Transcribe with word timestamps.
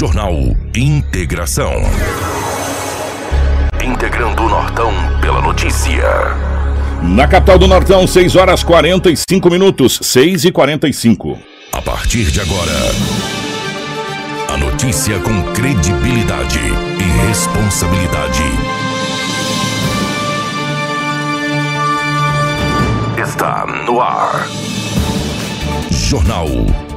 Jornal 0.00 0.32
Integração. 0.74 1.74
Integrando 3.84 4.44
o 4.44 4.48
Nortão 4.48 4.90
pela 5.20 5.42
notícia. 5.42 6.02
Na 7.02 7.28
capital 7.28 7.58
do 7.58 7.68
Nortão, 7.68 8.06
6 8.06 8.34
horas 8.34 8.64
45 8.64 9.50
minutos, 9.50 9.98
6 10.00 10.46
e 10.46 10.52
45. 10.52 11.38
A 11.70 11.82
partir 11.82 12.30
de 12.30 12.40
agora, 12.40 12.72
a 14.48 14.56
notícia 14.56 15.18
com 15.18 15.42
credibilidade 15.52 16.60
e 16.98 17.26
responsabilidade. 17.28 18.44
Está 23.22 23.66
no 23.66 24.00
ar. 24.00 24.48
Jornal 25.90 26.48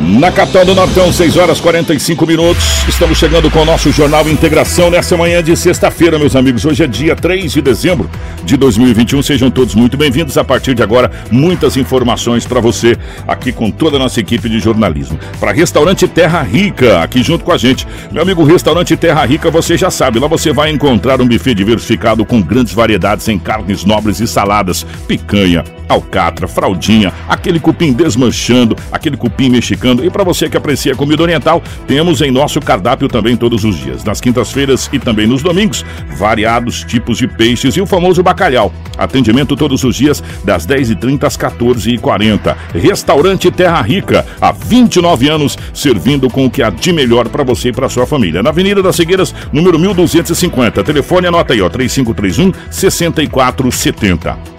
Na 0.00 0.30
capital 0.32 0.64
do 0.64 0.74
Nortão, 0.74 1.12
6 1.12 1.36
horas 1.36 1.60
45 1.60 2.26
minutos. 2.26 2.64
Estamos 2.88 3.16
chegando 3.16 3.50
com 3.50 3.60
o 3.60 3.64
nosso 3.64 3.90
Jornal 3.92 4.28
Integração 4.28 4.90
nessa 4.90 5.16
manhã 5.16 5.42
de 5.42 5.56
sexta-feira, 5.56 6.18
meus 6.18 6.34
amigos. 6.34 6.64
Hoje 6.64 6.82
é 6.82 6.86
dia 6.86 7.14
3 7.14 7.52
de 7.52 7.62
dezembro 7.62 8.10
de 8.44 8.56
2021. 8.56 9.22
Sejam 9.22 9.50
todos 9.50 9.74
muito 9.74 9.96
bem-vindos. 9.96 10.36
A 10.36 10.44
partir 10.44 10.74
de 10.74 10.82
agora, 10.82 11.10
muitas 11.30 11.76
informações 11.76 12.44
para 12.44 12.60
você 12.60 12.98
aqui 13.26 13.52
com 13.52 13.70
toda 13.70 13.96
a 13.96 13.98
nossa 13.98 14.20
equipe 14.20 14.48
de 14.48 14.58
jornalismo. 14.58 15.18
Para 15.38 15.52
Restaurante 15.52 16.08
Terra 16.08 16.42
Rica, 16.42 17.02
aqui 17.02 17.22
junto 17.22 17.44
com 17.44 17.52
a 17.52 17.56
gente. 17.56 17.86
Meu 18.10 18.22
amigo 18.22 18.44
Restaurante 18.44 18.96
Terra 18.96 19.24
Rica, 19.24 19.50
você 19.50 19.76
já 19.78 19.90
sabe, 19.90 20.18
lá 20.18 20.26
você 20.26 20.52
vai 20.52 20.70
encontrar 20.70 21.20
um 21.20 21.26
buffet 21.26 21.54
diversificado 21.54 22.24
com 22.24 22.42
grandes 22.42 22.74
variedades 22.74 23.28
em 23.28 23.38
carnes 23.38 23.84
nobres 23.84 24.20
e 24.20 24.26
saladas, 24.26 24.84
picanha, 25.06 25.64
alcatra, 25.88 26.48
fraldinha, 26.48 27.12
aquele 27.28 27.60
cupim 27.60 27.92
desmanchando, 27.92 28.76
aquele 28.90 29.16
cupim 29.16 29.48
mexicano. 29.48 29.83
E 30.02 30.10
para 30.10 30.24
você 30.24 30.48
que 30.48 30.56
aprecia 30.56 30.94
comida 30.94 31.22
oriental, 31.22 31.62
temos 31.86 32.22
em 32.22 32.30
nosso 32.30 32.60
cardápio 32.60 33.08
também 33.08 33.36
todos 33.36 33.64
os 33.64 33.76
dias. 33.76 34.02
Nas 34.02 34.20
quintas-feiras 34.20 34.88
e 34.92 34.98
também 34.98 35.26
nos 35.26 35.42
domingos, 35.42 35.84
variados 36.16 36.84
tipos 36.84 37.18
de 37.18 37.28
peixes 37.28 37.76
e 37.76 37.80
o 37.80 37.86
famoso 37.86 38.22
bacalhau. 38.22 38.72
Atendimento 38.96 39.56
todos 39.56 39.84
os 39.84 39.96
dias, 39.96 40.22
das 40.42 40.66
10h30 40.66 41.24
às 41.24 41.36
14h40. 41.36 42.56
Restaurante 42.74 43.50
Terra 43.50 43.82
Rica, 43.82 44.24
há 44.40 44.52
29 44.52 45.28
anos, 45.28 45.58
servindo 45.74 46.30
com 46.30 46.46
o 46.46 46.50
que 46.50 46.62
há 46.62 46.70
de 46.70 46.92
melhor 46.92 47.28
para 47.28 47.44
você 47.44 47.68
e 47.68 47.72
para 47.72 47.88
sua 47.88 48.06
família. 48.06 48.42
Na 48.42 48.50
Avenida 48.50 48.82
das 48.82 48.96
Cegueiras, 48.96 49.34
número 49.52 49.78
1250. 49.78 50.82
Telefone 50.82 51.26
anota 51.26 51.52
aí, 51.52 51.60
ó, 51.60 51.68
3531 51.68 52.52
6470. 52.70 54.53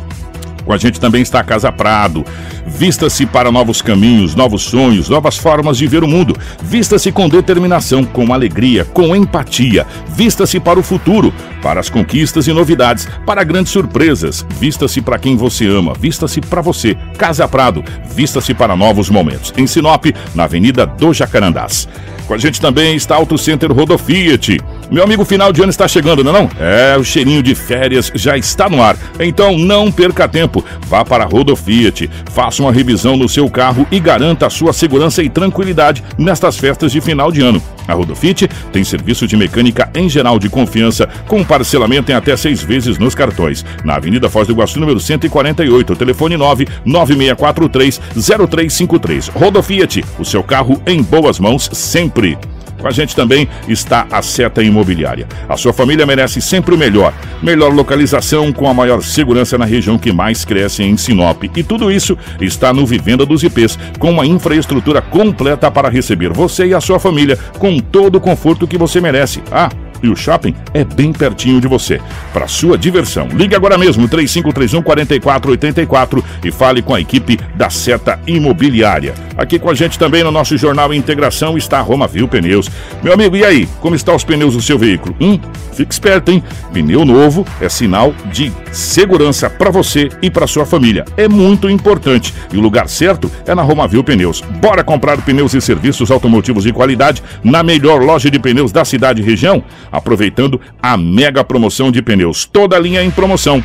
Com 0.65 0.73
a 0.73 0.77
gente 0.77 0.99
também 0.99 1.21
está 1.21 1.39
a 1.39 1.43
Casa 1.43 1.71
Prado. 1.71 2.25
Vista-se 2.65 3.25
para 3.25 3.51
novos 3.51 3.81
caminhos, 3.81 4.35
novos 4.35 4.63
sonhos, 4.63 5.07
novas 5.07 5.37
formas 5.37 5.77
de 5.77 5.85
ver 5.85 6.03
o 6.03 6.07
mundo. 6.07 6.35
Vista-se 6.61 7.11
com 7.11 7.29
determinação, 7.29 8.03
com 8.03 8.33
alegria, 8.33 8.83
com 8.83 9.15
empatia. 9.15 9.85
Vista-se 10.07 10.59
para 10.59 10.79
o 10.79 10.83
futuro, 10.83 11.31
para 11.61 11.79
as 11.79 11.89
conquistas 11.89 12.47
e 12.47 12.53
novidades, 12.53 13.07
para 13.25 13.43
grandes 13.43 13.71
surpresas. 13.71 14.45
Vista-se 14.59 15.01
para 15.01 15.19
quem 15.19 15.37
você 15.37 15.67
ama, 15.67 15.93
vista-se 15.93 16.41
para 16.41 16.61
você. 16.61 16.97
Casa 17.17 17.47
Prado, 17.47 17.83
vista-se 18.15 18.53
para 18.53 18.75
novos 18.75 19.09
momentos. 19.09 19.53
Em 19.55 19.67
Sinop, 19.67 20.05
na 20.33 20.45
Avenida 20.45 20.87
do 20.87 21.13
Jacarandás. 21.13 21.87
Com 22.27 22.33
a 22.33 22.37
gente 22.39 22.59
também 22.59 22.95
está 22.95 23.15
Auto 23.15 23.37
Center 23.37 23.71
Rodofiat. 23.71 24.59
Meu 24.91 25.03
amigo, 25.03 25.25
final 25.25 25.51
de 25.51 25.61
ano 25.61 25.71
está 25.71 25.87
chegando, 25.87 26.23
não 26.23 26.35
é 26.35 26.41
não? 26.41 26.49
É, 26.59 26.97
o 26.97 27.03
cheirinho 27.03 27.41
de 27.41 27.55
férias 27.55 28.11
já 28.13 28.37
está 28.37 28.69
no 28.69 28.81
ar. 28.81 28.95
Então 29.19 29.57
não 29.57 29.91
perca 29.91 30.27
tempo. 30.27 30.63
Vá 30.87 31.03
para 31.03 31.23
a 31.23 31.27
Rodofiat, 31.27 32.09
faça 32.31 32.61
uma 32.61 32.71
revisão 32.71 33.17
no 33.17 33.27
seu 33.27 33.49
carro 33.49 33.87
e 33.91 33.99
garanta 33.99 34.45
a 34.45 34.49
sua 34.49 34.73
segurança 34.73 35.23
e 35.23 35.29
tranquilidade 35.29 36.03
nestas 36.17 36.57
festas 36.57 36.91
de 36.91 37.01
final 37.01 37.31
de 37.31 37.41
ano. 37.41 37.61
A 37.87 37.93
Rodofit 37.93 38.47
tem 38.71 38.83
serviço 38.83 39.27
de 39.27 39.37
mecânica 39.37 39.89
em 39.93 40.09
geral 40.09 40.39
de 40.39 40.49
confiança, 40.49 41.07
com 41.27 41.43
parcelamento 41.43 42.11
em 42.11 42.15
até 42.15 42.35
seis 42.35 42.61
vezes 42.61 42.97
nos 42.97 43.15
cartões. 43.15 43.65
Na 43.83 43.95
Avenida 43.95 44.29
Foz 44.29 44.47
do 44.47 44.53
Iguaçu, 44.53 44.79
número 44.79 44.99
148, 44.99 45.95
telefone 45.95 46.37
99643 46.37 48.01
0353. 48.37 49.27
Rodofiat, 49.29 50.03
o 50.19 50.25
seu 50.25 50.43
carro 50.43 50.81
em 50.85 51.01
boas 51.01 51.39
mãos 51.39 51.69
sempre. 51.73 52.37
Com 52.85 52.89
a 52.89 52.91
gente 52.91 53.15
também 53.15 53.49
está 53.67 54.05
a 54.11 54.21
Seta 54.21 54.61
Imobiliária. 54.61 55.27
A 55.49 55.57
sua 55.57 55.73
família 55.73 56.05
merece 56.05 56.39
sempre 56.39 56.75
o 56.75 56.77
melhor. 56.77 57.15
Melhor 57.41 57.73
localização 57.73 58.53
com 58.53 58.69
a 58.69 58.75
maior 58.75 59.01
segurança 59.01 59.57
na 59.57 59.65
região 59.65 59.97
que 59.97 60.13
mais 60.13 60.45
cresce 60.45 60.83
em 60.83 60.95
Sinop. 60.95 61.45
E 61.45 61.63
tudo 61.63 61.91
isso 61.91 62.15
está 62.39 62.71
no 62.71 62.85
Vivenda 62.85 63.25
dos 63.25 63.41
IPs, 63.41 63.79
com 63.97 64.11
uma 64.11 64.23
infraestrutura 64.27 65.01
completa 65.01 65.71
para 65.71 65.89
receber 65.89 66.31
você 66.31 66.67
e 66.67 66.75
a 66.75 66.79
sua 66.79 66.99
família 66.99 67.39
com 67.57 67.79
todo 67.79 68.17
o 68.17 68.21
conforto 68.21 68.67
que 68.67 68.77
você 68.77 69.01
merece. 69.01 69.41
Ah, 69.51 69.71
e 70.01 70.09
o 70.09 70.15
shopping 70.15 70.55
é 70.73 70.83
bem 70.83 71.11
pertinho 71.11 71.59
de 71.61 71.67
você. 71.67 72.01
Para 72.33 72.47
sua 72.47 72.77
diversão, 72.77 73.27
ligue 73.33 73.55
agora 73.55 73.77
mesmo 73.77 74.07
3531 74.07 74.81
4484 74.81 76.23
e 76.43 76.51
fale 76.51 76.81
com 76.81 76.93
a 76.93 77.01
equipe 77.01 77.39
da 77.55 77.69
Seta 77.69 78.19
Imobiliária. 78.27 79.13
Aqui 79.37 79.59
com 79.59 79.69
a 79.69 79.73
gente 79.73 79.99
também 79.99 80.23
no 80.23 80.31
nosso 80.31 80.57
jornal 80.57 80.93
Integração 80.93 81.57
está 81.57 81.79
a 81.79 81.81
Roma 81.81 82.07
Viu 82.07 82.27
Pneus. 82.27 82.69
Meu 83.03 83.13
amigo, 83.13 83.35
e 83.35 83.43
aí? 83.43 83.67
Como 83.81 83.95
estão 83.95 84.15
os 84.15 84.23
pneus 84.23 84.53
do 84.53 84.61
seu 84.61 84.77
veículo? 84.79 85.15
Hum, 85.19 85.39
fique 85.73 85.93
esperto, 85.93 86.31
hein? 86.31 86.43
Pneu 86.71 87.03
novo 87.03 87.45
é 87.59 87.67
sinal 87.67 88.13
de 88.31 88.51
segurança 88.71 89.49
para 89.49 89.69
você 89.69 90.09
e 90.21 90.29
para 90.29 90.47
sua 90.47 90.65
família. 90.65 91.03
É 91.17 91.27
muito 91.27 91.69
importante 91.69 92.33
e 92.51 92.57
o 92.57 92.61
lugar 92.61 92.87
certo 92.87 93.29
é 93.45 93.53
na 93.53 93.61
Roma 93.61 93.87
Viu 93.87 94.03
Pneus. 94.03 94.41
Bora 94.41 94.83
comprar 94.83 95.21
pneus 95.21 95.53
e 95.53 95.61
serviços 95.61 96.11
automotivos 96.11 96.63
de 96.63 96.71
qualidade 96.71 97.21
na 97.43 97.61
melhor 97.63 98.01
loja 98.01 98.31
de 98.31 98.39
pneus 98.39 98.71
da 98.71 98.85
cidade 98.85 99.21
e 99.21 99.25
região? 99.25 99.63
Aproveitando 99.91 100.59
a 100.81 100.97
mega 100.97 101.43
promoção 101.43 101.91
de 101.91 102.01
pneus. 102.01 102.45
Toda 102.45 102.79
linha 102.79 103.03
em 103.03 103.11
promoção. 103.11 103.63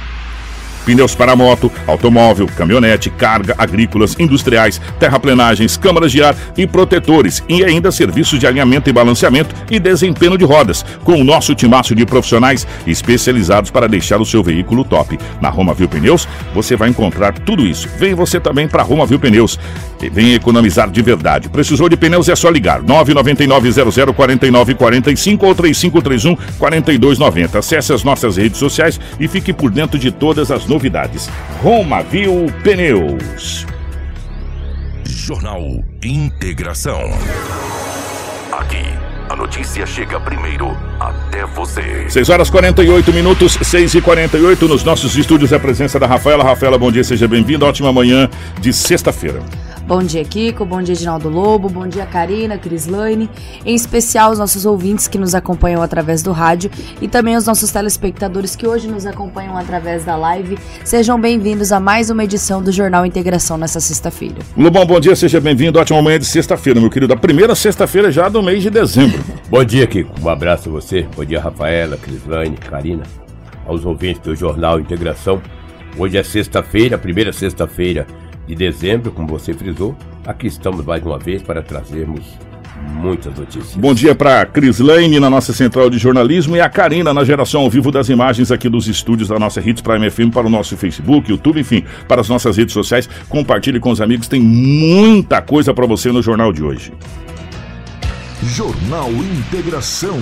Pneus 0.84 1.14
para 1.14 1.36
moto, 1.36 1.70
automóvel, 1.86 2.48
caminhonete, 2.56 3.10
carga, 3.10 3.54
agrícolas, 3.58 4.16
industriais, 4.18 4.80
terraplenagens, 4.98 5.76
câmaras 5.76 6.12
de 6.12 6.22
ar 6.22 6.34
e 6.56 6.66
protetores. 6.66 7.42
E 7.48 7.64
ainda 7.64 7.92
serviços 7.92 8.38
de 8.38 8.46
alinhamento 8.46 8.88
e 8.88 8.92
balanceamento 8.92 9.54
e 9.70 9.78
desempenho 9.78 10.38
de 10.38 10.44
rodas, 10.44 10.84
com 11.04 11.20
o 11.20 11.24
nosso 11.24 11.54
timaço 11.54 11.94
de 11.94 12.06
profissionais 12.06 12.66
especializados 12.86 13.70
para 13.70 13.88
deixar 13.88 14.20
o 14.20 14.26
seu 14.26 14.42
veículo 14.42 14.84
top. 14.84 15.18
Na 15.40 15.48
Roma 15.48 15.74
Viu 15.74 15.88
Pneus, 15.88 16.26
você 16.54 16.76
vai 16.76 16.88
encontrar 16.88 17.38
tudo 17.38 17.66
isso. 17.66 17.88
Vem 17.98 18.14
você 18.14 18.40
também 18.40 18.68
para 18.68 18.82
Roma 18.82 19.06
Viu 19.06 19.18
Pneus. 19.18 19.58
E 20.02 20.08
vem 20.08 20.32
economizar 20.34 20.90
de 20.90 21.02
verdade. 21.02 21.50
Precisou 21.50 21.88
de 21.88 21.96
pneus 21.96 22.28
é 22.28 22.36
só 22.36 22.48
ligar. 22.48 22.80
999-00-4945 22.82 25.42
ou 25.42 25.54
3531 25.54 26.34
4290. 26.58 27.58
Acesse 27.58 27.92
as 27.92 28.02
nossas 28.02 28.38
redes 28.38 28.58
sociais 28.58 28.98
e 29.18 29.28
fique 29.28 29.52
por 29.52 29.70
dentro 29.70 29.98
de 29.98 30.10
todas 30.10 30.50
as 30.50 30.66
novidades. 30.70 31.28
Roma 31.60 32.00
Viu 32.00 32.46
Pneus. 32.62 33.66
Jornal 35.04 35.60
Integração. 36.02 37.00
Aqui, 38.52 38.84
a 39.28 39.34
notícia 39.34 39.84
chega 39.84 40.20
primeiro 40.20 40.70
até 41.00 41.44
você. 41.44 42.08
6 42.08 42.28
horas 42.28 42.48
48 42.48 43.12
minutos, 43.12 43.58
6 43.60 43.96
e 43.96 44.00
48 44.00 44.68
nos 44.68 44.84
nossos 44.84 45.16
estúdios. 45.16 45.52
A 45.52 45.58
presença 45.58 45.98
da 45.98 46.06
Rafaela. 46.06 46.44
Rafaela, 46.44 46.78
bom 46.78 46.92
dia, 46.92 47.02
seja 47.02 47.26
bem-vinda. 47.26 47.66
Ótima 47.66 47.92
manhã 47.92 48.30
de 48.60 48.72
sexta-feira. 48.72 49.42
Bom 49.90 50.04
dia, 50.04 50.24
Kiko. 50.24 50.64
Bom 50.64 50.80
dia, 50.80 50.94
Edinaldo 50.94 51.28
Lobo. 51.28 51.68
Bom 51.68 51.84
dia, 51.88 52.06
Karina, 52.06 52.56
Crislane. 52.56 53.28
Em 53.66 53.74
especial, 53.74 54.30
os 54.30 54.38
nossos 54.38 54.64
ouvintes 54.64 55.08
que 55.08 55.18
nos 55.18 55.34
acompanham 55.34 55.82
através 55.82 56.22
do 56.22 56.30
rádio 56.30 56.70
e 57.02 57.08
também 57.08 57.36
os 57.36 57.44
nossos 57.44 57.72
telespectadores 57.72 58.54
que 58.54 58.68
hoje 58.68 58.86
nos 58.86 59.04
acompanham 59.04 59.56
através 59.56 60.04
da 60.04 60.14
live. 60.14 60.56
Sejam 60.84 61.20
bem-vindos 61.20 61.72
a 61.72 61.80
mais 61.80 62.08
uma 62.08 62.22
edição 62.22 62.62
do 62.62 62.70
Jornal 62.70 63.04
Integração 63.04 63.58
nessa 63.58 63.80
sexta-feira. 63.80 64.36
Lobão, 64.56 64.86
bom 64.86 65.00
dia, 65.00 65.16
seja 65.16 65.40
bem-vindo. 65.40 65.76
Ótima 65.76 66.00
manhã 66.00 66.20
de 66.20 66.26
sexta-feira, 66.26 66.78
meu 66.78 66.88
querido. 66.88 67.12
A 67.12 67.16
primeira 67.16 67.56
sexta-feira 67.56 68.12
já 68.12 68.28
do 68.28 68.40
mês 68.44 68.62
de 68.62 68.70
dezembro. 68.70 69.20
bom 69.50 69.64
dia, 69.64 69.88
Kiko. 69.88 70.14
Um 70.22 70.28
abraço 70.28 70.68
a 70.68 70.72
você. 70.72 71.04
Bom 71.16 71.24
dia, 71.24 71.40
Rafaela, 71.40 71.96
Crislane, 71.96 72.56
Karina. 72.56 73.02
Aos 73.66 73.84
ouvintes 73.84 74.22
do 74.22 74.36
Jornal 74.36 74.78
Integração. 74.78 75.42
Hoje 75.98 76.16
é 76.16 76.22
sexta-feira, 76.22 76.94
a 76.94 76.98
primeira 76.98 77.32
sexta-feira 77.32 78.06
de 78.50 78.56
dezembro, 78.56 79.12
como 79.12 79.28
você 79.28 79.54
frisou, 79.54 79.96
aqui 80.26 80.48
estamos 80.48 80.84
mais 80.84 81.04
uma 81.04 81.18
vez 81.18 81.40
para 81.40 81.62
trazermos 81.62 82.20
muitas 82.94 83.32
notícias. 83.38 83.76
Bom 83.76 83.94
dia 83.94 84.14
para 84.14 84.44
Cris 84.44 84.80
Lane 84.80 85.20
na 85.20 85.30
nossa 85.30 85.52
central 85.52 85.88
de 85.88 85.98
jornalismo 85.98 86.56
e 86.56 86.60
a 86.60 86.68
Karina 86.68 87.14
na 87.14 87.22
geração 87.22 87.60
ao 87.60 87.70
vivo 87.70 87.92
das 87.92 88.08
imagens 88.08 88.50
aqui 88.50 88.68
dos 88.68 88.88
estúdios 88.88 89.28
da 89.28 89.38
nossa 89.38 89.60
Hits 89.60 89.82
Prime 89.82 90.10
FM 90.10 90.32
para 90.32 90.46
o 90.46 90.50
nosso 90.50 90.76
Facebook, 90.76 91.30
YouTube, 91.30 91.60
enfim, 91.60 91.84
para 92.08 92.22
as 92.22 92.28
nossas 92.28 92.56
redes 92.56 92.72
sociais. 92.72 93.08
Compartilhe 93.28 93.78
com 93.78 93.90
os 93.90 94.00
amigos, 94.00 94.26
tem 94.26 94.40
muita 94.40 95.40
coisa 95.40 95.72
para 95.72 95.86
você 95.86 96.10
no 96.10 96.22
jornal 96.22 96.52
de 96.52 96.62
hoje. 96.62 96.92
Jornal 98.42 99.10
Integração 99.10 100.18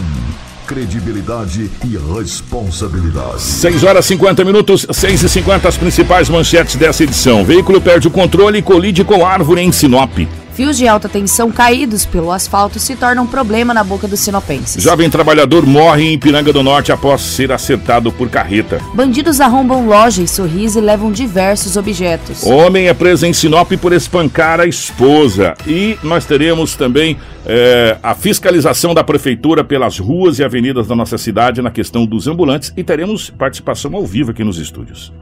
credibilidade 0.68 1.70
e 1.82 1.96
responsabilidade. 2.14 3.40
6 3.40 3.84
horas 3.84 4.04
50 4.04 4.44
minutos, 4.44 4.86
6 4.90 5.22
e 5.22 5.28
50 5.28 5.66
as 5.66 5.78
principais 5.78 6.28
manchetes 6.28 6.76
dessa 6.76 7.02
edição. 7.02 7.42
Veículo 7.42 7.80
perde 7.80 8.06
o 8.06 8.10
controle 8.10 8.58
e 8.58 8.62
colide 8.62 9.02
com 9.02 9.26
árvore 9.26 9.62
em 9.62 9.72
Sinop. 9.72 10.18
Fios 10.58 10.76
de 10.76 10.88
alta 10.88 11.08
tensão 11.08 11.52
caídos 11.52 12.04
pelo 12.04 12.32
asfalto 12.32 12.80
se 12.80 12.96
tornam 12.96 13.22
um 13.22 13.26
problema 13.28 13.72
na 13.72 13.84
boca 13.84 14.08
dos 14.08 14.18
sinopenses. 14.18 14.82
Jovem 14.82 15.08
trabalhador 15.08 15.64
morre 15.64 16.02
em 16.02 16.14
Ipiranga 16.14 16.52
do 16.52 16.64
Norte 16.64 16.90
após 16.90 17.20
ser 17.20 17.52
acertado 17.52 18.10
por 18.10 18.28
carreta. 18.28 18.80
Bandidos 18.92 19.40
arrombam 19.40 19.86
loja 19.86 20.20
em 20.20 20.26
Sorriso 20.26 20.80
e 20.80 20.82
levam 20.82 21.12
diversos 21.12 21.76
objetos. 21.76 22.42
Homem 22.42 22.88
é 22.88 22.92
preso 22.92 23.24
em 23.24 23.32
Sinop 23.32 23.70
por 23.80 23.92
espancar 23.92 24.58
a 24.58 24.66
esposa. 24.66 25.54
E 25.64 25.96
nós 26.02 26.24
teremos 26.24 26.74
também 26.74 27.16
é, 27.46 27.96
a 28.02 28.16
fiscalização 28.16 28.92
da 28.92 29.04
prefeitura 29.04 29.62
pelas 29.62 29.96
ruas 30.00 30.40
e 30.40 30.44
avenidas 30.44 30.88
da 30.88 30.96
nossa 30.96 31.16
cidade 31.16 31.62
na 31.62 31.70
questão 31.70 32.04
dos 32.04 32.26
ambulantes 32.26 32.72
e 32.76 32.82
teremos 32.82 33.30
participação 33.30 33.94
ao 33.94 34.04
vivo 34.04 34.32
aqui 34.32 34.42
nos 34.42 34.58
estúdios. 34.58 35.12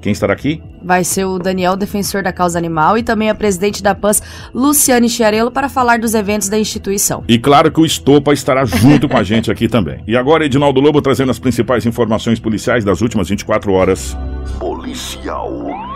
Quem 0.00 0.12
estará 0.12 0.32
aqui? 0.32 0.62
Vai 0.82 1.04
ser 1.04 1.24
o 1.24 1.38
Daniel, 1.38 1.76
defensor 1.76 2.22
da 2.22 2.32
causa 2.32 2.58
animal, 2.58 2.96
e 2.96 3.02
também 3.02 3.28
a 3.28 3.34
presidente 3.34 3.82
da 3.82 3.94
PANS, 3.94 4.22
Luciane 4.54 5.08
Chiarello, 5.08 5.50
para 5.50 5.68
falar 5.68 5.98
dos 5.98 6.14
eventos 6.14 6.48
da 6.48 6.58
instituição. 6.58 7.22
E 7.28 7.38
claro 7.38 7.70
que 7.70 7.80
o 7.80 7.86
Estopa 7.86 8.32
estará 8.32 8.64
junto 8.64 9.08
com 9.08 9.16
a 9.16 9.22
gente 9.22 9.50
aqui 9.50 9.68
também. 9.68 10.02
E 10.06 10.16
agora, 10.16 10.44
Edinaldo 10.44 10.80
Lobo 10.80 11.02
trazendo 11.02 11.30
as 11.30 11.38
principais 11.38 11.84
informações 11.84 12.40
policiais 12.40 12.84
das 12.84 13.00
últimas 13.00 13.28
24 13.28 13.72
horas. 13.72 14.16
Policial 14.58 15.89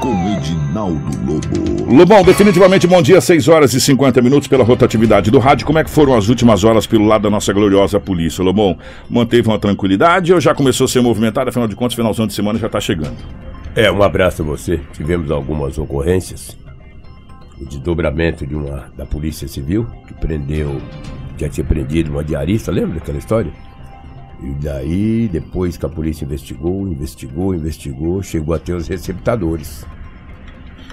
com 0.00 0.12
Edinaldo 0.28 1.10
Lobo. 1.26 1.94
Lobão, 1.94 2.24
definitivamente 2.24 2.86
bom 2.86 3.02
dia, 3.02 3.20
6 3.20 3.48
horas 3.48 3.74
e 3.74 3.80
50 3.80 4.22
minutos 4.22 4.48
pela 4.48 4.64
rotatividade 4.64 5.30
do 5.30 5.38
rádio. 5.38 5.66
Como 5.66 5.78
é 5.78 5.84
que 5.84 5.90
foram 5.90 6.16
as 6.16 6.28
últimas 6.28 6.64
horas 6.64 6.86
pelo 6.86 7.06
lado 7.06 7.22
da 7.22 7.30
nossa 7.30 7.52
gloriosa 7.52 8.00
polícia, 8.00 8.42
Lobão? 8.42 8.78
Manteve 9.08 9.46
uma 9.48 9.58
tranquilidade 9.58 10.32
ou 10.32 10.40
já 10.40 10.54
começou 10.54 10.86
a 10.86 10.88
ser 10.88 11.02
movimentado? 11.02 11.50
Afinal 11.50 11.68
de 11.68 11.76
contas, 11.76 11.94
finalzão 11.94 12.26
de 12.26 12.32
semana 12.32 12.58
já 12.58 12.66
está 12.66 12.80
chegando. 12.80 13.16
É, 13.76 13.92
um 13.92 14.02
abraço 14.02 14.40
a 14.42 14.44
você. 14.44 14.80
Tivemos 14.94 15.30
algumas 15.30 15.76
ocorrências. 15.76 16.56
O 17.60 17.66
desdobramento 17.66 18.46
de 18.46 18.54
uma 18.54 18.90
da 18.96 19.04
Polícia 19.04 19.46
Civil, 19.46 19.86
que 20.08 20.14
prendeu, 20.14 20.80
já 21.36 21.48
tinha 21.48 21.64
prendido 21.64 22.10
uma 22.10 22.24
diarista, 22.24 22.72
lembra 22.72 22.98
daquela 22.98 23.18
história? 23.18 23.52
E 24.42 24.54
daí, 24.54 25.28
depois 25.28 25.76
que 25.76 25.84
a 25.84 25.88
polícia 25.88 26.24
investigou, 26.24 26.88
investigou, 26.88 27.54
investigou, 27.54 28.22
chegou 28.22 28.54
até 28.54 28.74
os 28.74 28.88
receptadores. 28.88 29.86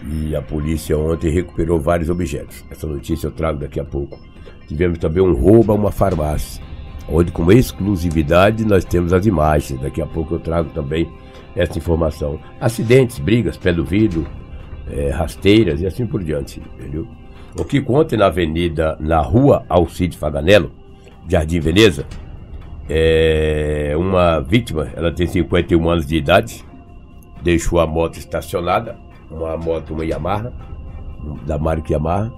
E 0.05 0.35
a 0.35 0.41
polícia 0.41 0.97
ontem 0.97 1.31
recuperou 1.31 1.79
vários 1.79 2.09
objetos. 2.09 2.63
Essa 2.69 2.85
notícia 2.85 3.27
eu 3.27 3.31
trago 3.31 3.59
daqui 3.59 3.79
a 3.79 3.85
pouco. 3.85 4.19
Tivemos 4.67 4.97
também 4.97 5.23
um 5.23 5.33
roubo 5.33 5.71
a 5.71 5.75
uma 5.75 5.91
farmácia, 5.91 6.61
onde 7.07 7.31
com 7.31 7.49
exclusividade 7.51 8.65
nós 8.65 8.83
temos 8.83 9.13
as 9.13 9.25
imagens. 9.25 9.79
Daqui 9.79 10.01
a 10.01 10.05
pouco 10.05 10.35
eu 10.35 10.39
trago 10.39 10.69
também 10.71 11.09
essa 11.55 11.77
informação. 11.77 12.39
Acidentes, 12.59 13.17
brigas, 13.17 13.55
pé 13.55 13.71
do 13.71 13.85
vidro, 13.85 14.27
é, 14.89 15.09
rasteiras 15.09 15.81
e 15.81 15.87
assim 15.87 16.05
por 16.05 16.21
diante. 16.21 16.61
Entendeu? 16.77 17.07
O 17.57 17.63
que 17.63 17.81
conta 17.81 18.15
na 18.17 18.27
avenida, 18.27 18.97
na 18.99 19.19
rua 19.21 19.65
Alcide 19.69 20.17
Faganello, 20.17 20.71
Jardim 21.27 21.59
Veneza, 21.59 22.05
é 22.89 23.93
uma 23.97 24.39
vítima, 24.39 24.89
ela 24.95 25.11
tem 25.11 25.27
51 25.27 25.89
anos 25.89 26.05
de 26.05 26.15
idade, 26.15 26.65
deixou 27.41 27.79
a 27.79 27.87
moto 27.87 28.17
estacionada, 28.17 28.97
uma 29.29 29.57
moto, 29.57 29.93
uma 29.93 30.05
Yamaha, 30.05 30.53
da 31.45 31.57
marca 31.57 31.93
Yamaha, 31.93 32.31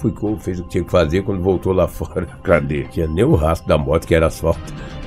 ficou, 0.00 0.38
fez 0.38 0.60
o 0.60 0.64
que 0.64 0.70
tinha 0.70 0.84
que 0.84 0.90
fazer 0.90 1.22
quando 1.22 1.42
voltou 1.42 1.72
lá 1.72 1.86
fora. 1.88 2.26
Cadê? 2.42 2.84
Tinha 2.84 3.06
nem 3.06 3.24
o 3.24 3.34
rastro 3.34 3.68
da 3.68 3.76
moto, 3.76 4.06
que 4.06 4.14
era 4.14 4.26
asfalto. 4.26 4.60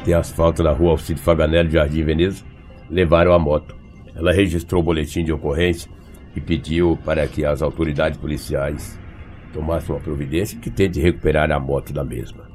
Tem 0.03 0.13
asfalto 0.13 0.63
na 0.63 0.71
rua 0.71 0.91
Alcide 0.91 1.19
Faganello, 1.19 1.69
Jardim 1.69 2.03
Veneza. 2.03 2.43
Levaram 2.89 3.33
a 3.33 3.39
moto. 3.39 3.75
Ela 4.15 4.33
registrou 4.33 4.81
o 4.81 4.83
boletim 4.83 5.23
de 5.23 5.31
ocorrência 5.31 5.89
e 6.35 6.41
pediu 6.41 6.97
para 7.05 7.25
que 7.27 7.45
as 7.45 7.61
autoridades 7.61 8.17
policiais 8.17 8.99
tomassem 9.53 9.95
uma 9.95 10.01
providência 10.01 10.59
que 10.59 10.69
tente 10.69 10.99
recuperar 10.99 11.51
a 11.51 11.59
moto 11.59 11.93
da 11.93 12.03
mesma. 12.03 12.50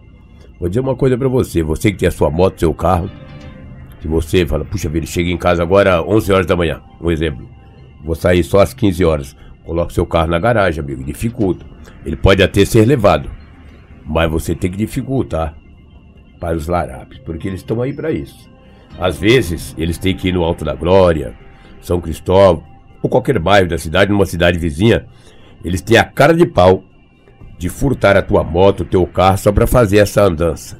Vou 0.58 0.68
dizer 0.68 0.80
uma 0.80 0.96
coisa 0.96 1.18
para 1.18 1.28
você, 1.28 1.62
você 1.62 1.90
que 1.92 1.98
tem 1.98 2.08
a 2.08 2.12
sua 2.12 2.30
moto, 2.30 2.60
seu 2.60 2.72
carro, 2.72 3.10
que 4.00 4.08
você 4.08 4.46
fala, 4.46 4.64
puxa 4.64 4.88
vida, 4.88 5.06
chega 5.06 5.30
em 5.30 5.36
casa 5.36 5.62
agora 5.62 5.98
às 5.98 6.06
11 6.06 6.32
horas 6.32 6.46
da 6.46 6.56
manhã, 6.56 6.80
um 7.00 7.10
exemplo. 7.10 7.48
Vou 8.02 8.14
sair 8.14 8.42
só 8.42 8.60
às 8.60 8.72
15 8.72 9.04
horas. 9.04 9.36
Coloca 9.64 9.92
seu 9.92 10.06
carro 10.06 10.30
na 10.30 10.38
garagem, 10.38 10.80
amigo, 10.80 11.02
dificulta. 11.02 11.66
Ele 12.04 12.16
pode 12.16 12.42
até 12.42 12.64
ser 12.64 12.86
levado, 12.86 13.30
mas 14.04 14.30
você 14.30 14.54
tem 14.54 14.70
que 14.70 14.76
dificultar 14.76 15.54
para 16.38 16.56
os 16.56 16.68
larápios, 16.68 17.20
porque 17.20 17.48
eles 17.48 17.60
estão 17.60 17.82
aí 17.82 17.92
para 17.92 18.12
isso. 18.12 18.48
Às 18.98 19.18
vezes, 19.18 19.74
eles 19.76 19.98
têm 19.98 20.16
que 20.16 20.28
ir 20.28 20.32
no 20.32 20.44
Alto 20.44 20.64
da 20.64 20.74
Glória, 20.74 21.34
São 21.80 22.00
Cristóvão, 22.00 22.64
ou 23.02 23.10
qualquer 23.10 23.38
bairro 23.38 23.68
da 23.68 23.76
cidade, 23.76 24.10
numa 24.10 24.24
cidade 24.24 24.58
vizinha, 24.58 25.06
eles 25.64 25.82
têm 25.82 25.98
a 25.98 26.04
cara 26.04 26.32
de 26.32 26.46
pau 26.46 26.84
de 27.58 27.68
furtar 27.68 28.16
a 28.16 28.22
tua 28.22 28.44
moto, 28.44 28.80
o 28.80 28.84
teu 28.84 29.06
carro, 29.06 29.38
só 29.38 29.52
para 29.52 29.66
fazer 29.66 29.98
essa 29.98 30.22
andança. 30.22 30.78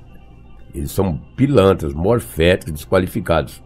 Eles 0.75 0.91
são 0.91 1.17
pilantras, 1.37 1.95
morféticos, 1.95 2.75
desqualificados. 2.75 3.63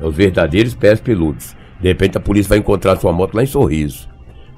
É 0.00 0.06
os 0.06 0.14
verdadeiros 0.14 0.74
pés 0.74 1.00
peludos. 1.00 1.54
De 1.80 1.88
repente 1.88 2.16
a 2.16 2.20
polícia 2.20 2.48
vai 2.48 2.58
encontrar 2.58 2.92
a 2.92 2.96
sua 2.96 3.12
moto 3.12 3.34
lá 3.34 3.42
em 3.42 3.46
Sorriso. 3.46 4.08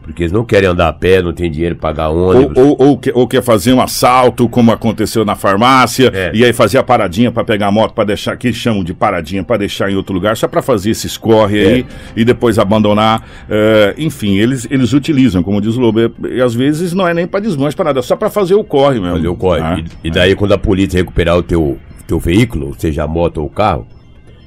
Porque 0.06 0.22
eles 0.22 0.32
não 0.32 0.44
querem 0.44 0.68
andar 0.68 0.86
a 0.86 0.92
pé, 0.92 1.20
não 1.20 1.32
tem 1.32 1.50
dinheiro 1.50 1.74
para 1.74 1.90
pagar 1.90 2.10
ônibus. 2.10 2.56
Ou, 2.56 2.68
ou, 2.68 2.88
ou, 2.90 2.98
quer, 2.98 3.12
ou, 3.12 3.26
quer 3.26 3.42
fazer 3.42 3.72
um 3.72 3.80
assalto, 3.80 4.48
como 4.48 4.70
aconteceu 4.70 5.24
na 5.24 5.34
farmácia, 5.34 6.12
é. 6.14 6.30
e 6.32 6.44
aí 6.44 6.52
fazer 6.52 6.78
a 6.78 6.82
paradinha 6.82 7.32
para 7.32 7.42
pegar 7.42 7.66
a 7.66 7.72
moto 7.72 7.92
para 7.92 8.04
deixar, 8.04 8.36
que 8.36 8.46
eles 8.46 8.56
chamam 8.56 8.84
de 8.84 8.94
paradinha 8.94 9.42
para 9.42 9.56
deixar 9.56 9.90
em 9.90 9.96
outro 9.96 10.14
lugar, 10.14 10.36
só 10.36 10.46
para 10.46 10.62
fazer 10.62 10.90
esse 10.90 11.08
escorre 11.08 11.58
é. 11.58 11.66
aí 11.66 11.86
e 12.14 12.24
depois 12.24 12.56
abandonar. 12.56 13.26
Uh, 13.48 14.00
enfim, 14.00 14.36
eles, 14.36 14.68
eles 14.70 14.92
utilizam, 14.92 15.42
como 15.42 15.60
diz 15.60 15.76
o 15.76 15.80
Lobo, 15.80 15.98
e, 16.00 16.40
às 16.40 16.54
vezes 16.54 16.92
não 16.92 17.06
é 17.06 17.12
nem 17.12 17.26
para 17.26 17.40
desmanche, 17.40 17.74
para 17.74 17.86
nada, 17.86 17.98
é 17.98 18.02
só 18.02 18.14
para 18.14 18.30
fazer 18.30 18.54
o 18.54 18.62
corre 18.62 19.00
mesmo. 19.00 19.16
Fazer 19.16 19.28
o 19.28 19.36
corre. 19.36 19.60
Ah, 19.60 19.76
e, 20.04 20.08
e, 20.08 20.10
daí, 20.12 20.36
quando 20.36 20.52
a 20.52 20.58
polícia 20.58 20.98
recuperar 20.98 21.36
o 21.36 21.42
teu, 21.42 21.78
teu 22.06 22.20
veículo, 22.20 22.76
seja 22.78 23.02
a 23.02 23.08
moto 23.08 23.38
ou 23.38 23.46
o 23.46 23.50
carro, 23.50 23.88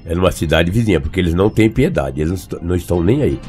é 0.06 0.16
numa 0.16 0.32
cidade 0.32 0.72
vizinha, 0.72 1.02
porque 1.02 1.20
eles 1.20 1.34
não 1.34 1.50
têm 1.50 1.70
piedade, 1.70 2.22
eles 2.22 2.48
não, 2.48 2.70
não 2.70 2.76
estão 2.76 3.04
nem 3.04 3.22
aí. 3.22 3.40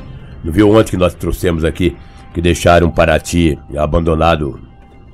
Não 0.42 0.52
viu 0.52 0.70
ontem 0.70 0.90
que 0.90 0.96
nós 0.96 1.14
trouxemos 1.14 1.64
aqui 1.64 1.96
que 2.32 2.40
deixaram 2.40 2.90
Paraty 2.90 3.58
abandonado 3.76 4.60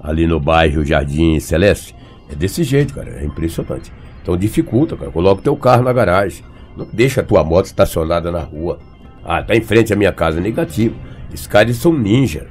ali 0.03 0.27
no 0.27 0.39
bairro 0.39 0.85
Jardim 0.85 1.41
Celeste. 1.41 1.95
É 2.31 2.35
desse 2.35 2.63
jeito, 2.63 2.95
cara. 2.95 3.11
É 3.11 3.25
impressionante. 3.25 3.93
Então 4.23 4.37
dificulta, 4.37 4.97
cara. 4.97 5.11
Coloca 5.11 5.41
o 5.41 5.45
teu 5.45 5.57
carro 5.57 5.83
na 5.83 5.93
garagem. 5.93 6.45
Não 6.77 6.87
deixa 6.93 7.21
a 7.21 7.25
tua 7.25 7.43
moto 7.43 7.67
estacionada 7.67 8.31
na 8.31 8.41
rua. 8.41 8.79
Ah, 9.25 9.43
tá 9.43 9.57
em 9.57 9.61
frente 9.61 9.93
à 9.93 9.97
minha 9.97 10.13
casa. 10.13 10.41
Negativo. 10.41 10.95
Esses 11.33 11.47
caras 11.47 11.77
são 11.77 11.93
ninja. 11.93 12.47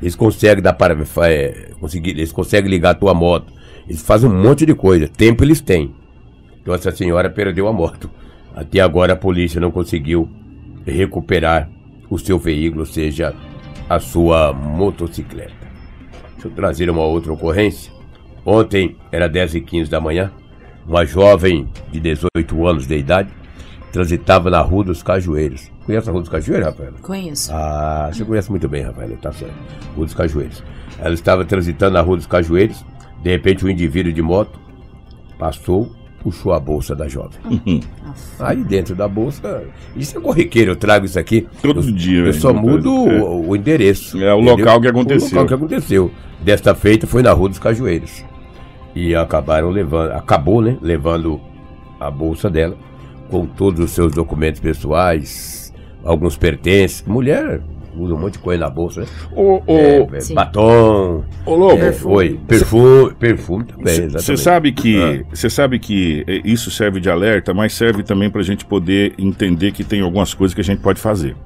Eles 0.00 0.14
conseguem 0.14 0.62
dar 0.62 0.74
para. 0.74 0.96
É, 1.24 1.70
conseguir, 1.80 2.10
eles 2.10 2.32
conseguem 2.32 2.70
ligar 2.70 2.90
a 2.90 2.94
tua 2.94 3.14
moto. 3.14 3.52
Eles 3.88 4.02
fazem 4.02 4.28
um 4.28 4.42
monte 4.42 4.64
de 4.66 4.74
coisa. 4.74 5.08
Tempo 5.08 5.42
eles 5.42 5.60
têm. 5.60 5.94
Então 6.60 6.74
essa 6.74 6.92
senhora 6.92 7.30
perdeu 7.30 7.66
a 7.66 7.72
moto. 7.72 8.10
Até 8.54 8.80
agora 8.80 9.14
a 9.14 9.16
polícia 9.16 9.60
não 9.60 9.70
conseguiu 9.70 10.28
recuperar 10.84 11.68
o 12.12 12.18
seu 12.18 12.38
veículo, 12.38 12.84
seja, 12.84 13.34
a 13.88 13.98
sua 13.98 14.52
motocicleta. 14.52 15.52
Deixa 16.32 16.48
eu 16.48 16.50
trazer 16.50 16.90
uma 16.90 17.02
outra 17.02 17.32
ocorrência. 17.32 17.90
Ontem, 18.44 18.96
era 19.10 19.28
10 19.28 19.54
e 19.54 19.60
15 19.62 19.90
da 19.90 20.00
manhã, 20.00 20.30
uma 20.86 21.06
jovem 21.06 21.68
de 21.90 22.00
18 22.00 22.66
anos 22.66 22.86
de 22.86 22.96
idade 22.96 23.30
transitava 23.92 24.50
na 24.50 24.60
Rua 24.60 24.84
dos 24.84 25.02
Cajueiros. 25.02 25.70
Conhece 25.84 26.08
a 26.08 26.12
Rua 26.12 26.22
dos 26.22 26.30
Cajueiros, 26.30 26.66
Rafael? 26.66 26.92
Conheço. 27.02 27.50
Ah, 27.52 28.10
você 28.12 28.24
conhece 28.24 28.50
muito 28.50 28.68
bem, 28.68 28.82
Rafael, 28.82 29.16
tá 29.18 29.32
certo. 29.32 29.54
Rua 29.94 30.06
dos 30.06 30.14
Cajueiros. 30.14 30.62
Ela 30.98 31.14
estava 31.14 31.44
transitando 31.44 31.92
na 31.94 32.00
Rua 32.00 32.16
dos 32.16 32.26
Cajueiros, 32.26 32.84
de 33.22 33.30
repente 33.30 33.64
um 33.64 33.68
indivíduo 33.68 34.12
de 34.12 34.22
moto 34.22 34.60
passou 35.38 35.90
puxou 36.22 36.52
a 36.52 36.60
bolsa 36.60 36.94
da 36.94 37.08
jovem. 37.08 37.38
Uhum. 37.64 37.80
Aí 38.38 38.56
dentro 38.64 38.94
da 38.94 39.06
bolsa, 39.06 39.64
isso 39.96 40.18
é 40.18 40.20
corriqueiro, 40.20 40.72
eu 40.72 40.76
trago 40.76 41.06
isso 41.06 41.18
aqui. 41.18 41.46
Todo 41.62 41.80
eu, 41.80 41.92
dia. 41.92 42.20
Eu 42.20 42.32
só 42.32 42.52
mudo 42.52 42.88
é. 42.90 43.20
o, 43.20 43.48
o, 43.48 43.56
endereço. 43.56 44.22
É 44.22 44.34
o 44.34 44.38
entendeu? 44.38 44.56
local 44.56 44.80
que 44.80 44.88
aconteceu. 44.88 45.28
O 45.28 45.30
local 45.30 45.46
que 45.46 45.54
aconteceu. 45.54 46.10
Desta 46.40 46.74
feita 46.74 47.06
foi 47.06 47.22
na 47.22 47.32
Rua 47.32 47.48
dos 47.48 47.58
Cajueiros. 47.58 48.24
E 48.94 49.14
acabaram 49.14 49.70
levando, 49.70 50.12
acabou, 50.12 50.60
né, 50.60 50.76
levando 50.82 51.40
a 52.00 52.10
bolsa 52.10 52.50
dela 52.50 52.76
com 53.30 53.46
todos 53.46 53.80
os 53.80 53.90
seus 53.92 54.12
documentos 54.12 54.60
pessoais, 54.60 55.72
alguns 56.04 56.36
pertences. 56.36 57.02
Mulher 57.06 57.60
usa 57.96 58.14
um 58.14 58.18
monte 58.18 58.34
de 58.34 58.38
coisa 58.38 58.60
na 58.60 58.70
bolsa, 58.70 59.00
né? 59.02 59.06
Ô, 59.34 59.62
ô, 59.66 59.76
É, 59.76 59.96
é, 59.98 60.34
batom. 60.34 61.24
ô 61.44 61.54
Lobo, 61.54 61.82
é, 61.82 61.94
oi, 62.04 62.40
perfume, 62.46 63.14
perfume 63.14 63.64
também, 63.64 64.08
Você 64.08 64.36
sabe 64.36 64.72
que 64.72 64.96
Ah. 65.00 65.24
você 65.34 65.50
sabe 65.50 65.78
que 65.78 66.24
eh, 66.26 66.40
isso 66.44 66.70
serve 66.70 67.00
de 67.00 67.10
alerta, 67.10 67.52
mas 67.54 67.72
serve 67.74 68.02
também 68.02 68.30
para 68.30 68.40
a 68.40 68.44
gente 68.44 68.64
poder 68.64 69.12
entender 69.18 69.72
que 69.72 69.84
tem 69.84 70.00
algumas 70.00 70.32
coisas 70.34 70.54
que 70.54 70.60
a 70.60 70.64
gente 70.64 70.80
pode 70.80 71.00
fazer. 71.00 71.36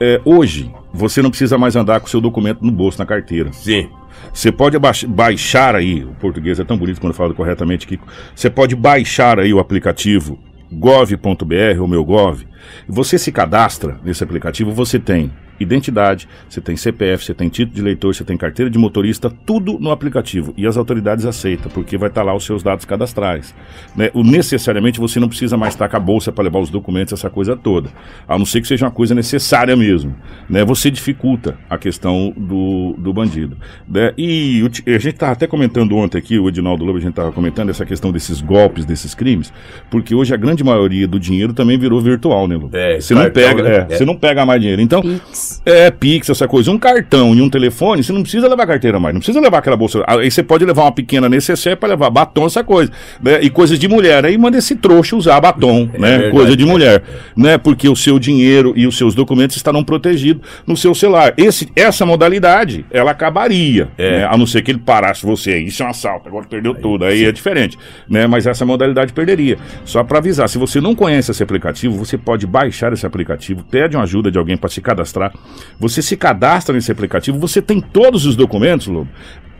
É, 0.00 0.20
hoje 0.24 0.70
você 0.92 1.20
não 1.20 1.28
precisa 1.30 1.58
mais 1.58 1.76
andar 1.76 2.00
com 2.00 2.06
o 2.06 2.10
seu 2.10 2.20
documento 2.20 2.64
no 2.64 2.72
bolso, 2.72 2.98
na 2.98 3.04
carteira. 3.06 3.52
Sim. 3.52 3.88
Você 4.32 4.50
pode 4.52 4.78
baixar 5.08 5.74
aí, 5.74 6.04
o 6.04 6.14
português 6.20 6.60
é 6.60 6.64
tão 6.64 6.76
bonito 6.76 7.00
quando 7.00 7.12
fala 7.14 7.34
corretamente, 7.34 7.86
Kiko. 7.86 8.06
Você 8.34 8.48
pode 8.48 8.74
baixar 8.76 9.38
aí 9.38 9.52
o 9.52 9.58
aplicativo 9.58 10.38
gov.br 10.72 11.80
ou 11.80 11.88
meu 11.88 12.04
gov. 12.04 12.46
Você 12.88 13.18
se 13.18 13.32
cadastra 13.32 13.98
nesse 14.04 14.22
aplicativo, 14.22 14.72
você 14.72 14.98
tem 14.98 15.30
identidade, 15.60 16.26
você 16.48 16.60
tem 16.60 16.76
CPF, 16.76 17.24
você 17.24 17.34
tem 17.34 17.48
título 17.48 17.74
de 17.74 17.80
eleitor, 17.80 18.14
você 18.14 18.24
tem 18.24 18.36
carteira 18.36 18.70
de 18.70 18.78
motorista, 18.78 19.30
tudo 19.44 19.78
no 19.78 19.90
aplicativo. 19.90 20.54
E 20.56 20.66
as 20.66 20.76
autoridades 20.76 21.26
aceitam, 21.26 21.70
porque 21.70 21.96
vai 21.98 22.08
estar 22.08 22.22
lá 22.22 22.34
os 22.34 22.44
seus 22.44 22.62
dados 22.62 22.84
cadastrais. 22.84 23.54
Né? 23.94 24.10
O, 24.14 24.24
necessariamente 24.24 24.98
você 24.98 25.20
não 25.20 25.28
precisa 25.28 25.56
mais 25.56 25.74
estar 25.74 25.88
com 25.88 25.96
a 25.96 26.00
bolsa 26.00 26.32
para 26.32 26.44
levar 26.44 26.60
os 26.60 26.70
documentos, 26.70 27.12
essa 27.12 27.28
coisa 27.28 27.56
toda. 27.56 27.90
A 28.26 28.38
não 28.38 28.46
ser 28.46 28.60
que 28.60 28.68
seja 28.68 28.86
uma 28.86 28.90
coisa 28.90 29.14
necessária 29.14 29.76
mesmo. 29.76 30.14
Né? 30.48 30.64
Você 30.64 30.90
dificulta 30.90 31.56
a 31.68 31.76
questão 31.76 32.32
do, 32.36 32.94
do 32.98 33.12
bandido. 33.12 33.56
Né? 33.88 34.12
E 34.16 34.62
a 34.86 34.90
gente 34.92 35.08
estava 35.08 35.32
até 35.32 35.46
comentando 35.46 35.96
ontem 35.96 36.18
aqui, 36.18 36.38
o 36.38 36.48
Edinaldo 36.48 36.84
Lobo, 36.84 36.98
a 36.98 37.00
gente 37.00 37.10
estava 37.10 37.32
comentando 37.32 37.70
essa 37.70 37.84
questão 37.84 38.10
desses 38.10 38.40
golpes, 38.40 38.84
desses 38.84 39.14
crimes, 39.14 39.52
porque 39.90 40.14
hoje 40.14 40.32
a 40.32 40.36
grande 40.36 40.64
maioria 40.64 41.06
do 41.06 41.18
dinheiro 41.20 41.52
também 41.52 41.78
virou 41.78 42.00
virtual, 42.00 42.46
né, 42.48 42.56
Lobo? 42.56 42.76
É, 42.76 43.00
você 43.00 43.14
não 43.14 43.30
pega, 43.30 43.62
né? 43.62 43.70
é, 43.70 43.94
É. 43.94 43.96
você 43.96 44.04
não 44.04 44.16
pega 44.16 44.46
mais 44.46 44.60
dinheiro. 44.60 44.80
Então, 44.80 45.02
Pix. 45.02 45.49
É, 45.64 45.90
Pix, 45.90 46.28
essa 46.28 46.46
coisa. 46.46 46.70
Um 46.70 46.78
cartão 46.78 47.34
e 47.34 47.42
um 47.42 47.48
telefone, 47.48 48.02
você 48.02 48.12
não 48.12 48.22
precisa 48.22 48.48
levar 48.48 48.66
carteira 48.66 48.98
mais, 48.98 49.14
não 49.14 49.20
precisa 49.20 49.40
levar 49.40 49.58
aquela 49.58 49.76
bolsa. 49.76 50.02
Aí 50.06 50.30
você 50.30 50.42
pode 50.42 50.64
levar 50.64 50.82
uma 50.82 50.92
pequena 50.92 51.28
necessaire 51.28 51.78
para 51.78 51.90
levar 51.90 52.10
batom, 52.10 52.46
essa 52.46 52.62
coisa. 52.64 52.90
Né? 53.22 53.40
E 53.42 53.50
coisas 53.50 53.78
de 53.78 53.88
mulher. 53.88 54.24
Aí 54.24 54.36
manda 54.36 54.58
esse 54.58 54.76
trouxa 54.76 55.16
usar 55.16 55.40
batom, 55.40 55.88
né? 55.98 56.10
verdade, 56.10 56.30
coisa 56.30 56.56
de 56.56 56.64
é. 56.64 56.66
mulher. 56.66 57.02
Né? 57.36 57.58
Porque 57.58 57.88
o 57.88 57.96
seu 57.96 58.18
dinheiro 58.18 58.72
e 58.76 58.86
os 58.86 58.96
seus 58.96 59.14
documentos 59.14 59.56
estarão 59.56 59.84
protegidos 59.84 60.42
no 60.66 60.76
seu 60.76 60.94
celular. 60.94 61.34
Esse, 61.36 61.70
essa 61.74 62.04
modalidade, 62.06 62.84
ela 62.90 63.10
acabaria. 63.10 63.88
É. 63.96 64.18
né? 64.18 64.28
A 64.30 64.36
não 64.36 64.46
ser 64.46 64.62
que 64.62 64.70
ele 64.70 64.78
parasse 64.78 65.24
você. 65.24 65.58
Isso 65.58 65.82
é 65.82 65.86
um 65.86 65.90
assalto, 65.90 66.28
agora 66.28 66.46
perdeu 66.48 66.74
tudo. 66.74 67.04
Aí 67.04 67.24
é 67.24 67.32
diferente. 67.32 67.78
Né? 68.08 68.26
Mas 68.26 68.46
essa 68.46 68.64
modalidade 68.64 69.12
perderia. 69.12 69.58
Só 69.84 70.02
para 70.04 70.18
avisar, 70.18 70.48
se 70.48 70.58
você 70.58 70.80
não 70.80 70.94
conhece 70.94 71.30
esse 71.30 71.42
aplicativo, 71.42 71.96
você 71.96 72.16
pode 72.16 72.46
baixar 72.46 72.92
esse 72.92 73.06
aplicativo, 73.06 73.64
pede 73.64 73.96
uma 73.96 74.04
ajuda 74.04 74.30
de 74.30 74.38
alguém 74.38 74.56
para 74.56 74.68
se 74.68 74.80
cadastrar. 74.80 75.32
Você 75.78 76.02
se 76.02 76.16
cadastra 76.16 76.74
nesse 76.74 76.92
aplicativo, 76.92 77.38
você 77.38 77.62
tem 77.62 77.80
todos 77.80 78.26
os 78.26 78.36
documentos, 78.36 78.86
Lobo. 78.86 79.08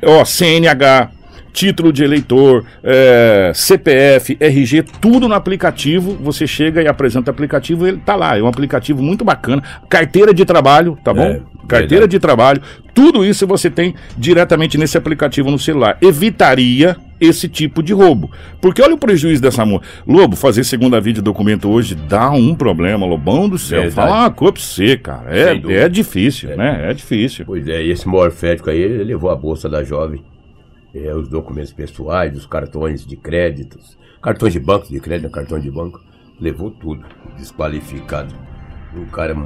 Ó, 0.02 0.24
CNH, 0.24 1.10
título 1.52 1.92
de 1.92 2.04
eleitor, 2.04 2.64
é, 2.82 3.52
CPF, 3.54 4.36
RG, 4.40 4.84
tudo 5.00 5.28
no 5.28 5.34
aplicativo. 5.34 6.16
Você 6.20 6.46
chega 6.46 6.82
e 6.82 6.88
apresenta 6.88 7.30
o 7.30 7.34
aplicativo, 7.34 7.86
ele 7.86 7.98
tá 7.98 8.16
lá. 8.16 8.38
É 8.38 8.42
um 8.42 8.48
aplicativo 8.48 9.02
muito 9.02 9.24
bacana. 9.24 9.62
Carteira 9.88 10.32
de 10.32 10.44
trabalho, 10.44 10.98
tá 11.02 11.12
bom? 11.12 11.22
É, 11.22 11.40
Carteira 11.68 12.02
verdade. 12.02 12.10
de 12.10 12.18
trabalho, 12.18 12.62
tudo 12.92 13.24
isso 13.24 13.46
você 13.46 13.70
tem 13.70 13.94
diretamente 14.18 14.76
nesse 14.76 14.98
aplicativo 14.98 15.50
no 15.50 15.58
celular. 15.58 15.96
Evitaria 16.02 16.96
esse 17.20 17.48
tipo 17.48 17.82
de 17.82 17.92
roubo. 17.92 18.30
Porque 18.60 18.82
olha 18.82 18.94
o 18.94 18.98
prejuízo 18.98 19.42
dessa 19.42 19.64
moça. 19.64 19.84
Lobo, 20.06 20.34
fazer 20.34 20.64
segunda 20.64 21.00
de 21.00 21.20
documento 21.20 21.68
hoje 21.68 21.94
dá 21.94 22.30
um 22.30 22.54
problema, 22.54 23.06
Lobão 23.06 23.48
do 23.48 23.58
céu. 23.58 23.82
Verdade. 23.82 23.94
Fala 23.94 24.20
uma 24.22 24.30
coisa 24.30 24.52
pra 24.54 24.62
você, 24.62 24.96
cara. 24.96 25.38
É, 25.38 25.84
é 25.84 25.88
difícil, 25.88 26.56
né? 26.56 26.90
É 26.90 26.94
difícil. 26.94 27.44
Pois 27.44 27.68
é, 27.68 27.82
e 27.84 27.90
esse 27.90 28.08
morfético 28.08 28.70
aí, 28.70 28.78
ele 28.80 29.04
levou 29.04 29.30
a 29.30 29.36
bolsa 29.36 29.68
da 29.68 29.84
jovem, 29.84 30.22
é, 30.94 31.14
os 31.14 31.28
documentos 31.28 31.72
pessoais, 31.72 32.36
os 32.36 32.46
cartões 32.46 33.06
de 33.06 33.16
créditos, 33.16 33.96
cartões 34.22 34.52
de 34.52 34.60
banco, 34.60 34.88
de 34.88 35.00
crédito, 35.00 35.30
cartão 35.30 35.58
de 35.58 35.70
banco, 35.70 36.00
levou 36.40 36.70
tudo, 36.70 37.04
desqualificado. 37.36 38.34
Um 38.94 39.06
cara 39.06 39.36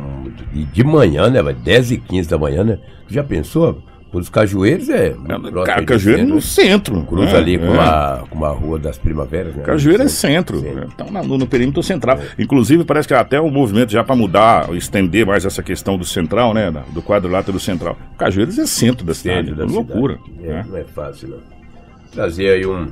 de 0.73 0.85
manhã, 0.85 1.29
né, 1.29 1.43
velho? 1.43 1.59
10 1.59 1.91
e 1.93 1.99
15 1.99 2.31
da 2.31 2.39
manhã, 2.39 2.65
né? 2.65 2.79
Já 3.09 3.23
pensou? 3.23 3.83
Os 4.19 4.29
cajueiros 4.29 4.89
é. 4.89 5.11
próximo 5.11 5.65
Ca- 5.65 5.83
Cajueiro 5.85 6.19
centro, 6.21 6.29
no 6.29 6.35
né? 6.37 6.41
centro. 6.41 7.03
Cruza 7.03 7.33
né? 7.33 7.37
ali 7.39 7.59
com, 7.59 7.75
É. 7.75 7.79
a, 7.79 8.23
com 8.31 8.45
a 8.45 8.51
rua 8.51 8.79
das 8.79 8.97
primaveras, 8.99 9.55
né? 9.55 9.63
Cajueiro 9.65 10.03
é 10.03 10.09
centro, 10.09 10.61
Centro. 10.61 10.81
É. 10.83 10.87
então 10.95 11.23
no, 11.25 11.39
no 11.39 11.47
perímetro 11.47 11.83
central. 11.83 12.19
Inclusive, 12.39 12.85
parece 12.85 13.09
que 13.09 13.15
até 13.15 13.41
o 13.41 13.51
movimento 13.51 13.91
já 13.91 14.03
para 14.05 14.15
mudar, 14.17 14.73
estender 14.75 15.27
mais 15.27 15.45
essa 15.45 15.63
questão 15.63 15.99
do 15.99 16.05
central, 16.05 16.55
né? 16.55 16.73
Do 16.93 17.03
quadrilátero 17.03 17.59
central. 17.59 17.97
Cajueiros 18.19 18.59
é 18.59 18.67
centro 18.67 19.05
da 19.05 19.15
cidade, 19.15 19.49
Centro 19.49 19.57
da 19.57 19.65
é 19.65 19.75
loucura. 19.75 20.19
cidade. 20.25 20.45
É, 20.45 20.49
né? 20.53 20.67
Não 20.69 20.77
é 20.79 20.85
fácil, 20.85 21.29
não. 21.29 21.39
Trazer 22.13 22.49
aí 22.51 22.67
um. 22.67 22.89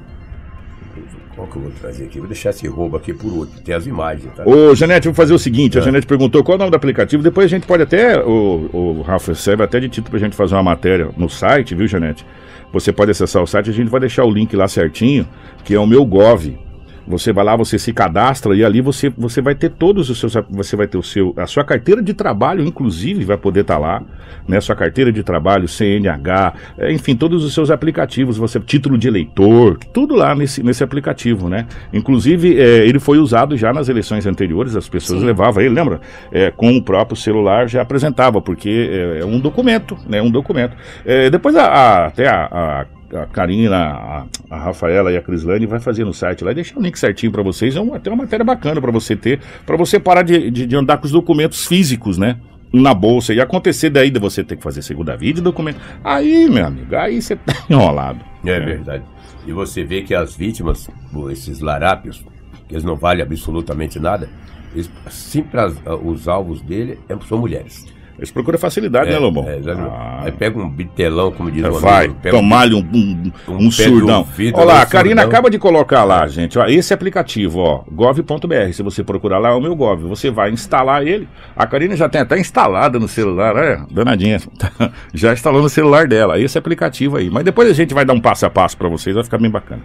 Qual 1.34 1.46
que 1.46 1.56
eu 1.56 1.62
vou 1.62 1.70
trazer 1.72 2.04
aqui? 2.04 2.18
Vou 2.18 2.28
deixar 2.28 2.50
esse 2.50 2.66
roubo 2.66 2.96
aqui 2.96 3.12
por 3.12 3.32
último. 3.32 3.60
Tem 3.62 3.74
as 3.74 3.86
imagens, 3.86 4.32
tá? 4.34 4.44
Ô, 4.46 4.74
Janete, 4.74 5.08
vou 5.08 5.14
fazer 5.14 5.32
o 5.32 5.38
seguinte: 5.38 5.78
a 5.78 5.80
É. 5.80 5.84
Janete 5.84 6.06
perguntou 6.06 6.44
qual 6.44 6.54
é 6.54 6.56
o 6.56 6.58
nome 6.58 6.70
do 6.70 6.76
aplicativo. 6.76 7.22
Depois 7.22 7.46
a 7.46 7.48
gente 7.48 7.66
pode 7.66 7.82
até, 7.82 8.22
o, 8.22 8.68
o 8.72 9.02
Rafa 9.02 9.34
serve 9.34 9.62
até 9.62 9.80
de 9.80 9.88
título 9.88 10.10
pra 10.10 10.18
gente 10.20 10.36
fazer 10.36 10.54
uma 10.54 10.62
matéria 10.62 11.10
no 11.16 11.28
site, 11.28 11.74
viu, 11.74 11.86
Janete? 11.86 12.26
Você 12.72 12.92
pode 12.92 13.10
acessar 13.10 13.42
o 13.42 13.46
site, 13.46 13.70
a 13.70 13.72
gente 13.72 13.88
vai 13.88 14.00
deixar 14.00 14.24
o 14.24 14.30
link 14.30 14.54
lá 14.56 14.66
certinho, 14.68 15.26
que 15.64 15.74
é 15.74 15.78
o 15.78 15.86
meu 15.86 16.04
Gov. 16.04 16.58
Você 17.06 17.32
vai 17.32 17.44
lá, 17.44 17.56
você 17.56 17.78
se 17.78 17.92
cadastra 17.92 18.54
e 18.54 18.64
ali 18.64 18.80
você, 18.80 19.08
você 19.10 19.40
vai 19.40 19.54
ter 19.54 19.70
todos 19.70 20.08
os 20.10 20.18
seus. 20.18 20.34
Você 20.50 20.76
vai 20.76 20.86
ter 20.86 20.98
o 20.98 21.02
seu. 21.02 21.34
A 21.36 21.46
sua 21.46 21.64
carteira 21.64 22.02
de 22.02 22.14
trabalho, 22.14 22.64
inclusive, 22.64 23.24
vai 23.24 23.36
poder 23.36 23.60
estar 23.60 23.78
lá. 23.78 24.02
Né? 24.46 24.60
Sua 24.60 24.74
carteira 24.74 25.12
de 25.12 25.22
trabalho, 25.22 25.68
CNH, 25.68 26.54
é, 26.78 26.92
enfim, 26.92 27.14
todos 27.14 27.44
os 27.44 27.54
seus 27.54 27.70
aplicativos, 27.70 28.36
você, 28.36 28.58
título 28.58 28.98
de 28.98 29.06
eleitor, 29.08 29.78
tudo 29.92 30.14
lá 30.14 30.34
nesse, 30.34 30.62
nesse 30.62 30.82
aplicativo, 30.82 31.48
né? 31.48 31.66
Inclusive, 31.92 32.58
é, 32.60 32.86
ele 32.86 32.98
foi 32.98 33.18
usado 33.18 33.56
já 33.56 33.72
nas 33.72 33.88
eleições 33.88 34.26
anteriores, 34.26 34.74
as 34.74 34.88
pessoas 34.88 35.20
Sim. 35.20 35.26
levavam 35.26 35.62
ele, 35.62 35.74
lembra? 35.74 36.00
É, 36.32 36.50
com 36.50 36.76
o 36.76 36.82
próprio 36.82 37.16
celular 37.16 37.68
já 37.68 37.82
apresentava, 37.82 38.40
porque 38.40 38.68
é, 38.90 39.20
é 39.20 39.24
um 39.24 39.38
documento, 39.38 39.96
né? 40.08 40.20
Um 40.20 40.30
documento. 40.30 40.76
É, 41.04 41.30
depois 41.30 41.54
a, 41.54 41.64
a- 41.66 42.06
até 42.06 42.26
a, 42.28 42.44
a 42.50 42.86
a 43.14 43.26
Karina, 43.26 43.76
a, 43.76 44.26
a 44.50 44.56
Rafaela 44.58 45.12
e 45.12 45.16
a 45.16 45.22
Crislane 45.22 45.66
vai 45.66 45.80
fazer 45.80 46.04
no 46.04 46.12
site 46.14 46.42
lá 46.44 46.52
e 46.52 46.54
deixar 46.54 46.78
o 46.78 46.82
link 46.82 46.98
certinho 46.98 47.30
pra 47.32 47.42
vocês. 47.42 47.76
É 47.76 47.80
uma, 47.80 47.96
até 47.96 48.10
uma 48.10 48.22
matéria 48.22 48.44
bacana 48.44 48.80
pra 48.80 48.90
você 48.90 49.14
ter, 49.16 49.40
pra 49.66 49.76
você 49.76 49.98
parar 50.00 50.22
de, 50.22 50.50
de, 50.50 50.66
de 50.66 50.76
andar 50.76 50.96
com 50.98 51.06
os 51.06 51.12
documentos 51.12 51.66
físicos, 51.66 52.16
né? 52.18 52.38
Na 52.72 52.94
bolsa. 52.94 53.34
E 53.34 53.40
acontecer 53.40 53.90
daí 53.90 54.10
de 54.10 54.18
você 54.18 54.42
ter 54.42 54.56
que 54.56 54.62
fazer 54.62 54.80
segunda 54.82 55.16
via 55.16 55.32
de 55.34 55.40
documento. 55.42 55.78
Aí, 56.02 56.48
meu 56.48 56.66
amigo, 56.66 56.96
aí 56.96 57.20
você 57.20 57.36
tá 57.36 57.54
enrolado. 57.68 58.20
É 58.44 58.58
verdade. 58.58 59.04
E 59.46 59.52
você 59.52 59.84
vê 59.84 60.02
que 60.02 60.14
as 60.14 60.34
vítimas, 60.34 60.88
esses 61.30 61.60
larápios, 61.60 62.24
que 62.68 62.74
eles 62.74 62.84
não 62.84 62.96
valem 62.96 63.22
absolutamente 63.22 63.98
nada, 64.00 64.28
eles, 64.72 64.90
sempre 65.10 65.60
as- 65.60 65.76
os 66.02 66.28
alvos 66.28 66.62
dele 66.62 66.98
é- 67.08 67.16
são 67.28 67.36
mulheres. 67.38 67.84
Eles 68.22 68.30
procuram 68.30 68.56
facilidade, 68.56 69.10
né, 69.10 69.18
Lobão? 69.18 69.48
é, 69.48 69.58
exatamente. 69.58 69.92
Ah. 69.92 70.20
Aí 70.22 70.30
pega 70.30 70.56
um 70.56 70.70
bitelão, 70.70 71.32
como 71.32 71.50
diz 71.50 71.64
o 71.64 71.72
Vai, 71.72 72.08
pega 72.08 72.36
um 72.36 72.40
tomar-lhe 72.40 72.72
um, 72.72 72.78
um, 72.78 73.32
um 73.48 73.66
um 73.66 73.70
surdão. 73.72 74.20
ouvido, 74.20 74.58
Olha 74.58 74.66
lá, 74.66 74.74
um 74.74 74.82
a 74.82 74.86
Karina 74.86 75.22
acaba 75.24 75.50
de 75.50 75.58
colocar 75.58 76.04
lá, 76.04 76.24
gente. 76.28 76.56
Ó, 76.56 76.64
esse 76.66 76.94
aplicativo, 76.94 77.58
ó, 77.58 77.82
gov.br. 77.90 78.72
Se 78.72 78.80
você 78.80 79.02
procurar 79.02 79.40
lá, 79.40 79.48
é 79.48 79.52
o 79.54 79.60
meu 79.60 79.74
gov. 79.74 80.04
Você 80.04 80.30
vai 80.30 80.52
instalar 80.52 81.04
ele. 81.04 81.28
A 81.56 81.66
Karina 81.66 81.96
já 81.96 82.08
tem 82.08 82.20
até 82.20 82.38
instalada 82.38 82.96
no 82.96 83.08
celular, 83.08 83.56
é, 83.56 83.80
danadinha. 83.90 84.38
já 85.12 85.32
instalou 85.32 85.60
no 85.60 85.68
celular 85.68 86.06
dela. 86.06 86.38
Esse 86.38 86.56
aplicativo 86.56 87.16
aí. 87.16 87.28
Mas 87.28 87.42
depois 87.42 87.68
a 87.68 87.74
gente 87.74 87.92
vai 87.92 88.04
dar 88.04 88.12
um 88.12 88.20
passo 88.20 88.46
a 88.46 88.50
passo 88.50 88.76
pra 88.76 88.88
vocês, 88.88 89.16
vai 89.16 89.24
ficar 89.24 89.38
bem 89.38 89.50
bacana. 89.50 89.82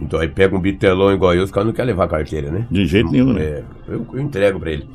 Então 0.00 0.20
aí 0.20 0.28
pega 0.28 0.56
um 0.56 0.60
bitelão 0.60 1.12
igual 1.12 1.34
eu, 1.34 1.42
os 1.42 1.50
caras 1.50 1.66
não 1.66 1.74
querem 1.74 1.88
levar 1.88 2.06
carteira, 2.06 2.52
né? 2.52 2.66
De 2.70 2.86
jeito 2.86 3.10
nenhum, 3.10 3.32
né? 3.32 3.42
É, 3.42 3.62
eu, 3.88 4.06
eu 4.12 4.20
entrego 4.20 4.60
pra 4.60 4.70
ele. 4.70 4.88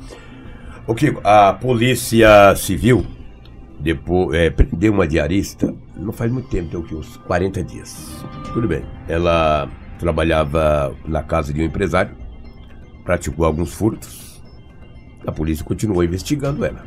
O 0.86 0.94
Kiko, 0.94 1.20
a 1.24 1.52
Polícia 1.52 2.54
Civil 2.54 3.04
depois, 3.80 4.38
é, 4.38 4.50
prendeu 4.50 4.92
uma 4.92 5.06
diarista, 5.06 5.74
não 5.96 6.12
faz 6.12 6.30
muito 6.30 6.48
tempo, 6.48 6.70
tem 6.70 6.78
o 6.78 6.82
que, 6.82 6.94
uns 6.94 7.16
40 7.18 7.62
dias. 7.64 8.24
Tudo 8.52 8.68
bem. 8.68 8.84
Ela 9.08 9.68
trabalhava 9.98 10.94
na 11.04 11.22
casa 11.22 11.52
de 11.52 11.60
um 11.60 11.64
empresário, 11.64 12.14
praticou 13.04 13.44
alguns 13.44 13.74
furtos. 13.74 14.40
A 15.26 15.32
polícia 15.32 15.64
continuou 15.64 16.04
investigando 16.04 16.64
ela. 16.64 16.84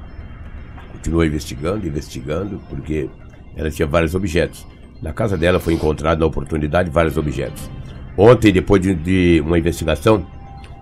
Continuou 0.94 1.26
investigando, 1.26 1.86
investigando, 1.86 2.62
porque 2.70 3.10
ela 3.56 3.70
tinha 3.70 3.88
vários 3.88 4.16
objetos. 4.16 4.66
Na 5.02 5.12
casa 5.12 5.38
dela 5.38 5.60
foi 5.60 5.74
encontrado, 5.74 6.20
na 6.20 6.26
oportunidade, 6.26 6.90
vários 6.90 7.18
objetos. 7.18 7.70
Ontem, 8.18 8.52
depois 8.52 8.82
de, 8.82 8.96
de 8.96 9.42
uma 9.46 9.60
investigação, 9.60 10.26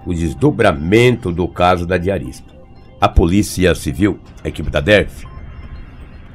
o 0.06 0.14
desdobramento 0.14 1.32
do 1.32 1.48
caso 1.48 1.86
da 1.86 1.98
diarista. 1.98 2.57
A 3.00 3.08
Polícia 3.08 3.74
Civil, 3.76 4.20
a 4.44 4.48
equipe 4.48 4.70
da 4.72 4.80
DERF, 4.80 5.26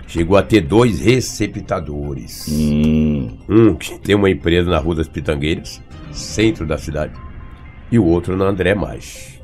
chegou 0.06 0.36
a 0.36 0.42
ter 0.42 0.60
dois 0.60 1.00
receptadores. 1.00 2.46
Hum, 2.50 3.36
Um 3.48 3.74
que 3.74 3.98
tem 3.98 4.14
uma 4.14 4.30
empresa 4.30 4.70
na 4.70 4.78
Rua 4.78 4.96
das 4.96 5.08
Pitangueiras, 5.08 5.82
centro 6.12 6.66
da 6.66 6.78
cidade, 6.78 7.14
e 7.90 7.98
o 7.98 8.04
outro 8.04 8.36
na 8.36 8.44
André 8.44 8.74
Mais. 8.74 9.40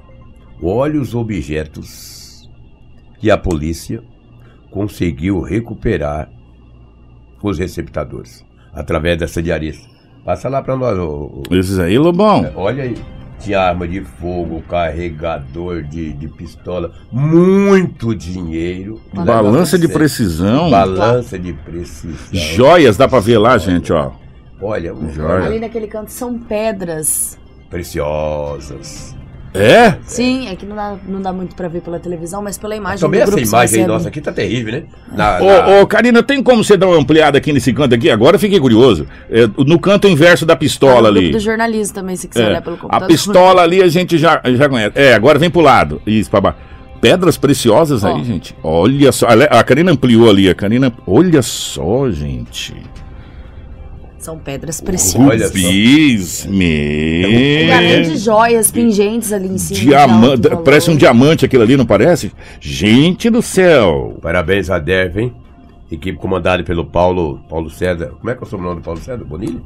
Olha 0.62 1.00
os 1.00 1.14
objetos 1.14 2.48
que 3.20 3.30
a 3.30 3.36
polícia 3.38 4.02
conseguiu 4.70 5.40
recuperar 5.40 6.30
os 7.42 7.58
receptadores 7.58 8.44
através 8.72 9.18
dessa 9.18 9.42
diarista. 9.42 9.88
Passa 10.24 10.48
lá 10.48 10.60
para 10.62 10.76
nós. 10.76 10.98
ô- 10.98 11.42
Esses 11.50 11.78
aí, 11.78 11.96
Lobão. 11.98 12.52
Olha 12.54 12.82
aí. 12.84 12.94
Tinha 13.40 13.60
arma 13.60 13.86
de 13.86 14.00
fogo, 14.00 14.62
carregador 14.68 15.82
de, 15.82 16.12
de 16.12 16.28
pistola, 16.28 16.92
muito 17.10 18.14
dinheiro. 18.14 19.00
Balança 19.14 19.78
de 19.78 19.88
precisão. 19.88 20.70
Balança 20.70 21.38
de 21.38 21.52
precisão. 21.52 22.16
Joias, 22.32 22.96
dá 22.96 23.06
pra 23.08 23.20
ver 23.20 23.38
lá, 23.38 23.56
gente, 23.56 23.92
ó. 23.92 24.10
Olha, 24.60 24.92
Joia. 25.14 25.46
Ali 25.46 25.60
naquele 25.60 25.86
canto 25.86 26.10
são 26.10 26.36
pedras. 26.38 27.38
preciosas. 27.70 29.14
É? 29.54 29.94
Sim, 30.04 30.48
é 30.48 30.54
que 30.56 30.66
não 30.66 30.76
dá, 30.76 30.96
não 31.08 31.22
dá 31.22 31.32
muito 31.32 31.56
pra 31.56 31.68
ver 31.68 31.80
pela 31.80 31.98
televisão, 31.98 32.42
mas 32.42 32.58
pela 32.58 32.76
imagem 32.76 33.00
Também 33.00 33.24
do 33.24 33.30
essa 33.30 33.40
imagem 33.40 33.80
aí 33.82 33.86
nossa 33.86 34.08
aqui 34.08 34.20
tá 34.20 34.30
terrível, 34.30 34.72
né? 34.72 34.82
Na- 35.10 35.40
na- 35.40 35.68
Ô, 35.78 35.82
ô, 35.82 35.86
Karina, 35.86 36.22
tem 36.22 36.42
como 36.42 36.62
você 36.62 36.76
dar 36.76 36.86
uma 36.86 36.98
ampliada 36.98 37.38
aqui 37.38 37.52
nesse 37.52 37.72
canto 37.72 37.94
aqui? 37.94 38.10
Agora 38.10 38.36
eu 38.36 38.40
fiquei 38.40 38.60
curioso. 38.60 39.06
É, 39.30 39.48
no 39.66 39.78
canto 39.80 40.06
inverso 40.06 40.44
da 40.44 40.54
pistola 40.54 41.08
no 41.08 41.14
grupo 41.14 41.18
ali. 41.18 41.30
do 41.32 41.40
jornalismo 41.40 41.94
também, 41.94 42.14
se 42.16 42.28
quiser 42.28 42.44
É, 42.44 42.48
olhar 42.50 42.62
pelo 42.62 42.76
a 42.76 42.78
computador. 42.78 43.08
pistola 43.08 43.62
ali 43.62 43.82
a 43.82 43.88
gente 43.88 44.18
já, 44.18 44.40
já 44.44 44.68
conhece. 44.68 44.92
É, 44.94 45.14
agora 45.14 45.38
vem 45.38 45.50
pro 45.50 45.60
lado. 45.60 46.00
Isso, 46.06 46.30
pra 46.30 46.40
baixo. 46.40 46.58
Pedras 47.00 47.36
preciosas 47.36 48.02
Ó. 48.04 48.14
aí, 48.16 48.24
gente. 48.24 48.54
Olha 48.62 49.12
só. 49.12 49.26
A 49.50 49.62
Karina 49.62 49.92
ampliou 49.92 50.28
ali. 50.28 50.48
A 50.50 50.54
Karina. 50.54 50.92
Olha 51.06 51.40
só, 51.42 52.10
gente. 52.10 52.74
São 54.18 54.36
pedras 54.38 54.80
preciosas. 54.80 55.28
Olha 55.30 55.46
só. 55.48 55.54
Rubis, 55.54 56.44
E 56.50 57.70
além 57.72 58.02
de 58.02 58.16
joias 58.16 58.70
pingentes 58.70 59.32
ali 59.32 59.48
em 59.48 59.58
cima. 59.58 59.78
de 59.78 59.86
Diamante. 59.86 60.48
Parece 60.64 60.90
um 60.90 60.96
diamante 60.96 61.44
aquilo 61.44 61.62
ali, 61.62 61.76
não 61.76 61.86
parece? 61.86 62.32
Gente 62.60 63.30
do 63.30 63.40
céu. 63.40 64.18
Parabéns 64.20 64.70
a 64.70 64.78
DERV, 64.78 65.20
hein? 65.20 65.32
Equipe 65.90 66.18
comandada 66.18 66.62
pelo 66.64 66.84
Paulo, 66.84 67.40
Paulo 67.48 67.70
César. 67.70 68.08
Como 68.18 68.28
é 68.28 68.34
que 68.34 68.42
é 68.42 68.46
o 68.46 68.50
sobrenome 68.50 68.80
do 68.80 68.84
Paulo 68.84 69.00
César? 69.00 69.24
Bonilha? 69.24 69.60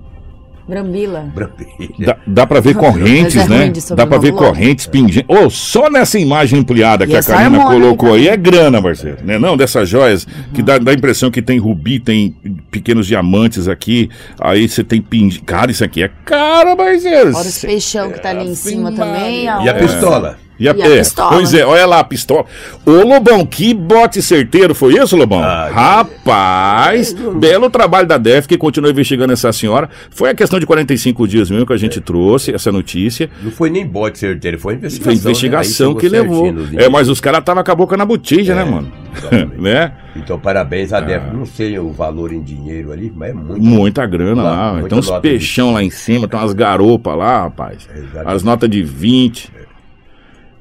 Brambila. 0.66 1.31
Brambilla. 1.35 1.92
Dá, 1.99 2.16
dá 2.26 2.47
pra 2.47 2.61
ver 2.61 2.75
correntes, 2.75 3.35
Mas 3.35 3.47
é 3.47 3.49
né? 3.49 3.59
ruim 3.64 3.73
de 3.73 3.95
Dá 3.95 4.07
pra 4.07 4.19
ver 4.19 4.33
correntes 4.33 4.87
pingentes. 4.87 5.25
Ô, 5.28 5.50
só 5.50 5.90
nessa 5.90 6.19
imagem 6.19 6.61
ampliada 6.61 7.07
que 7.07 7.12
E 7.12 7.16
a 7.16 7.19
essa 7.19 7.33
Karina 7.33 7.59
harmônica 7.59 7.81
colocou 7.81 8.14
aí 8.14 8.28
é 8.28 8.37
grana, 8.37 8.81
parceiro. 8.81 9.19
Né? 9.25 9.38
Não, 9.38 9.57
dessas 9.57 9.88
joias 9.88 10.26
que 10.54 10.62
dá, 10.62 10.78
dá 10.78 10.92
a 10.92 10.95
impressão 10.95 11.31
que 11.31 11.42
tem 11.42 11.59
rubi, 11.59 11.99
tem 11.99 12.35
pequenos 12.71 13.07
diamantes 13.07 13.69
aqui. 13.69 14.09
Aí 14.40 14.69
você 14.69 14.85
tem 14.85 15.02
pingente. 15.02 15.42
Cara, 15.42 15.71
isso 15.71 15.85
aqui 15.85 16.02
é 16.02 16.11
caro, 16.25 16.76
parceiro. 16.76 17.33
Fora 17.33 17.49
os 17.49 17.59
peixão 17.59 18.11
que 18.11 18.21
tá 18.21 18.31
ali 18.31 18.49
em 18.49 18.54
cima 18.54 18.88
Ave 18.88 18.97
também. 18.97 19.45
E 19.45 19.69
a 19.69 19.75
pistola? 19.75 20.38
E 20.62 20.69
a, 20.69 20.75
E 20.76 20.83
a 20.83 20.87
é, 20.87 20.99
pistola. 20.99 21.31
Pois 21.33 21.52
é, 21.54 21.64
olha 21.66 21.87
lá 21.87 21.99
a 22.00 22.04
pistola. 22.04 22.45
Ô, 22.87 22.90
Lobão, 22.90 23.45
que 23.45 23.75
bote 23.75 24.23
certeiro 24.23 24.75
foi 24.75 24.95
isso, 24.95 25.16
Lobão? 25.16 25.42
Ah, 25.42 25.69
Rapaz, 25.73 27.12
belo 27.12 27.69
trabalho 27.69 28.07
da 28.07 28.16
DEF 28.16 28.47
que 28.47 28.57
continua 28.57 28.90
investigando 28.90 29.33
essa 29.33 29.52
senhora. 29.52 29.88
Foi 30.11 30.31
a 30.31 30.35
questão 30.35 30.61
de 30.61 30.66
45 30.66 31.26
dias 31.26 31.50
mesmo 31.50 31.66
que 31.66 31.73
a 31.73 31.76
gente 31.76 32.00
trouxe 32.00 32.54
essa 32.54 32.71
notícia. 32.71 33.28
Não 33.42 33.50
foi 33.50 33.71
nem 33.71 33.87
bote 33.87 34.19
certeiro, 34.19 34.59
foi 34.59 34.75
investigação. 34.75 35.04
Foi 35.04 35.14
investigação 35.14 35.95
né? 35.95 36.00
Que 36.00 36.09
levou. 36.09 36.54
É, 36.76 36.88
mas 36.88 37.09
os 37.09 37.21
caras 37.21 37.40
estavam 37.40 37.64
com 37.64 37.73
a 37.73 37.75
boca 37.75 37.97
na 37.97 38.04
botija, 38.04 38.54
né, 38.54 38.62
É, 38.62 38.64
mano? 38.64 38.92
exatamente. 39.16 39.59
né? 39.61 39.92
Então, 40.14 40.38
parabéns 40.38 40.92
a 40.92 41.00
DERV. 41.00 41.35
Não 41.35 41.47
sei 41.47 41.78
o 41.78 41.90
valor 41.90 42.33
em 42.33 42.42
dinheiro 42.42 42.92
ali, 42.92 43.11
mas 43.14 43.31
é 43.31 43.33
muito. 43.35 43.62
Muita 43.62 44.07
grana 44.07 44.42
Lá, 44.42 44.50
lá. 44.50 44.73
muita 44.75 44.88
Tem 44.90 44.99
uns 44.99 45.09
nota 45.09 45.21
peixão 45.21 45.73
lá 45.73 45.83
em 45.83 45.90
cima, 45.90 46.28
tem 46.28 46.38
umas 46.38 46.52
garopas 46.52 47.16
lá, 47.16 47.42
rapaz. 47.45 47.88
Exatamente. 47.95 48.35
As 48.37 48.42
notas 48.42 48.69
de 48.71 48.83
20. 48.83 49.50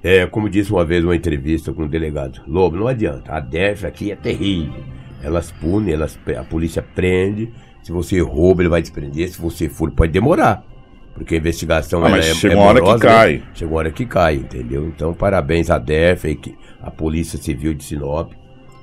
É, 0.03 0.25
como 0.25 0.49
disse 0.49 0.71
uma 0.71 0.83
vez 0.83 1.03
uma 1.03 1.15
entrevista 1.15 1.71
com 1.71 1.83
o 1.83 1.87
delegado, 1.87 2.41
Lobo, 2.47 2.75
não 2.75 2.87
adianta, 2.87 3.31
a 3.33 3.39
DEF 3.39 3.85
aqui 3.85 4.11
é 4.11 4.15
terrível. 4.15 4.83
Elas 5.23 5.51
punem, 5.51 5.93
elas, 5.93 6.17
a 6.37 6.43
polícia 6.43 6.81
prende, 6.81 7.51
se 7.83 7.91
você 7.91 8.19
rouba 8.19 8.63
ele 8.63 8.69
vai 8.69 8.81
desprender, 8.81 9.29
se 9.29 9.39
você 9.39 9.69
for 9.69 9.91
pode 9.91 10.11
demorar. 10.11 10.63
Porque 11.13 11.35
a 11.35 11.37
investigação 11.37 12.01
Ah, 12.03 12.07
ela 12.07 12.17
mas 12.17 12.27
é, 12.29 12.33
chega 12.33 12.53
é 12.53 12.57
uma 12.57 12.65
hora 12.65 12.79
que 12.79 12.85
morosa, 12.85 13.05
cai. 13.07 13.33
Né? 13.35 13.43
Chega 13.53 13.71
uma 13.71 13.77
hora 13.77 13.91
que 13.91 14.05
cai, 14.05 14.35
entendeu? 14.35 14.87
Então 14.87 15.13
parabéns 15.13 15.69
à 15.69 15.77
DEF, 15.77 16.39
a 16.81 16.89
Polícia 16.89 17.37
Civil 17.37 17.73
de 17.75 17.83
Sinop, 17.83 18.31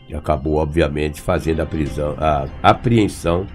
que 0.06 0.14
acabou 0.14 0.56
obviamente 0.56 1.20
fazendo 1.20 1.60
a 1.60 1.66
prisão, 1.66 2.14
a 2.18 2.46
apreensão 2.62 3.46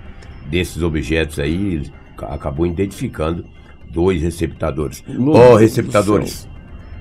desses 0.48 0.84
objetos 0.84 1.40
aí, 1.40 1.84
ca- 2.18 2.28
acabou 2.34 2.66
identificando 2.66 3.46
dois 3.90 4.22
receptadores. 4.22 5.04
Lobo 5.08 5.38
Ó, 5.38 5.52
do 5.52 5.56
receptadores, 5.58 6.50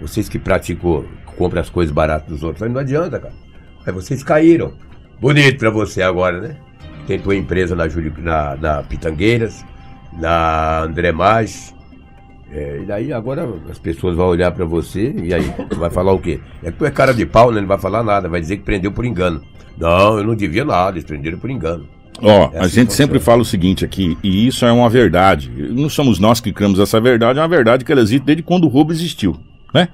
vocês 0.02 0.28
que 0.28 0.38
praticam, 0.38 1.04
compram 1.36 1.60
as 1.60 1.70
coisas 1.70 1.92
baratas 1.92 2.28
dos 2.28 2.42
outros, 2.42 2.62
aí 2.62 2.68
não 2.68 2.80
adianta, 2.80 3.18
cara. 3.18 3.34
Aí 3.86 3.92
vocês 3.92 4.22
caíram. 4.22 4.72
Bonito 5.20 5.58
pra 5.58 5.70
você 5.70 6.02
agora, 6.02 6.40
né? 6.40 6.56
Tem 7.06 7.18
tua 7.18 7.36
empresa 7.36 7.74
na, 7.74 7.88
Júlio, 7.88 8.12
na, 8.18 8.56
na 8.56 8.82
Pitangueiras, 8.82 9.64
na 10.18 10.82
André 10.82 11.12
Maggi. 11.12 11.72
É, 12.50 12.80
e 12.82 12.84
daí 12.84 13.12
agora 13.12 13.48
as 13.70 13.78
pessoas 13.78 14.14
vão 14.14 14.26
olhar 14.26 14.52
pra 14.52 14.66
você 14.66 15.14
e 15.22 15.32
aí 15.32 15.50
vai 15.78 15.88
falar 15.88 16.12
o 16.12 16.18
quê? 16.18 16.38
É 16.62 16.70
que 16.70 16.76
tu 16.76 16.84
é 16.84 16.90
cara 16.90 17.14
de 17.14 17.24
pau, 17.24 17.50
né? 17.50 17.60
Não 17.60 17.68
vai 17.68 17.78
falar 17.78 18.02
nada, 18.02 18.28
vai 18.28 18.40
dizer 18.40 18.58
que 18.58 18.62
prendeu 18.62 18.92
por 18.92 19.06
engano. 19.06 19.40
Não, 19.78 20.18
eu 20.18 20.24
não 20.24 20.34
devia 20.34 20.64
nada, 20.64 20.98
eles 20.98 21.04
prenderam 21.04 21.38
por 21.38 21.50
engano. 21.50 21.88
Ó, 22.20 22.50
É 22.52 22.58
a 22.58 22.62
assim 22.64 22.74
gente 22.80 22.92
sempre 22.92 23.18
fala 23.18 23.40
o 23.40 23.44
seguinte 23.44 23.84
aqui, 23.84 24.18
e 24.22 24.46
isso 24.46 24.66
é 24.66 24.72
uma 24.72 24.90
verdade. 24.90 25.50
Não 25.70 25.88
somos 25.88 26.18
nós 26.18 26.40
que 26.40 26.52
criamos 26.52 26.78
essa 26.78 27.00
verdade, 27.00 27.38
é 27.38 27.42
uma 27.42 27.48
verdade 27.48 27.84
que 27.84 27.90
ela 27.90 28.02
existe 28.02 28.24
desde 28.24 28.42
quando 28.42 28.64
o 28.64 28.68
roubo 28.68 28.92
existiu, 28.92 29.36
né? 29.72 29.88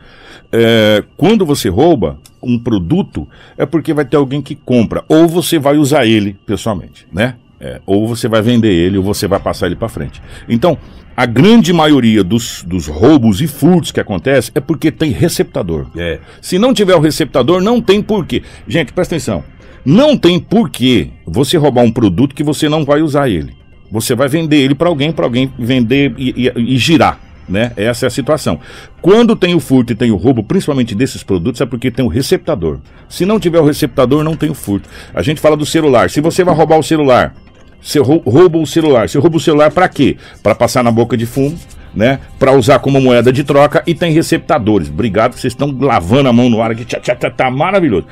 É, 0.53 1.05
quando 1.17 1.45
você 1.45 1.69
rouba 1.69 2.19
um 2.43 2.59
produto, 2.59 3.29
é 3.57 3.67
porque 3.67 3.93
vai 3.93 4.05
ter 4.05 4.17
alguém 4.17 4.41
que 4.41 4.55
compra, 4.55 5.05
ou 5.09 5.27
você 5.29 5.59
vai 5.59 5.77
usar 5.77 6.07
ele 6.07 6.37
pessoalmente, 6.47 7.07
né? 7.13 7.35
É, 7.61 7.81
ou 7.85 8.07
você 8.07 8.29
vai 8.29 8.41
vender 8.41 8.73
ele, 8.73 8.99
ou 8.99 9.03
você 9.05 9.27
vai 9.27 9.41
passar 9.41 9.67
ele 9.67 9.75
para 9.77 9.89
frente. 9.89 10.23
Então, 10.49 10.79
a 11.17 11.27
grande 11.27 11.73
maioria 11.73 12.23
dos, 12.23 12.63
dos 12.63 12.87
roubos 12.87 13.41
e 13.41 13.49
furtos 13.49 13.91
que 13.91 13.99
acontece 13.99 14.53
é 14.55 14.61
porque 14.61 14.93
tem 14.93 15.11
receptador. 15.11 15.87
É. 15.97 16.21
Se 16.41 16.57
não 16.59 16.73
tiver 16.73 16.95
o 16.95 17.01
receptador, 17.01 17.61
não 17.61 17.81
tem 17.81 18.01
porquê. 18.01 18.43
Gente, 18.69 18.93
presta 18.93 19.17
atenção. 19.17 19.43
Não 19.85 20.17
tem 20.17 20.39
porquê 20.39 21.11
você 21.27 21.57
roubar 21.57 21.83
um 21.83 21.91
produto 21.91 22.35
que 22.35 22.45
você 22.45 22.69
não 22.69 22.85
vai 22.85 23.03
usar 23.03 23.29
ele. 23.29 23.57
Você 23.91 24.15
vai 24.15 24.29
vender 24.29 24.59
ele 24.59 24.75
para 24.77 24.89
alguém, 24.89 25.11
para 25.11 25.25
alguém 25.25 25.53
vender 25.59 26.15
e, 26.17 26.47
e- 26.47 26.75
e 26.75 26.79
girar. 26.79 27.19
Né? 27.49 27.73
Essa 27.77 28.05
é 28.05 28.09
a 28.09 28.11
situação. 28.11 28.61
Quando 29.01 29.35
tem 29.35 29.55
o 29.55 29.61
furto 29.61 29.93
e 29.93 29.97
tem 29.97 30.11
o 30.11 30.17
roubo, 30.17 30.43
principalmente 30.43 30.95
desses 30.95 31.23
produtos, 31.23 31.61
é 31.63 31.67
porque 31.67 31.91
tem 31.91 32.05
o 32.05 32.09
receptador. 32.09 32.79
Se 33.09 33.25
não 33.25 33.41
tiver 33.41 33.59
o 33.59 33.65
receptador, 33.65 34.23
não 34.23 34.37
tem 34.37 34.51
o 34.51 34.55
furto. 34.55 34.89
A 35.15 35.23
gente 35.23 35.41
fala 35.41 35.57
do 35.57 35.65
celular. 35.65 36.11
Se 36.11 36.21
você 36.21 36.45
vai 36.45 36.55
roubar 36.55 36.79
o 36.79 36.83
celular, 36.83 37.35
você 37.81 38.01
rou- 38.01 38.23
rouba 38.27 38.59
o 38.59 38.67
celular. 38.67 39.09
Você 39.09 39.19
rouba 39.19 39.39
o 39.39 39.41
celular 39.41 39.71
para 39.71 39.89
quê? 39.89 40.17
Para 40.43 40.55
passar 40.55 40.85
na 40.85 40.91
boca 40.91 41.17
de 41.17 41.25
fumo, 41.25 41.57
né? 41.95 42.19
Para 42.39 42.53
usar 42.53 42.81
como 42.81 43.01
moeda 43.01 43.33
de 43.33 43.43
troca 43.45 43.83
e 43.87 43.95
tem 43.95 44.13
receptadores. 44.13 44.91
Obrigado, 44.91 45.33
vocês 45.33 45.55
estão 45.55 45.75
lavando 45.81 46.29
a 46.29 46.33
mão 46.35 46.51
no 46.51 46.61
ar 46.61 46.73
aqui. 46.73 46.85
Tchá, 46.85 47.01
tchá, 47.01 47.17
tchá, 47.17 47.31
tá 47.31 47.51
maravilhoso. 47.51 48.05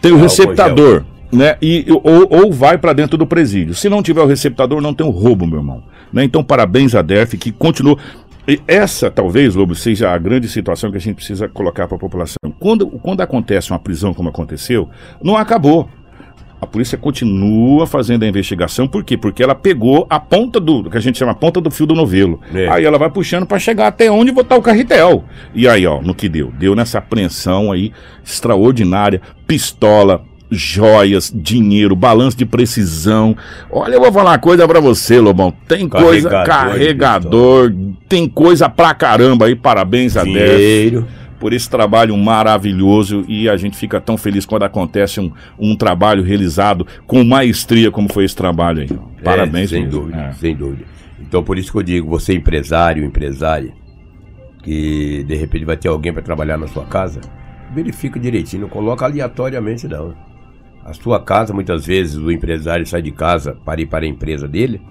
Tem 0.00 0.12
o 0.12 0.14
Álcool 0.14 0.22
receptador, 0.22 1.04
né? 1.32 1.56
E, 1.60 1.84
ou, 1.88 2.28
ou 2.30 2.52
vai 2.52 2.78
para 2.78 2.92
dentro 2.92 3.18
do 3.18 3.26
presídio. 3.26 3.74
Se 3.74 3.88
não 3.88 4.04
tiver 4.04 4.20
o 4.22 4.26
receptador, 4.26 4.80
não 4.80 4.94
tem 4.94 5.04
o 5.04 5.10
roubo, 5.10 5.46
meu 5.48 5.58
irmão. 5.58 5.82
Né? 6.12 6.22
Então, 6.22 6.44
parabéns 6.44 6.94
à 6.94 7.02
DEF 7.02 7.36
que 7.36 7.50
continua. 7.50 7.98
E 8.46 8.60
essa, 8.68 9.10
talvez, 9.10 9.54
Lobo, 9.54 9.74
seja 9.74 10.10
a 10.10 10.18
grande 10.18 10.48
situação 10.48 10.90
que 10.90 10.98
a 10.98 11.00
gente 11.00 11.16
precisa 11.16 11.48
colocar 11.48 11.86
para 11.86 11.96
a 11.96 12.00
população. 12.00 12.36
Quando, 12.58 12.86
quando 12.86 13.22
acontece 13.22 13.70
uma 13.70 13.78
prisão 13.78 14.12
como 14.12 14.28
aconteceu, 14.28 14.88
não 15.22 15.36
acabou. 15.36 15.88
A 16.60 16.66
polícia 16.66 16.96
continua 16.96 17.86
fazendo 17.86 18.22
a 18.22 18.26
investigação, 18.26 18.88
por 18.88 19.04
quê? 19.04 19.18
Porque 19.18 19.42
ela 19.42 19.54
pegou 19.54 20.06
a 20.08 20.18
ponta 20.18 20.58
do, 20.58 20.88
que 20.88 20.96
a 20.96 21.00
gente 21.00 21.18
chama 21.18 21.32
a 21.32 21.34
ponta 21.34 21.60
do 21.60 21.70
fio 21.70 21.84
do 21.84 21.94
novelo. 21.94 22.40
É. 22.54 22.68
Aí 22.68 22.84
ela 22.84 22.96
vai 22.96 23.10
puxando 23.10 23.44
para 23.44 23.58
chegar 23.58 23.88
até 23.88 24.10
onde 24.10 24.32
botar 24.32 24.56
o 24.56 24.62
carretel. 24.62 25.24
E 25.54 25.68
aí, 25.68 25.86
ó, 25.86 26.00
no 26.00 26.14
que 26.14 26.26
deu? 26.26 26.50
Deu 26.58 26.74
nessa 26.74 26.98
apreensão 26.98 27.70
aí 27.70 27.92
extraordinária, 28.24 29.20
pistola, 29.46 30.24
joias, 30.50 31.32
dinheiro, 31.34 31.96
balanço 31.96 32.36
de 32.36 32.44
precisão. 32.46 33.36
Olha, 33.70 33.94
eu 33.94 34.00
vou 34.00 34.12
falar 34.12 34.32
uma 34.32 34.38
coisa 34.38 34.66
pra 34.68 34.80
você, 34.80 35.18
Lobão. 35.20 35.52
Tem 35.66 35.88
coisa, 35.88 36.28
Carregador 36.28 36.72
de 36.78 36.78
carregador, 36.78 37.74
tem 38.08 38.28
coisa 38.28 38.68
pra 38.68 38.94
caramba 38.94 39.46
aí. 39.46 39.56
Parabéns 39.56 40.16
a 40.16 40.22
Dinheiro. 40.24 41.06
por 41.40 41.52
esse 41.52 41.68
trabalho 41.68 42.16
maravilhoso 42.16 43.24
e 43.28 43.48
a 43.48 43.56
gente 43.56 43.76
fica 43.76 44.00
tão 44.00 44.16
feliz 44.16 44.46
quando 44.46 44.62
acontece 44.62 45.20
um, 45.20 45.30
um 45.58 45.74
trabalho 45.76 46.22
realizado 46.22 46.86
com 47.06 47.22
maestria 47.24 47.90
como 47.90 48.10
foi 48.12 48.24
esse 48.24 48.36
trabalho 48.36 48.82
aí. 48.82 48.88
Parabéns, 49.22 49.70
É, 49.72 49.76
sem 49.76 49.84
mesmo. 49.84 50.00
dúvida, 50.00 50.18
É. 50.20 50.32
sem 50.32 50.54
dúvida. 50.54 50.84
Então 51.20 51.42
por 51.42 51.58
isso 51.58 51.72
que 51.72 51.78
eu 51.78 51.82
digo, 51.82 52.08
você 52.08 52.32
empresário, 52.34 53.04
empresária, 53.04 53.72
que 54.62 55.24
de 55.26 55.34
repente 55.34 55.64
vai 55.64 55.76
ter 55.76 55.88
alguém 55.88 56.12
para 56.12 56.22
trabalhar 56.22 56.56
na 56.56 56.66
sua 56.68 56.84
casa, 56.84 57.20
verifica 57.74 58.18
direitinho, 58.18 58.62
não 58.62 58.68
coloca 58.68 59.04
aleatoriamente 59.04 59.86
não. 59.88 60.14
A 60.84 60.92
sua 60.92 61.18
casa, 61.18 61.54
muitas 61.54 61.86
vezes 61.86 62.16
o 62.16 62.30
empresário 62.30 62.86
sai 62.86 63.00
de 63.00 63.10
casa 63.10 63.56
para 63.64 63.80
ir 63.80 63.86
para 63.86 64.04
a 64.04 64.08
empresa 64.08 64.46
dele, 64.46 64.82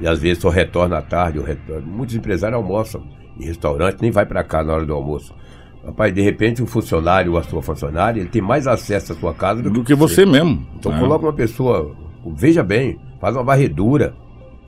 e 0.00 0.06
às 0.06 0.18
vezes 0.18 0.42
só 0.42 0.48
retorna 0.48 0.98
à 0.98 1.02
tarde, 1.02 1.38
ou 1.38 1.44
retorna. 1.44 1.82
muitos 1.86 2.16
empresários 2.16 2.56
almoçam 2.56 3.04
em 3.38 3.44
restaurante, 3.44 4.02
nem 4.02 4.10
vai 4.10 4.26
para 4.26 4.42
cá 4.42 4.64
na 4.64 4.72
hora 4.74 4.84
do 4.84 4.92
almoço. 4.92 5.32
Rapaz, 5.84 6.12
de 6.12 6.20
repente 6.20 6.60
o 6.60 6.66
funcionário 6.66 7.32
ou 7.32 7.38
a 7.38 7.42
sua 7.44 7.62
funcionária, 7.62 8.20
ele 8.20 8.28
tem 8.28 8.42
mais 8.42 8.66
acesso 8.66 9.12
à 9.12 9.16
sua 9.16 9.32
casa 9.32 9.62
do, 9.62 9.70
Do 9.70 9.84
que 9.84 9.94
você 9.94 10.26
mesmo. 10.26 10.66
Então 10.76 10.90
né? 10.90 10.98
coloca 10.98 11.24
uma 11.24 11.32
pessoa, 11.32 11.94
veja 12.34 12.64
bem, 12.64 12.98
faz 13.20 13.36
uma 13.36 13.44
varredura, 13.44 14.14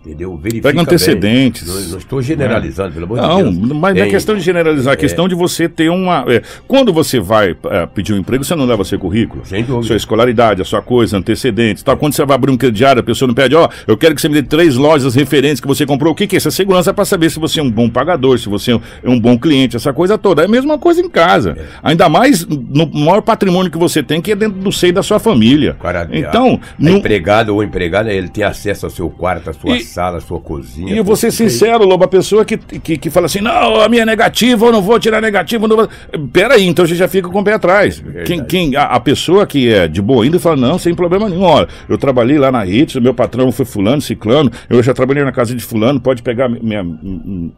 entendeu? 0.05 0.37
Verifica 0.37 0.69
Pega 0.69 0.81
antecedentes. 0.83 1.63
Bem. 1.71 1.83
Não, 1.83 1.89
não 1.91 1.99
estou 1.99 2.23
generalizando, 2.23 2.93
pelo 2.93 3.05
amor 3.07 3.17
Não, 3.19 3.37
de 3.53 3.59
Deus. 3.59 3.73
mas 3.79 3.95
não 3.97 4.03
é 4.03 4.09
questão 4.09 4.35
de 4.35 4.41
generalizar, 4.41 4.95
é 4.95 4.97
questão 4.97 5.29
de 5.29 5.35
você 5.35 5.69
ter 5.69 5.91
uma. 5.91 6.25
é, 6.29 6.43
quando 6.67 6.93
você 6.93 7.21
vai 7.21 7.57
é, 7.71 7.87
pedir 7.87 8.13
um 8.15 8.19
emprego, 8.19 8.43
você 8.45 8.55
não 8.55 8.65
leva 8.65 8.85
seu 8.85 8.99
currículo, 8.99 9.45
Sem 9.45 9.63
dúvida. 9.63 9.87
sua 9.87 9.97
escolaridade, 9.97 10.63
a 10.63 10.65
sua 10.65 10.83
coisa, 10.83 11.17
antecedentes. 11.19 11.83
Tal. 11.83 11.97
Quando 11.97 12.15
você 12.15 12.25
vai 12.25 12.35
abrir 12.35 12.51
um 12.51 12.57
crediário, 12.57 13.01
a 13.01 13.03
pessoa 13.03 13.27
não 13.27 13.35
pede, 13.35 13.55
ó, 13.55 13.69
eu 13.87 13.97
quero 13.97 14.15
que 14.15 14.21
você 14.21 14.29
me 14.29 14.35
dê 14.35 14.43
três 14.43 14.77
lojas 14.77 15.15
referentes 15.15 15.61
que 15.61 15.67
você 15.69 15.85
comprou. 15.87 16.13
O 16.13 16.15
que, 16.17 16.27
que 16.27 16.37
é? 16.37 16.39
É 16.39 16.51
segurança 16.51 16.93
para 16.95 17.05
saber 17.05 17.31
se 17.31 17.39
você 17.39 17.61
é 17.61 17.63
um 17.63 17.71
bom 17.71 17.89
pagador, 17.91 18.39
se 18.39 18.49
você 18.49 18.73
é 18.73 19.09
um 19.09 19.21
bom 19.21 19.39
cliente, 19.39 19.77
essa 19.77 19.93
coisa 19.93 20.17
toda. 20.17 20.43
É 20.43 20.47
a 20.47 20.49
mesma 20.49 20.79
coisa 20.79 21.01
em 21.03 21.09
casa. 21.09 21.57
Ainda 21.83 22.09
mais 22.09 22.47
no 22.47 22.87
maior 22.93 23.21
patrimônio 23.21 23.71
que 23.71 23.77
você 23.79 24.03
tem, 24.03 24.21
que 24.23 24.33
é 24.33 24.37
dentro 24.37 24.59
do 24.59 24.73
seio 24.73 24.93
da 24.95 25.03
sua 25.03 25.19
família. 25.19 25.77
Cara, 25.81 26.09
então, 26.11 26.59
a, 26.63 26.75
não- 26.83 26.95
a 26.95 26.99
empregado 26.99 27.55
ou 27.55 27.63
empregada, 27.63 28.11
ele 28.13 28.29
tem 28.29 28.43
acesso 28.43 28.87
ao 28.87 28.91
seu 28.91 29.11
quarto, 29.11 29.51
à 29.51 29.53
sua 29.53 29.77
E- 29.77 29.81
sala, 29.91 30.21
sua 30.21 30.41
cozinha. 30.41 30.95
E 30.95 30.99
eu 30.99 31.05
vou 31.05 31.17
ser 31.17 31.31
sincero, 31.31 31.85
Lobo, 31.85 32.05
a 32.05 32.09
pessoa 32.09 32.45
que, 32.45 32.57
que, 32.57 32.97
que 32.97 33.11
fala 33.11 33.27
assim, 33.27 33.41
não, 33.41 33.81
a 33.81 33.89
minha 33.89 34.03
é 34.03 34.07
negativa, 34.07 34.67
eu 34.67 34.73
não 34.73 34.81
vou 34.83 34.99
tirar 34.99 35.21
negativa, 35.21 35.67
não 35.67 35.77
vou... 35.77 35.89
Peraí, 36.33 36.67
então 36.67 36.87
você 36.87 36.95
já 36.95 37.09
fica 37.09 37.29
com 37.29 37.41
o 37.41 37.45
pé 37.45 37.55
atrás. 37.55 38.03
Quem, 38.25 38.45
quem, 38.45 38.77
a, 38.77 38.85
a 38.85 39.01
pessoa 39.01 39.47
que 39.47 39.73
é 39.73 39.89
de 39.89 40.01
boa 40.01 40.25
ainda 40.25 40.39
fala, 40.39 40.57
não, 40.57 40.79
sem 40.79 40.95
problema 40.95 41.29
nenhum, 41.29 41.43
olha, 41.43 41.69
eu 41.89 41.99
trabalhei 41.99 42.39
lá 42.39 42.51
na 42.53 42.67
Hits, 42.67 42.95
o 42.97 43.01
meu 43.01 43.13
patrão 43.15 43.51
foi 43.53 43.65
fulano, 43.67 44.01
ciclano, 44.01 44.51
eu 44.69 44.83
já 44.83 44.95
trabalhei 44.95 45.25
na 45.25 45.33
casa 45.33 45.55
de 45.55 45.63
fulano, 45.63 46.01
pode 46.01 46.23
pegar 46.23 46.49
minha- 46.49 46.85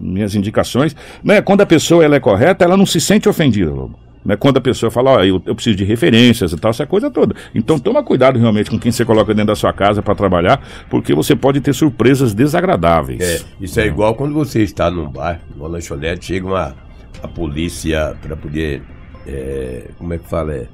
minhas 0.01 0.35
indicações. 0.35 0.95
Né? 1.23 1.41
Quando 1.43 1.61
a 1.61 1.67
pessoa 1.67 2.05
ela 2.05 2.17
é 2.17 2.21
correta, 2.21 2.65
ela 2.65 2.77
não 2.77 2.87
se 2.87 3.01
sente 3.01 3.29
ofendida, 3.29 3.71
Lobo. 3.71 3.99
Né? 4.25 4.37
Quando 4.37 4.59
a 4.59 4.61
pessoa 4.61 4.91
fala, 4.91 5.11
ó, 5.11 5.25
eu, 5.25 5.43
eu 5.47 5.55
preciso 5.55 5.77
de 5.77 5.85
referências 5.85 6.53
e 6.53 6.57
tal, 6.57 6.71
essa 6.71 6.87
coisa 6.87 7.11
toda. 7.11 7.35
Então 7.55 7.79
toma 7.79 8.03
cuidado 8.03 8.39
realmente 8.39 8.71
com 8.71 8.79
quem 8.79 8.93
você 8.93 9.05
coloca 9.05 9.35
dentro 9.35 9.49
da 9.49 9.57
sua 9.57 9.73
casa 9.73 10.03
para 10.03 10.15
trabalhar, 10.15 10.61
porque 10.89 11.15
você 11.15 11.35
pode 11.35 11.61
ter 11.61 11.73
surpresas 11.73 12.35
desagradáveis. 12.35 13.21
É, 13.21 13.41
isso 13.61 13.81
é 13.81 13.87
igual 13.87 14.15
quando 14.15 14.35
você 14.35 14.63
está 14.63 14.91
num 14.91 15.09
bar, 15.09 15.41
numa 15.57 15.69
lanchonete, 15.69 16.27
chega 16.27 16.47
uma 16.47 16.75
a 17.23 17.29
polícia 17.29 18.17
para 18.21 18.37
poder. 18.37 18.83
é, 19.27 19.91
como 19.97 20.13
é 20.13 20.19
que 20.19 20.29
fala? 20.29 20.53
É, 20.55 20.67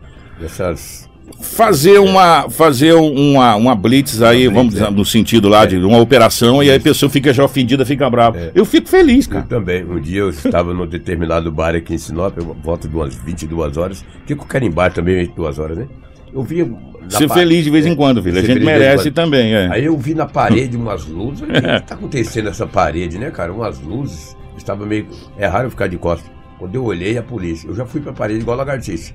essas. 0.42 1.08
Fazer 1.40 1.98
uma 1.98 2.48
fazer 2.50 2.94
uma, 2.94 3.56
uma 3.56 3.74
blitz 3.74 4.22
aí, 4.22 4.40
blitz, 4.40 4.54
vamos 4.54 4.74
é. 4.74 4.78
dizer, 4.78 4.90
no 4.90 5.04
sentido 5.04 5.48
lá 5.48 5.66
de 5.66 5.76
uma 5.76 5.98
operação 5.98 6.62
e 6.62 6.70
aí 6.70 6.76
a 6.76 6.80
pessoa 6.80 7.08
fica 7.10 7.32
já 7.32 7.44
ofendida, 7.44 7.84
fica 7.84 8.08
brava. 8.08 8.50
Eu 8.54 8.64
fico 8.64 8.88
feliz, 8.88 9.26
Eu 9.26 9.32
cara. 9.32 9.44
também. 9.44 9.84
Um 9.84 10.00
dia 10.00 10.20
eu 10.20 10.30
estava 10.30 10.72
num 10.74 10.86
determinado 10.86 11.50
bar 11.50 11.74
aqui 11.74 11.94
em 11.94 11.98
Sinop, 11.98 12.36
eu 12.36 12.56
volta 12.62 12.88
de 12.88 12.94
umas 12.94 13.14
22 13.14 13.76
horas. 13.76 14.04
Que 14.26 14.32
eu 14.32 14.38
quero 14.38 14.64
em 14.64 14.70
bar 14.70 14.92
também 14.92 15.16
22 15.16 15.58
horas, 15.58 15.78
né? 15.78 15.88
Eu 16.32 16.42
vi. 16.42 16.76
Ser 17.08 17.28
feliz 17.30 17.64
de 17.64 17.70
vez 17.70 17.86
em 17.86 17.92
é, 17.92 17.96
quando, 17.96 18.22
filho. 18.22 18.38
A 18.38 18.42
gente 18.42 18.60
merece 18.60 19.10
também, 19.10 19.54
é. 19.54 19.68
Aí 19.72 19.84
eu 19.84 19.96
vi 19.96 20.14
na 20.14 20.26
parede 20.26 20.76
umas 20.76 21.06
luzes. 21.06 21.40
Falei, 21.40 21.56
O 21.56 21.80
que 21.80 21.86
tá 21.86 21.94
acontecendo 21.94 22.44
nessa 22.44 22.66
parede, 22.66 23.18
né, 23.18 23.30
cara? 23.30 23.52
Umas 23.52 23.80
luzes. 23.80 24.36
Estava 24.56 24.84
meio. 24.84 25.06
É 25.38 25.46
raro 25.46 25.66
eu 25.66 25.70
ficar 25.70 25.86
de 25.86 25.96
costas. 25.96 26.30
Quando 26.58 26.74
eu 26.74 26.84
olhei 26.84 27.16
a 27.16 27.22
polícia, 27.22 27.68
eu 27.68 27.74
já 27.74 27.86
fui 27.86 28.00
pra 28.00 28.12
parede 28.12 28.40
igual 28.40 28.56
lagartixa. 28.56 29.14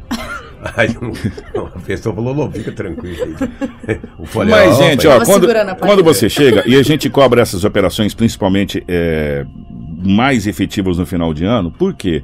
Aí 0.77 0.89
um- 1.01 1.59
uma 1.59 1.69
pessoa 1.85 2.15
falou, 2.15 2.33
não, 2.33 2.51
fica 2.51 2.71
tranquilo 2.71 3.35
falei, 4.25 4.49
Mas, 4.51 4.77
"Ó, 4.79 4.81
gente, 4.83 5.07
ó, 5.07 5.17
quando, 5.25 5.41
segurando 5.41 5.69
a 5.69 5.75
parede. 5.75 5.87
quando 5.87 6.03
você 6.03 6.29
chega 6.29 6.63
e 6.65 6.75
a 6.75 6.83
gente 6.83 7.09
cobra 7.09 7.41
essas 7.41 7.63
operações, 7.63 8.13
principalmente 8.13 8.83
é, 8.87 9.45
mais 10.05 10.47
efetivas 10.47 10.97
no 10.97 11.05
final 11.05 11.33
de 11.33 11.43
ano, 11.45 11.71
por 11.71 11.93
quê? 11.93 12.23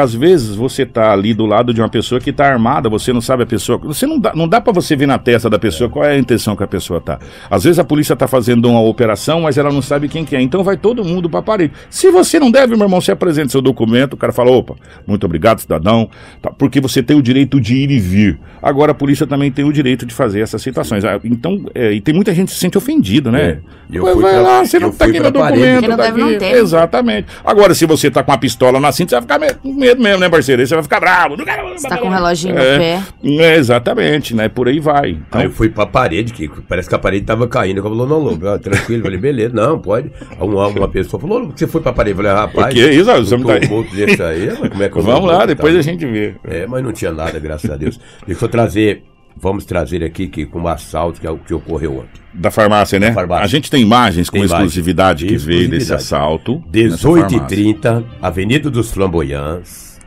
às 0.00 0.14
vezes 0.14 0.54
você 0.54 0.86
tá 0.86 1.12
ali 1.12 1.34
do 1.34 1.44
lado 1.44 1.74
de 1.74 1.80
uma 1.80 1.88
pessoa 1.88 2.20
que 2.20 2.32
tá 2.32 2.46
armada, 2.46 2.88
você 2.88 3.12
não 3.12 3.20
sabe 3.20 3.42
a 3.42 3.46
pessoa. 3.46 3.76
Você 3.78 4.06
não 4.06 4.18
dá, 4.18 4.32
não 4.34 4.46
dá 4.46 4.60
para 4.60 4.72
você 4.72 4.94
ver 4.94 5.06
na 5.06 5.18
testa 5.18 5.50
da 5.50 5.58
pessoa 5.58 5.90
qual 5.90 6.04
é 6.04 6.12
a 6.12 6.18
intenção 6.18 6.54
que 6.54 6.62
a 6.62 6.66
pessoa 6.66 7.00
tá. 7.00 7.18
Às 7.50 7.64
vezes 7.64 7.78
a 7.78 7.84
polícia 7.84 8.14
tá 8.14 8.28
fazendo 8.28 8.68
uma 8.68 8.80
operação, 8.80 9.40
mas 9.42 9.58
ela 9.58 9.72
não 9.72 9.82
sabe 9.82 10.08
quem 10.08 10.24
que 10.24 10.36
é. 10.36 10.40
Então 10.40 10.62
vai 10.62 10.76
todo 10.76 11.04
mundo 11.04 11.28
pra 11.28 11.42
parede. 11.42 11.72
Se 11.90 12.08
você 12.10 12.38
não 12.38 12.50
deve, 12.52 12.76
meu 12.76 12.84
irmão, 12.86 13.00
você 13.00 13.10
apresenta 13.10 13.48
seu 13.48 13.60
documento, 13.60 14.12
o 14.12 14.16
cara 14.16 14.32
fala, 14.32 14.50
opa, 14.52 14.76
muito 15.06 15.24
obrigado, 15.26 15.58
cidadão, 15.60 16.08
tá, 16.40 16.50
porque 16.50 16.80
você 16.80 17.02
tem 17.02 17.16
o 17.16 17.22
direito 17.22 17.60
de 17.60 17.74
ir 17.74 17.90
e 17.90 17.98
vir. 17.98 18.38
Agora 18.62 18.92
a 18.92 18.94
polícia 18.94 19.26
também 19.26 19.50
tem 19.50 19.64
o 19.64 19.72
direito 19.72 20.06
de 20.06 20.14
fazer 20.14 20.40
essas 20.40 20.62
situações. 20.62 21.04
Ah, 21.04 21.18
Então, 21.24 21.64
é, 21.74 21.92
e 21.92 22.00
tem 22.00 22.14
muita 22.14 22.32
gente 22.32 22.48
que 22.48 22.54
se 22.54 22.60
sente 22.60 22.78
ofendido, 22.78 23.30
né? 23.32 23.42
É, 23.42 23.58
eu 23.92 24.04
Vai- 24.04 24.12
fui 24.14 24.22
vai 24.22 24.32
pra- 24.34 24.40
lá, 24.42 24.64
você 24.64 24.78
não 24.78 24.90
tá 24.92 25.04
fui 25.06 25.16
aqui 25.18 25.30
parede. 25.32 25.38
documento. 25.38 25.72
Porque 25.74 25.88
não 25.88 25.96
tá 25.96 26.02
deve, 26.04 26.20
não 26.20 26.28
aqui. 26.28 26.38
ter, 26.38 26.52
né? 26.52 26.58
Exatamente. 26.58 27.26
Agora, 27.44 27.74
se 27.74 27.86
você 27.86 28.08
tá 28.10 28.22
com 28.22 28.30
uma 28.30 28.38
pistola 28.38 28.78
na 28.80 28.92
cinta, 28.92 29.10
você 29.10 29.14
vai 29.16 29.22
ficar 29.22 29.38
com 29.54 29.72
medo 29.72 30.02
mesmo, 30.02 30.20
né, 30.20 30.28
parceiro? 30.28 30.60
Aí 30.60 30.66
você 30.66 30.74
vai 30.74 30.82
ficar 30.82 31.00
bravo. 31.00 31.36
Você 31.36 31.88
tá 31.88 31.98
com 31.98 32.06
um 32.06 32.10
reloginho 32.10 32.54
no 32.54 32.60
é, 32.60 32.78
pé. 32.78 33.02
É, 33.24 33.56
exatamente, 33.56 34.34
né? 34.34 34.48
Por 34.48 34.68
aí 34.68 34.80
vai. 34.80 35.10
Então, 35.10 35.40
Aí 35.40 35.46
eu 35.46 35.50
fui 35.50 35.68
pra 35.68 35.86
parede, 35.86 36.32
que 36.32 36.48
parece 36.68 36.88
que 36.88 36.94
a 36.94 36.98
parede 36.98 37.24
tava 37.24 37.46
caindo. 37.48 37.78
Eu 37.78 37.82
falou, 37.82 38.06
não, 38.06 38.18
Lobo, 38.18 38.58
tranquilo. 38.58 39.00
Eu 39.00 39.04
falei, 39.04 39.18
beleza, 39.18 39.54
não, 39.54 39.78
pode. 39.78 40.10
Uma, 40.38 40.68
uma 40.68 40.88
pessoa 40.88 41.20
falou, 41.20 41.38
Lobo, 41.38 41.52
você 41.56 41.66
foi 41.66 41.80
pra 41.80 41.92
parede. 41.92 42.18
Eu 42.18 42.24
falei, 42.24 42.32
rapaz, 42.32 42.74
O 42.74 42.76
que 42.76 42.84
é 42.84 42.92
isso? 42.92 43.06
Vamos 43.06 43.28
tô 43.28 43.36
daí. 43.36 43.68
morto 43.68 43.94
desse 43.94 44.22
aí, 44.22 44.46
mas 44.58 44.70
como 44.70 44.82
é 44.82 44.88
que 44.88 44.98
eu 44.98 45.02
vamos 45.08 45.30
lá, 45.30 45.46
depois 45.46 45.76
a 45.76 45.82
gente 45.82 46.04
vê. 46.06 46.34
É, 46.44 46.66
mas 46.66 46.82
não 46.82 46.92
tinha 46.92 47.12
nada, 47.12 47.38
graças 47.38 47.70
a 47.70 47.76
Deus. 47.76 47.98
Deixa 48.26 48.44
eu 48.44 48.48
trazer, 48.48 49.02
vamos 49.40 49.64
trazer 49.64 50.02
aqui 50.04 50.28
que, 50.28 50.44
com 50.46 50.60
um 50.60 50.68
assalto 50.68 51.20
que, 51.20 51.26
é 51.26 51.30
o 51.30 51.38
que 51.38 51.54
ocorreu 51.54 51.98
ontem. 51.98 52.20
Da 52.32 52.50
farmácia, 52.50 52.98
né? 52.98 53.08
Da 53.08 53.14
farmácia. 53.14 53.44
A 53.44 53.48
gente 53.48 53.70
tem 53.70 53.82
imagens 53.82 54.28
com 54.28 54.36
Tem 54.36 54.44
imagem. 54.44 54.66
exclusividade 54.66 55.26
que 55.26 55.36
veio 55.36 55.68
desse 55.68 55.92
assalto. 55.92 56.62
nessa 56.72 56.98
farmácia. 56.98 57.38
18h30, 57.40 58.04
Avenida 58.20 58.70
dos 58.70 58.90
Flamboyants. 58.90 59.98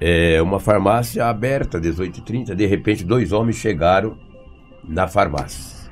É 0.00 0.42
uma 0.42 0.58
farmácia 0.58 1.26
aberta, 1.26 1.80
18h30. 1.80 2.54
De 2.54 2.66
repente, 2.66 3.04
dois 3.04 3.32
homens 3.32 3.56
chegaram 3.56 4.16
na 4.86 5.06
farmácia. 5.06 5.90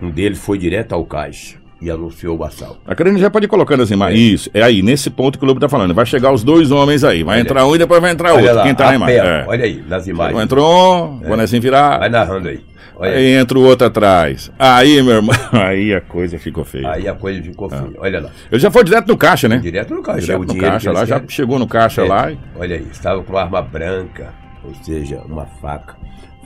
Um 0.00 0.10
deles 0.10 0.38
foi 0.38 0.58
direto 0.58 0.92
ao 0.92 1.04
caixa 1.04 1.65
e 1.80 1.90
anunciou 1.90 2.38
o 2.38 2.44
assalto. 2.44 2.78
A 2.86 2.94
Karine 2.94 3.18
já 3.20 3.28
pode 3.30 3.44
ir 3.46 3.48
colocando 3.48 3.82
as 3.82 3.90
imagens. 3.90 4.18
Isso, 4.20 4.50
é 4.54 4.62
aí, 4.62 4.82
nesse 4.82 5.10
ponto 5.10 5.38
que 5.38 5.44
o 5.44 5.48
Lobo 5.48 5.60
tá 5.60 5.68
falando. 5.68 5.92
Vai 5.94 6.06
chegar 6.06 6.32
os 6.32 6.42
dois 6.42 6.70
homens 6.70 7.04
aí. 7.04 7.22
Vai 7.22 7.36
Olha. 7.36 7.42
entrar 7.42 7.66
um 7.66 7.74
e 7.74 7.78
depois 7.78 8.00
vai 8.00 8.10
entrar 8.12 8.30
Olha 8.32 8.40
outro. 8.42 8.56
lá, 8.56 8.62
Quem 8.62 8.74
tá 8.74 8.86
na 8.86 8.94
imagem? 8.94 9.16
É. 9.18 9.44
Olha 9.46 9.64
aí, 9.64 9.84
nas 9.86 10.06
imagens. 10.06 10.42
Entrou 10.42 11.04
um, 11.06 11.20
quando 11.20 11.40
assim 11.40 11.60
virar. 11.60 11.98
Vai 11.98 12.08
narrando 12.08 12.48
aí. 12.48 12.60
Olha 12.98 13.10
aí. 13.10 13.16
Aí 13.18 13.32
entra 13.34 13.58
o 13.58 13.62
outro 13.62 13.86
atrás. 13.86 14.50
Aí, 14.58 15.02
meu 15.02 15.16
irmão, 15.16 15.34
aí 15.52 15.92
a 15.94 16.00
coisa 16.00 16.38
ficou 16.38 16.64
feia. 16.64 16.90
Aí 16.92 17.06
a 17.06 17.12
coisa 17.14 17.42
ficou 17.42 17.68
feia. 17.68 17.90
Olha 17.98 18.20
lá. 18.20 18.30
Ele 18.50 18.58
já 18.60 18.70
foi 18.70 18.82
direto 18.82 19.08
no 19.08 19.18
caixa, 19.18 19.46
né? 19.46 19.58
Direto 19.58 19.94
no 19.94 20.02
caixa. 20.02 20.18
é 20.18 20.22
Direto 20.38 20.50
o 20.50 20.54
no 20.54 20.58
caixa 20.58 20.92
lá, 20.92 21.04
já 21.04 21.22
chegou 21.28 21.58
no 21.58 21.66
caixa 21.66 22.02
É, 22.02 22.08
lá. 22.08 22.32
e- 22.32 22.38
Olha 22.58 22.76
aí, 22.76 22.86
estava 22.90 23.22
com 23.22 23.32
uma 23.34 23.42
arma 23.42 23.60
branca, 23.60 24.32
ou 24.64 24.72
seja, 24.82 25.20
uma 25.28 25.44
faca. 25.60 25.94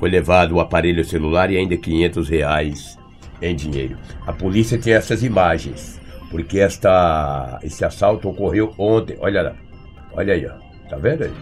Foi 0.01 0.11
levado 0.11 0.57
o 0.57 0.61
aparelho 0.61 1.05
celular 1.05 1.53
e 1.53 1.57
ainda 1.57 1.77
500 1.77 2.29
reais 2.29 2.99
em 3.43 3.55
dinheiro. 3.55 3.97
A 4.27 4.33
polícia 4.33 4.79
tem 4.79 4.93
essas 4.93 5.23
imagens, 5.23 6.01
porque 6.31 6.59
esta, 6.59 7.59
esse 7.63 7.85
assalto 7.85 8.29
ocorreu 8.29 8.73
ontem. 8.79 9.17
Olha 9.21 9.43
lá, 9.43 9.55
olha 10.13 10.35
aí, 10.35 10.47
ó. 10.47 10.89
tá 10.89 10.97
vendo 10.97 11.25
aí? 11.25 11.33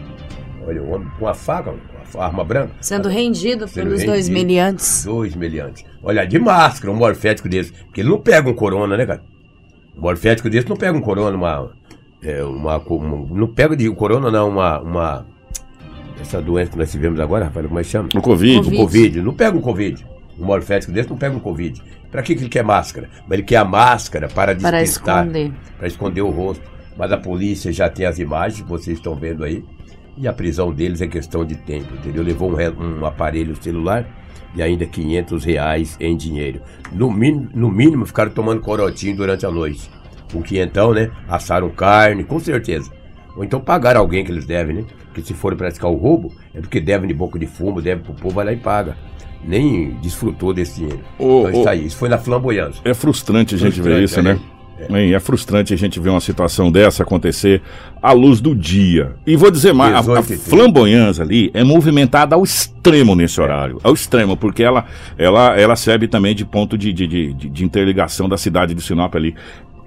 Olha 0.67 0.83
o 0.83 0.91
homem 0.95 1.09
com 1.19 1.27
a 1.27 1.35
faca, 1.35 1.75
com 2.13 2.21
a 2.21 2.25
arma 2.27 2.45
branca. 2.45 2.73
Sendo 2.81 3.09
rendido 3.09 3.67
Sendo 3.67 3.85
pelos 3.87 4.05
dois 4.05 4.29
rendido. 4.29 4.47
meliantes. 4.47 5.05
Dois 5.05 5.35
meliantes. 5.35 5.85
Olha, 6.03 6.27
de 6.27 6.39
máscara, 6.39 6.93
um 6.93 6.97
morfético 6.97 7.49
desse. 7.49 7.73
Porque 7.73 8.01
ele 8.03 8.11
não 8.11 8.21
pega 8.21 8.49
um 8.49 8.55
corona, 8.55 8.97
né, 8.97 9.07
cara? 9.07 9.23
Um 9.97 10.01
morfético 10.03 10.51
desse 10.51 10.69
não 10.69 10.77
pega 10.77 10.97
um 10.97 11.01
corona, 11.01 11.37
uma. 11.37 11.73
É, 12.23 12.43
uma, 12.43 12.79
uma- 12.79 13.39
não 13.39 13.47
pega 13.47 13.77
de 13.77 13.89
corona, 13.93 14.31
não, 14.31 14.49
uma. 14.51 14.81
uma 14.81 15.27
essa 16.21 16.43
doença 16.43 16.73
que 16.73 16.79
nós 16.79 16.91
tivemos 16.91 17.21
agora, 17.21 17.45
rapaz, 17.45 17.65
como 17.67 17.79
é 17.79 17.83
que 17.85 17.89
chama? 17.91 18.09
O 18.15 18.21
Covid. 18.21 18.69
O 18.75 18.77
Covid. 18.77 19.23
Não 19.23 19.33
pega 19.33 19.57
um 19.57 19.61
Covid. 19.61 20.05
Um 20.39 20.45
morfético 20.45 20.93
desse 20.93 21.09
não 21.11 21.17
pega 21.17 21.35
um 21.37 21.41
Covid. 21.41 21.83
Pra 22.11 22.23
que, 22.23 22.35
que 22.35 22.43
ele 22.43 22.49
quer 22.49 22.65
máscara? 22.65 23.09
Mas 23.27 23.33
ele 23.39 23.43
quer 23.43 23.57
a 23.57 23.65
máscara 23.65 24.29
para 24.29 24.55
Para 24.55 24.81
despistar. 24.81 25.21
esconder. 25.27 25.53
Para 25.77 25.87
esconder 25.87 26.23
o 26.23 26.31
rosto. 26.31 26.63
Mas 26.97 27.13
a 27.13 27.17
polícia 27.19 27.73
já 27.73 27.89
tem 27.89 28.07
as 28.07 28.19
imagens, 28.19 28.67
vocês 28.67 28.97
estão 28.99 29.15
vendo 29.15 29.45
aí. 29.45 29.65
E 30.17 30.27
a 30.27 30.33
prisão 30.33 30.73
deles 30.73 31.01
é 31.01 31.07
questão 31.07 31.45
de 31.45 31.55
tempo, 31.57 31.95
entendeu? 31.95 32.23
Levou 32.25 32.51
um, 32.53 33.01
um 33.01 33.07
aparelho 33.07 33.55
celular 33.63 34.05
e 34.55 34.63
ainda 34.63 34.85
500 34.87 35.45
reais 35.45 35.97
em 36.01 36.17
dinheiro. 36.17 36.61
No, 36.93 37.11
min- 37.11 37.49
no 37.55 37.71
mínimo, 37.71 38.05
ficaram 38.07 38.31
tomando 38.33 38.61
corotinho 38.61 39.17
durante 39.17 39.47
a 39.47 39.51
noite. 39.51 39.89
Com 40.33 40.43
quinhentão, 40.43 40.93
né? 40.93 41.11
Assaram 41.29 41.71
carne, 41.71 42.25
com 42.25 42.39
certeza. 42.41 42.91
Ou 43.37 43.45
então 43.45 43.61
pagaram 43.61 44.01
alguém 44.01 44.25
que 44.25 44.33
eles 44.33 44.45
devem, 44.45 44.77
né? 44.77 44.85
Porque 45.05 45.23
se 45.23 45.35
forem 45.35 45.57
praticar 45.57 45.91
o 45.91 45.95
roubo, 45.97 46.33
é 46.55 46.61
porque 46.61 46.81
devem 46.81 47.07
de 47.07 47.15
boca 47.15 47.39
de 47.39 47.47
fumo, 47.47 47.81
devem 47.81 48.03
pro 48.03 48.15
povo, 48.15 48.35
vai 48.35 48.45
lá 48.47 48.53
e 48.53 48.57
paga. 48.57 48.97
Nem 49.45 49.91
desfrutou 50.03 50.53
desse 50.53 50.77
dinheiro. 50.81 51.01
Ô, 51.19 51.47
então 51.49 51.61
isso 51.61 51.69
aí, 51.69 51.87
isso 51.87 51.97
foi 51.97 52.09
na 52.09 52.19
flamboyância. 52.19 52.81
É 52.85 52.93
frustrante 52.95 53.55
a 53.55 53.59
gente 53.59 53.81
ver 53.81 53.97
Frustrante, 54.01 54.05
isso, 54.05 54.21
olha 54.21 54.35
né? 54.35 54.41
É. 54.91 55.11
é 55.13 55.19
frustrante 55.21 55.75
a 55.75 55.77
gente 55.77 55.99
ver 55.99 56.11
uma 56.11 56.21
situação 56.21 56.71
dessa 56.71 57.03
acontecer 57.03 57.61
à 58.01 58.13
luz 58.13 58.41
do 58.41 58.55
dia. 58.55 59.17
E 59.27 59.37
vou 59.37 59.51
dizer 59.51 59.73
mais, 59.75 59.93
a, 59.95 59.99
a 59.99 60.01
18 60.03 60.27
30. 60.27 60.43
flamboyância 60.51 61.25
ali 61.25 61.51
é 61.53 61.65
movimentada 61.65 62.37
ao 62.37 62.45
extremo 62.45 63.17
nesse 63.17 63.41
horário. 63.41 63.81
Ao 63.83 63.93
extremo, 63.93 64.37
porque 64.37 64.63
ela, 64.63 64.85
ela, 65.17 65.59
ela 65.59 65.75
serve 65.75 66.07
também 66.07 66.33
de 66.35 66.45
ponto 66.45 66.79
de, 66.79 66.93
de, 66.93 67.07
de, 67.09 67.33
de- 67.33 67.49
de 67.49 67.65
interligação 67.65 68.29
da 68.29 68.37
cidade 68.37 68.73
de 68.73 68.81
Sinop 68.81 69.15
ali. 69.17 69.35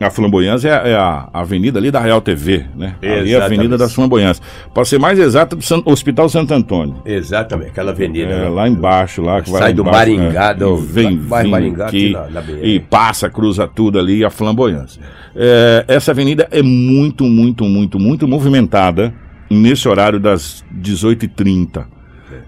A 0.01 0.09
Flamboyância 0.09 0.67
é, 0.69 0.91
é 0.91 0.95
a 0.95 1.29
avenida 1.33 1.77
ali 1.79 1.91
da 1.91 1.99
Real 1.99 2.19
TV, 2.21 2.65
né? 2.75 2.95
Ali 3.01 3.07
é 3.09 3.13
a 3.13 3.17
Exatamente. 3.23 3.43
Avenida 3.53 3.77
das 3.77 3.93
Flamboyâncias. 3.93 4.41
Para 4.73 4.83
ser 4.85 4.99
mais 4.99 5.19
exato, 5.19 5.55
do 5.55 5.81
Hospital 5.91 6.27
Santo 6.29 6.53
Antônio. 6.53 6.95
Exatamente, 7.05 7.69
aquela 7.69 7.91
avenida. 7.91 8.31
É, 8.31 8.39
né? 8.43 8.49
lá 8.49 8.67
embaixo, 8.67 9.21
lá 9.21 9.41
que 9.41 9.51
vai 9.51 9.61
Sai 9.61 9.73
do 9.73 9.81
embaixo, 9.81 9.97
Maringá, 10.15 10.47
né? 10.49 10.53
do- 10.55 10.77
vem, 10.77 11.17
vai 11.19 11.43
vem 11.43 11.51
Maringá 11.51 11.85
aqui, 11.87 12.15
aqui 12.15 12.33
na- 12.33 12.41
na 12.41 12.51
e 12.63 12.79
passa, 12.79 13.29
cruza 13.29 13.67
tudo 13.67 13.99
ali, 13.99 14.25
a 14.25 14.29
flamboyância. 14.29 15.01
É, 15.35 15.85
essa 15.87 16.11
avenida 16.11 16.47
é 16.51 16.61
muito, 16.63 17.23
muito, 17.25 17.63
muito, 17.65 17.99
muito 17.99 18.27
movimentada 18.27 19.13
nesse 19.49 19.87
horário 19.87 20.19
das 20.19 20.63
18h30. 20.71 21.85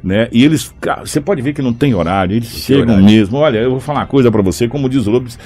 Né? 0.04 0.28
E 0.32 0.44
eles, 0.44 0.74
você 1.06 1.22
pode 1.22 1.42
ver 1.42 1.54
que 1.54 1.62
não 1.62 1.74
tem 1.74 1.94
horário, 1.94 2.36
eles 2.36 2.50
chegam 2.50 2.84
horário. 2.96 3.06
mesmo. 3.06 3.38
Olha, 3.38 3.60
eu 3.60 3.72
vou 3.72 3.80
falar 3.80 4.00
uma 4.00 4.06
coisa 4.06 4.30
pra 4.32 4.42
você, 4.42 4.68
como 4.68 4.90
diz 4.90 5.08
o 5.08 5.12
Lobos, 5.12 5.38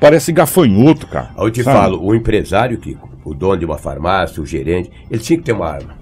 parece 0.00 0.32
gafanhoto, 0.32 1.06
cara. 1.06 1.30
Eu 1.36 1.50
te 1.50 1.62
sabe? 1.62 1.78
falo, 1.78 2.02
o 2.04 2.14
empresário, 2.14 2.78
Kiko, 2.78 3.08
o 3.24 3.34
dono 3.34 3.58
de 3.58 3.64
uma 3.64 3.78
farmácia, 3.78 4.42
o 4.42 4.46
gerente, 4.46 4.90
ele 5.10 5.20
tinha 5.20 5.38
que 5.38 5.44
ter 5.44 5.52
uma 5.52 5.68
arma. 5.68 5.96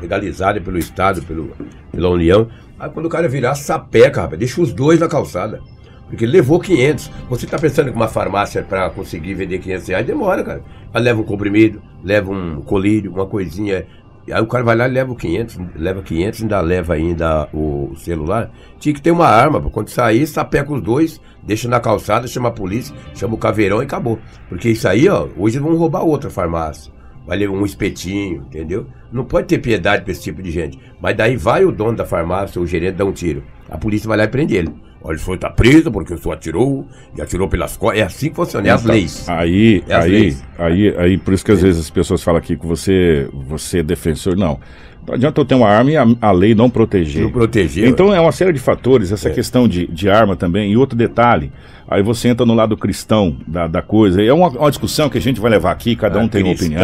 Legalizada 0.00 0.60
pelo 0.60 0.78
Estado, 0.78 1.22
pelo, 1.22 1.52
pela 1.90 2.08
União. 2.10 2.48
Aí 2.78 2.90
quando 2.90 3.06
o 3.06 3.10
cara 3.10 3.28
virar, 3.28 3.54
sapeca, 3.54 4.22
rapaz, 4.22 4.38
deixa 4.38 4.60
os 4.60 4.72
dois 4.72 5.00
na 5.00 5.08
calçada. 5.08 5.60
Porque 6.08 6.24
ele 6.24 6.32
levou 6.32 6.60
500. 6.60 7.10
Você 7.30 7.46
tá 7.46 7.58
pensando 7.58 7.90
que 7.90 7.96
uma 7.96 8.08
farmácia 8.08 8.62
para 8.62 8.90
conseguir 8.90 9.34
vender 9.34 9.58
500 9.58 9.88
reais 9.88 10.06
demora, 10.06 10.44
cara. 10.44 10.62
Aí 10.92 11.02
leva 11.02 11.20
um 11.20 11.24
comprimido, 11.24 11.82
leva 12.02 12.30
um 12.30 12.60
colírio, 12.60 13.12
uma 13.12 13.26
coisinha. 13.26 13.86
Aí 14.30 14.42
o 14.42 14.46
cara 14.46 14.64
vai 14.64 14.74
lá 14.74 14.88
e 14.88 14.90
leva 14.90 15.12
o 15.12 15.16
500, 15.16 15.58
leva 15.76 16.02
500, 16.02 16.42
ainda 16.42 16.60
leva 16.60 16.94
ainda 16.94 17.48
o 17.52 17.94
celular. 17.96 18.50
Tinha 18.78 18.94
que 18.94 19.02
ter 19.02 19.10
uma 19.10 19.26
arma, 19.26 19.60
quando 19.70 19.88
sair, 19.88 20.26
sapeca 20.26 20.72
os 20.72 20.80
dois, 20.80 21.20
deixa 21.42 21.68
na 21.68 21.78
calçada, 21.78 22.26
chama 22.26 22.48
a 22.48 22.52
polícia, 22.52 22.94
chama 23.14 23.34
o 23.34 23.38
caveirão 23.38 23.82
e 23.82 23.84
acabou. 23.84 24.18
Porque 24.48 24.70
isso 24.70 24.88
aí, 24.88 25.08
ó, 25.08 25.28
hoje 25.36 25.58
vão 25.58 25.76
roubar 25.76 26.04
outra 26.04 26.30
farmácia. 26.30 26.92
Vai 27.26 27.38
levar 27.38 27.54
um 27.54 27.64
espetinho, 27.64 28.42
entendeu? 28.46 28.86
Não 29.10 29.24
pode 29.24 29.46
ter 29.46 29.58
piedade 29.58 30.02
pra 30.02 30.12
esse 30.12 30.22
tipo 30.22 30.42
de 30.42 30.50
gente. 30.50 30.78
Mas 31.00 31.16
daí 31.16 31.36
vai 31.36 31.64
o 31.64 31.72
dono 31.72 31.96
da 31.96 32.04
farmácia, 32.04 32.60
o 32.60 32.66
gerente, 32.66 32.96
dá 32.96 33.04
um 33.04 33.12
tiro. 33.12 33.42
A 33.68 33.78
polícia 33.78 34.08
vai 34.08 34.18
lá 34.18 34.24
e 34.24 34.28
prende 34.28 34.54
ele. 34.54 34.74
Olha, 35.06 35.16
o 35.16 35.20
senhor 35.20 35.36
tá 35.38 35.50
preso 35.50 35.92
porque 35.92 36.14
o 36.14 36.18
senhor 36.18 36.32
atirou, 36.32 36.86
e 37.14 37.20
atirou 37.20 37.46
pelas 37.46 37.76
costas. 37.76 38.00
É 38.00 38.02
assim 38.04 38.30
que 38.30 38.36
funciona, 38.36 38.66
é 38.66 38.70
as 38.70 38.84
leis. 38.84 39.28
Aí, 39.28 39.84
É 39.86 39.94
as 39.94 40.04
aí, 40.04 40.10
leis. 40.10 40.44
aí, 40.58 40.94
aí, 40.96 41.18
por 41.18 41.34
isso 41.34 41.44
que 41.44 41.52
às 41.52 41.60
vezes 41.60 41.78
as 41.78 41.90
pessoas 41.90 42.22
falam 42.22 42.38
aqui 42.38 42.56
que 42.56 42.66
você, 42.66 43.28
você 43.32 43.80
é 43.80 43.82
defensor. 43.82 44.34
Não. 44.34 44.58
Não 45.06 45.14
adianta 45.14 45.38
eu 45.38 45.44
ter 45.44 45.54
uma 45.54 45.68
arma 45.68 45.90
e 45.90 45.96
a, 45.98 46.06
a 46.22 46.32
lei 46.32 46.54
não 46.54 46.70
proteger. 46.70 47.24
Não 47.24 47.30
proteger. 47.30 47.86
Então 47.86 48.14
é 48.14 48.18
uma 48.18 48.32
série 48.32 48.54
de 48.54 48.58
fatores, 48.58 49.12
essa 49.12 49.28
questão 49.28 49.68
de, 49.68 49.86
de 49.88 50.08
arma 50.08 50.34
também. 50.34 50.72
E 50.72 50.76
outro 50.78 50.96
detalhe, 50.96 51.52
aí 51.88 52.02
você 52.02 52.28
entra 52.28 52.44
no 52.46 52.54
lado 52.54 52.76
cristão 52.76 53.36
da, 53.46 53.66
da 53.66 53.82
coisa. 53.82 54.22
É 54.22 54.32
uma, 54.32 54.48
uma 54.48 54.70
discussão 54.70 55.08
que 55.08 55.18
a 55.18 55.20
gente 55.20 55.40
vai 55.40 55.50
levar 55.50 55.70
aqui, 55.72 55.94
cada 55.96 56.18
Ah, 56.18 56.22
um 56.22 56.28
tem 56.28 56.42
uma 56.42 56.52
opinião. 56.64 56.80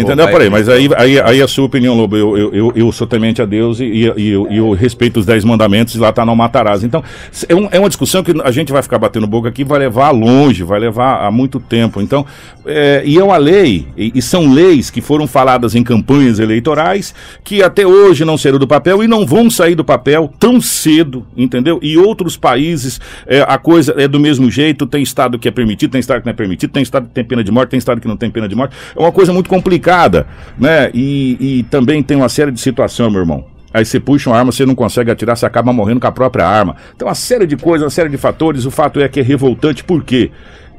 Entendeu? 0.00 0.26
Peraí, 0.32 0.50
mas 0.50 0.68
aí, 0.68 0.88
aí, 0.96 1.20
aí 1.20 1.42
a 1.42 1.48
sua 1.48 1.64
opinião, 1.64 1.94
Lobo, 1.96 2.16
eu, 2.16 2.36
eu, 2.36 2.54
eu, 2.54 2.72
eu 2.74 2.92
sou 2.92 3.06
temente 3.06 3.40
a 3.42 3.44
Deus 3.44 3.80
e, 3.80 3.84
e, 3.84 4.12
e 4.16 4.28
eu, 4.30 4.46
eu 4.50 4.72
respeito 4.72 5.18
os 5.20 5.26
dez 5.26 5.44
mandamentos 5.44 5.94
e 5.94 5.98
lá 5.98 6.12
tá 6.12 6.24
não 6.24 6.36
matarás. 6.36 6.84
Então, 6.84 7.02
é, 7.48 7.54
um- 7.54 7.68
é 7.70 7.78
uma 7.78 7.88
discussão 7.88 8.22
que 8.22 8.32
a 8.42 8.50
gente 8.50 8.72
vai 8.72 8.82
ficar 8.82 8.98
batendo 8.98 9.26
boca 9.26 9.48
aqui, 9.48 9.64
vai 9.64 9.78
levar 9.78 10.10
longe, 10.10 10.62
vai 10.62 10.78
levar 10.78 11.24
a 11.26 11.30
muito 11.30 11.58
tempo. 11.60 12.00
Então, 12.00 12.24
é, 12.66 13.02
e 13.04 13.18
é 13.18 13.24
uma 13.24 13.36
lei, 13.36 13.86
e, 13.96 14.12
e 14.14 14.22
são 14.22 14.52
leis 14.52 14.90
que 14.90 15.00
foram 15.00 15.26
faladas 15.26 15.74
em 15.74 15.82
campanhas 15.82 16.38
eleitorais, 16.38 17.14
que 17.42 17.62
até 17.62 17.86
hoje 17.86 18.24
não 18.24 18.36
saíram 18.36 18.58
do 18.58 18.66
papel 18.66 19.02
e 19.02 19.08
não 19.08 19.26
vão 19.26 19.48
sair 19.50 19.74
do 19.74 19.84
papel 19.84 20.30
tão 20.38 20.60
cedo, 20.60 21.26
entendeu? 21.36 21.78
E 21.82 21.96
outros 21.96 22.36
países, 22.36 23.00
é, 23.26 23.40
a 23.46 23.58
coisa 23.58 23.94
é 23.96 24.06
do 24.06 24.17
mesmo 24.18 24.50
jeito, 24.50 24.86
tem 24.86 25.02
estado 25.02 25.38
que 25.38 25.48
é 25.48 25.50
permitido, 25.50 25.90
tem 25.92 26.00
estado 26.00 26.20
que 26.20 26.26
não 26.26 26.32
é 26.32 26.36
permitido, 26.36 26.70
tem 26.70 26.82
estado 26.82 27.06
que 27.08 27.14
tem 27.14 27.24
pena 27.24 27.42
de 27.44 27.50
morte, 27.50 27.70
tem 27.70 27.78
estado 27.78 28.00
que 28.00 28.08
não 28.08 28.16
tem 28.16 28.30
pena 28.30 28.48
de 28.48 28.54
morte. 28.54 28.74
É 28.96 29.00
uma 29.00 29.12
coisa 29.12 29.32
muito 29.32 29.48
complicada, 29.48 30.26
né? 30.58 30.90
E, 30.94 31.36
e 31.40 31.62
também 31.64 32.02
tem 32.02 32.16
uma 32.16 32.28
série 32.28 32.50
de 32.50 32.60
situações, 32.60 33.10
meu 33.12 33.20
irmão. 33.20 33.44
Aí 33.72 33.84
você 33.84 34.00
puxa 34.00 34.30
uma 34.30 34.36
arma, 34.38 34.50
você 34.50 34.64
não 34.64 34.74
consegue 34.74 35.10
atirar, 35.10 35.36
você 35.36 35.44
acaba 35.44 35.72
morrendo 35.72 36.00
com 36.00 36.06
a 36.06 36.12
própria 36.12 36.46
arma. 36.46 36.74
Então, 36.96 37.06
uma 37.06 37.14
série 37.14 37.46
de 37.46 37.56
coisas, 37.56 37.84
uma 37.84 37.90
série 37.90 38.08
de 38.08 38.16
fatores. 38.16 38.64
O 38.64 38.70
fato 38.70 38.98
é 39.00 39.08
que 39.08 39.20
é 39.20 39.22
revoltante, 39.22 39.84
por 39.84 40.02
quê? 40.02 40.30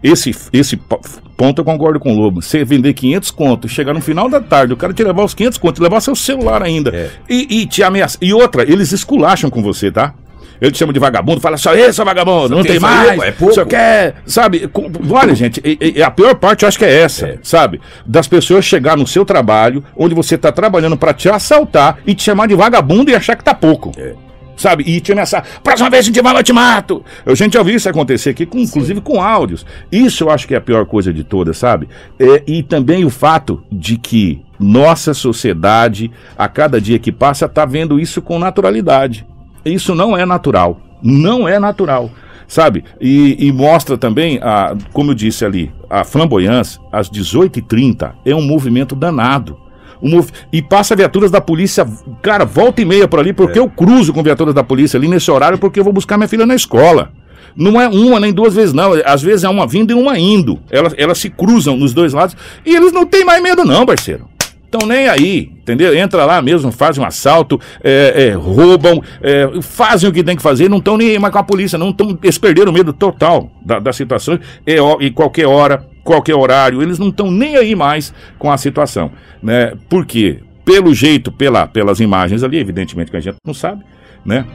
Esse, 0.01 0.33
esse 0.53 0.75
po- 0.77 0.99
ponto 1.37 1.59
eu 1.59 1.65
concordo 1.65 1.99
com 1.99 2.13
o 2.13 2.17
Lobo. 2.17 2.41
Você 2.41 2.63
vender 2.65 2.93
500 2.93 3.31
contos, 3.31 3.69
chegar 3.71 3.93
no 3.93 4.01
final 4.01 4.27
da 4.29 4.39
tarde, 4.41 4.73
o 4.73 4.77
cara 4.77 4.93
te 4.93 5.03
levar 5.03 5.23
os 5.23 5.33
500 5.33 5.57
contos, 5.59 5.81
levar 5.81 5.99
seu 6.01 6.15
celular 6.15 6.63
ainda. 6.63 6.89
É. 6.95 7.09
E, 7.29 7.61
e 7.61 7.65
te 7.67 7.83
ameaçar. 7.83 8.17
E 8.21 8.33
outra, 8.33 8.63
eles 8.63 8.91
esculacham 8.91 9.49
com 9.49 9.61
você, 9.61 9.91
tá? 9.91 10.13
Ele 10.61 10.71
te 10.71 10.77
chama 10.77 10.91
de 10.93 10.99
vagabundo, 10.99 11.39
fala 11.39 11.57
só 11.57 11.73
esse, 11.73 12.03
vagabundo, 12.03 12.55
não 12.55 12.63
tem 12.63 12.73
isso 12.73 12.81
mais. 12.81 13.15
pô, 13.15 13.23
é 13.23 13.31
pouco. 13.31 13.53
Só 13.55 13.65
quer, 13.65 14.15
sabe? 14.25 14.67
com- 14.67 14.91
olha, 15.11 15.33
gente, 15.35 15.61
e- 15.63 15.93
e 15.97 16.03
a 16.03 16.11
pior 16.11 16.35
parte 16.35 16.63
eu 16.63 16.67
acho 16.69 16.77
que 16.77 16.85
é 16.85 16.93
essa, 17.01 17.27
É. 17.27 17.37
sabe? 17.41 17.79
Das 18.05 18.27
pessoas 18.27 18.65
chegar 18.65 18.97
no 18.97 19.07
seu 19.07 19.23
trabalho, 19.25 19.83
onde 19.95 20.13
você 20.13 20.37
tá 20.37 20.51
trabalhando 20.51 20.97
pra 20.97 21.13
te 21.13 21.29
assaltar 21.29 21.99
e 22.05 22.13
te 22.13 22.23
chamar 22.23 22.47
de 22.47 22.55
vagabundo 22.55 23.09
e 23.09 23.15
achar 23.15 23.35
que 23.35 23.43
tá 23.43 23.53
pouco. 23.53 23.91
É. 23.97 24.13
Sabe? 24.57 24.83
E 24.85 24.99
te 24.99 25.13
ameaçar. 25.13 25.45
Próxima 25.63 25.89
vez 25.89 26.03
a 26.03 26.07
gente 26.07 26.21
vai 26.21 26.35
eu 26.37 26.43
te 26.43 26.51
mato. 26.51 27.01
A 27.25 27.33
gente 27.33 27.53
já 27.53 27.63
viu 27.63 27.77
isso 27.77 27.87
acontecer 27.87 28.31
aqui, 28.31 28.45
com, 28.45 28.59
inclusive 28.59 28.99
com 28.99 29.21
áudios. 29.23 29.65
Isso 29.89 30.25
eu 30.25 30.29
acho 30.29 30.45
que 30.45 30.53
é 30.53 30.57
a 30.57 30.61
pior 30.61 30.85
coisa 30.85 31.13
de 31.13 31.23
todas, 31.23 31.57
sabe? 31.57 31.87
É, 32.19 32.43
e 32.45 32.61
também 32.61 33.05
o 33.05 33.09
fato 33.09 33.63
de 33.71 33.95
que 33.97 34.41
nossa 34.59 35.13
sociedade, 35.13 36.11
a 36.37 36.49
cada 36.49 36.81
dia 36.81 36.99
que 36.99 37.09
passa, 37.09 37.47
tá 37.47 37.65
vendo 37.65 37.97
isso 38.01 38.21
com 38.21 38.37
naturalidade. 38.37 39.25
Isso 39.63 39.93
não 39.93 40.17
é 40.17 40.25
natural. 40.25 40.79
Não 41.01 41.47
é 41.47 41.59
natural. 41.59 42.09
Sabe? 42.47 42.83
E, 42.99 43.47
e 43.47 43.51
mostra 43.51 43.97
também, 43.97 44.39
a, 44.41 44.75
como 44.91 45.11
eu 45.11 45.15
disse 45.15 45.45
ali, 45.45 45.71
a 45.89 46.03
flamboyância, 46.03 46.81
às 46.91 47.09
18h30, 47.09 48.13
é 48.25 48.33
um 48.33 48.41
movimento 48.41 48.95
danado. 48.95 49.57
Um 50.01 50.23
E 50.51 50.61
passa 50.61 50.95
viaturas 50.95 51.29
da 51.29 51.41
polícia, 51.41 51.85
cara, 52.21 52.45
volta 52.45 52.81
e 52.81 52.85
meia 52.85 53.07
por 53.07 53.19
ali, 53.19 53.33
porque 53.33 53.59
eu 53.59 53.69
cruzo 53.69 54.13
com 54.13 54.23
viaturas 54.23 54.55
da 54.55 54.63
polícia 54.63 54.97
ali 54.97 55.07
nesse 55.07 55.29
horário, 55.29 55.57
porque 55.57 55.79
eu 55.79 55.83
vou 55.83 55.93
buscar 55.93 56.17
minha 56.17 56.27
filha 56.27 56.45
na 56.45 56.55
escola. 56.55 57.11
Não 57.55 57.79
é 57.79 57.87
uma 57.87 58.19
nem 58.19 58.31
duas 58.31 58.55
vezes, 58.55 58.73
não. 58.73 58.93
Às 59.05 59.21
vezes 59.21 59.43
é 59.43 59.49
uma 59.49 59.67
vindo 59.67 59.91
e 59.91 59.93
uma 59.93 60.17
indo. 60.17 60.59
Elas, 60.71 60.95
elas 60.97 61.17
se 61.17 61.29
cruzam 61.29 61.75
nos 61.75 61.93
dois 61.93 62.13
lados 62.13 62.35
e 62.65 62.75
eles 62.75 62.93
não 62.93 63.05
têm 63.05 63.25
mais 63.25 63.43
medo, 63.43 63.65
não, 63.65 63.85
parceiro. 63.85 64.27
Estão 64.71 64.87
nem 64.87 65.09
aí, 65.09 65.51
entendeu? 65.61 65.97
Entra 65.97 66.25
lá 66.25 66.43
mesmo, 66.43 66.71
fazem 66.71 67.03
um 67.03 67.07
assalto, 67.07 67.59
é, 67.83 68.27
é, 68.27 68.31
roubam, 68.33 69.01
é, 69.19 69.49
fazem 69.63 70.07
o 70.07 70.13
que 70.13 70.23
tem 70.23 70.35
que 70.35 70.43
fazer, 70.43 70.69
não 70.69 70.77
estão 70.77 70.95
nem 70.95 71.09
aí 71.09 71.17
mais 71.17 71.33
com 71.33 71.39
a 71.39 71.43
polícia, 71.43 71.75
não 71.75 71.91
tão, 71.91 72.15
eles 72.21 72.37
perderam 72.37 72.71
o 72.71 72.73
medo 72.73 72.93
total 72.93 73.51
da, 73.65 73.79
da 73.79 73.91
situação, 73.91 74.39
é, 74.67 74.79
ó, 74.79 74.97
e 75.01 75.09
qualquer 75.09 75.47
hora, 75.47 75.83
qualquer 76.03 76.35
horário, 76.35 76.83
eles 76.83 76.99
não 76.99 77.09
estão 77.09 77.31
nem 77.31 77.57
aí 77.57 77.73
mais 77.73 78.13
com 78.37 78.51
a 78.51 78.57
situação, 78.59 79.09
né? 79.41 79.73
Por 79.89 80.05
quê? 80.05 80.37
Pelo 80.63 80.93
jeito, 80.93 81.31
pela, 81.31 81.65
pelas 81.65 81.99
imagens 81.99 82.43
ali, 82.43 82.59
evidentemente 82.59 83.09
que 83.09 83.17
a 83.17 83.19
gente 83.19 83.37
não 83.43 83.55
sabe, 83.55 83.83
né? 84.23 84.45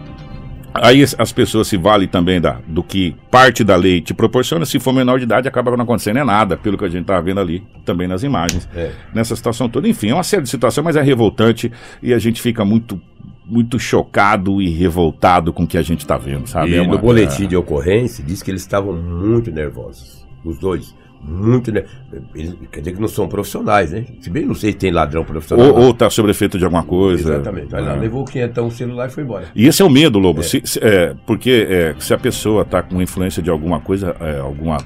Aí 0.74 1.02
as- 1.02 1.14
as 1.18 1.32
pessoas 1.32 1.68
se 1.68 1.76
valem 1.76 2.08
também 2.08 2.40
da, 2.40 2.58
do 2.66 2.82
que 2.82 3.14
parte 3.30 3.62
da 3.62 3.76
lei 3.76 4.00
te 4.00 4.12
proporciona. 4.12 4.66
Se 4.66 4.80
for 4.80 4.92
menor 4.92 5.18
de 5.18 5.24
idade, 5.24 5.46
acaba 5.48 5.76
não 5.76 5.84
acontecendo 5.84 6.18
é 6.18 6.24
nada, 6.24 6.56
pelo 6.56 6.76
que 6.76 6.84
a 6.84 6.88
gente 6.88 7.04
tá 7.04 7.20
vendo 7.20 7.38
ali 7.40 7.62
também 7.84 8.08
nas 8.08 8.22
imagens. 8.22 8.68
É. 8.74 8.90
Nessa 9.14 9.36
situação 9.36 9.68
toda. 9.68 9.88
Enfim, 9.88 10.10
é 10.10 10.14
uma 10.14 10.24
série 10.24 10.42
de 10.42 10.48
situações, 10.48 10.84
mas 10.84 10.96
é 10.96 11.02
revoltante 11.02 11.70
e 12.02 12.12
a 12.12 12.18
gente 12.18 12.42
fica 12.42 12.64
muito, 12.64 13.00
muito 13.46 13.78
chocado 13.78 14.60
e 14.60 14.68
revoltado 14.68 15.52
com 15.52 15.62
o 15.62 15.66
que 15.66 15.78
a 15.78 15.82
gente 15.82 16.04
tá 16.06 16.16
vendo, 16.18 16.46
sabe? 16.48 16.72
E 16.72 16.76
É 16.76 16.82
uma- 16.82 16.92
no 16.96 16.98
boletim 16.98 17.46
de 17.46 17.56
ocorrência 17.56 18.24
diz 18.24 18.42
que 18.42 18.50
eles 18.50 18.62
estavam 18.62 18.92
muito 18.94 19.50
nervosos. 19.52 20.26
Os 20.44 20.58
dois. 20.58 20.94
Muito 21.26 21.72
nervosos. 21.72 21.96
Quer 22.70 22.80
dizer 22.80 22.92
que 22.92 23.00
não 23.00 23.08
são 23.08 23.26
profissionais, 23.26 23.92
né? 23.92 24.04
Se 24.20 24.28
bem 24.28 24.44
não 24.44 24.54
sei 24.54 24.72
se 24.72 24.76
tem 24.78 24.90
ladrão 24.90 25.24
profissional. 25.24 25.68
Ou, 25.68 25.86
ou 25.86 25.94
tá 25.94 26.10
sob 26.10 26.30
efeito 26.30 26.58
de 26.58 26.64
alguma 26.64 26.82
coisa. 26.84 27.34
Exatamente. 27.34 27.74
Aí 27.74 27.82
lá 27.82 27.94
É. 27.96 27.98
levou 27.98 28.22
o 28.22 28.24
quinhentão, 28.24 28.66
o 28.66 28.70
celular 28.70 29.08
e 29.08 29.10
foi 29.10 29.22
embora. 29.24 29.46
E 29.54 29.66
esse 29.66 29.80
é 29.80 29.84
o 29.84 29.90
medo, 29.90 30.18
Lobo. 30.18 30.42
Se- 30.42 30.60
se- 30.64 30.78
é, 30.82 31.14
porque 31.26 31.66
é, 31.68 31.94
se 31.98 32.12
a 32.12 32.18
pessoa 32.18 32.62
está 32.62 32.82
com 32.82 33.00
influência 33.00 33.42
de 33.42 33.48
alguma 33.50 33.80
coisa, 33.80 34.14
é, 34.20 34.38
alguma. 34.38 34.76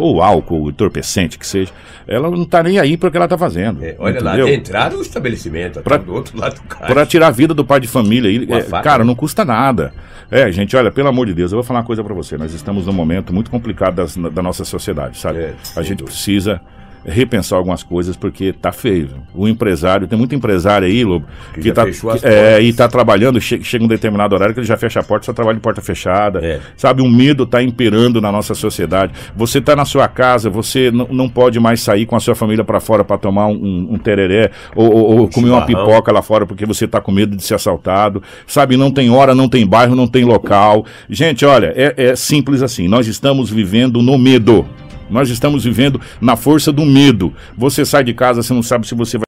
Ou 0.00 0.22
álcool, 0.22 0.68
entorpecente, 0.70 1.38
que 1.38 1.46
seja, 1.46 1.72
ela 2.06 2.30
não 2.30 2.42
está 2.42 2.62
nem 2.62 2.78
aí 2.78 2.96
para 2.96 3.08
o 3.08 3.10
que 3.10 3.16
ela 3.16 3.26
está 3.26 3.38
fazendo. 3.38 3.82
É, 3.84 3.94
olha 3.98 4.22
lá, 4.22 4.34
entendeu? 4.36 4.54
entraram 4.54 4.96
no 4.96 5.02
estabelecimento, 5.02 5.80
Pra- 5.82 5.98
pra... 5.98 5.98
do 5.98 6.14
outro 6.14 6.38
lado 6.38 6.54
do 6.56 6.62
carro. 6.62 6.86
Para 6.92 7.06
tirar 7.06 7.28
a 7.28 7.30
vida 7.30 7.54
do 7.54 7.64
pai 7.64 7.80
de 7.80 7.88
família. 7.88 8.28
E, 8.30 8.46
é, 8.52 8.62
cara, 8.82 9.04
não 9.04 9.14
custa 9.14 9.44
nada. 9.44 9.92
É, 10.30 10.50
gente, 10.50 10.76
olha, 10.76 10.90
pelo 10.90 11.08
amor 11.08 11.26
de 11.26 11.34
Deus, 11.34 11.52
eu 11.52 11.56
vou 11.56 11.62
falar 11.62 11.80
uma 11.80 11.86
coisa 11.86 12.02
para 12.02 12.14
você. 12.14 12.36
Nós 12.36 12.52
estamos 12.52 12.86
num 12.86 12.92
momento 12.92 13.32
muito 13.32 13.50
complicado 13.50 13.94
das- 13.96 14.16
da 14.16 14.42
nossa 14.42 14.64
sociedade, 14.64 15.18
sabe? 15.18 15.38
É, 15.38 15.54
a 15.76 15.82
gente 15.82 15.98
dúvida. 15.98 16.04
precisa 16.06 16.60
repensar 17.04 17.56
algumas 17.56 17.82
coisas 17.82 18.16
porque 18.16 18.52
tá 18.52 18.72
feio. 18.72 19.08
viu? 19.08 19.16
O 19.34 19.48
empresário, 19.48 20.06
tem 20.06 20.18
muito 20.18 20.34
empresário 20.34 20.86
aí, 20.86 21.04
Lobo, 21.04 21.26
Que 21.54 21.60
que, 21.60 21.72
tá, 21.72 21.84
que- 21.86 22.26
é, 22.26 22.60
e 22.62 22.72
tá 22.72 22.88
trabalhando, 22.88 23.40
che- 23.40 23.62
chega 23.62 23.84
um 23.84 23.88
determinado 23.88 24.34
horário 24.34 24.54
que 24.54 24.60
ele 24.60 24.66
já 24.66 24.76
fecha 24.76 25.00
a 25.00 25.02
porta, 25.02 25.26
só 25.26 25.32
trabalha 25.32 25.56
de 25.56 25.60
porta 25.62 25.80
fechada. 25.80 26.40
É. 26.44 26.60
Sabe, 26.76 27.02
o 27.02 27.08
medo 27.08 27.44
tá 27.46 27.62
imperando 27.62 28.20
na 28.20 28.30
nossa 28.32 28.54
sociedade. 28.54 29.12
Você 29.36 29.60
tá 29.60 29.74
na 29.76 29.84
sua 29.84 30.08
casa, 30.08 30.48
você 30.48 30.90
não 30.90 31.28
pode 31.28 31.58
mais 31.60 31.80
sair 31.80 32.06
com 32.06 32.16
a 32.16 32.20
sua 32.20 32.34
família 32.34 32.64
para 32.64 32.80
fora 32.80 33.04
para 33.04 33.18
tomar 33.18 33.46
um, 33.48 33.88
um, 33.92 33.98
tereré 33.98 34.50
ou, 34.74 34.92
ou- 34.92 35.18
ou 35.20 35.28
comer 35.28 35.50
uma 35.50 35.66
pipoca 35.66 36.10
lá 36.12 36.22
fora 36.22 36.46
porque 36.46 36.64
você 36.66 36.86
tá 36.86 37.00
com 37.00 37.12
medo 37.12 37.36
de 37.36 37.42
ser 37.42 37.54
assaltado. 37.54 38.22
Sabe, 38.46 38.76
não 38.76 38.90
tem 38.90 39.10
hora, 39.10 39.34
não 39.34 39.48
tem 39.48 39.66
bairro, 39.66 39.94
não 39.94 40.06
tem 40.06 40.24
local. 40.24 40.84
Gente, 41.08 41.44
olha, 41.44 41.72
é, 41.76 41.94
é 41.96 42.16
simples 42.16 42.62
assim. 42.62 42.88
Nós 42.88 43.06
estamos 43.06 43.50
vivendo 43.50 44.02
no 44.02 44.16
medo. 44.18 44.66
Nós 45.10 45.28
estamos 45.30 45.64
vivendo 45.64 46.00
na 46.20 46.36
força 46.36 46.72
do 46.72 46.84
medo. 46.84 47.32
Você 47.56 47.84
sai 47.84 48.04
de 48.04 48.14
casa, 48.14 48.42
você 48.42 48.52
não 48.52 48.62
sabe 48.62 48.86
se 48.86 48.94
você 48.94 49.18
vai 49.18 49.24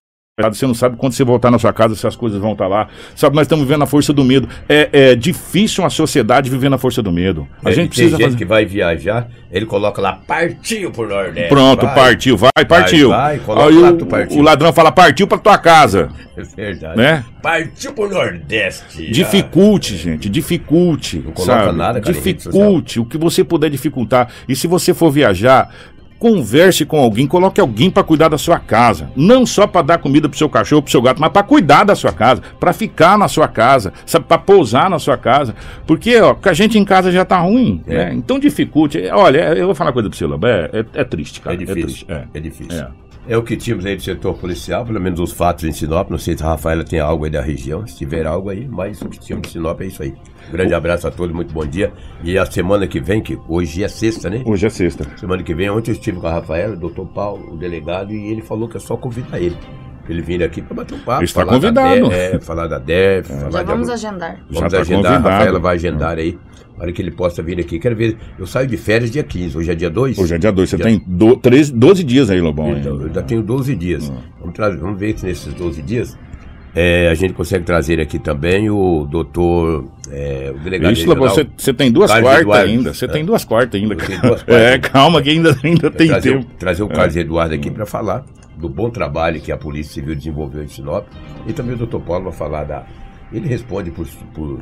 você 0.53 0.67
não 0.67 0.75
sabe 0.75 0.99
quando 0.99 1.15
você 1.15 1.25
voltar 1.25 1.51
na 1.51 1.59
sua 1.59 1.73
casa 1.73 1.95
se 1.95 2.07
as 2.07 2.15
coisas 2.15 2.39
vão 2.39 2.53
estar 2.53 2.67
lá. 2.69 2.89
Sabe, 3.15 3.35
nós 3.35 3.47
estamos 3.47 3.65
vivendo 3.67 3.85
a 3.85 3.87
força 3.87 4.13
do 4.13 4.23
medo. 4.23 4.47
É, 4.69 4.89
é 4.93 5.15
difícil 5.15 5.83
uma 5.83 5.89
sociedade 5.89 6.51
viver 6.51 6.69
na 6.69 6.77
força 6.77 7.03
do 7.03 7.11
medo. 7.11 7.49
A 7.65 7.71
É, 7.71 7.73
gente 7.73 7.89
precisa 7.89 8.11
tem 8.11 8.19
gente 8.19 8.33
fazer... 8.33 8.37
que 8.37 8.45
vai 8.45 8.67
viajar, 8.67 9.29
ele 9.51 9.65
coloca 9.65 9.99
lá, 10.03 10.13
partiu 10.13 10.91
pro 10.91 11.09
Nordeste. 11.09 11.49
Pronto, 11.49 11.87
vai. 11.87 11.95
partiu, 11.95 12.37
vai, 12.37 12.51
partiu. 12.69 13.09
vai, 13.09 13.39
coloca 13.39 13.67
Aí 13.67 13.77
o, 13.79 14.07
partiu. 14.07 14.39
o 14.39 14.43
ladrão 14.43 14.73
fala, 14.75 14.93
partiu 14.93 15.27
pra 15.27 15.39
tua 15.39 15.57
casa. 15.57 16.11
É 16.37 16.43
verdade. 16.43 16.99
Né? 16.99 17.25
Partiu 17.43 17.95
pro 17.95 18.11
Nordeste. 18.11 19.11
Dificulte, 19.11 19.97
gente, 19.97 20.29
dificulte. 20.29 21.17
Não 21.25 21.33
coloca 21.33 21.65
sabe? 21.65 21.79
nada, 21.79 21.99
cara, 21.99 22.13
Dificulte 22.13 23.01
o 23.01 23.07
que 23.07 23.17
você 23.17 23.43
puder 23.43 23.71
dificultar. 23.71 24.29
E 24.47 24.55
se 24.55 24.67
você 24.67 24.93
for 24.93 25.11
viajar, 25.11 25.71
converse 26.19 26.85
com 26.85 26.99
alguém, 26.99 27.27
coloque 27.27 27.61
alguém 27.61 27.91
pra 27.91 28.03
cuidar 28.03 28.29
da 28.29 28.39
sua 28.39 28.59
casa. 28.59 29.11
Não 29.15 29.45
só 29.47 29.67
pra 29.67 29.83
dar 29.83 29.99
comida 29.99 30.29
pro 30.29 30.39
seu 30.39 30.49
cachorro, 30.49 30.83
pro 30.83 30.91
seu 30.91 31.03
gato, 31.03 31.21
mas 31.21 31.31
pra 31.31 31.43
cuidar 31.43 31.85
da 31.85 31.95
sua 31.95 32.13
casa, 32.13 32.43
pra 32.59 32.73
ficar 32.73 33.19
na 33.19 33.29
sua 33.29 33.49
casa, 33.49 33.93
sabe, 34.05 34.25
para 34.27 34.39
pousar 34.39 34.89
na 34.91 34.99
sua 34.99 35.17
casa. 35.17 35.55
Porque, 35.87 36.19
ó, 36.21 36.35
a 36.43 36.53
gente 36.53 36.79
em 36.79 36.85
casa 36.85 37.11
já 37.13 37.25
tá 37.25 37.39
ruim, 37.39 37.83
É. 37.87 37.97
né? 38.07 38.15
Então 38.15 38.39
dificulte. 38.39 38.99
Olha, 39.13 39.55
eu 39.55 39.67
vou 39.67 39.75
falar 39.75 39.89
uma 39.91 39.95
coisa 39.95 40.09
pro 40.09 40.17
você, 40.19 40.27
Lobo, 40.27 40.47
é, 40.47 40.71
é, 40.73 40.85
é 41.01 41.05
triste, 41.05 41.41
cara. 41.41 41.55
É 41.55 41.59
difícil. 41.59 41.83
triste, 41.83 42.07
é. 42.09 42.25
É 42.35 42.41
difícil. 42.41 42.87
É. 43.29 43.33
É. 43.33 43.37
o 43.37 43.43
que 43.43 43.57
tínhamos 43.57 43.85
aí 43.87 43.97
do 43.97 44.03
setor 44.03 44.35
policial, 44.39 44.85
pelo 44.85 45.01
menos 45.01 45.19
os 45.21 45.33
fatos 45.33 45.65
em 45.65 45.73
Sinop. 45.73 46.11
Não 46.11 46.19
sei 46.19 46.37
se 46.37 46.43
a 46.43 46.49
Rafaela 46.49 46.85
tem 46.85 47.01
algo 47.01 47.25
aí 47.25 47.31
da 47.31 47.41
região. 47.41 47.87
Se 47.87 47.97
tiver 47.97 48.27
algo 48.27 48.51
aí, 48.51 48.67
mas 48.69 49.01
o 49.03 49.09
que 49.09 49.19
tínhamos 49.19 49.47
de 49.49 49.53
Sinop 49.55 49.81
é 49.81 49.87
isso 49.87 50.03
aí. 50.03 50.15
Grande 50.51 50.75
abraço 50.75 51.09
a 51.09 51.11
todos, 51.11 51.35
muito 51.35 51.53
bom 51.53 51.67
dia. 51.67 51.93
E 52.23 52.39
a 52.39 52.47
semana 52.47 52.87
que 52.87 53.01
vem, 53.01 53.21
que 53.21 53.37
hoje 53.49 53.83
é 53.83 53.89
sexta, 53.89 54.31
né? 54.31 54.43
Hoje 54.47 54.67
é 54.67 54.71
sexta. 54.71 55.05
Semana 55.17 55.43
que 55.43 55.53
vem, 55.55 55.69
ontem 55.71 55.91
eu 55.91 55.95
estive 55.95 56.21
com 56.21 56.27
a 56.29 56.33
Rafaela, 56.33 56.75
o 56.75 56.79
doutor 56.79 57.07
Paulo, 57.09 57.55
o 57.55 57.57
delegado, 57.57 58.13
e 58.13 58.31
ele 58.31 58.43
falou 58.43 58.69
que 58.69 58.77
é 58.77 58.81
só 58.81 58.97
convidar 58.97 59.41
ele. 59.41 59.57
Pra 60.05 60.13
Ele 60.15 60.23
vir 60.23 60.41
aqui 60.45 60.63
pra 60.63 60.77
bater 60.77 60.95
um 60.95 61.01
papo. 61.01 61.25
Está 61.25 61.41
falar 61.41 61.59
da 61.59 61.69
convidado. 61.69 62.09
DEF, 62.11 62.37
é, 62.37 62.39
falar 62.41 62.67
da 62.69 62.79
DEF. 62.79 63.29
falar 63.29 63.51
Já 63.51 63.59
de 63.59 63.65
vamos 63.67 63.89
algum- 63.89 63.93
agendar. 63.93 64.37
Já 64.37 64.61
Vamos 64.61 64.73
tá 64.73 64.81
agendar, 64.81 65.03
convidado. 65.13 65.29
a 65.29 65.31
Rafaela 65.33 65.59
vai 65.59 65.75
agendar 65.75 66.19
aí. 66.19 66.39
Para 66.79 66.93
que 66.93 67.01
ele 67.01 67.11
possa 67.11 67.43
vir 67.43 67.59
aqui. 67.59 67.79
Quero 67.79 67.97
ver. 67.97 68.17
Eu 68.39 68.47
saio 68.47 68.67
de 68.67 68.77
férias 68.77 69.11
dia 69.11 69.23
15, 69.23 69.57
hoje 69.57 69.71
é 69.71 69.75
dia 69.75 69.89
2. 69.89 70.19
Hoje 70.19 70.35
é 70.35 70.39
dia 70.39 70.53
2. 70.53 70.69
Você 70.69 70.77
Dia- 70.77 70.85
tem 70.87 71.03
do, 71.07 71.37
13, 71.37 71.73
12 71.73 72.05
dias 72.05 72.29
aí, 72.31 72.41
Lobão. 72.41 72.77
Então, 72.77 72.97
eu 73.01 73.07
ainda. 73.07 73.23
tenho 73.23 73.43
12 73.43 73.75
dias. 73.75 74.11
Ah. 74.15 74.21
Vamos, 74.41 74.55
trazer, 74.55 74.77
vamos 74.79 74.99
ver 75.01 75.19
se 75.19 75.25
nesses 75.25 75.55
12 75.55 75.81
dias 75.81 76.19
é, 76.75 77.09
a 77.09 77.15
gente 77.15 77.33
consegue 77.33 77.65
trazer 77.65 77.99
aqui 77.99 78.19
também 78.19 78.69
o 78.69 79.07
doutor. 79.11 79.87
É, 80.11 80.53
o 80.55 80.59
delegado 80.63 80.93
Isso, 80.93 81.09
Lobão, 81.09 81.29
você, 81.57 81.73
tem 81.73 81.91
duas 81.91 82.11
quartas 82.13 82.51
ainda. 82.61 82.93
Você 82.93 83.07
É. 83.07 83.09
tem 83.09 83.25
duas 83.25 83.45
quartas 83.45 83.81
ainda. 83.81 83.95
Duas 83.95 84.45
É, 84.47 84.79
calma 84.79 85.23
que 85.23 85.31
ainda, 85.31 85.57
ainda 85.65 85.91
tem 85.91 86.09
trazer, 86.09 86.33
tempo. 86.35 86.45
O, 86.45 86.59
trazer 86.59 86.83
o 86.83 86.89
Carlos 86.89 87.17
Eduardo 87.17 87.55
aqui 87.55 87.71
para 87.71 87.87
falar 87.87 88.25
do 88.59 88.69
bom 88.69 88.91
trabalho 88.91 89.41
que 89.41 89.51
a 89.51 89.57
Polícia 89.57 89.95
Civil 89.95 90.15
desenvolveu 90.15 90.63
em 90.63 90.69
Sinop. 90.69 91.07
E 91.47 91.53
também 91.55 91.75
o 91.75 91.79
doutor 91.79 92.01
Paulo 92.03 92.25
vai 92.25 92.33
falar 92.35 92.65
da. 92.65 92.85
Ele 93.33 93.49
responde 93.49 93.91
por, 93.91 94.07
por 94.35 94.61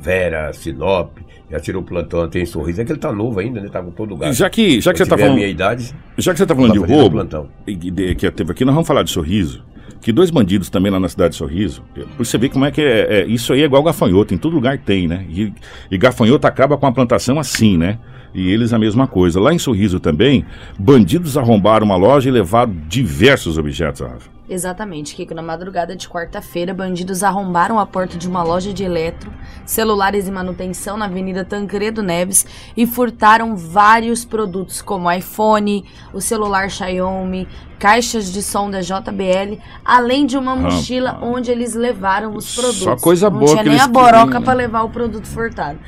Vera, 0.00 0.52
Sinop, 0.52 1.10
já 1.50 1.60
tirou 1.60 1.82
o 1.82 1.84
plantão, 1.84 2.28
tem 2.28 2.46
sorriso. 2.46 2.80
É 2.80 2.84
que 2.84 2.92
ele 2.92 2.98
tá 2.98 3.12
novo 3.12 3.38
ainda, 3.40 3.60
né? 3.60 3.68
Tá 3.68 3.82
com 3.82 3.90
todo 3.90 4.16
gasto. 4.16 4.34
Já 4.38 4.48
que, 4.48 4.80
já 4.80 4.92
que 4.92 4.98
você 4.98 5.06
tá 5.06 5.16
falando, 5.18 5.34
minha 5.34 5.48
idade, 5.48 5.92
já 6.16 6.32
que 6.32 6.38
você 6.38 6.46
tá 6.46 6.54
falando 6.54 6.72
de 6.72 6.78
roubo, 6.78 7.16
plantão. 7.16 7.48
de- 7.66 8.14
que 8.14 8.30
teve 8.30 8.52
aqui, 8.52 8.64
nós 8.64 8.74
vamos 8.74 8.86
falar 8.88 9.02
de 9.02 9.10
Sorriso. 9.10 9.62
Que 10.00 10.12
dois 10.12 10.30
bandidos 10.30 10.70
também 10.70 10.90
lá 10.90 10.98
na 10.98 11.08
cidade 11.10 11.32
de 11.32 11.36
Sorriso. 11.36 11.82
Pra 11.92 12.04
você 12.16 12.38
ver 12.38 12.48
como 12.48 12.64
é 12.64 12.70
que 12.70 12.80
é, 12.80 13.20
é- 13.20 13.26
Isso 13.26 13.52
aí 13.52 13.60
é 13.60 13.64
igual 13.66 13.82
gafanhoto, 13.82 14.32
em 14.32 14.38
todo 14.38 14.54
lugar 14.54 14.78
tem, 14.78 15.06
né? 15.06 15.26
E, 15.28 15.52
e 15.90 15.98
gafanhoto 15.98 16.46
acaba 16.46 16.78
com 16.78 16.86
a 16.86 16.92
plantação 16.92 17.38
assim, 17.38 17.76
né? 17.76 17.98
E 18.32 18.48
eles 18.50 18.72
a 18.72 18.78
mesma 18.78 19.06
coisa. 19.06 19.38
Lá 19.40 19.52
em 19.52 19.58
Sorriso 19.58 19.98
também, 20.00 20.44
bandidos 20.78 21.36
arrombaram 21.36 21.84
uma 21.84 21.96
loja 21.96 22.28
e 22.28 22.32
levaram 22.32 22.72
diversos 22.88 23.58
objetos, 23.58 24.00
Rafa. 24.00 24.30
Exatamente, 24.50 25.14
Kiko. 25.14 25.32
Na 25.32 25.42
madrugada 25.42 25.94
de 25.94 26.08
quarta-feira, 26.08 26.74
bandidos 26.74 27.22
arrombaram 27.22 27.78
a 27.78 27.86
porta 27.86 28.18
de 28.18 28.26
uma 28.26 28.42
loja 28.42 28.72
de 28.72 28.82
eletro, 28.82 29.32
celulares 29.64 30.26
e 30.26 30.30
manutenção 30.32 30.96
na 30.96 31.04
Avenida 31.04 31.44
Tancredo 31.44 32.02
Neves 32.02 32.44
e 32.76 32.84
furtaram 32.84 33.56
vários 33.56 34.24
produtos 34.24 34.82
como 34.82 35.10
iPhone, 35.10 35.84
o 36.12 36.20
celular 36.20 36.68
Xiaomi, 36.68 37.46
caixas 37.78 38.32
de 38.32 38.42
som 38.42 38.68
da 38.68 38.80
JBL, 38.80 39.60
além 39.84 40.26
de 40.26 40.36
uma 40.36 40.56
mochila 40.56 41.20
onde 41.22 41.52
eles 41.52 41.74
levaram 41.74 42.34
os 42.34 42.46
Só 42.46 42.60
produtos. 42.60 43.02
coisa 43.04 43.30
Não 43.30 43.38
boa 43.38 43.52
tinha 43.52 43.62
que 43.62 43.68
nem 43.68 43.80
a 43.80 43.86
boroca 43.86 44.24
queriam, 44.26 44.42
para 44.42 44.54
né? 44.56 44.62
levar 44.64 44.82
o 44.82 44.90
produto 44.90 45.28
furtado. 45.28 45.78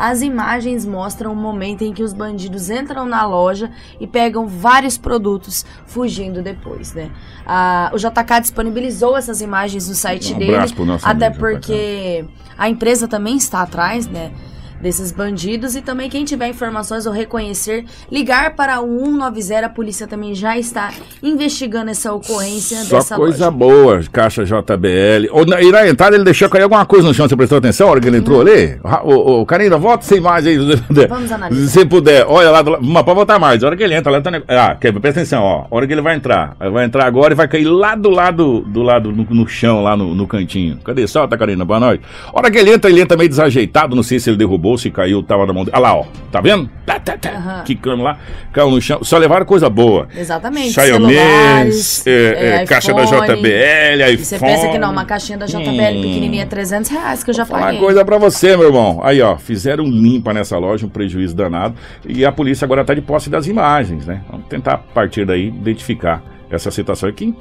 As 0.00 0.22
imagens 0.22 0.86
mostram 0.86 1.30
o 1.30 1.36
momento 1.36 1.82
em 1.82 1.92
que 1.92 2.02
os 2.02 2.14
bandidos 2.14 2.70
entram 2.70 3.04
na 3.04 3.26
loja 3.26 3.70
e 4.00 4.06
pegam 4.06 4.46
vários 4.46 4.96
produtos, 4.96 5.66
fugindo 5.84 6.40
depois, 6.40 6.94
né? 6.94 7.10
Ah, 7.46 7.90
o 7.92 7.98
JK 7.98 8.40
disponibilizou 8.40 9.14
essas 9.14 9.42
imagens 9.42 9.90
no 9.90 9.94
site 9.94 10.32
Um 10.32 10.38
dele, 10.38 10.56
até 11.02 11.28
porque 11.28 12.24
a 12.56 12.66
empresa 12.70 13.06
também 13.06 13.36
está 13.36 13.60
atrás, 13.60 14.06
né? 14.06 14.32
Desses 14.80 15.12
bandidos 15.12 15.76
e 15.76 15.82
também 15.82 16.08
quem 16.08 16.24
tiver 16.24 16.48
informações 16.48 17.04
ou 17.06 17.12
reconhecer, 17.12 17.84
ligar 18.10 18.54
para 18.56 18.80
o 18.80 18.86
190, 19.04 19.66
a 19.66 19.68
polícia 19.68 20.06
também 20.06 20.34
já 20.34 20.56
está 20.58 20.90
investigando 21.22 21.90
essa 21.90 22.12
ocorrência 22.12 22.78
Só 22.84 22.96
dessa 22.96 23.16
coisa 23.16 23.46
loja. 23.46 23.50
boa, 23.50 24.00
caixa 24.10 24.44
JBL. 24.44 25.28
Ou 25.32 25.44
na, 25.44 25.60
e 25.60 25.70
na 25.70 25.86
entrada 25.88 26.16
ele 26.16 26.24
deixou 26.24 26.48
cair 26.48 26.62
alguma 26.62 26.84
coisa 26.86 27.06
no 27.06 27.12
chão, 27.14 27.28
você 27.28 27.36
prestou 27.36 27.58
atenção 27.58 27.86
na 27.86 27.92
hora 27.92 28.00
que 28.00 28.08
ele 28.08 28.16
entrou 28.18 28.40
ali? 28.40 28.78
Ra- 28.84 29.02
Ô, 29.04 29.40
ô, 29.40 29.46
Karina, 29.46 29.76
volta 29.76 30.04
sem 30.04 30.20
mais 30.20 30.46
aí, 30.46 30.56
se 30.58 30.82
puder. 30.82 31.08
Vamos 31.08 31.30
analisar. 31.32 31.66
Se 31.66 31.72
você 31.72 31.84
puder, 31.84 32.24
olha 32.26 32.50
lá, 32.50 32.62
do, 32.62 32.78
mas 32.80 33.02
pode 33.02 33.16
voltar 33.16 33.38
mais. 33.38 33.62
A 33.62 33.66
hora 33.66 33.76
que 33.76 33.82
ele 33.82 33.94
entra, 33.94 34.10
lá 34.10 34.20
tá, 34.20 34.30
ah, 34.48 34.76
quer, 34.80 34.92
presta 34.92 35.20
atenção, 35.20 35.42
ó. 35.42 35.66
A 35.70 35.76
hora 35.76 35.86
que 35.86 35.92
ele 35.92 36.00
vai 36.02 36.16
entrar, 36.16 36.56
ele 36.60 36.70
vai 36.70 36.84
entrar 36.84 37.04
agora 37.06 37.34
e 37.34 37.36
vai 37.36 37.46
cair 37.48 37.64
lá 37.64 37.94
do 37.94 38.08
lado, 38.10 38.60
do 38.60 38.82
lado, 38.82 39.12
no, 39.12 39.24
no 39.28 39.46
chão, 39.46 39.82
lá 39.82 39.96
no, 39.96 40.14
no 40.14 40.26
cantinho. 40.26 40.78
Cadê? 40.84 41.06
Solta, 41.06 41.36
Karina, 41.36 41.64
boa 41.64 41.80
noite. 41.80 42.02
A 42.32 42.38
hora 42.38 42.50
que 42.50 42.58
ele 42.58 42.72
entra, 42.72 42.90
ele 42.90 43.00
entra 43.00 43.16
meio 43.16 43.28
desajeitado, 43.28 43.94
não 43.94 44.02
sei 44.02 44.18
se 44.18 44.30
ele 44.30 44.36
derrubou, 44.36 44.69
se 44.78 44.90
caiu, 44.90 45.22
tava 45.22 45.46
na 45.46 45.52
mão 45.52 45.64
dele. 45.64 45.76
Olha 45.76 45.82
lá, 45.82 45.94
ó, 45.96 46.04
tá 46.30 46.40
vendo? 46.40 46.68
Tá, 46.84 46.98
tá, 46.98 47.16
tá, 47.16 47.30
Aham. 47.30 47.62
quicando 47.64 48.02
lá, 48.02 48.18
caiu 48.52 48.70
no 48.70 48.80
chão. 48.80 49.02
Só 49.02 49.16
levaram 49.18 49.46
coisa 49.46 49.70
boa. 49.70 50.08
Exatamente. 50.16 50.72
Xiaomi, 50.72 51.14
é, 51.16 51.68
é, 52.06 52.54
é, 52.62 52.64
caixa 52.66 52.92
da. 52.92 53.04
JBL, 53.04 54.02
iPhone. 54.02 54.14
E 54.14 54.24
você 54.24 54.38
pensa 54.38 54.68
que 54.68 54.78
não, 54.78 54.90
uma 54.90 55.04
caixinha 55.04 55.38
da 55.38 55.46
JBL 55.46 55.60
Hum. 55.98 56.02
pequenininha 56.02 56.42
é 56.42 56.46
300 56.46 56.90
reais 56.90 57.22
que 57.24 57.30
eu 57.30 57.34
já 57.34 57.44
uma 57.44 57.58
paguei. 57.58 57.78
coisa 57.80 58.04
pra 58.04 58.18
você, 58.18 58.56
meu 58.56 58.66
irmão. 58.66 59.00
Aí, 59.02 59.20
ó, 59.22 59.36
fizeram 59.36 59.84
limpa 59.84 60.32
nessa 60.32 60.58
loja, 60.58 60.86
um 60.86 60.88
prejuízo 60.88 61.34
danado. 61.34 61.74
E 62.06 62.24
a 62.24 62.32
polícia 62.32 62.64
agora 62.64 62.84
tá 62.84 62.94
de 62.94 63.00
posse 63.00 63.30
das 63.30 63.46
imagens, 63.46 64.06
né? 64.06 64.22
Vamos 64.30 64.46
tentar, 64.48 64.74
a 64.74 64.78
partir 64.78 65.24
daí, 65.24 65.48
identificar 65.48 66.22
essa 66.50 66.70
situação 66.70 67.08
aqui. 67.08 67.34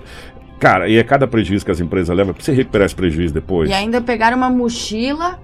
Cara, 0.60 0.90
e 0.90 0.98
é 0.98 1.04
cada 1.04 1.26
prejuízo 1.26 1.64
que 1.64 1.72
as 1.72 1.80
empresas 1.80 2.16
levam 2.16 2.34
pra 2.34 2.44
você 2.44 2.52
recuperar 2.52 2.86
esse 2.86 2.96
prejuízo 2.96 3.34
depois. 3.34 3.70
E 3.70 3.74
ainda 3.74 4.02
pegaram 4.02 4.36
uma 4.38 4.50
mochila, 4.50 5.40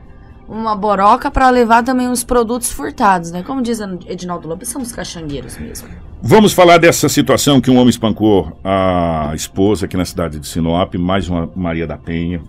uma 0.48 0.76
boroca 0.76 1.32
pra 1.32 1.50
levar 1.50 1.84
também 1.84 2.08
os 2.10 2.24
produtos 2.24 2.72
furtados, 2.72 3.32
né? 3.32 3.44
Como 3.44 3.62
diz 3.62 3.80
Edinaldo 4.08 4.48
Lobo, 4.48 4.66
são 4.66 4.82
os 4.82 4.92
caxangueiros 4.92 5.58
mesmo. 5.58 5.90
Vamos 6.22 6.54
falar 6.54 6.78
dessa 6.78 7.10
situação 7.10 7.60
que 7.60 7.70
um 7.70 7.76
homem 7.76 7.90
espancou 7.90 8.58
a 8.64 9.32
esposa 9.36 9.86
aqui 9.86 9.98
na 9.98 10.06
cidade 10.06 10.40
de 10.40 10.48
Sinop, 10.48 10.96
mais 10.96 11.28
uma 11.30 11.50
Maria 11.56 11.88
da 11.88 11.98
Penha. 11.98 12.42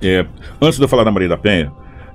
É, 0.00 0.26
antes 0.60 0.78
de 0.78 0.84
eu 0.84 0.88
falar 0.88 1.04
da 1.04 1.10
Maria 1.10 1.28
da 1.28 1.38
Penha, 1.38 1.72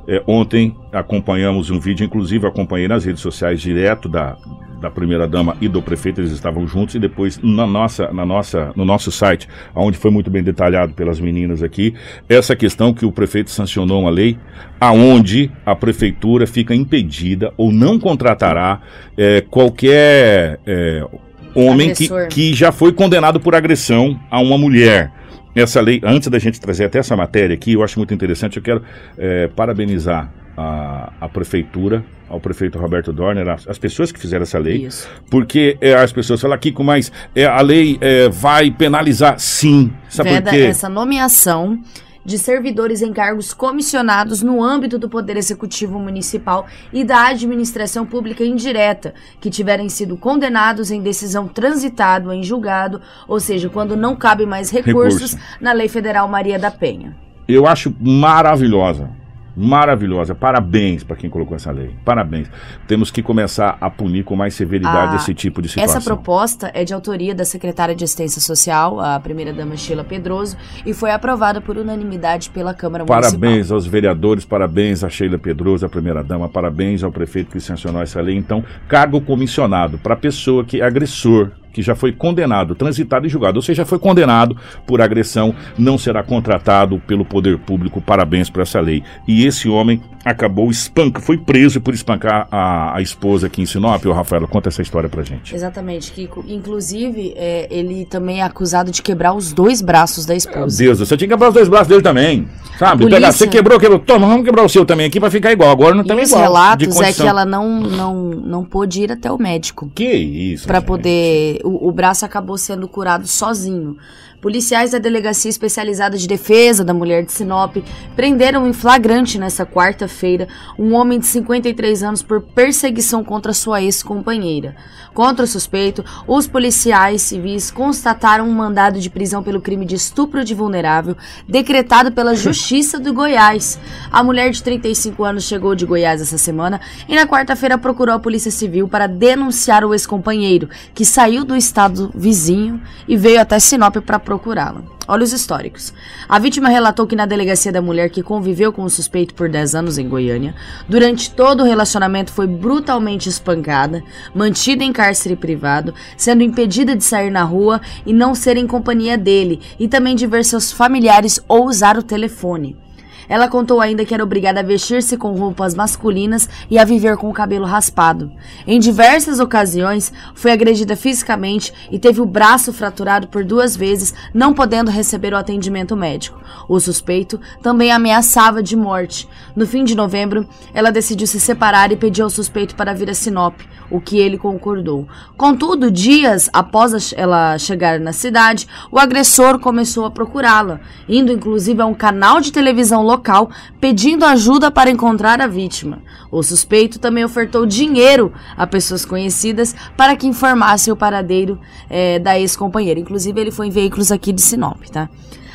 é, 0.07 0.21
ontem 0.27 0.75
acompanhamos 0.91 1.69
um 1.69 1.79
vídeo, 1.79 2.05
inclusive 2.05 2.47
acompanhei 2.47 2.87
nas 2.87 3.05
redes 3.05 3.21
sociais 3.21 3.61
direto 3.61 4.09
da, 4.09 4.37
da 4.83 4.91
primeira 4.91 5.25
dama 5.25 5.55
e 5.61 5.69
do 5.69 5.81
prefeito, 5.81 6.19
eles 6.19 6.31
estavam 6.31 6.67
juntos 6.67 6.93
e 6.93 6.99
depois 6.99 7.39
na 7.41 7.65
nossa, 7.65 8.11
na 8.11 8.25
nossa, 8.25 8.73
no 8.75 8.83
nosso 8.83 9.11
site, 9.11 9.47
onde 9.73 9.97
foi 9.97 10.11
muito 10.11 10.29
bem 10.29 10.43
detalhado 10.43 10.93
pelas 10.93 11.21
meninas 11.21 11.63
aqui, 11.63 11.93
essa 12.27 12.53
questão 12.53 12.93
que 12.93 13.05
o 13.05 13.11
prefeito 13.11 13.49
sancionou 13.49 14.01
uma 14.01 14.09
lei 14.09 14.37
aonde 14.79 15.49
a 15.65 15.73
prefeitura 15.73 16.45
fica 16.45 16.75
impedida 16.75 17.53
ou 17.55 17.71
não 17.71 17.97
contratará 17.97 18.81
é, 19.17 19.39
qualquer 19.39 20.59
é, 20.67 21.07
homem 21.55 21.93
que, 21.93 22.09
que 22.27 22.53
já 22.53 22.73
foi 22.73 22.91
condenado 22.91 23.39
por 23.39 23.55
agressão 23.55 24.19
a 24.29 24.41
uma 24.41 24.57
mulher. 24.57 25.11
Essa 25.55 25.79
lei, 25.79 26.01
antes 26.03 26.27
da 26.27 26.39
gente 26.39 26.59
trazer 26.59 26.85
até 26.85 26.99
essa 26.99 27.15
matéria 27.15 27.53
aqui, 27.53 27.73
eu 27.73 27.83
acho 27.83 27.97
muito 27.97 28.13
interessante, 28.13 28.57
eu 28.57 28.63
quero 28.63 28.81
é, 29.17 29.47
parabenizar 29.47 30.42
a, 30.57 31.11
a 31.19 31.29
prefeitura, 31.29 32.03
ao 32.29 32.39
prefeito 32.39 32.77
Roberto 32.77 33.11
Dorner, 33.11 33.47
as, 33.47 33.67
as 33.67 33.77
pessoas 33.77 34.11
que 34.11 34.19
fizeram 34.19 34.43
essa 34.43 34.57
lei, 34.57 34.85
Isso. 34.85 35.07
porque 35.29 35.77
é, 35.81 35.93
as 35.93 36.11
pessoas 36.11 36.41
falam, 36.41 36.57
Kiko, 36.57 36.83
mas 36.83 37.11
é, 37.35 37.45
a 37.45 37.61
lei 37.61 37.97
é, 38.01 38.29
vai 38.29 38.71
penalizar 38.71 39.39
sim. 39.39 39.91
Sabe 40.09 40.29
por 40.29 40.35
Veda 40.35 40.51
quê? 40.51 40.61
essa 40.61 40.89
nomeação 40.89 41.79
de 42.25 42.37
servidores 42.37 43.01
em 43.01 43.11
cargos 43.11 43.53
comissionados 43.53 44.41
no 44.41 44.63
âmbito 44.63 44.97
do 44.97 45.09
Poder 45.09 45.35
Executivo 45.35 45.99
Municipal 45.99 46.65
e 46.91 47.03
da 47.03 47.27
administração 47.27 48.05
pública 48.05 48.45
indireta, 48.45 49.13
que 49.41 49.49
tiverem 49.49 49.89
sido 49.89 50.15
condenados 50.15 50.89
em 50.89 51.01
decisão 51.01 51.47
transitado 51.47 52.31
em 52.31 52.41
julgado, 52.41 53.01
ou 53.27 53.39
seja, 53.39 53.69
quando 53.69 53.97
não 53.97 54.15
cabe 54.15 54.45
mais 54.45 54.71
recursos 54.71 55.33
Recurso. 55.33 55.57
na 55.59 55.73
Lei 55.73 55.89
Federal 55.89 56.27
Maria 56.27 56.57
da 56.57 56.71
Penha. 56.71 57.15
Eu 57.47 57.67
acho 57.67 57.93
maravilhosa. 57.99 59.09
Maravilhosa. 59.55 60.33
Parabéns 60.35 61.03
para 61.03 61.15
quem 61.15 61.29
colocou 61.29 61.55
essa 61.55 61.71
lei. 61.71 61.91
Parabéns. 62.03 62.49
Temos 62.87 63.11
que 63.11 63.21
começar 63.21 63.77
a 63.79 63.89
punir 63.89 64.23
com 64.23 64.35
mais 64.35 64.53
severidade 64.53 65.13
A- 65.13 65.15
esse 65.17 65.33
tipo 65.33 65.61
de 65.61 65.69
situação. 65.69 65.97
Essa 65.97 66.01
proposta 66.03 66.71
é 66.73 66.83
de 66.83 66.93
autoria 66.93 67.35
da 67.35 67.45
secretária 67.45 67.95
de 67.95 68.03
Assistência 68.03 68.41
Social, 68.41 68.99
a 68.99 69.19
primeira-dama 69.19 69.75
Sheila 69.77 70.03
Pedroso, 70.03 70.57
e 70.85 70.93
foi 70.93 71.11
aprovada 71.11 71.61
por 71.61 71.77
unanimidade 71.77 72.49
pela 72.49 72.73
Câmara 72.73 73.03
Municipal. 73.05 73.39
Parabéns 73.39 73.71
aos 73.71 73.85
vereadores, 73.85 74.45
parabéns 74.45 75.03
a 75.03 75.09
Sheila 75.09 75.37
Pedroso, 75.37 75.85
a 75.85 75.89
primeira-dama, 75.89 76.49
parabéns 76.49 77.03
ao 77.03 77.11
prefeito 77.11 77.51
que 77.51 77.59
sancionou 77.59 78.01
essa 78.01 78.21
lei. 78.21 78.35
Então, 78.35 78.63
cargo 78.87 79.21
comissionado 79.21 79.97
para 79.97 80.15
pessoa 80.15 80.63
que 80.63 80.81
é 80.81 80.85
agressor, 80.85 81.51
que 81.73 81.81
já 81.81 81.95
foi 81.95 82.11
condenado, 82.11 82.75
transitado 82.75 83.25
e 83.25 83.29
julgado, 83.29 83.57
ou 83.57 83.61
seja, 83.63 83.83
foi 83.85 83.97
condenado 83.99 84.55
por 84.85 85.01
agressão, 85.01 85.53
não 85.77 85.97
será 85.97 86.21
contratado 86.23 87.01
pelo 87.07 87.25
poder 87.25 87.57
público. 87.57 87.99
Parabéns 87.99 88.49
por 88.49 88.61
essa 88.61 88.79
lei. 88.79 89.03
E 89.27 89.45
esse 89.45 89.67
homem 89.67 90.01
acabou 90.23 90.69
espanca, 90.69 91.19
foi 91.19 91.37
preso 91.37 91.81
por 91.81 91.93
espancar 91.93 92.47
a, 92.51 92.95
a 92.95 93.01
esposa 93.01 93.47
aqui 93.47 93.61
em 93.61 93.65
Sinop. 93.65 94.05
Ô, 94.05 94.13
Rafaela, 94.13 94.47
conta 94.47 94.69
essa 94.69 94.81
história 94.81 95.09
pra 95.09 95.23
gente. 95.23 95.53
Exatamente, 95.53 96.11
Kiko. 96.11 96.45
Inclusive, 96.47 97.33
é, 97.35 97.67
ele 97.69 98.05
também 98.05 98.39
é 98.39 98.43
acusado 98.43 98.91
de 98.91 99.01
quebrar 99.01 99.33
os 99.33 99.51
dois 99.51 99.81
braços 99.81 100.25
da 100.25 100.33
Meu 100.33 100.37
esposa. 100.37 100.77
Deus, 100.77 100.99
você 100.99 101.17
tinha 101.17 101.27
que 101.27 101.33
quebrar 101.33 101.49
os 101.49 101.53
dois 101.53 101.67
braços 101.67 101.87
dele 101.87 102.01
também. 102.01 102.47
Sabe? 102.77 103.03
Polícia- 103.03 103.31
você 103.31 103.47
quebrou, 103.47 103.79
quebrou. 103.79 103.99
Toma, 103.99 104.27
vamos 104.27 104.45
quebrar 104.45 104.63
o 104.63 104.69
seu 104.69 104.85
também 104.85 105.05
aqui 105.07 105.19
pra 105.19 105.29
ficar 105.29 105.51
igual. 105.51 105.71
Agora 105.71 105.93
não 105.93 106.03
os 106.03 106.07
igual. 106.07 106.25
de 106.25 106.35
relatos 106.35 107.01
é 107.01 107.13
que 107.13 107.27
ela 107.27 107.45
não, 107.45 107.79
não, 107.81 108.15
não 108.29 108.63
pôde 108.63 109.01
ir 109.03 109.11
até 109.11 109.31
o 109.31 109.37
médico. 109.37 109.91
Que 109.93 110.05
isso? 110.05 110.65
Pra 110.67 110.79
gente. 110.79 110.87
poder. 110.87 111.59
O, 111.63 111.87
o 111.87 111.91
braço 111.91 112.25
acabou 112.25 112.57
sendo 112.57 112.87
curado 112.87 113.27
sozinho. 113.27 113.97
Policiais 114.43 114.91
da 114.91 114.97
Delegacia 114.97 115.49
Especializada 115.49 116.17
de 116.17 116.27
Defesa 116.27 116.83
da 116.83 116.93
Mulher 116.93 117.23
de 117.23 117.31
Sinop 117.31 117.77
prenderam 118.13 118.67
em 118.67 118.73
flagrante 118.73 119.39
nessa 119.39 119.65
quarta-feira 119.65 120.49
um 120.77 120.93
homem 120.95 121.17
de 121.17 121.27
53 121.27 122.03
anos 122.03 122.21
por 122.21 122.41
perseguição 122.41 123.23
contra 123.23 123.53
sua 123.53 123.81
ex-companheira. 123.81 124.75
Contra 125.13 125.45
o 125.45 125.47
suspeito, 125.47 126.03
os 126.27 126.45
policiais 126.45 127.21
civis 127.21 127.71
constataram 127.71 128.45
um 128.45 128.51
mandado 128.51 128.99
de 128.99 129.09
prisão 129.09 129.41
pelo 129.41 129.61
crime 129.61 129.85
de 129.85 129.95
estupro 129.95 130.43
de 130.43 130.53
vulnerável 130.53 131.15
decretado 131.47 132.11
pela 132.11 132.35
Justiça 132.35 132.99
do 132.99 133.13
Goiás. 133.13 133.79
A 134.11 134.21
mulher 134.21 134.49
de 134.49 134.61
35 134.61 135.23
anos 135.23 135.45
chegou 135.45 135.73
de 135.73 135.85
Goiás 135.85 136.21
essa 136.21 136.37
semana 136.37 136.81
e 137.07 137.15
na 137.15 137.25
quarta-feira 137.25 137.77
procurou 137.77 138.13
a 138.13 138.19
Polícia 138.19 138.51
Civil 138.51 138.89
para 138.89 139.07
denunciar 139.07 139.85
o 139.85 139.93
ex-companheiro, 139.93 140.67
que 140.93 141.05
saiu 141.05 141.45
do 141.45 141.55
estado 141.55 142.11
vizinho 142.13 142.81
e 143.07 143.15
veio 143.15 143.39
até 143.39 143.57
Sinop 143.57 143.95
para 143.97 144.32
procurá-la. 144.33 144.81
Olha 145.07 145.23
os 145.23 145.31
históricos. 145.31 145.93
A 146.27 146.39
vítima 146.39 146.69
relatou 146.69 147.05
que 147.05 147.15
na 147.15 147.25
delegacia 147.25 147.71
da 147.71 147.81
mulher 147.81 148.09
que 148.09 148.23
conviveu 148.23 148.73
com 148.73 148.83
o 148.83 148.89
suspeito 148.89 149.33
por 149.33 149.47
10 149.47 149.75
anos 149.75 149.97
em 149.97 150.09
Goiânia, 150.09 150.55
durante 150.89 151.29
todo 151.29 151.61
o 151.61 151.65
relacionamento 151.65 152.31
foi 152.31 152.47
brutalmente 152.47 153.29
espancada, 153.29 154.01
mantida 154.33 154.83
em 154.83 154.91
cárcere 154.91 155.35
privado, 155.35 155.93
sendo 156.17 156.41
impedida 156.41 156.95
de 156.95 157.03
sair 157.03 157.29
na 157.29 157.43
rua 157.43 157.79
e 158.05 158.13
não 158.13 158.33
ser 158.33 158.57
em 158.57 158.65
companhia 158.65 159.17
dele, 159.17 159.61
e 159.77 159.87
também 159.87 160.15
de 160.15 160.25
ver 160.25 160.43
seus 160.43 160.71
familiares 160.71 161.39
ou 161.47 161.67
usar 161.67 161.97
o 161.97 162.03
telefone. 162.03 162.82
Ela 163.27 163.47
contou 163.47 163.81
ainda 163.81 164.05
que 164.05 164.13
era 164.13 164.23
obrigada 164.23 164.59
a 164.59 164.63
vestir-se 164.63 165.17
com 165.17 165.33
roupas 165.33 165.75
masculinas 165.75 166.49
e 166.69 166.77
a 166.77 166.85
viver 166.85 167.17
com 167.17 167.29
o 167.29 167.33
cabelo 167.33 167.65
raspado. 167.65 168.31
Em 168.67 168.79
diversas 168.79 169.39
ocasiões, 169.39 170.11
foi 170.35 170.51
agredida 170.51 170.95
fisicamente 170.95 171.73
e 171.91 171.99
teve 171.99 172.21
o 172.21 172.25
braço 172.25 172.71
fraturado 172.73 173.27
por 173.27 173.43
duas 173.43 173.75
vezes, 173.75 174.13
não 174.33 174.53
podendo 174.53 174.91
receber 174.91 175.33
o 175.33 175.37
atendimento 175.37 175.95
médico. 175.95 176.41
O 176.67 176.79
suspeito 176.79 177.39
também 177.61 177.91
ameaçava 177.91 178.61
de 178.61 178.75
morte. 178.75 179.27
No 179.55 179.65
fim 179.65 179.83
de 179.83 179.95
novembro, 179.95 180.47
ela 180.73 180.91
decidiu 180.91 181.27
se 181.27 181.39
separar 181.39 181.91
e 181.91 181.97
pediu 181.97 182.25
ao 182.25 182.29
suspeito 182.29 182.75
para 182.75 182.93
vir 182.93 183.09
a 183.09 183.13
Sinop, 183.13 183.59
o 183.89 183.99
que 183.99 184.17
ele 184.17 184.37
concordou. 184.37 185.07
Contudo, 185.37 185.91
dias 185.91 186.49
após 186.51 187.13
ela 187.15 187.57
chegar 187.57 187.99
na 187.99 188.13
cidade, 188.13 188.67
o 188.91 188.99
agressor 188.99 189.59
começou 189.59 190.05
a 190.05 190.11
procurá-la, 190.11 190.79
indo 191.07 191.31
inclusive 191.31 191.81
a 191.81 191.85
um 191.85 191.93
canal 191.93 192.39
de 192.39 192.51
televisão 192.51 193.03
local 193.13 193.49
pedindo 193.79 194.25
ajuda 194.25 194.71
para 194.71 194.89
encontrar 194.89 195.39
a 195.39 195.47
vítima. 195.47 196.01
O 196.31 196.41
suspeito 196.41 196.99
também 196.99 197.23
ofertou 197.23 197.65
dinheiro 197.65 198.33
a 198.57 198.65
pessoas 198.65 199.05
conhecidas 199.05 199.75
para 199.95 200.15
que 200.15 200.27
informassem 200.27 200.91
o 200.91 200.97
paradeiro 200.97 201.59
eh, 201.89 202.19
da 202.19 202.39
ex-companheira. 202.39 202.99
Inclusive, 202.99 203.39
ele 203.39 203.51
foi 203.51 203.67
em 203.67 203.71
veículos 203.71 204.11
aqui 204.11 204.33
de 204.33 204.41
Sinop, 204.41 204.81
tá? 204.91 205.09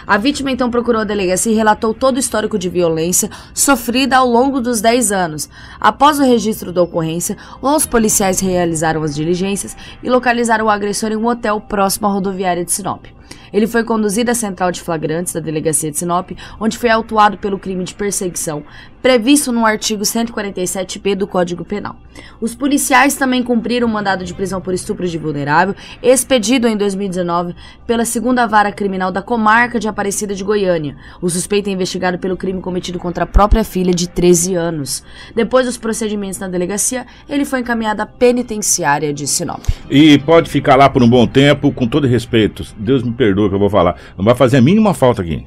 A 0.06 0.16
vítima 0.16 0.50
então 0.50 0.70
procurou 0.70 1.02
a 1.02 1.04
delegacia 1.04 1.52
e 1.52 1.54
relatou 1.54 1.92
todo 1.92 2.16
o 2.16 2.18
histórico 2.18 2.58
de 2.58 2.70
violência 2.70 3.28
sofrida 3.52 4.16
ao 4.16 4.26
longo 4.26 4.58
dos 4.58 4.80
10 4.80 5.12
anos. 5.12 5.50
Após 5.78 6.18
o 6.18 6.22
registro 6.22 6.72
da 6.72 6.82
ocorrência, 6.82 7.36
os 7.60 7.84
policiais 7.84 8.40
realizaram 8.40 9.02
as 9.02 9.14
diligências 9.14 9.76
e 10.02 10.08
localizaram 10.08 10.64
o 10.64 10.70
agressor 10.70 11.12
em 11.12 11.16
um 11.16 11.26
hotel 11.26 11.60
próximo 11.60 12.06
à 12.06 12.10
rodoviária 12.10 12.64
de 12.64 12.72
Sinop. 12.72 13.04
Ele 13.52 13.66
foi 13.66 13.84
conduzido 13.84 14.30
à 14.30 14.34
central 14.34 14.70
de 14.72 14.80
flagrantes 14.80 15.32
da 15.32 15.40
delegacia 15.40 15.90
de 15.90 15.98
Sinop, 15.98 16.30
onde 16.60 16.78
foi 16.78 16.90
autuado 16.90 17.38
pelo 17.38 17.58
crime 17.58 17.84
de 17.84 17.94
perseguição, 17.94 18.64
previsto 19.02 19.52
no 19.52 19.64
artigo 19.64 20.02
147b 20.02 21.14
do 21.14 21.26
Código 21.26 21.64
Penal. 21.64 21.96
Os 22.40 22.54
policiais 22.54 23.14
também 23.14 23.42
cumpriram 23.42 23.86
o 23.86 23.90
mandado 23.90 24.24
de 24.24 24.34
prisão 24.34 24.60
por 24.60 24.74
estupro 24.74 25.06
de 25.06 25.18
vulnerável, 25.18 25.74
expedido 26.02 26.66
em 26.66 26.76
2019 26.76 27.54
pela 27.86 28.04
segunda 28.04 28.46
vara 28.46 28.72
criminal 28.72 29.12
da 29.12 29.22
comarca 29.22 29.78
de 29.78 29.88
Aparecida 29.88 30.34
de 30.34 30.42
Goiânia. 30.42 30.96
O 31.22 31.30
suspeito 31.30 31.68
é 31.68 31.72
investigado 31.72 32.18
pelo 32.18 32.36
crime 32.36 32.60
cometido 32.60 32.98
contra 32.98 33.24
a 33.24 33.26
própria 33.26 33.62
filha 33.62 33.94
de 33.94 34.08
13 34.08 34.54
anos. 34.54 35.04
Depois 35.34 35.66
dos 35.66 35.78
procedimentos 35.78 36.38
na 36.38 36.48
delegacia, 36.48 37.06
ele 37.28 37.44
foi 37.44 37.60
encaminhado 37.60 38.02
à 38.02 38.06
penitenciária 38.06 39.12
de 39.12 39.26
Sinop. 39.26 39.64
E 39.88 40.18
pode 40.18 40.50
ficar 40.50 40.76
lá 40.76 40.88
por 40.90 41.02
um 41.02 41.08
bom 41.08 41.26
tempo, 41.26 41.72
com 41.72 41.86
todo 41.86 42.06
respeito. 42.06 42.64
Deus 42.76 43.02
me 43.02 43.12
perdoe 43.12 43.37
que 43.46 43.54
eu 43.54 43.58
vou 43.58 43.68
falar. 43.68 43.96
Não 44.16 44.24
vai 44.24 44.34
fazer 44.34 44.56
a 44.56 44.60
mínima 44.62 44.94
falta 44.94 45.20
aqui. 45.20 45.46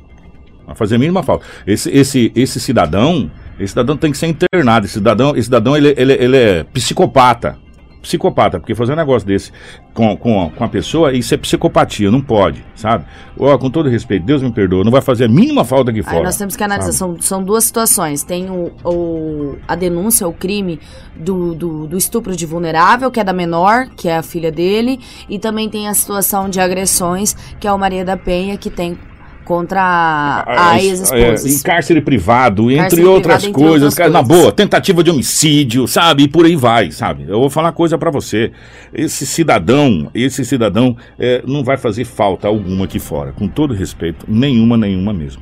Vai 0.65 0.75
fazer 0.75 0.95
a 0.95 0.99
mínima 0.99 1.23
falta. 1.23 1.43
Esse, 1.65 1.89
esse, 1.89 2.31
esse 2.35 2.59
cidadão, 2.59 3.31
esse 3.59 3.69
cidadão 3.69 3.97
tem 3.97 4.11
que 4.11 4.17
ser 4.17 4.27
internado. 4.27 4.85
Esse 4.85 4.93
cidadão, 4.93 5.31
esse 5.31 5.45
cidadão 5.45 5.75
ele, 5.75 5.93
ele, 5.97 6.13
ele 6.13 6.37
é 6.37 6.63
psicopata. 6.63 7.57
Psicopata, 8.01 8.59
porque 8.59 8.73
fazer 8.73 8.93
um 8.93 8.95
negócio 8.95 9.27
desse 9.27 9.51
com, 9.93 10.17
com, 10.17 10.49
com 10.49 10.63
a 10.63 10.67
pessoa, 10.67 11.13
isso 11.13 11.33
é 11.33 11.37
psicopatia, 11.37 12.09
não 12.09 12.21
pode, 12.21 12.63
sabe? 12.75 13.05
Ó, 13.37 13.55
com 13.57 13.69
todo 13.69 13.87
respeito, 13.89 14.25
Deus 14.25 14.41
me 14.41 14.51
perdoa, 14.51 14.83
não 14.83 14.91
vai 14.91 15.01
fazer 15.01 15.25
a 15.25 15.27
mínima 15.27 15.63
falta 15.63 15.91
aqui 15.91 15.99
Aí 15.99 16.03
fora. 16.05 16.23
nós 16.23 16.35
temos 16.37 16.55
que 16.55 16.63
analisar, 16.63 16.91
são, 16.93 17.21
são 17.21 17.43
duas 17.43 17.63
situações. 17.63 18.23
Tem 18.23 18.49
o, 18.49 18.71
o- 18.83 19.55
a 19.67 19.75
denúncia, 19.75 20.27
o 20.27 20.33
crime 20.33 20.79
do, 21.15 21.53
do, 21.53 21.87
do 21.87 21.97
estupro 21.97 22.35
de 22.35 22.45
vulnerável, 22.45 23.11
que 23.11 23.19
é 23.19 23.23
da 23.23 23.33
menor, 23.33 23.87
que 23.95 24.07
é 24.09 24.17
a 24.17 24.23
filha 24.23 24.51
dele, 24.51 24.99
e 25.29 25.37
também 25.37 25.69
tem 25.69 25.87
a 25.87 25.93
situação 25.93 26.49
de 26.49 26.59
agressões, 26.59 27.35
que 27.59 27.67
é 27.67 27.71
o 27.71 27.77
Maria 27.77 28.03
da 28.03 28.17
Penha, 28.17 28.57
que 28.57 28.69
tem 28.69 28.97
contra 29.45 29.81
a, 29.81 30.71
a 30.71 30.77
É, 30.79 30.85
ex-esposa. 30.85 31.49
em 31.49 31.59
cárcere 31.59 32.01
privado, 32.01 32.69
entre 32.69 32.81
Cárcere 32.83 33.03
outras 33.05 33.43
privado, 33.43 33.49
entre 33.59 33.69
coisas, 33.69 33.89
outras 33.93 34.11
na 34.11 34.23
coisas. 34.23 34.41
boa, 34.43 34.51
tentativa 34.51 35.03
de 35.03 35.09
homicídio, 35.11 35.87
sabe? 35.87 36.23
E 36.23 36.27
por 36.27 36.45
aí 36.45 36.55
vai, 36.55 36.91
sabe? 36.91 37.23
Eu 37.27 37.39
vou 37.39 37.49
falar 37.49 37.71
coisa 37.71 37.97
pra 37.97 38.11
você. 38.11 38.51
Esse 38.93 39.25
cidadão, 39.25 40.09
esse 40.13 40.45
cidadão 40.45 40.95
é, 41.19 41.41
não 41.45 41.63
vai 41.63 41.77
fazer 41.77 42.05
falta 42.05 42.47
alguma 42.47 42.85
aqui 42.85 42.99
fora, 42.99 43.31
com 43.31 43.47
todo 43.47 43.73
respeito, 43.73 44.25
nenhuma, 44.27 44.77
nenhuma 44.77 45.13
mesmo. 45.13 45.41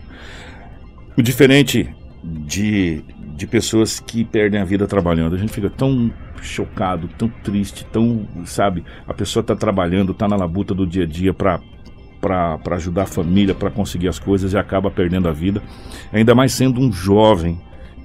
O 1.17 1.21
diferente 1.21 1.89
de, 2.23 3.03
de 3.35 3.45
pessoas 3.47 3.99
que 3.99 4.23
perdem 4.23 4.59
a 4.61 4.65
vida 4.65 4.87
trabalhando, 4.87 5.35
a 5.35 5.37
gente 5.37 5.51
fica 5.51 5.69
tão 5.69 6.11
chocado, 6.41 7.09
tão 7.17 7.27
triste, 7.43 7.85
tão, 7.91 8.25
sabe? 8.45 8.83
A 9.05 9.13
pessoa 9.13 9.43
tá 9.43 9.55
trabalhando, 9.55 10.13
tá 10.13 10.27
na 10.27 10.37
labuta 10.37 10.73
do 10.73 10.87
dia 10.87 11.03
a 11.03 11.07
dia 11.07 11.33
pra 11.33 11.59
para 12.19 12.75
ajudar 12.75 13.03
a 13.03 13.07
família, 13.07 13.55
para 13.55 13.69
conseguir 13.69 14.07
as 14.07 14.19
coisas 14.19 14.53
e 14.53 14.57
acaba 14.57 14.91
perdendo 14.91 15.27
a 15.27 15.31
vida. 15.31 15.61
Ainda 16.11 16.35
mais 16.35 16.53
sendo 16.53 16.79
um 16.81 16.91
jovem 16.91 17.59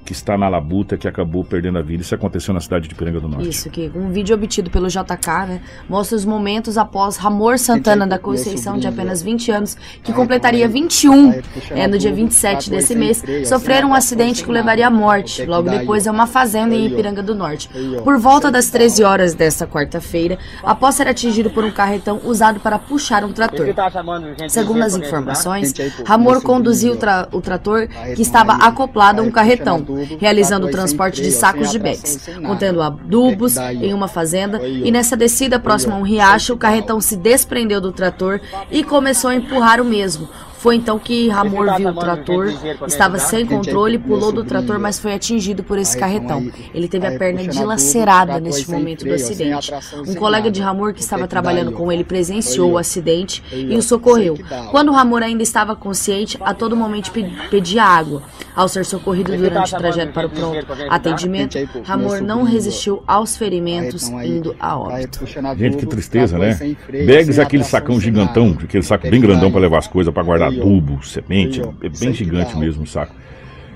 que 0.05 0.11
está 0.11 0.37
na 0.37 0.47
labuta 0.47 0.95
que 0.97 1.07
acabou 1.07 1.43
perdendo 1.43 1.79
a 1.79 1.81
vida. 1.81 2.01
Isso 2.03 2.13
aconteceu 2.13 2.53
na 2.53 2.59
cidade 2.59 2.87
de 2.87 2.93
Piranga 2.95 3.19
do 3.19 3.27
Norte. 3.27 3.49
Isso, 3.49 3.69
que 3.69 3.91
um 3.95 4.09
vídeo 4.09 4.35
obtido 4.35 4.69
pelo 4.69 4.87
JK, 4.87 5.27
né, 5.47 5.61
mostra 5.89 6.15
os 6.15 6.23
momentos 6.25 6.77
após 6.77 7.17
Ramor 7.17 7.57
Santana 7.57 8.05
da 8.05 8.19
Conceição, 8.19 8.77
de 8.77 8.87
apenas 8.87 9.21
20 9.21 9.51
anos, 9.51 9.75
que 10.03 10.13
completaria 10.13 10.67
21 10.67 11.33
é, 11.71 11.87
no 11.87 11.97
dia 11.97 12.13
27 12.13 12.69
desse 12.69 12.95
mês, 12.95 13.23
sofrer 13.45 13.83
um 13.83 13.93
acidente 13.93 14.43
que 14.43 14.49
o 14.49 14.53
levaria 14.53 14.87
à 14.87 14.91
morte, 14.91 15.45
logo 15.45 15.69
depois 15.69 16.07
a 16.07 16.11
uma 16.11 16.27
fazenda 16.27 16.75
em 16.75 16.85
Ipiranga 16.87 17.23
do 17.23 17.33
Norte. 17.35 17.69
Por 18.03 18.17
volta 18.17 18.51
das 18.51 18.69
13 18.69 19.03
horas. 19.03 19.33
desta 19.33 19.65
quarta-feira, 19.65 20.37
após 20.63 20.95
ser 20.95 21.07
atingido 21.07 21.49
por 21.49 21.63
um 21.63 21.71
carretão 21.71 22.21
usado 22.23 22.59
para 22.59 22.77
puxar 22.77 23.23
um 23.23 23.31
trator. 23.33 23.65
Segundo 24.49 24.83
as 24.83 24.93
informações, 24.95 25.73
Ramor 26.05 26.41
conduziu 26.41 26.93
o, 26.93 26.95
tra- 26.95 27.27
o 27.31 27.41
trator 27.41 27.87
que 28.15 28.21
estava 28.21 28.53
acoplado 28.53 29.21
a 29.21 29.23
um 29.23 29.31
carretão, 29.31 29.85
realizando 30.19 30.67
o 30.67 30.71
transporte 30.71 31.21
de 31.21 31.31
sacos 31.31 31.71
de 31.71 31.79
bags, 31.79 32.29
contendo 32.45 32.81
adubos 32.81 33.57
em 33.57 33.93
uma 33.93 34.07
fazenda, 34.07 34.61
e 34.65 34.91
nessa 34.91 35.15
descida 35.15 35.59
próxima 35.59 35.95
a 35.95 35.97
um 35.97 36.03
riacho, 36.03 36.53
o 36.53 36.57
carretão 36.57 36.99
se 36.99 37.15
desprendeu 37.15 37.79
do 37.79 37.91
trator 37.91 38.39
e 38.71 38.83
começou 38.83 39.29
a 39.29 39.35
empurrar 39.35 39.81
o 39.81 39.85
mesmo, 39.85 40.27
Foi 40.65 40.77
então 40.77 40.97
que 40.97 41.29
Ramor 41.29 41.77
viu 41.77 41.89
o 41.89 41.93
trator, 41.93 42.51
estava 42.87 43.19
sem 43.19 43.45
controle, 43.45 43.99
pulou 43.99 44.31
do 44.31 44.43
trator, 44.43 44.79
mas 44.79 44.97
foi 44.97 45.13
atingido 45.13 45.63
por 45.63 45.77
esse 45.77 45.95
carretão. 45.95 46.51
Ele 46.73 46.87
teve 46.87 47.05
a 47.05 47.19
perna 47.19 47.47
dilacerada 47.47 48.39
neste 48.39 48.71
momento 48.71 49.05
do 49.05 49.13
acidente. 49.13 49.71
Um 50.07 50.15
colega 50.15 50.49
de 50.49 50.59
Ramor 50.63 50.95
que 50.95 51.01
estava 51.01 51.27
trabalhando 51.27 51.71
com 51.71 51.91
ele 51.91 52.03
presenciou 52.03 52.71
o 52.71 52.77
acidente 52.79 53.43
e 53.53 53.77
o 53.77 53.81
socorreu. 53.83 54.39
Quando 54.71 54.91
Ramor 54.91 55.21
ainda 55.21 55.43
estava 55.43 55.75
consciente, 55.75 56.35
a 56.41 56.51
todo 56.51 56.75
momento 56.75 57.11
pedia 57.51 57.83
água. 57.83 58.23
Ao 58.55 58.67
ser 58.67 58.85
socorrido 58.85 59.37
durante 59.37 59.75
o 59.75 59.77
trajeto 59.77 60.13
para 60.13 60.25
o 60.25 60.29
pronto 60.31 60.65
atendimento, 60.89 61.59
Ramor 61.83 62.23
não 62.23 62.41
resistiu 62.41 63.03
aos 63.05 63.37
ferimentos, 63.37 64.09
indo 64.09 64.55
a 64.59 64.79
óbito. 64.79 65.19
Gente, 65.57 65.77
que 65.77 65.85
tristeza, 65.85 66.39
né? 66.39 66.57
Bags 67.05 67.37
é 67.37 67.43
aquele 67.43 67.63
sacão 67.63 67.99
gigantão, 67.99 68.57
aquele 68.63 68.81
saco 68.81 69.07
bem 69.07 69.21
grandão 69.21 69.51
para 69.51 69.61
levar 69.61 69.77
as 69.77 69.87
coisas, 69.87 70.11
para 70.11 70.23
guardar 70.23 70.54
adubo, 70.61 71.03
semente, 71.05 71.61
é 71.61 71.89
bem 71.89 72.13
gigante 72.13 72.57
mesmo 72.57 72.83
o 72.83 72.87
saco. 72.87 73.13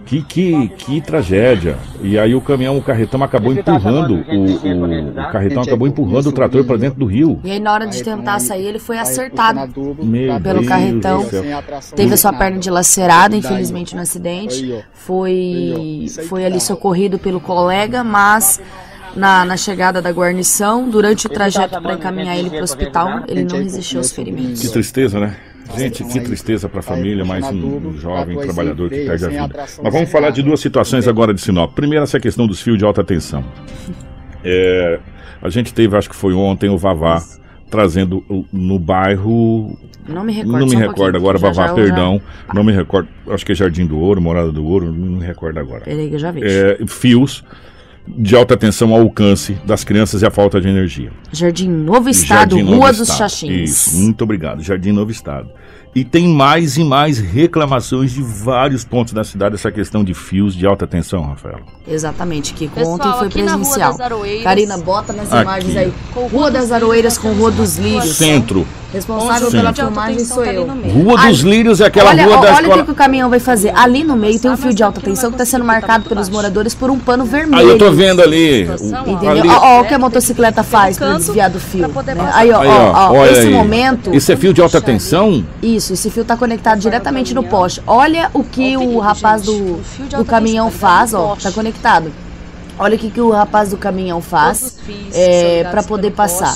Que, 0.05 0.23
que, 0.23 0.69
que 0.69 1.01
tragédia. 1.01 1.77
E 2.01 2.17
aí 2.17 2.33
o 2.33 2.41
caminhão, 2.41 2.75
o 2.75 2.81
carretão 2.81 3.21
acabou 3.21 3.53
empurrando, 3.53 4.15
o, 4.15 4.33
o, 4.33 5.11
o 5.11 5.31
carretão 5.31 5.61
acabou 5.61 5.87
empurrando 5.87 6.29
o 6.29 6.31
trator 6.31 6.65
para 6.65 6.77
dentro 6.77 6.97
do 6.97 7.05
rio. 7.05 7.39
E 7.43 7.51
aí 7.51 7.59
na 7.59 7.71
hora 7.71 7.85
de 7.85 8.03
tentar 8.03 8.39
sair, 8.39 8.65
ele 8.65 8.79
foi 8.79 8.97
acertado 8.97 9.71
Meu 10.03 10.41
pelo 10.41 10.61
Deus 10.61 10.67
carretão. 10.67 11.23
Teve 11.95 12.15
a 12.15 12.17
sua 12.17 12.33
perna 12.33 12.57
dilacerada, 12.57 13.35
infelizmente, 13.35 13.95
no 13.95 14.01
acidente. 14.01 14.83
Foi, 14.93 16.07
foi 16.27 16.43
ali 16.43 16.59
socorrido 16.59 17.19
pelo 17.19 17.39
colega, 17.39 18.03
mas 18.03 18.59
na, 19.15 19.45
na 19.45 19.57
chegada 19.57 20.01
da 20.01 20.11
guarnição, 20.11 20.89
durante 20.89 21.27
o 21.27 21.29
trajeto 21.29 21.79
para 21.81 21.93
encaminhar 21.93 22.37
ele 22.37 22.49
para 22.49 22.61
o 22.61 22.63
hospital, 22.63 23.23
ele 23.27 23.43
não 23.43 23.57
resistiu 23.57 23.99
aos 23.99 24.11
ferimentos. 24.11 24.61
Que 24.61 24.69
tristeza, 24.69 25.19
né? 25.19 25.35
Gente, 25.77 26.03
que 26.03 26.19
tristeza 26.19 26.67
para 26.67 26.79
a 26.79 26.83
família, 26.83 27.23
mais 27.23 27.45
um 27.47 27.97
jovem 27.97 28.37
trabalhador 28.37 28.89
que 28.89 29.05
perde 29.05 29.25
a 29.25 29.29
vida. 29.29 29.65
Mas 29.83 29.93
vamos 29.93 30.11
falar 30.11 30.29
de 30.31 30.41
duas 30.41 30.59
situações 30.59 31.07
agora 31.07 31.33
de 31.33 31.41
Sinop. 31.41 31.73
Primeiro, 31.73 32.03
essa 32.03 32.19
questão 32.19 32.47
dos 32.47 32.61
fios 32.61 32.77
de 32.77 32.85
alta 32.85 33.03
tensão. 33.03 33.43
É, 34.41 35.01
a 35.41 35.49
gente 35.49 35.73
teve, 35.73 35.97
acho 35.97 36.09
que 36.09 36.15
foi 36.15 36.33
ontem, 36.33 36.69
o 36.69 36.77
Vavá 36.77 37.21
trazendo 37.69 38.23
no 38.51 38.79
bairro. 38.79 39.77
Não 40.07 40.23
me 40.23 40.31
recordo, 40.31 40.59
não 40.59 40.65
me 40.65 40.75
recordo 40.75 41.15
um 41.15 41.19
agora, 41.19 41.37
Vavá, 41.37 41.67
já, 41.67 41.73
perdão. 41.73 42.21
Já... 42.47 42.53
Não 42.53 42.63
me 42.63 42.71
recordo, 42.71 43.09
acho 43.27 43.45
que 43.45 43.51
é 43.51 43.55
Jardim 43.55 43.85
do 43.85 43.99
Ouro, 43.99 44.21
Morada 44.21 44.49
do 44.49 44.65
Ouro, 44.65 44.91
não 44.91 45.19
me 45.19 45.25
recordo 45.25 45.59
agora. 45.59 45.81
Peraí, 45.81 46.07
que 46.07 46.15
eu 46.15 46.19
já 46.19 46.31
vi. 46.31 46.41
É, 46.43 46.79
fios 46.87 47.43
de 48.07 48.35
alta 48.35 48.57
tensão 48.57 48.93
ao 48.93 49.01
alcance 49.01 49.53
das 49.65 49.83
crianças 49.83 50.21
e 50.21 50.25
a 50.25 50.31
falta 50.31 50.59
de 50.59 50.67
energia. 50.67 51.11
Jardim 51.31 51.69
Novo 51.69 52.09
Estado, 52.09 52.55
Jardim 52.55 52.63
Rua 52.63 52.87
Novo 52.87 52.99
dos 52.99 53.01
Estado. 53.01 53.17
Xaxins. 53.17 53.69
Isso, 53.69 53.97
muito 53.97 54.23
obrigado. 54.23 54.63
Jardim 54.63 54.91
Novo 54.91 55.11
Estado. 55.11 55.49
E 55.95 56.03
tem 56.03 56.27
mais 56.27 56.77
e 56.77 56.83
mais 56.83 57.17
reclamações 57.17 58.11
de 58.11 58.21
vários 58.21 58.85
pontos 58.85 59.11
da 59.11 59.23
cidade 59.23 59.55
essa 59.55 59.71
questão 59.71 60.03
de 60.03 60.13
fios 60.13 60.53
de 60.55 60.65
alta 60.65 60.85
tensão, 60.85 61.23
Rafael. 61.23 61.59
Exatamente, 61.87 62.53
que 62.53 62.69
ontem 62.85 63.11
foi 63.17 63.29
presencial. 63.29 63.97
Karina, 64.43 64.77
bota 64.77 65.11
nas 65.13 65.31
aqui. 65.31 65.41
imagens 65.41 65.77
aí. 65.77 65.93
Rua 66.31 66.51
das 66.51 66.71
Aroeiras 66.71 67.17
com 67.17 67.33
Rua 67.33 67.49
dos 67.49 67.77
Lírios. 67.77 68.15
Centro. 68.15 68.67
Responsável 68.91 69.51
pela 69.51 69.71
filmagem 69.71 70.25
sou 70.25 70.43
eu. 70.43 70.65
Rua 70.65 71.27
dos 71.27 71.41
Lírios 71.41 71.79
é 71.79 71.85
aquela 71.85 72.09
olha, 72.09 72.25
rua 72.25 72.37
da 72.37 72.55
Olha 72.55 72.81
o 72.81 72.85
que 72.85 72.91
o 72.91 72.95
caminhão 72.95 73.29
vai 73.29 73.39
fazer. 73.39 73.71
Ali 73.75 74.03
no 74.03 74.15
meio 74.15 74.39
tem 74.39 74.49
um 74.49 74.57
fio 74.57 74.73
de 74.73 74.81
alta 74.81 74.99
tensão 74.99 75.29
que 75.29 75.35
está 75.35 75.45
sendo 75.45 75.63
marcado 75.63 76.09
pelos 76.09 76.27
moradores 76.27 76.73
por 76.73 76.89
um 76.89 76.97
pano 76.97 77.23
vermelho. 77.23 77.61
Aí 77.61 77.67
eu 77.67 77.77
tô 77.77 77.91
vendo 77.91 78.21
ali. 78.21 78.63
Entendeu? 78.63 79.45
Ó, 79.47 79.81
o 79.81 79.85
que 79.85 79.93
a 79.93 79.99
motocicleta 79.99 80.63
faz 80.63 80.97
para 80.97 81.13
desviar 81.17 81.51
do 81.51 81.59
fio. 81.59 81.87
Né? 81.87 82.31
Aí, 82.33 82.51
ó, 82.51 82.61
ó, 82.63 83.11
ó 83.13 83.25
esse 83.27 83.49
momento. 83.49 84.13
Isso 84.13 84.31
é 84.31 84.35
fio 84.35 84.53
de 84.53 84.61
alta 84.61 84.81
tensão? 84.81 85.45
Isso, 85.61 85.78
esse 85.79 86.09
fio 86.09 86.21
está 86.21 86.37
conectado 86.37 86.79
diretamente 86.79 87.33
no 87.33 87.43
poste. 87.43 87.81
Olha 87.87 88.29
o 88.33 88.43
que 88.43 88.77
o 88.77 88.99
rapaz 88.99 89.41
do, 89.41 89.81
do 90.17 90.25
caminhão 90.25 90.69
faz, 90.69 91.13
ó. 91.13 91.35
Tá 91.35 91.51
conectado. 91.51 92.11
Olha 92.77 92.95
o 92.95 92.99
que, 92.99 93.09
que 93.09 93.19
o 93.19 93.29
rapaz 93.29 93.71
do 93.71 93.77
caminhão 93.77 94.21
faz 94.21 94.77
é, 95.13 95.65
para 95.65 95.83
poder 95.83 96.11
passar. 96.11 96.55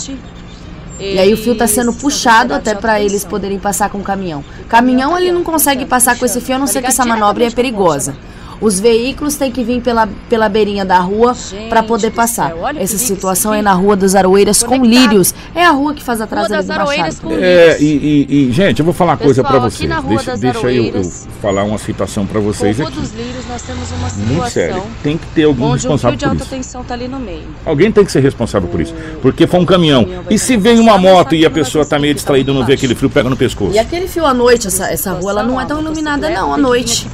E 0.99 1.19
aí 1.19 1.33
o 1.33 1.37
fio 1.37 1.53
está 1.53 1.67
sendo 1.67 1.91
puxado 1.91 2.53
até 2.53 2.73
para 2.75 3.01
eles 3.01 3.25
poderem 3.25 3.59
passar 3.59 3.89
com 3.89 3.97
o 3.97 4.03
caminhão. 4.03 4.43
Caminhão 4.69 5.17
ele 5.17 5.31
não 5.31 5.43
consegue 5.43 5.85
passar 5.85 6.17
com 6.17 6.25
esse 6.25 6.39
fio, 6.39 6.55
a 6.55 6.59
não 6.59 6.67
ser 6.67 6.81
que 6.81 6.87
essa 6.87 7.05
manobra 7.05 7.45
é 7.45 7.49
perigosa. 7.49 8.15
Os 8.61 8.79
veículos 8.79 9.35
têm 9.35 9.51
que 9.51 9.63
vir 9.63 9.81
pela, 9.81 10.07
pela 10.29 10.49
beirinha 10.49 10.85
da 10.85 10.99
rua 10.99 11.35
para 11.69 11.83
poder 11.83 12.11
passar. 12.11 12.49
Céu, 12.49 12.67
Essa 12.75 12.97
situação 12.97 13.53
é 13.53 13.61
na 13.61 13.73
Rua 13.73 13.95
das 13.95 14.15
Aroeiras 14.15 14.63
com 14.63 14.83
Lírios. 14.83 15.33
É 15.55 15.65
a 15.65 15.71
rua 15.71 15.93
que 15.93 16.03
faz 16.03 16.21
atrás 16.21 16.47
rua 16.47 16.57
das 16.57 16.69
Aroeiras 16.69 17.19
com 17.19 17.31
É, 17.31 17.77
e, 17.79 18.27
e, 18.29 18.49
e, 18.49 18.51
gente, 18.51 18.79
eu 18.79 18.85
vou 18.85 18.93
falar 18.93 19.13
uma 19.13 19.17
coisa 19.17 19.43
para 19.43 19.59
vocês. 19.59 19.89
Deixa, 20.07 20.37
deixa 20.37 20.71
eu, 20.71 20.95
eu, 20.95 21.11
falar 21.41 21.63
uma 21.63 21.77
situação 21.77 22.25
para 22.25 22.39
vocês 22.39 22.79
aqui. 22.79 22.91
dos 22.91 23.11
Lírios 23.13 23.45
nós 23.47 23.61
temos 23.61 23.91
uma 23.91 24.09
situação 24.09 24.35
Muito 24.35 24.49
sério. 24.49 24.83
Tem 25.01 25.17
que 25.17 25.25
ter 25.27 25.43
alguém 25.43 25.71
responsável 25.71 26.17
por 26.17 26.35
isso. 26.35 26.45
Tensão 26.45 26.83
tá 26.83 26.93
ali 26.93 27.07
no 27.07 27.19
meio. 27.19 27.43
Alguém 27.65 27.91
tem 27.91 28.05
que 28.05 28.11
ser 28.11 28.21
responsável 28.21 28.69
por 28.69 28.79
isso. 28.81 28.93
Porque 29.21 29.47
foi 29.47 29.59
um 29.59 29.65
caminhão. 29.65 30.07
E 30.29 30.37
se 30.37 30.57
vem 30.57 30.79
uma 30.79 30.97
moto 30.97 31.35
e 31.35 31.45
a 31.45 31.49
pessoa 31.49 31.85
tá 31.85 31.97
meio 31.97 32.13
distraída 32.13 32.53
não 32.53 32.65
vê 32.65 32.73
aquele 32.73 32.95
fio, 32.95 33.09
pega 33.09 33.29
no 33.29 33.37
pescoço. 33.37 33.73
E 33.73 33.79
aquele 33.79 34.07
fio 34.07 34.25
à 34.25 34.33
noite, 34.33 34.67
essa, 34.67 34.87
essa 34.91 35.13
rua, 35.13 35.31
ela 35.31 35.43
não 35.43 35.59
é 35.59 35.65
tão 35.65 35.81
iluminada 35.81 36.29
não 36.29 36.53
à 36.53 36.57
noite. 36.57 37.07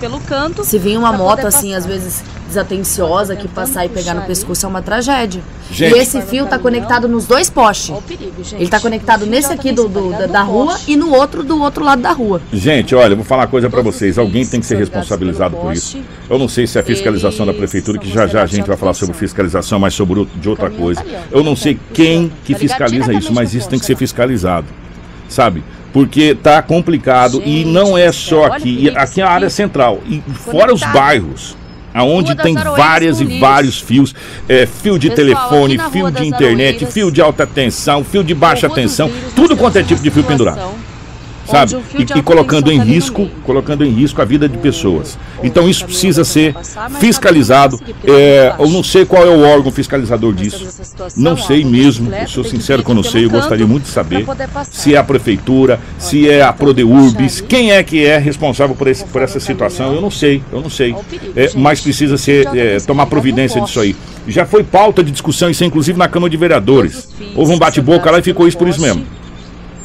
Se 0.64 0.78
vem 0.78 0.98
uma 0.98 1.14
moto 1.14 1.29
assim, 1.32 1.74
às 1.74 1.86
vezes 1.86 2.24
desatenciosa 2.50 3.36
que 3.36 3.48
passar 3.48 3.86
e 3.86 3.90
pegar 3.90 4.16
no 4.16 4.24
pescoço 4.24 4.66
é 4.66 4.70
uma 4.70 4.82
tragédia. 4.82 5.42
Gente. 5.72 5.96
E 5.96 6.00
esse 6.00 6.20
fio 6.24 6.46
está 6.46 6.58
conectado 6.58 7.08
nos 7.08 7.26
dois 7.26 7.50
postes. 7.50 7.96
Ele 8.54 8.64
está 8.64 8.80
conectado 8.80 9.26
nesse 9.26 9.54
aqui 9.54 9.72
do, 9.72 9.88
do 9.88 10.10
da, 10.10 10.26
da, 10.26 10.42
rua 10.42 10.76
e 10.88 10.96
no 10.96 11.14
outro 11.14 11.44
do 11.44 11.62
outro 11.62 11.86
lado 11.86 12.02
da 12.02 12.12
rua. 12.12 12.42
Gente, 12.52 12.96
olha, 12.96 13.16
vou 13.16 13.24
falar 13.24 13.44
uma 13.44 13.48
coisa 13.48 13.70
para 13.70 13.82
vocês. 13.82 14.18
Alguém 14.18 14.46
tem 14.46 14.60
que 14.60 14.66
ser 14.66 14.78
responsabilizado 14.78 15.56
por 15.56 15.72
isso. 15.74 16.00
Eu 16.30 16.40
não 16.40 16.50
sei 16.50 16.66
se 16.66 16.78
é 16.78 16.82
a 16.82 16.84
fiscalização 16.84 17.46
da 17.46 17.54
prefeitura, 17.54 18.00
que 18.00 18.12
já 18.12 18.26
já 18.26 18.42
a 18.42 18.48
gente 18.48 18.68
vai 18.68 18.76
falar 18.76 18.94
sobre 18.94 19.16
fiscalização, 19.16 19.80
mas 19.80 19.94
sobre 19.94 20.28
de 20.36 20.50
outra 20.50 20.70
coisa. 20.70 21.06
Eu 21.32 21.44
não 21.44 21.56
sei 21.56 21.80
quem 21.94 22.32
que 22.44 22.56
fiscaliza 22.56 23.14
isso, 23.14 23.32
mas 23.32 23.54
isso 23.54 23.70
tem 23.70 23.80
que 23.80 23.86
ser 23.86 23.96
fiscalizado. 23.96 24.68
Sabe? 25.28 25.64
Porque 25.92 26.36
tá 26.36 26.62
complicado 26.62 27.40
Gente, 27.40 27.50
e 27.50 27.66
não 27.66 27.98
é 27.98 28.12
só 28.12 28.46
aqui, 28.46 28.92
aqui 28.96 29.22
é 29.22 29.24
a 29.24 29.30
área 29.30 29.50
central 29.50 30.00
e 30.08 30.22
fora 30.34 30.74
os 30.74 30.82
bairros. 30.82 31.58
Aonde 31.92 32.36
tem 32.36 32.54
várias 32.54 33.20
e 33.20 33.40
vários 33.40 33.82
fios, 33.82 34.14
é, 34.48 34.68
fio 34.68 35.00
de 35.00 35.10
Pessoal, 35.10 35.36
telefone, 35.36 35.80
fio 35.92 36.12
de 36.12 36.26
internet, 36.28 36.86
fio 36.86 37.12
de 37.12 37.20
alta 37.20 37.48
tensão, 37.48 38.04
fio 38.04 38.24
de 38.24 38.36
baixa 38.36 38.70
tensão, 38.70 39.12
tudo 39.36 39.58
quanto 39.58 39.80
é 39.80 39.84
tipo 39.84 40.02
de 40.02 40.12
fio 40.12 40.24
pendurado 40.24 40.89
sabe? 41.50 41.76
E, 41.98 42.20
e 42.20 42.22
colocando 42.22 42.72
em 42.72 42.80
risco, 42.80 43.28
colocando 43.46 43.86
em 43.86 43.92
risco 43.92 44.22
a 44.22 44.26
vida 44.26 44.48
de 44.48 44.58
pessoas. 44.58 45.18
Então 45.44 45.70
isso 45.70 45.86
precisa 45.86 46.24
ser 46.24 46.56
fiscalizado. 47.00 47.80
É, 48.04 48.54
eu 48.60 48.70
não 48.70 48.84
sei 48.84 49.06
qual 49.06 49.26
é 49.26 49.30
o 49.30 49.42
órgão 49.42 49.72
fiscalizador 49.72 50.34
disso. 50.34 50.68
Não 51.16 51.38
sei 51.38 51.64
mesmo. 51.64 52.14
Eu 52.14 52.28
sou 52.28 52.44
sincero 52.44 52.84
que 52.84 52.90
eu 52.90 52.96
não 52.96 53.04
sei. 53.04 53.26
Eu 53.26 53.30
gostaria 53.30 53.68
muito 53.68 53.84
de 53.84 53.90
saber 53.90 54.26
se 54.70 54.96
é 54.96 54.98
a 54.98 55.04
prefeitura, 55.04 55.80
se 55.98 56.30
é 56.30 56.42
a 56.42 56.54
Prodeurbis, 56.54 57.42
quem 57.42 57.72
é 57.72 57.84
que 57.84 58.06
é 58.06 58.18
responsável 58.18 58.76
por, 58.76 58.88
esse, 58.88 59.06
por 59.06 59.22
essa 59.22 59.40
situação. 59.40 59.94
Eu 59.94 60.02
não 60.02 60.12
sei. 60.12 60.44
Eu 60.52 60.62
não 60.62 60.70
sei. 60.70 60.96
É, 61.36 61.52
mas 61.56 61.82
precisa 61.82 62.18
ser 62.18 62.48
é, 62.56 62.78
tomar 62.80 63.06
providência 63.06 63.62
disso 63.62 63.80
aí. 63.80 63.96
Já 64.28 64.46
foi 64.46 64.64
pauta 64.64 65.04
de 65.04 65.12
discussão 65.12 65.50
isso, 65.50 65.64
inclusive 65.64 65.98
na 65.98 66.08
Câmara 66.08 66.30
de 66.30 66.38
Vereadores. 66.38 67.10
Houve 67.36 67.54
um 67.54 67.58
bate-boca 67.58 68.12
lá 68.12 68.20
e 68.20 68.22
ficou 68.22 68.48
isso 68.48 68.58
por 68.58 68.68
isso 68.68 68.82
mesmo. 68.82 69.04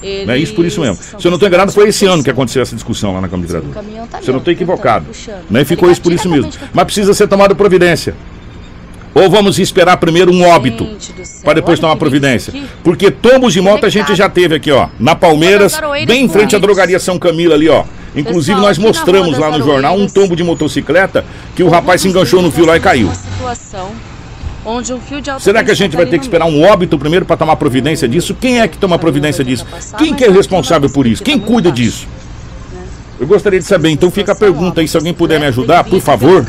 Eles... 0.04 0.26
Né? 0.26 0.38
Isso 0.38 0.54
por 0.54 0.64
isso 0.64 0.80
mesmo. 0.80 0.96
Se 0.96 1.26
eu 1.26 1.30
não 1.30 1.36
estou 1.36 1.48
enganado, 1.48 1.72
foi 1.72 1.88
esse 1.88 2.04
ano 2.04 2.22
que 2.22 2.30
aconteceu 2.30 2.60
essa 2.60 2.74
discussão 2.74 3.14
lá 3.14 3.20
na 3.22 3.28
Câmara 3.28 3.46
de 3.46 3.52
Vereadores. 3.52 4.10
Tá 4.10 4.20
Se 4.20 4.28
eu 4.28 4.32
não 4.32 4.38
estou 4.38 4.52
equivocado. 4.52 5.06
Né? 5.50 5.64
Ficou 5.64 5.90
isso 5.90 6.02
por 6.02 6.12
isso 6.12 6.28
mesmo. 6.28 6.50
Mas 6.72 6.84
precisa 6.84 7.14
ser 7.14 7.26
tomada 7.26 7.54
providência. 7.54 8.14
Ou 9.14 9.30
vamos 9.30 9.60
esperar 9.60 9.96
primeiro 9.96 10.32
um 10.32 10.42
óbito 10.42 10.88
para 11.44 11.54
depois 11.54 11.78
tomar 11.78 11.94
providência? 11.96 12.52
Porque 12.82 13.12
tombos 13.12 13.52
de 13.52 13.60
moto 13.60 13.86
a 13.86 13.88
gente 13.88 14.14
já 14.14 14.28
teve 14.28 14.56
aqui, 14.56 14.72
ó. 14.72 14.88
Na 14.98 15.14
Palmeiras, 15.14 15.80
bem 16.04 16.24
em 16.24 16.28
frente 16.28 16.56
à 16.56 16.58
drogaria 16.58 16.98
São 16.98 17.18
Camilo 17.18 17.54
ali, 17.54 17.68
ó. 17.68 17.84
Inclusive 18.16 18.60
nós 18.60 18.76
mostramos 18.76 19.38
lá 19.38 19.56
no 19.56 19.64
jornal 19.64 19.96
um 19.96 20.08
tombo 20.08 20.36
de 20.36 20.42
motocicleta 20.42 21.24
que 21.54 21.62
o 21.62 21.68
rapaz 21.68 22.00
se 22.00 22.08
enganchou 22.08 22.42
no 22.42 22.50
fio 22.50 22.66
lá 22.66 22.76
e 22.76 22.80
caiu 22.80 23.10
onde 24.64 24.92
um 24.92 25.00
fio 25.00 25.20
de 25.20 25.30
Será 25.42 25.62
que 25.62 25.70
a 25.70 25.74
gente 25.74 25.96
vai 25.96 26.06
ter 26.06 26.18
que 26.18 26.24
esperar 26.24 26.46
um 26.46 26.62
óbito 26.62 26.98
primeiro 26.98 27.24
para 27.24 27.36
tomar 27.36 27.56
providência 27.56 28.08
disso? 28.08 28.34
Quem 28.34 28.60
é 28.60 28.68
que 28.68 28.78
toma 28.78 28.98
providência 28.98 29.44
disso? 29.44 29.66
Quem 29.98 30.14
que 30.14 30.24
é 30.24 30.30
responsável 30.30 30.88
por 30.90 31.06
isso? 31.06 31.22
Quem 31.22 31.38
cuida 31.38 31.70
disso? 31.70 32.06
Eu 33.18 33.28
gostaria 33.28 33.60
de 33.60 33.64
saber, 33.64 33.90
então 33.90 34.10
fica 34.10 34.32
a 34.32 34.34
pergunta 34.34 34.80
aí, 34.80 34.88
se 34.88 34.96
alguém 34.96 35.14
puder 35.14 35.38
me 35.38 35.46
ajudar, 35.46 35.84
por 35.84 36.00
favor, 36.00 36.44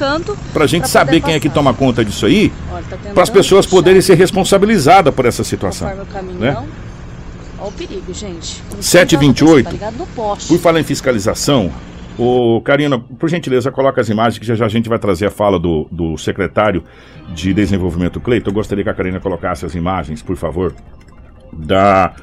para 0.52 0.64
a 0.64 0.68
gente 0.68 0.90
saber 0.90 1.22
quem 1.22 1.36
é 1.36 1.40
que 1.40 1.48
toma 1.48 1.74
conta 1.74 2.04
disso 2.04 2.26
aí, 2.26 2.52
para 3.14 3.24
as 3.24 3.30
pessoas 3.30 3.68
poderem 3.68 4.02
ser 4.02 4.16
responsabilizadas 4.16 5.14
por 5.14 5.26
essa 5.26 5.44
situação. 5.44 5.88
Né? 6.40 6.58
Olha 7.60 7.70
o 7.70 7.72
perigo, 7.72 8.14
gente. 8.14 8.62
728. 8.82 9.70
Por 10.48 10.60
falar 10.60 10.80
em 10.80 10.84
fiscalização, 10.84 11.72
o 12.18 12.62
Karina, 12.62 12.98
por 12.98 13.30
gentileza, 13.30 13.72
coloca 13.72 14.00
as 14.00 14.10
imagens 14.10 14.40
que 14.40 14.46
já, 14.46 14.56
já 14.56 14.66
a 14.66 14.70
gente 14.70 14.88
vai 14.88 14.98
trazer 14.98 15.26
a 15.26 15.32
fala 15.32 15.60
do, 15.60 15.88
do 15.92 16.18
secretário 16.18 16.84
de 17.34 17.54
Desenvolvimento 17.54 18.22
Cleiton. 18.22 18.50
Eu 18.50 18.54
gostaria 18.54 18.84
que 18.84 18.90
a 18.90 18.94
Karina 18.94 19.20
colocasse 19.20 19.66
as 19.66 19.76
imagens, 19.76 20.22
por 20.22 20.38
favor, 20.38 20.74
da 21.52 22.14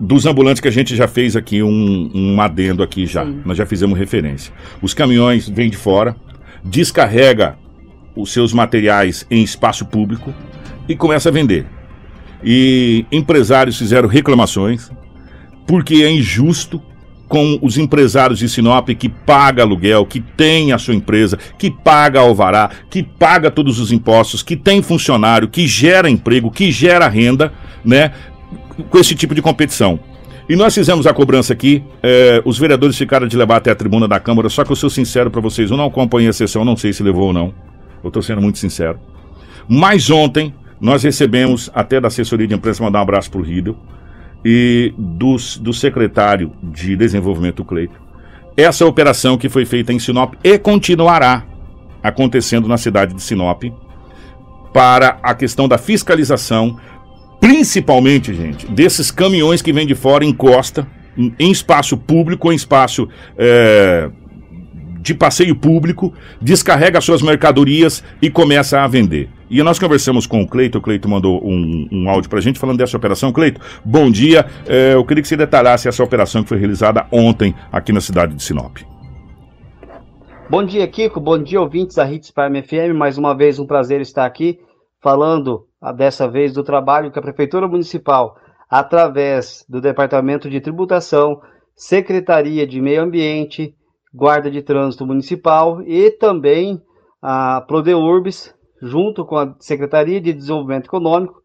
dos 0.00 0.26
ambulantes 0.26 0.60
que 0.60 0.68
a 0.68 0.70
gente 0.70 0.94
já 0.94 1.08
fez 1.08 1.34
aqui 1.34 1.60
um, 1.60 2.10
um 2.14 2.40
adendo 2.40 2.84
aqui 2.84 3.04
já. 3.04 3.24
Sim. 3.24 3.42
Nós 3.44 3.56
já 3.58 3.66
fizemos 3.66 3.98
referência. 3.98 4.52
Os 4.80 4.94
caminhões 4.94 5.48
vêm 5.48 5.68
de 5.68 5.76
fora, 5.76 6.14
descarrega 6.62 7.56
os 8.14 8.32
seus 8.32 8.52
materiais 8.52 9.26
em 9.28 9.42
espaço 9.42 9.84
público 9.86 10.32
e 10.88 10.94
começa 10.94 11.28
a 11.28 11.32
vender. 11.32 11.66
E 12.44 13.04
empresários 13.10 13.76
fizeram 13.76 14.08
reclamações 14.08 14.90
porque 15.66 16.04
é 16.04 16.10
injusto 16.10 16.80
com 17.28 17.58
os 17.60 17.76
empresários 17.76 18.38
de 18.38 18.48
Sinop 18.48 18.88
que 18.88 19.08
paga 19.08 19.62
aluguel, 19.62 20.06
que 20.06 20.20
tem 20.20 20.72
a 20.72 20.78
sua 20.78 20.94
empresa, 20.94 21.38
que 21.58 21.70
paga 21.70 22.20
alvará, 22.20 22.70
que 22.88 23.02
paga 23.02 23.50
todos 23.50 23.78
os 23.78 23.92
impostos, 23.92 24.42
que 24.42 24.56
tem 24.56 24.80
funcionário, 24.82 25.48
que 25.48 25.66
gera 25.66 26.08
emprego, 26.08 26.50
que 26.50 26.70
gera 26.72 27.06
renda, 27.06 27.52
né? 27.84 28.12
Com 28.90 28.98
esse 28.98 29.14
tipo 29.14 29.34
de 29.34 29.42
competição. 29.42 30.00
E 30.48 30.56
nós 30.56 30.74
fizemos 30.74 31.06
a 31.06 31.12
cobrança 31.12 31.52
aqui, 31.52 31.84
eh, 32.02 32.40
os 32.42 32.58
vereadores 32.58 32.96
ficaram 32.96 33.26
de 33.26 33.36
levar 33.36 33.56
até 33.56 33.70
a 33.70 33.74
tribuna 33.74 34.08
da 34.08 34.18
Câmara, 34.18 34.48
só 34.48 34.64
que 34.64 34.72
eu 34.72 34.76
sou 34.76 34.88
sincero 34.88 35.30
para 35.30 35.42
vocês, 35.42 35.70
eu 35.70 35.76
não 35.76 35.84
acompanhei 35.84 36.30
a 36.30 36.32
sessão, 36.32 36.64
não 36.64 36.74
sei 36.74 36.90
se 36.90 37.02
levou 37.02 37.26
ou 37.26 37.32
não. 37.34 37.52
Eu 38.02 38.08
estou 38.08 38.22
sendo 38.22 38.40
muito 38.40 38.58
sincero. 38.58 38.98
Mas 39.68 40.08
ontem 40.08 40.54
nós 40.80 41.02
recebemos, 41.02 41.70
até 41.74 42.00
da 42.00 42.08
assessoria 42.08 42.46
de 42.46 42.54
imprensa, 42.54 42.82
mandar 42.82 43.00
um 43.00 43.02
abraço 43.02 43.30
para 43.30 43.40
o 43.42 43.44
e 44.44 44.92
dos, 44.96 45.56
do 45.58 45.72
secretário 45.72 46.52
de 46.62 46.96
Desenvolvimento 46.96 47.64
Cleito. 47.64 48.00
Essa 48.56 48.86
operação 48.86 49.36
que 49.36 49.48
foi 49.48 49.64
feita 49.64 49.92
em 49.92 49.98
Sinop 49.98 50.34
e 50.42 50.58
continuará 50.58 51.44
acontecendo 52.02 52.68
na 52.68 52.76
cidade 52.76 53.14
de 53.14 53.22
Sinop 53.22 53.64
para 54.72 55.18
a 55.22 55.34
questão 55.34 55.68
da 55.68 55.78
fiscalização, 55.78 56.78
principalmente, 57.40 58.34
gente, 58.34 58.66
desses 58.66 59.10
caminhões 59.10 59.62
que 59.62 59.72
vêm 59.72 59.86
de 59.86 59.94
fora 59.94 60.24
em 60.24 60.32
costa, 60.32 60.86
em 61.16 61.50
espaço 61.50 61.96
público, 61.96 62.52
em 62.52 62.54
espaço 62.54 63.08
é, 63.36 64.08
de 65.00 65.14
passeio 65.14 65.54
público, 65.54 66.12
descarrega 66.40 67.00
suas 67.00 67.22
mercadorias 67.22 68.02
e 68.20 68.30
começa 68.30 68.80
a 68.80 68.86
vender. 68.86 69.28
E 69.50 69.62
nós 69.62 69.78
conversamos 69.78 70.26
com 70.26 70.42
o 70.42 70.46
Cleito, 70.46 70.78
o 70.78 70.80
Cleito 70.80 71.08
mandou 71.08 71.40
um, 71.42 71.88
um 71.90 72.10
áudio 72.10 72.28
pra 72.28 72.40
gente 72.40 72.58
falando 72.58 72.78
dessa 72.78 72.96
operação. 72.96 73.32
Cleito, 73.32 73.60
bom 73.84 74.10
dia. 74.10 74.46
É, 74.66 74.94
eu 74.94 75.04
queria 75.04 75.22
que 75.22 75.28
você 75.28 75.36
detalhasse 75.36 75.88
essa 75.88 76.04
operação 76.04 76.42
que 76.42 76.48
foi 76.48 76.58
realizada 76.58 77.06
ontem 77.10 77.54
aqui 77.72 77.92
na 77.92 78.00
cidade 78.00 78.34
de 78.34 78.42
Sinop. 78.42 78.78
Bom 80.50 80.64
dia, 80.64 80.86
Kiko. 80.88 81.20
Bom 81.20 81.42
dia, 81.42 81.60
ouvintes 81.60 81.96
da 81.96 82.10
Hits 82.10 82.30
Prime 82.30 82.62
FM. 82.62 82.96
Mais 82.96 83.18
uma 83.18 83.34
vez, 83.34 83.58
um 83.58 83.66
prazer 83.66 84.00
estar 84.00 84.26
aqui 84.26 84.58
falando 85.00 85.66
ah, 85.80 85.92
dessa 85.92 86.28
vez 86.28 86.52
do 86.52 86.62
trabalho 86.62 87.10
que 87.10 87.18
a 87.18 87.22
Prefeitura 87.22 87.68
Municipal, 87.68 88.36
através 88.68 89.64
do 89.68 89.80
Departamento 89.80 90.48
de 90.48 90.60
Tributação, 90.60 91.40
Secretaria 91.76 92.66
de 92.66 92.80
Meio 92.80 93.02
Ambiente, 93.02 93.74
Guarda 94.12 94.50
de 94.50 94.62
Trânsito 94.62 95.06
Municipal 95.06 95.82
e 95.82 96.10
também 96.10 96.82
a 97.20 97.60
Prodeurbis, 97.60 98.54
junto 98.80 99.24
com 99.24 99.36
a 99.36 99.54
Secretaria 99.58 100.20
de 100.20 100.32
Desenvolvimento 100.32 100.86
Econômico, 100.86 101.42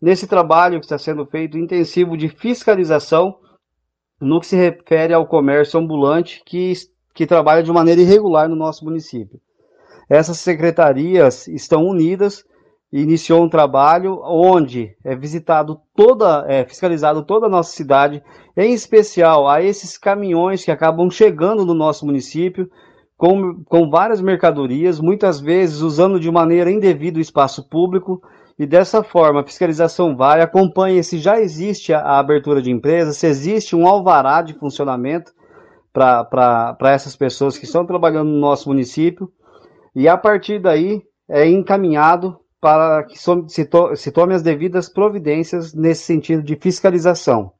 nesse 0.00 0.26
trabalho 0.26 0.78
que 0.78 0.86
está 0.86 0.98
sendo 0.98 1.24
feito 1.24 1.56
intensivo 1.56 2.16
de 2.16 2.28
fiscalização 2.28 3.38
no 4.20 4.40
que 4.40 4.46
se 4.46 4.56
refere 4.56 5.14
ao 5.14 5.26
comércio 5.26 5.78
ambulante 5.78 6.42
que, 6.44 6.72
que 7.14 7.26
trabalha 7.26 7.62
de 7.62 7.72
maneira 7.72 8.00
irregular 8.00 8.48
no 8.48 8.56
nosso 8.56 8.84
município. 8.84 9.40
Essas 10.08 10.38
secretarias 10.38 11.48
estão 11.48 11.84
unidas 11.84 12.44
iniciou 13.02 13.42
um 13.42 13.48
trabalho 13.48 14.20
onde 14.24 14.96
é 15.04 15.16
visitado 15.16 15.80
toda, 15.96 16.44
é 16.46 16.64
fiscalizado 16.64 17.24
toda 17.24 17.46
a 17.46 17.50
nossa 17.50 17.74
cidade, 17.74 18.22
em 18.56 18.72
especial 18.72 19.48
a 19.48 19.60
esses 19.60 19.98
caminhões 19.98 20.64
que 20.64 20.70
acabam 20.70 21.10
chegando 21.10 21.64
no 21.64 21.74
nosso 21.74 22.06
município 22.06 22.70
com, 23.16 23.64
com 23.64 23.90
várias 23.90 24.20
mercadorias, 24.20 25.00
muitas 25.00 25.40
vezes 25.40 25.80
usando 25.80 26.20
de 26.20 26.30
maneira 26.30 26.70
indevida 26.70 27.18
o 27.18 27.22
espaço 27.22 27.68
público, 27.68 28.22
e 28.56 28.64
dessa 28.64 29.02
forma 29.02 29.40
a 29.40 29.44
fiscalização 29.44 30.16
vai, 30.16 30.40
acompanha 30.40 31.02
se 31.02 31.18
já 31.18 31.40
existe 31.40 31.92
a, 31.92 31.98
a 31.98 32.20
abertura 32.20 32.62
de 32.62 32.70
empresa, 32.70 33.12
se 33.12 33.26
existe 33.26 33.74
um 33.74 33.88
alvará 33.88 34.40
de 34.40 34.54
funcionamento 34.54 35.32
para 35.92 36.76
essas 36.92 37.16
pessoas 37.16 37.58
que 37.58 37.64
estão 37.64 37.84
trabalhando 37.84 38.30
no 38.30 38.38
nosso 38.38 38.68
município, 38.68 39.28
e 39.96 40.08
a 40.08 40.16
partir 40.16 40.60
daí 40.60 41.02
é 41.28 41.48
encaminhado 41.48 42.38
para 42.64 43.04
que 43.04 43.18
se, 43.18 43.66
to 43.66 43.94
se 43.94 44.10
tome 44.10 44.32
as 44.32 44.42
devidas 44.42 44.88
providências 44.88 45.74
nesse 45.74 46.04
sentido 46.04 46.42
de 46.42 46.56
fiscalização. 46.56 47.52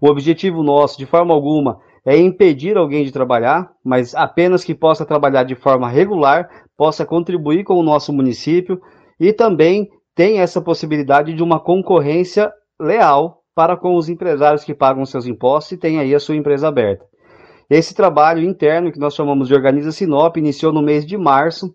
O 0.00 0.08
objetivo 0.08 0.62
nosso, 0.62 0.96
de 0.96 1.04
forma 1.04 1.34
alguma, 1.34 1.80
é 2.06 2.16
impedir 2.16 2.76
alguém 2.76 3.04
de 3.04 3.10
trabalhar, 3.10 3.72
mas 3.84 4.14
apenas 4.14 4.62
que 4.62 4.72
possa 4.72 5.04
trabalhar 5.04 5.42
de 5.42 5.56
forma 5.56 5.88
regular, 5.88 6.48
possa 6.76 7.04
contribuir 7.04 7.64
com 7.64 7.74
o 7.74 7.82
nosso 7.82 8.12
município 8.12 8.80
e 9.18 9.32
também 9.32 9.90
tem 10.14 10.38
essa 10.38 10.60
possibilidade 10.60 11.34
de 11.34 11.42
uma 11.42 11.58
concorrência 11.58 12.52
leal 12.80 13.42
para 13.52 13.76
com 13.76 13.96
os 13.96 14.08
empresários 14.08 14.62
que 14.62 14.76
pagam 14.76 15.04
seus 15.04 15.26
impostos 15.26 15.72
e 15.72 15.76
têm 15.76 15.98
aí 15.98 16.14
a 16.14 16.20
sua 16.20 16.36
empresa 16.36 16.68
aberta. 16.68 17.04
Esse 17.68 17.92
trabalho 17.96 18.44
interno, 18.44 18.92
que 18.92 19.00
nós 19.00 19.12
chamamos 19.12 19.48
de 19.48 19.54
Organiza 19.54 19.90
Sinop, 19.90 20.36
iniciou 20.36 20.72
no 20.72 20.82
mês 20.82 21.04
de 21.04 21.18
março. 21.18 21.74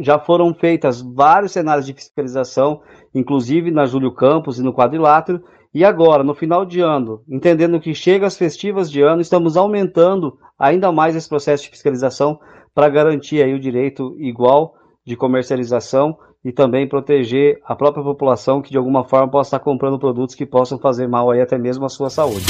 Já 0.00 0.18
foram 0.18 0.54
feitas 0.54 1.00
vários 1.00 1.52
cenários 1.52 1.86
de 1.86 1.92
fiscalização, 1.92 2.80
inclusive 3.14 3.70
na 3.70 3.86
Júlio 3.86 4.12
Campos 4.12 4.58
e 4.58 4.62
no 4.62 4.72
Quadrilátero, 4.72 5.42
e 5.74 5.84
agora, 5.84 6.24
no 6.24 6.34
final 6.34 6.64
de 6.64 6.80
ano, 6.80 7.22
entendendo 7.28 7.78
que 7.78 7.94
chega 7.94 8.26
as 8.26 8.36
festivas 8.36 8.90
de 8.90 9.02
ano, 9.02 9.20
estamos 9.20 9.56
aumentando 9.56 10.38
ainda 10.58 10.90
mais 10.90 11.14
esse 11.14 11.28
processo 11.28 11.64
de 11.64 11.70
fiscalização 11.70 12.40
para 12.74 12.88
garantir 12.88 13.42
aí 13.42 13.52
o 13.54 13.60
direito 13.60 14.16
igual 14.18 14.74
de 15.04 15.16
comercialização 15.16 16.16
e 16.44 16.52
também 16.52 16.88
proteger 16.88 17.58
a 17.64 17.74
própria 17.76 18.02
população 18.02 18.62
que 18.62 18.70
de 18.70 18.78
alguma 18.78 19.04
forma 19.04 19.28
possa 19.28 19.48
estar 19.48 19.60
comprando 19.60 19.98
produtos 19.98 20.34
que 20.34 20.46
possam 20.46 20.78
fazer 20.78 21.06
mal 21.06 21.30
aí 21.30 21.40
até 21.40 21.58
mesmo 21.58 21.84
à 21.84 21.88
sua 21.88 22.08
saúde. 22.08 22.46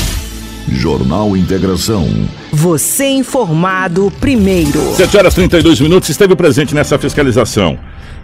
Jornal 0.72 1.36
Integração. 1.36 2.08
Você 2.52 3.06
informado 3.06 4.12
primeiro. 4.20 4.80
7 4.94 5.16
horas 5.16 5.34
32 5.34 5.80
minutos 5.80 6.08
esteve 6.08 6.34
presente 6.36 6.74
nessa 6.74 6.98
fiscalização 6.98 7.78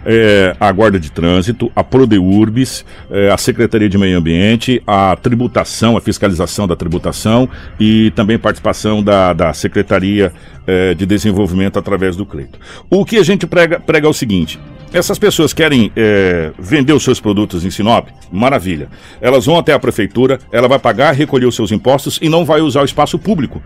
é, 0.05 0.55
a 0.59 0.71
Guarda 0.71 0.99
de 0.99 1.11
Trânsito, 1.11 1.71
a 1.75 1.83
Prodeurbis, 1.83 2.85
é, 3.09 3.31
a 3.31 3.37
Secretaria 3.37 3.89
de 3.89 3.97
Meio 3.97 4.17
Ambiente, 4.17 4.81
a 4.85 5.15
tributação, 5.15 5.97
a 5.97 6.01
fiscalização 6.01 6.67
da 6.67 6.75
tributação 6.75 7.49
e 7.79 8.11
também 8.11 8.37
participação 8.37 9.01
da, 9.01 9.33
da 9.33 9.51
Secretaria 9.51 10.31
é, 10.67 10.93
de 10.93 11.05
Desenvolvimento 11.05 11.79
através 11.79 12.15
do 12.15 12.25
Cleito. 12.25 12.59
O 12.89 13.03
que 13.03 13.17
a 13.17 13.23
gente 13.23 13.47
prega, 13.47 13.79
prega 13.79 14.07
é 14.07 14.09
o 14.09 14.13
seguinte: 14.13 14.59
essas 14.93 15.19
pessoas 15.19 15.53
querem 15.53 15.91
é, 15.95 16.51
vender 16.57 16.93
os 16.93 17.03
seus 17.03 17.19
produtos 17.19 17.65
em 17.65 17.69
Sinop? 17.69 18.07
Maravilha. 18.31 18.89
Elas 19.19 19.45
vão 19.45 19.57
até 19.57 19.73
a 19.73 19.79
prefeitura, 19.79 20.39
ela 20.51 20.67
vai 20.67 20.79
pagar, 20.79 21.13
recolher 21.13 21.45
os 21.45 21.55
seus 21.55 21.71
impostos 21.71 22.19
e 22.21 22.29
não 22.29 22.45
vai 22.45 22.61
usar 22.61 22.81
o 22.81 22.85
espaço 22.85 23.19
público. 23.19 23.61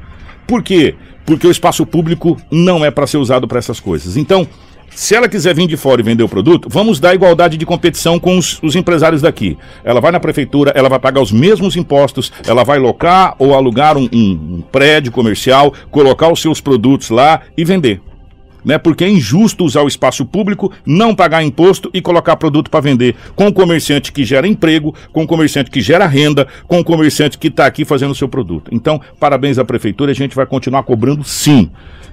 Por 0.48 0.64
quê? 0.64 0.96
Porque 1.26 1.46
o 1.46 1.52
espaço 1.52 1.86
público 1.86 2.36
não 2.50 2.84
é 2.84 2.90
para 2.90 3.06
ser 3.06 3.18
usado 3.18 3.48
para 3.48 3.60
essas 3.60 3.80
coisas. 3.80 4.18
Então, 4.18 4.48
se 4.90 5.16
ela 5.16 5.30
quiser 5.30 5.54
vir 5.54 5.68
de 5.68 5.78
fora 5.78 6.02
e 6.02 6.04
vender 6.04 6.24
o 6.24 6.30
produto, 6.30 6.68
vamos 6.70 7.00
dar 7.00 7.14
igualdade 7.14 7.58
de 7.58 7.66
competição 7.66 8.20
com 8.20 8.38
os, 8.38 8.62
os, 8.62 8.76
empresários 8.76 9.22
daqui. 9.22 9.58
Ela 9.84 10.02
vai 10.02 10.12
na 10.12 10.20
prefeitura, 10.20 10.72
ela 10.76 10.90
vai 10.90 11.00
pagar 11.00 11.22
os 11.22 11.32
mesmos 11.32 11.76
impostos, 11.76 12.32
ela 12.48 12.64
vai 12.64 12.80
locar 12.80 13.36
ou 13.38 13.54
alugar 13.54 13.98
um, 13.98 14.10
um, 14.12 14.56
um 14.56 14.64
prédio 14.72 15.12
comercial, 15.12 15.74
colocar 15.92 16.32
os 16.32 16.42
seus 16.42 16.60
produtos 16.60 17.10
lá 17.10 17.42
e 17.56 17.64
vender. 17.64 18.02
Né? 18.64 18.78
Porque 18.78 19.04
é 19.04 19.10
injusto 19.10 19.64
usar 19.64 19.82
o 19.82 19.88
espaço 19.88 20.26
público, 20.26 20.72
não 20.86 21.16
pagar 21.16 21.44
imposto 21.44 21.90
e 21.94 22.02
colocar 22.02 22.36
produto 22.36 22.70
para 22.70 22.82
vender 22.82 23.16
com 23.36 23.48
o 23.48 23.54
comerciante 23.54 24.12
que 24.12 24.24
gera 24.24 24.48
emprego, 24.48 24.94
com 25.12 25.24
o 25.24 25.28
comerciante 25.28 25.72
que 25.72 25.82
gera 25.82 26.06
renda, 26.06 26.48
com 26.68 26.80
o 26.80 26.84
comerciante 26.84 27.38
que 27.38 27.48
está 27.48 27.66
aqui 27.66 27.86
fazendo 27.86 28.12
o 28.12 28.16
seu 28.16 28.28
produto. 28.28 28.70
Então, 28.74 29.02
parabéns 29.20 29.58
à 29.58 29.66
prefeitura, 29.66 30.12
a 30.12 30.16
gente 30.16 30.36
vai 30.36 30.46
continuar 30.46 30.84
cobrando 30.84 31.24
sim. 31.24 31.70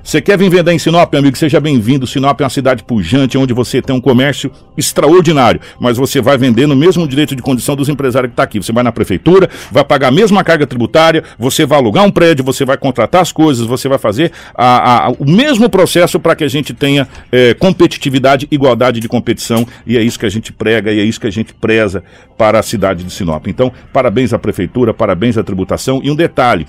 Você 0.06 0.20
quer 0.20 0.38
vir 0.38 0.48
vender 0.48 0.70
em 0.70 0.78
Sinop, 0.78 1.12
amigo? 1.16 1.36
Seja 1.36 1.58
bem-vindo. 1.58 2.06
Sinop 2.06 2.40
é 2.40 2.44
uma 2.44 2.48
cidade 2.48 2.84
pujante, 2.84 3.36
onde 3.36 3.52
você 3.52 3.82
tem 3.82 3.94
um 3.94 4.00
comércio 4.00 4.52
extraordinário, 4.76 5.60
mas 5.80 5.96
você 5.96 6.20
vai 6.20 6.38
vender 6.38 6.64
no 6.68 6.76
mesmo 6.76 7.08
direito 7.08 7.34
de 7.34 7.42
condição 7.42 7.74
dos 7.74 7.88
empresários 7.88 8.30
que 8.30 8.34
está 8.34 8.44
aqui. 8.44 8.62
Você 8.62 8.72
vai 8.72 8.84
na 8.84 8.92
prefeitura, 8.92 9.50
vai 9.68 9.84
pagar 9.84 10.06
a 10.06 10.10
mesma 10.12 10.44
carga 10.44 10.64
tributária, 10.64 11.24
você 11.36 11.66
vai 11.66 11.80
alugar 11.80 12.04
um 12.04 12.10
prédio, 12.12 12.44
você 12.44 12.64
vai 12.64 12.76
contratar 12.76 13.20
as 13.20 13.32
coisas, 13.32 13.66
você 13.66 13.88
vai 13.88 13.98
fazer 13.98 14.30
a, 14.54 15.06
a, 15.06 15.10
o 15.10 15.28
mesmo 15.28 15.68
processo 15.68 16.20
para 16.20 16.36
que 16.36 16.44
a 16.44 16.48
gente 16.48 16.72
tenha 16.72 17.08
é, 17.32 17.52
competitividade, 17.54 18.46
igualdade 18.48 19.00
de 19.00 19.08
competição, 19.08 19.66
e 19.84 19.98
é 19.98 20.02
isso 20.02 20.20
que 20.20 20.26
a 20.26 20.30
gente 20.30 20.52
prega 20.52 20.92
e 20.92 21.00
é 21.00 21.02
isso 21.02 21.20
que 21.20 21.26
a 21.26 21.32
gente 21.32 21.52
preza 21.52 22.04
para 22.38 22.60
a 22.60 22.62
cidade 22.62 23.02
de 23.02 23.10
Sinop. 23.10 23.48
Então, 23.48 23.72
parabéns 23.92 24.32
à 24.32 24.38
prefeitura, 24.38 24.94
parabéns 24.94 25.36
à 25.36 25.42
tributação. 25.42 26.00
E 26.04 26.12
um 26.12 26.14
detalhe. 26.14 26.64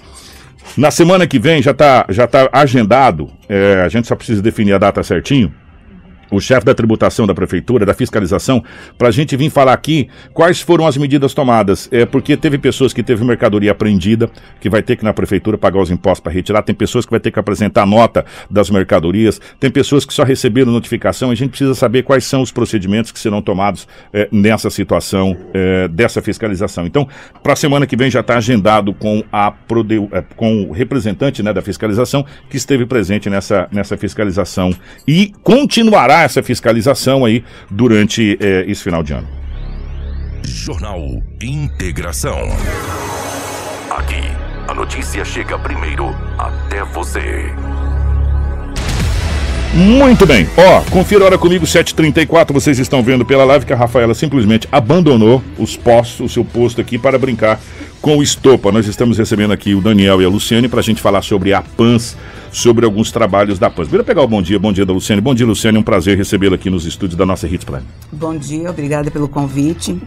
Na 0.76 0.91
semana 0.91 1.26
que 1.26 1.39
vem 1.39 1.61
já 1.61 1.72
está 1.72 2.05
já 2.09 2.28
tá 2.28 2.49
agendado, 2.51 3.30
é, 3.47 3.82
a 3.84 3.89
gente 3.89 4.07
só 4.07 4.15
precisa 4.15 4.41
definir 4.41 4.74
a 4.74 4.78
data 4.78 5.01
certinho. 5.03 5.53
O 6.32 6.39
chefe 6.39 6.65
da 6.65 6.73
tributação 6.73 7.25
da 7.25 7.34
prefeitura, 7.34 7.86
da 7.86 7.93
fiscalização, 7.93 8.63
para 8.97 9.09
a 9.09 9.11
gente 9.11 9.36
vir 9.36 9.49
falar 9.49 9.73
aqui 9.73 10.09
quais 10.34 10.61
foram 10.61 10.86
as 10.86 10.97
medidas 10.97 11.34
tomadas. 11.34 11.88
É 11.91 12.05
porque 12.05 12.36
teve 12.36 12.57
pessoas 12.57 12.93
que 12.93 13.03
teve 13.03 13.23
mercadoria 13.23 13.71
apreendida, 13.71 14.30
que 14.59 14.69
vai 14.69 14.82
ter 14.82 14.95
que 14.95 15.03
na 15.03 15.13
prefeitura 15.13 15.57
pagar 15.57 15.82
os 15.82 15.91
impostos 15.91 16.21
para 16.21 16.32
retirar, 16.32 16.61
tem 16.63 16.75
pessoas 16.75 17.05
que 17.05 17.11
vai 17.11 17.19
ter 17.19 17.32
que 17.32 17.39
apresentar 17.39 17.86
nota 17.86 18.25
das 18.49 18.69
mercadorias, 18.69 19.39
tem 19.59 19.69
pessoas 19.69 20.05
que 20.05 20.13
só 20.13 20.23
receberam 20.23 20.71
notificação. 20.71 21.32
A 21.32 21.36
gente 21.36 21.49
precisa 21.49 21.75
saber 21.75 22.03
quais 22.03 22.25
são 22.25 22.41
os 22.41 22.51
procedimentos 22.51 23.11
que 23.11 23.19
serão 23.19 23.41
tomados 23.41 23.88
é, 24.13 24.28
nessa 24.32 24.69
situação 24.69 25.38
é, 25.53 25.88
dessa 25.88 26.21
fiscalização. 26.21 26.86
Então, 26.86 27.07
para 27.43 27.53
a 27.53 27.55
semana 27.55 27.86
que 27.86 27.95
vem 27.95 28.09
já 28.09 28.21
está 28.21 28.38
agendado 28.38 28.93
com 28.93 29.23
a 29.32 29.53
é, 30.11 30.23
com 30.36 30.63
o 30.63 30.71
representante 30.71 31.43
né, 31.43 31.53
da 31.53 31.61
fiscalização 31.61 32.25
que 32.49 32.57
esteve 32.57 32.86
presente 32.86 33.30
nessa, 33.30 33.67
nessa 33.71 33.97
fiscalização 33.97 34.71
e 35.07 35.32
continuará 35.43 36.16
essa 36.24 36.41
fiscalização 36.43 37.26
aí 37.26 37.43
durante 37.70 38.38
é, 38.41 38.65
esse 38.68 38.84
final 38.84 39.03
de 39.03 39.13
ano. 39.13 39.28
Jornal 40.43 40.99
Integração. 41.41 42.39
Aqui, 43.89 44.22
a 44.68 44.74
notícia 44.74 45.24
chega 45.24 45.57
primeiro 45.59 46.15
até 46.38 46.84
você. 46.84 47.51
Muito 49.74 50.26
bem. 50.26 50.47
Ó, 50.57 50.82
confira 50.89 51.24
a 51.24 51.26
hora 51.26 51.38
comigo, 51.38 51.65
7h34. 51.65 52.51
Vocês 52.51 52.80
estão 52.80 53.03
vendo 53.03 53.26
pela 53.26 53.43
live 53.43 53.65
que 53.65 53.74
a 53.74 53.76
Rafaela 53.76 54.13
simplesmente 54.13 54.68
abandonou 54.72 55.43
os 55.57 55.76
postos, 55.76 56.32
o 56.32 56.34
seu 56.34 56.43
posto 56.43 56.82
aqui 56.82 56.97
para 56.97 57.20
brincar 57.20 57.59
com 58.01 58.18
o 58.18 58.24
Estopa. 58.24 58.72
Nós 58.72 58.88
estamos 58.88 59.18
recebendo 59.18 59.51
aqui 59.51 59.76
o 59.76 59.82
Daniel 59.82 60.22
e 60.22 60.26
a 60.26 60.30
Luciane 60.30 60.68
para 60.68 60.80
a 60.80 60.84
gente 60.84 61.01
falar 61.01 61.22
sobre 61.22 61.53
a 61.53 61.61
PANS, 61.61 62.18
sobre 62.51 62.86
alguns 62.86 63.11
trabalhos 63.11 63.59
da 63.59 63.70
PANS. 63.70 63.88
Vira 63.88 64.03
pegar 64.03 64.24
o 64.24 64.28
bom 64.28 64.41
dia, 64.41 64.57
bom 64.57 64.72
dia 64.72 64.86
da 64.86 64.93
Luciane. 64.93 65.22
Bom 65.22 65.36
dia, 65.36 65.45
Luciane. 65.45 65.78
É 65.78 65.80
um 65.80 65.84
prazer 65.84 66.18
recebê-la 66.18 66.55
aqui 66.55 66.70
nos 66.70 66.86
estúdios 66.86 67.18
da 67.18 67.26
nossa 67.26 67.47
Hits 67.47 67.65
Prime. 67.65 67.84
Bom 68.11 68.36
dia, 68.36 68.70
obrigada 68.70 69.11
pelo 69.11 69.28
convite. 69.28 69.97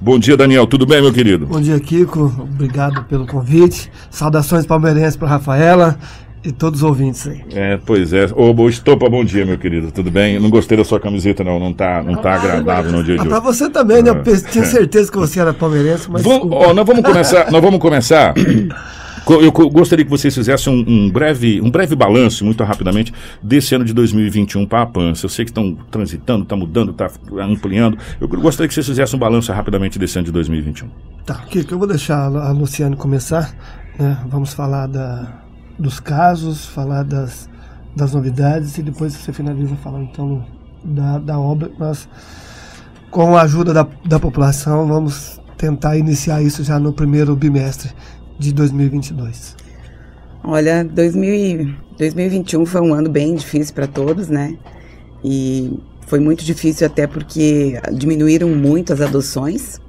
Bom 0.00 0.18
dia, 0.18 0.36
Daniel. 0.36 0.66
Tudo 0.66 0.86
bem, 0.86 1.02
meu 1.02 1.12
querido? 1.12 1.46
Bom 1.46 1.60
dia, 1.60 1.78
Kiko. 1.80 2.32
Obrigado 2.38 3.02
pelo 3.04 3.26
convite. 3.26 3.90
Saudações 4.10 4.64
palmeirenses 4.64 5.16
para 5.16 5.26
Rafaela 5.26 5.98
e 6.48 6.52
todos 6.52 6.80
os 6.82 6.88
ouvintes 6.88 7.26
aí. 7.28 7.42
É, 7.54 7.78
pois 7.84 8.12
é. 8.12 8.26
Ô, 8.34 8.54
ô, 8.58 8.68
Estopa, 8.68 9.08
bom 9.08 9.22
dia, 9.24 9.44
meu 9.44 9.58
querido. 9.58 9.92
Tudo 9.92 10.10
bem? 10.10 10.34
Eu 10.36 10.40
não 10.40 10.50
gostei 10.50 10.76
da 10.78 10.84
sua 10.84 10.98
camiseta, 10.98 11.44
não. 11.44 11.60
Não 11.60 11.72
tá, 11.72 12.02
não 12.02 12.16
tá 12.16 12.34
agradável 12.34 12.90
no 12.92 13.04
dia 13.04 13.14
de 13.14 13.20
Ah, 13.20 13.22
hoje. 13.22 13.30
pra 13.30 13.40
você 13.40 13.68
também, 13.70 14.02
né? 14.02 14.10
Eu 14.10 14.14
É. 14.16 14.22
pe- 14.22 14.40
tinha 14.50 14.64
certeza 14.64 15.12
que 15.12 15.18
você 15.18 15.40
era 15.40 15.52
palmeirense, 15.52 16.10
mas. 16.10 16.22
Vamos, 16.22 16.48
ó, 16.50 16.72
nós 16.72 16.86
vamos 16.86 17.02
começar. 17.04 17.50
nós 17.50 17.62
vamos 17.62 17.78
começar. 17.80 18.34
Co- 19.24 19.42
Eu 19.42 19.52
gostaria 19.52 20.04
que 20.06 20.10
vocês 20.10 20.34
fizessem 20.34 20.72
um, 20.72 20.90
um 21.06 21.10
breve, 21.10 21.60
um 21.60 21.70
breve 21.70 21.94
balanço, 21.94 22.46
muito 22.46 22.64
rapidamente, 22.64 23.12
desse 23.42 23.74
ano 23.74 23.84
de 23.84 23.92
2021 23.92 24.64
para 24.64 24.80
a 24.82 24.86
PANS. 24.86 25.22
Eu 25.22 25.28
sei 25.28 25.44
que 25.44 25.50
estão 25.50 25.76
transitando, 25.90 26.44
está 26.44 26.56
mudando, 26.56 26.92
está 26.92 27.10
ampliando. 27.42 27.98
Eu 28.18 28.26
gostaria 28.26 28.66
que 28.68 28.72
vocês 28.72 28.86
fizessem 28.86 29.16
um 29.16 29.20
balanço 29.20 29.52
rapidamente 29.52 29.98
desse 29.98 30.16
ano 30.18 30.24
de 30.24 30.32
2021. 30.32 30.88
Tá, 31.26 31.34
Kiko, 31.50 31.74
eu 31.74 31.78
vou 31.78 31.86
deixar 31.86 32.24
a 32.24 32.50
Luciane 32.52 32.96
começar. 32.96 33.54
Né? 33.98 34.16
Vamos 34.30 34.54
falar 34.54 34.86
da, 34.86 35.42
dos 35.78 36.00
casos, 36.00 36.66
falar 36.66 37.04
das, 37.04 37.48
das 37.94 38.12
novidades 38.12 38.76
e 38.78 38.82
depois 38.82 39.14
você 39.14 39.32
finaliza 39.32 39.76
falando 39.76 40.08
então 40.10 40.44
da, 40.84 41.18
da 41.18 41.38
obra. 41.38 41.70
Nós, 41.78 42.08
com 43.10 43.36
a 43.36 43.42
ajuda 43.42 43.72
da, 43.72 43.86
da 44.04 44.18
população, 44.18 44.86
vamos 44.86 45.40
tentar 45.56 45.96
iniciar 45.96 46.42
isso 46.42 46.62
já 46.64 46.78
no 46.78 46.92
primeiro 46.92 47.34
bimestre 47.36 47.92
de 48.38 48.52
2022. 48.52 49.56
Olha, 50.42 50.84
2000 50.84 51.34
e- 51.34 51.88
2021 51.98 52.64
foi 52.64 52.80
um 52.80 52.94
ano 52.94 53.10
bem 53.10 53.34
difícil 53.34 53.74
para 53.74 53.88
todos, 53.88 54.28
né? 54.28 54.56
E 55.24 55.80
foi 56.06 56.20
muito 56.20 56.44
difícil 56.44 56.86
até 56.86 57.06
porque 57.06 57.80
diminuíram 57.92 58.48
muito 58.48 58.92
as 58.92 59.00
adoções. 59.00 59.80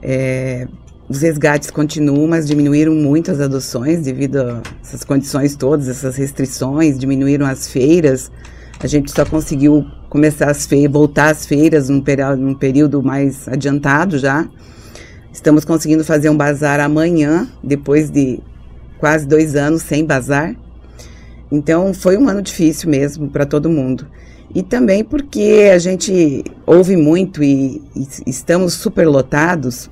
É, 0.00 0.68
os 1.12 1.20
resgates 1.20 1.70
continuam, 1.70 2.26
mas 2.26 2.46
diminuíram 2.46 2.94
muito 2.94 3.30
as 3.30 3.38
adoções 3.38 4.00
devido 4.00 4.40
a 4.40 4.62
essas 4.82 5.04
condições 5.04 5.54
todas, 5.54 5.86
essas 5.86 6.16
restrições, 6.16 6.98
diminuíram 6.98 7.44
as 7.44 7.68
feiras. 7.68 8.32
A 8.80 8.86
gente 8.86 9.12
só 9.12 9.22
conseguiu 9.26 9.84
começar 10.08 10.50
as 10.50 10.64
feiras, 10.64 10.90
voltar 10.90 11.30
às 11.30 11.44
feiras 11.44 11.90
num, 11.90 12.02
num 12.38 12.54
período 12.54 13.02
mais 13.02 13.46
adiantado 13.46 14.18
já. 14.18 14.48
Estamos 15.30 15.66
conseguindo 15.66 16.02
fazer 16.02 16.30
um 16.30 16.36
bazar 16.36 16.80
amanhã, 16.80 17.46
depois 17.62 18.08
de 18.08 18.40
quase 18.98 19.26
dois 19.26 19.54
anos 19.54 19.82
sem 19.82 20.06
bazar. 20.06 20.56
Então 21.50 21.92
foi 21.92 22.16
um 22.16 22.26
ano 22.26 22.40
difícil 22.40 22.88
mesmo 22.88 23.28
para 23.28 23.44
todo 23.44 23.68
mundo. 23.68 24.06
E 24.54 24.62
também 24.62 25.04
porque 25.04 25.70
a 25.74 25.78
gente 25.78 26.42
ouve 26.64 26.96
muito 26.96 27.42
e, 27.42 27.82
e 27.94 28.08
estamos 28.26 28.72
superlotados 28.72 29.90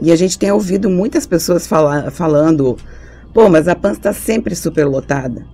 e 0.00 0.10
a 0.10 0.16
gente 0.16 0.38
tem 0.38 0.50
ouvido 0.50 0.90
muitas 0.90 1.26
pessoas 1.26 1.66
fala, 1.66 2.10
falando: 2.10 2.76
pô, 3.32 3.48
mas 3.48 3.68
a 3.68 3.74
PAN 3.74 3.92
está 3.92 4.12
sempre 4.12 4.54
superlotada. 4.54 5.46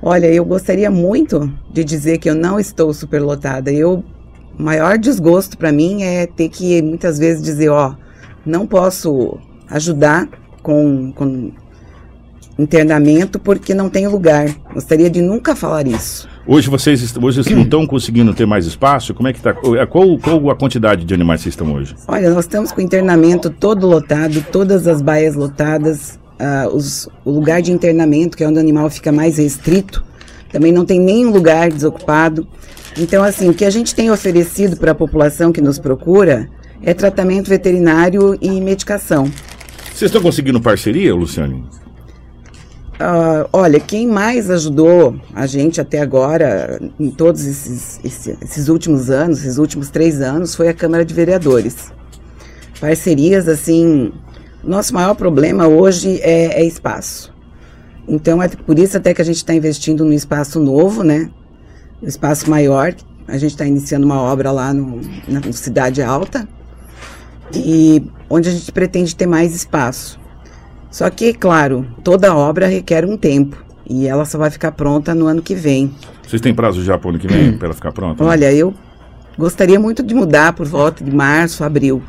Olha, 0.00 0.26
eu 0.26 0.44
gostaria 0.44 0.90
muito 0.90 1.52
de 1.70 1.82
dizer 1.82 2.18
que 2.18 2.30
eu 2.30 2.34
não 2.34 2.58
estou 2.58 2.92
superlotada. 2.94 3.72
Eu, 3.72 4.04
o 4.58 4.62
maior 4.62 4.96
desgosto 4.96 5.58
para 5.58 5.72
mim 5.72 6.02
é 6.02 6.26
ter 6.26 6.48
que 6.48 6.80
muitas 6.82 7.18
vezes 7.18 7.42
dizer: 7.42 7.68
ó, 7.68 7.94
não 8.46 8.66
posso 8.66 9.38
ajudar 9.68 10.28
com, 10.62 11.12
com 11.12 11.52
internamento 12.58 13.38
porque 13.38 13.74
não 13.74 13.90
tem 13.90 14.06
lugar. 14.06 14.48
Gostaria 14.72 15.10
de 15.10 15.20
nunca 15.20 15.54
falar 15.54 15.86
isso. 15.86 16.28
Hoje 16.50 16.70
vocês 16.70 17.14
hoje 17.22 17.54
não 17.54 17.62
estão 17.62 17.86
conseguindo 17.86 18.32
ter 18.32 18.46
mais 18.46 18.64
espaço? 18.64 19.12
Como 19.12 19.28
é 19.28 19.32
que 19.34 19.38
está? 19.38 19.52
Qual, 19.86 20.16
qual 20.18 20.50
a 20.50 20.56
quantidade 20.56 21.04
de 21.04 21.12
animais 21.12 21.42
vocês 21.42 21.52
estão 21.52 21.74
hoje? 21.74 21.94
Olha, 22.08 22.30
nós 22.30 22.46
estamos 22.46 22.72
com 22.72 22.80
o 22.80 22.84
internamento 22.84 23.50
todo 23.50 23.86
lotado, 23.86 24.42
todas 24.50 24.86
as 24.86 25.02
baias 25.02 25.34
lotadas, 25.34 26.18
ah, 26.38 26.66
os- 26.72 27.06
o 27.22 27.30
lugar 27.30 27.60
de 27.60 27.70
internamento, 27.70 28.34
que 28.34 28.42
é 28.42 28.48
onde 28.48 28.56
o 28.56 28.60
animal 28.62 28.88
fica 28.88 29.12
mais 29.12 29.36
restrito, 29.36 30.02
também 30.50 30.72
não 30.72 30.86
tem 30.86 30.98
nenhum 30.98 31.30
lugar 31.30 31.70
desocupado. 31.70 32.48
Então, 32.98 33.22
assim, 33.22 33.50
o 33.50 33.54
que 33.54 33.66
a 33.66 33.70
gente 33.70 33.94
tem 33.94 34.10
oferecido 34.10 34.78
para 34.78 34.92
a 34.92 34.94
população 34.94 35.52
que 35.52 35.60
nos 35.60 35.78
procura 35.78 36.48
é 36.82 36.94
tratamento 36.94 37.48
veterinário 37.50 38.38
e 38.40 38.58
medicação. 38.58 39.30
Vocês 39.92 40.08
estão 40.08 40.22
conseguindo 40.22 40.58
parceria, 40.62 41.14
Luciane? 41.14 41.62
Ah, 43.00 43.48
olha, 43.52 43.78
quem 43.78 44.08
mais 44.08 44.50
ajudou 44.50 45.14
a 45.32 45.46
gente 45.46 45.80
até 45.80 46.00
agora, 46.00 46.80
em 46.98 47.10
todos 47.10 47.46
esses, 47.46 48.00
esse- 48.04 48.36
esses 48.42 48.68
últimos 48.68 49.08
anos, 49.08 49.38
esses 49.40 49.56
últimos 49.58 49.88
três 49.88 50.20
anos, 50.20 50.54
foi 50.54 50.68
a 50.68 50.74
Câmara 50.74 51.04
de 51.04 51.14
Vereadores. 51.14 51.92
Parcerias, 52.80 53.46
assim, 53.48 54.12
nosso 54.64 54.92
maior 54.92 55.14
problema 55.14 55.68
hoje 55.68 56.20
é, 56.22 56.60
é 56.60 56.64
espaço. 56.64 57.32
Então, 58.08 58.42
é 58.42 58.48
por 58.48 58.78
isso 58.78 58.96
até 58.96 59.14
que 59.14 59.22
a 59.22 59.24
gente 59.24 59.36
está 59.36 59.54
investindo 59.54 60.04
num 60.04 60.12
espaço 60.12 60.58
novo, 60.58 61.04
né? 61.04 61.30
Um 62.02 62.06
espaço 62.08 62.50
maior. 62.50 62.94
A 63.28 63.36
gente 63.36 63.50
está 63.52 63.66
iniciando 63.66 64.06
uma 64.06 64.20
obra 64.20 64.50
lá 64.50 64.72
no, 64.72 65.00
na 65.28 65.40
Cidade 65.52 66.02
Alta, 66.02 66.48
e 67.54 68.02
onde 68.28 68.48
a 68.48 68.52
gente 68.52 68.72
pretende 68.72 69.14
ter 69.14 69.26
mais 69.26 69.54
espaço. 69.54 70.18
Só 70.90 71.08
que, 71.10 71.32
claro, 71.34 71.86
toda 72.02 72.34
obra 72.34 72.66
requer 72.66 73.04
um 73.04 73.16
tempo 73.16 73.56
e 73.88 74.06
ela 74.06 74.24
só 74.24 74.38
vai 74.38 74.50
ficar 74.50 74.72
pronta 74.72 75.14
no 75.14 75.26
ano 75.26 75.42
que 75.42 75.54
vem. 75.54 75.92
Vocês 76.26 76.40
têm 76.42 76.54
prazo 76.54 76.82
já 76.82 76.98
para 76.98 77.06
o 77.08 77.10
ano 77.10 77.18
que 77.18 77.26
vem 77.28 77.56
para 77.56 77.68
ela 77.68 77.74
ficar 77.74 77.92
pronta? 77.92 78.22
né? 78.22 78.30
Olha, 78.30 78.52
eu 78.52 78.74
gostaria 79.36 79.78
muito 79.78 80.02
de 80.02 80.14
mudar 80.14 80.52
por 80.52 80.66
volta 80.66 81.02
de 81.04 81.10
março, 81.14 81.62
abril, 81.64 82.02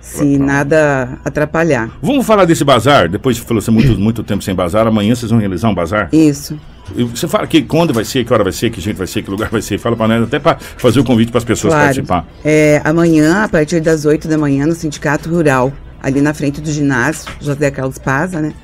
se 0.00 0.38
nada 0.38 1.18
atrapalhar. 1.24 1.90
Vamos 2.02 2.26
falar 2.26 2.44
desse 2.44 2.64
bazar? 2.64 3.08
Depois 3.08 3.36
de 3.36 3.42
falou 3.42 3.58
assim, 3.58 3.70
muito, 3.70 3.98
muito 3.98 4.22
tempo 4.22 4.42
sem 4.42 4.54
bazar, 4.54 4.86
amanhã 4.86 5.14
vocês 5.14 5.30
vão 5.30 5.38
realizar 5.40 5.68
um 5.68 5.74
bazar? 5.74 6.08
Isso. 6.12 6.58
E 6.96 7.02
Você 7.02 7.26
fala 7.26 7.46
que 7.48 7.62
quando 7.62 7.92
vai 7.92 8.04
ser, 8.04 8.24
que 8.24 8.32
hora 8.32 8.44
vai 8.44 8.52
ser, 8.52 8.70
que 8.70 8.80
gente 8.80 8.96
vai 8.96 9.08
ser, 9.08 9.20
que 9.22 9.30
lugar 9.30 9.48
vai 9.50 9.60
ser. 9.60 9.76
Fala 9.78 9.96
para 9.96 10.06
nós, 10.06 10.22
até 10.22 10.38
para 10.38 10.56
fazer 10.58 11.00
o 11.00 11.04
convite 11.04 11.30
para 11.32 11.38
as 11.38 11.44
pessoas 11.44 11.72
Claro. 11.74 11.86
participar. 11.86 12.26
É, 12.44 12.80
amanhã, 12.84 13.42
a 13.42 13.48
partir 13.48 13.80
das 13.80 14.04
8 14.04 14.28
da 14.28 14.38
manhã, 14.38 14.66
no 14.66 14.74
Sindicato 14.74 15.28
Rural, 15.28 15.72
ali 16.02 16.20
na 16.20 16.34
frente 16.34 16.60
do 16.60 16.70
ginásio, 16.70 17.30
José 17.40 17.70
Carlos 17.70 17.98
Paza, 17.98 18.40
né? 18.40 18.54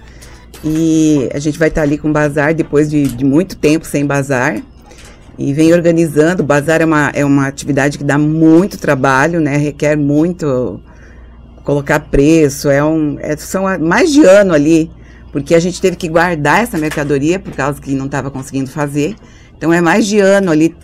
E 0.64 1.28
a 1.34 1.38
gente 1.38 1.58
vai 1.58 1.68
estar 1.68 1.82
ali 1.82 1.98
com 1.98 2.12
bazar 2.12 2.54
depois 2.54 2.88
de, 2.88 3.08
de 3.08 3.24
muito 3.24 3.56
tempo 3.56 3.86
sem 3.86 4.06
bazar. 4.06 4.62
E 5.38 5.52
vem 5.52 5.72
organizando. 5.72 6.42
O 6.42 6.46
bazar 6.46 6.80
é 6.80 6.84
uma, 6.84 7.10
é 7.14 7.24
uma 7.24 7.46
atividade 7.46 7.98
que 7.98 8.04
dá 8.04 8.18
muito 8.18 8.78
trabalho, 8.78 9.40
né? 9.40 9.56
Requer 9.56 9.96
muito 9.96 10.80
colocar 11.64 12.00
preço. 12.00 12.68
É 12.68 12.84
um, 12.84 13.18
é, 13.20 13.36
são 13.36 13.64
mais 13.80 14.12
de 14.12 14.24
ano 14.24 14.52
ali, 14.52 14.90
porque 15.32 15.54
a 15.54 15.60
gente 15.60 15.80
teve 15.80 15.96
que 15.96 16.08
guardar 16.08 16.62
essa 16.62 16.78
mercadoria 16.78 17.38
por 17.38 17.52
causa 17.52 17.80
que 17.80 17.94
não 17.94 18.06
estava 18.06 18.30
conseguindo 18.30 18.70
fazer. 18.70 19.16
Então 19.56 19.72
é 19.72 19.80
mais 19.80 20.06
de 20.06 20.20
ano 20.20 20.50
ali 20.50 20.76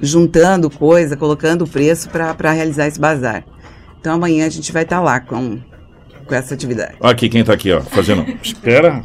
juntando 0.00 0.70
coisa, 0.70 1.16
colocando 1.16 1.66
preço 1.66 2.08
para 2.08 2.52
realizar 2.52 2.86
esse 2.86 3.00
bazar. 3.00 3.44
Então 4.00 4.14
amanhã 4.14 4.46
a 4.46 4.50
gente 4.50 4.70
vai 4.72 4.84
estar 4.84 5.00
lá 5.00 5.18
com, 5.18 5.58
com 6.28 6.34
essa 6.34 6.54
atividade. 6.54 6.94
Olha 7.00 7.12
aqui 7.12 7.28
quem 7.28 7.42
tá 7.42 7.54
aqui, 7.54 7.72
ó, 7.72 7.80
fazendo. 7.80 8.24
Espera. 8.42 9.02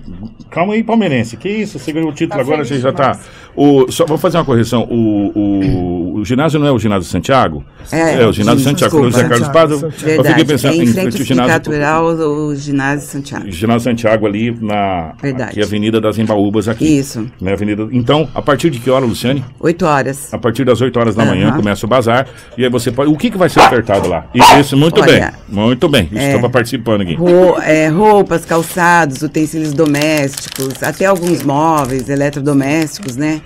Calma 0.52 0.74
aí, 0.74 0.84
palmeirense. 0.84 1.38
Que 1.38 1.50
isso? 1.50 1.80
Você 1.80 1.92
ganhou 1.92 2.10
o 2.10 2.14
título 2.14 2.38
Tá 2.38 2.42
agora, 2.42 2.64
você 2.64 2.80
já 2.80 2.92
tá. 2.92 3.20
O, 3.56 3.92
só 3.92 4.06
vou 4.06 4.18
fazer 4.18 4.38
uma 4.38 4.46
correção. 4.46 4.84
O, 4.90 5.32
o, 5.36 6.20
o 6.20 6.26
ginásio 6.26 6.60
não 6.60 6.68
é 6.68 6.72
o 6.72 6.80
ginásio 6.80 7.10
Santiago? 7.10 7.64
É, 7.92 8.26
o 8.26 8.34
ginásio 8.34 8.64
Santiago. 8.64 9.02
desculpa. 9.02 9.12
José 9.12 9.30
Carlos 9.30 9.48
Paz, 9.50 9.72
eu, 9.72 9.92
fiquei 9.92 10.46
pensando 10.46 10.74
é 10.74 10.78
em 10.78 10.88
frente 10.88 11.18
ao 11.20 11.26
ginásio. 11.26 11.54
Natural, 11.54 12.06
o 12.06 12.56
ginásio 12.56 13.08
Santiago. 13.08 13.52
Ginásio 13.52 13.82
Santiago 13.82 14.26
ali 14.26 14.58
na 14.60 15.14
Verdade. 15.22 15.52
aqui, 15.52 15.62
Avenida 15.62 16.02
das 16.02 16.18
Embaúbas 16.18 16.68
aqui. 16.68 16.98
Isso. 16.98 17.28
Né, 17.40 17.54
Avenida, 17.54 17.88
então, 17.92 18.28
a 18.34 18.42
partir 18.42 18.70
de 18.70 18.80
que 18.80 18.90
hora, 18.90 19.06
Luciane? 19.06 19.44
8 19.60 19.86
horas. 19.86 20.34
A 20.34 20.38
partir 20.38 20.66
das 20.66 20.82
8 20.82 20.98
horas 21.00 21.16
da 21.16 21.26
manhã 21.26 21.50
Aham. 21.50 21.58
começa 21.58 21.86
o 21.86 21.90
bazar. 21.90 22.28
E 22.58 22.64
aí 22.64 22.70
você 22.70 22.92
pode. 22.92 23.12
O 23.12 23.18
que, 23.18 23.30
que 23.30 23.38
vai 23.38 23.50
ser 23.50 23.60
ofertado 23.60 24.08
lá? 24.08 24.26
Isso, 24.60 24.76
muito 24.76 25.02
Olha, 25.02 25.32
bem. 25.48 25.64
Muito 25.64 25.88
bem. 25.90 26.10
Estou 26.12 26.50
participando 26.50 27.02
aqui. 27.02 27.18
É, 27.66 27.88
roupas, 27.88 28.46
calçados, 28.46 29.22
utensílios 29.22 29.74
domésticos, 29.74 30.82
até 30.82 31.06
alguns 31.06 31.44
móveis, 31.44 32.10
eletrodomésticos, 32.10 33.16
né? 33.16 33.42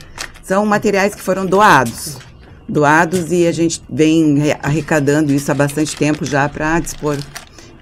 São 0.47 0.65
materiais 0.65 1.13
que 1.13 1.21
foram 1.21 1.45
doados. 1.45 2.17
Doados 2.69 3.31
e 3.33 3.45
a 3.45 3.51
gente 3.51 3.81
vem 3.89 4.37
re- 4.39 4.57
arrecadando 4.63 5.33
isso 5.33 5.51
há 5.51 5.53
bastante 5.55 5.93
tempo 5.95 6.23
já 6.25 6.47
para 6.47 6.79
dispor. 6.79 7.17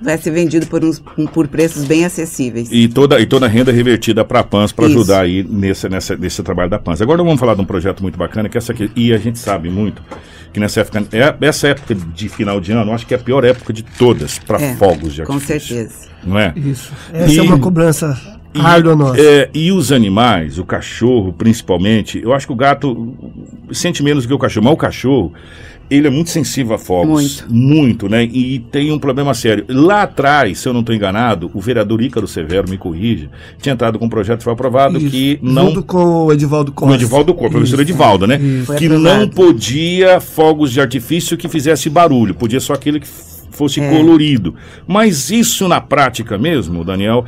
Vai 0.01 0.17
ser 0.17 0.31
vendido 0.31 0.65
por, 0.65 0.83
uns, 0.83 1.01
por 1.31 1.47
preços 1.47 1.85
bem 1.85 2.03
acessíveis. 2.05 2.67
E 2.71 2.87
toda, 2.87 3.19
e 3.19 3.25
toda 3.27 3.45
a 3.45 3.49
renda 3.49 3.71
revertida 3.71 4.25
para 4.25 4.39
a 4.39 4.43
PANS 4.43 4.71
para 4.71 4.85
ajudar 4.87 5.21
aí 5.21 5.43
nesse, 5.47 5.87
nessa, 5.87 6.17
nesse 6.17 6.41
trabalho 6.43 6.69
da 6.71 6.79
PANS. 6.79 7.01
Agora 7.01 7.23
vamos 7.23 7.39
falar 7.39 7.53
de 7.53 7.61
um 7.61 7.65
projeto 7.65 8.01
muito 8.01 8.17
bacana, 8.17 8.49
que 8.49 8.57
é 8.57 8.59
essa 8.59 8.71
aqui, 8.73 8.91
e 8.95 9.13
a 9.13 9.17
gente 9.17 9.37
sabe 9.39 9.69
muito 9.69 10.01
que 10.51 10.59
nessa 10.59 10.81
época, 10.81 11.03
é, 11.11 11.35
essa 11.47 11.67
época 11.67 11.93
de 11.95 12.29
final 12.29 12.59
de 12.59 12.71
ano, 12.71 12.89
eu 12.91 12.95
acho 12.95 13.05
que 13.05 13.13
é 13.13 13.17
a 13.17 13.19
pior 13.19 13.43
época 13.45 13.71
de 13.71 13.83
todas 13.83 14.39
para 14.39 14.59
É, 14.61 14.75
fogos 14.75 15.13
de 15.13 15.23
Com 15.23 15.33
artifício. 15.33 15.75
certeza. 15.75 16.07
Não 16.23 16.39
é? 16.39 16.51
Isso. 16.55 16.91
Essa 17.13 17.31
E- 17.33 17.37
é 17.39 17.41
uma 17.43 17.59
cobrança 17.59 18.17
E, 18.55 18.61
árdua 18.61 18.95
nossa. 18.95 19.19
é, 19.21 19.49
e 19.53 19.71
os 19.71 19.91
animais, 19.91 20.57
o 20.57 20.63
cachorro 20.63 21.33
principalmente, 21.33 22.19
eu 22.23 22.33
acho 22.33 22.47
que 22.47 22.53
o 22.53 22.55
gato 22.55 23.13
sente 23.71 24.01
menos 24.01 24.25
que 24.25 24.33
o 24.33 24.39
cachorro, 24.39 24.65
mas 24.65 24.73
o 24.73 24.77
cachorro, 24.77 25.33
ele 25.89 26.07
é 26.07 26.09
muito 26.09 26.29
sensível 26.31 26.73
a 26.75 26.79
fogos. 26.79 27.43
Muito. 27.47 27.53
Muito, 27.53 28.09
né? 28.09 28.23
E 28.23 28.59
tem 28.71 28.91
um 28.91 28.97
problema 28.97 29.33
sério. 29.35 29.65
Lá 29.69 30.01
atrás, 30.03 30.57
se 30.59 30.67
eu 30.67 30.73
não 30.73 30.79
estou 30.79 30.95
enganado, 30.95 31.51
o 31.53 31.61
vereador 31.61 32.01
Ícaro 32.01 32.27
Severo, 32.27 32.67
me 32.69 32.77
corrija, 32.77 33.29
tinha 33.61 33.73
entrado 33.73 33.99
com 33.99 34.05
um 34.05 34.09
projeto 34.09 34.39
que 34.39 34.43
foi 34.45 34.53
aprovado 34.53 34.97
Isso. 34.97 35.09
que 35.11 35.37
não 35.43 35.67
Junto 35.67 35.83
com 35.83 36.25
o 36.25 36.33
Edivaldo 36.33 36.71
com 36.71 36.85
o 36.85 36.87
Costa. 36.89 37.03
Edivaldo 37.03 37.33
Corpo, 37.35 37.51
professor 37.51 37.75
Isso. 37.75 37.81
Edivaldo, 37.83 38.25
né? 38.25 38.39
Foi 38.65 38.77
Que 38.77 38.89
não 38.89 39.27
podia 39.27 40.19
fogos 40.19 40.71
de 40.71 40.81
artifício 40.81 41.37
que 41.37 41.47
fizesse 41.47 41.89
barulho, 41.89 42.33
podia 42.33 42.59
só 42.59 42.73
aquele 42.73 42.99
que 42.99 43.07
fosse 43.51 43.79
É. 43.79 43.89
colorido. 43.89 44.55
Mas 44.87 45.29
isso 45.29 45.67
na 45.67 45.79
prática 45.79 46.37
mesmo, 46.37 46.83
Daniel, 46.83 47.25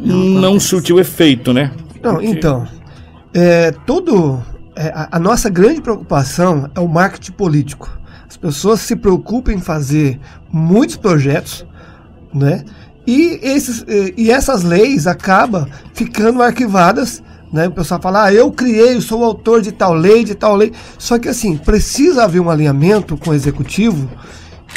não, 0.00 0.38
acontece. 0.48 0.66
surtiu 0.66 0.98
efeito, 0.98 1.52
né? 1.52 1.70
Não, 2.02 2.14
Porque- 2.14 2.26
então, 2.26 2.66
é, 3.34 3.70
todo, 3.86 4.42
é, 4.76 4.88
a, 4.88 5.08
a 5.12 5.18
nossa 5.18 5.48
grande 5.48 5.80
preocupação 5.80 6.70
é 6.74 6.80
o 6.80 6.88
marketing 6.88 7.32
político. 7.32 7.88
As 8.28 8.36
pessoas 8.36 8.80
se 8.80 8.94
preocupam 8.96 9.52
em 9.52 9.60
fazer 9.60 10.18
muitos 10.52 10.96
projetos, 10.96 11.66
né? 12.32 12.64
E, 13.06 13.40
esses, 13.42 13.84
eh, 13.88 14.14
e 14.16 14.30
essas 14.30 14.62
leis 14.62 15.06
acabam 15.06 15.66
ficando 15.94 16.40
arquivadas, 16.42 17.22
né? 17.52 17.66
O 17.66 17.72
pessoal 17.72 18.00
fala, 18.00 18.24
ah, 18.26 18.32
eu 18.32 18.52
criei, 18.52 18.94
eu 18.94 19.00
sou 19.02 19.20
o 19.20 19.24
autor 19.24 19.60
de 19.62 19.72
tal 19.72 19.92
lei, 19.94 20.22
de 20.22 20.34
tal 20.36 20.54
lei. 20.54 20.72
Só 20.96 21.18
que 21.18 21.28
assim, 21.28 21.56
precisa 21.56 22.22
haver 22.24 22.40
um 22.40 22.48
alinhamento 22.48 23.16
com 23.16 23.30
o 23.30 23.34
executivo 23.34 24.08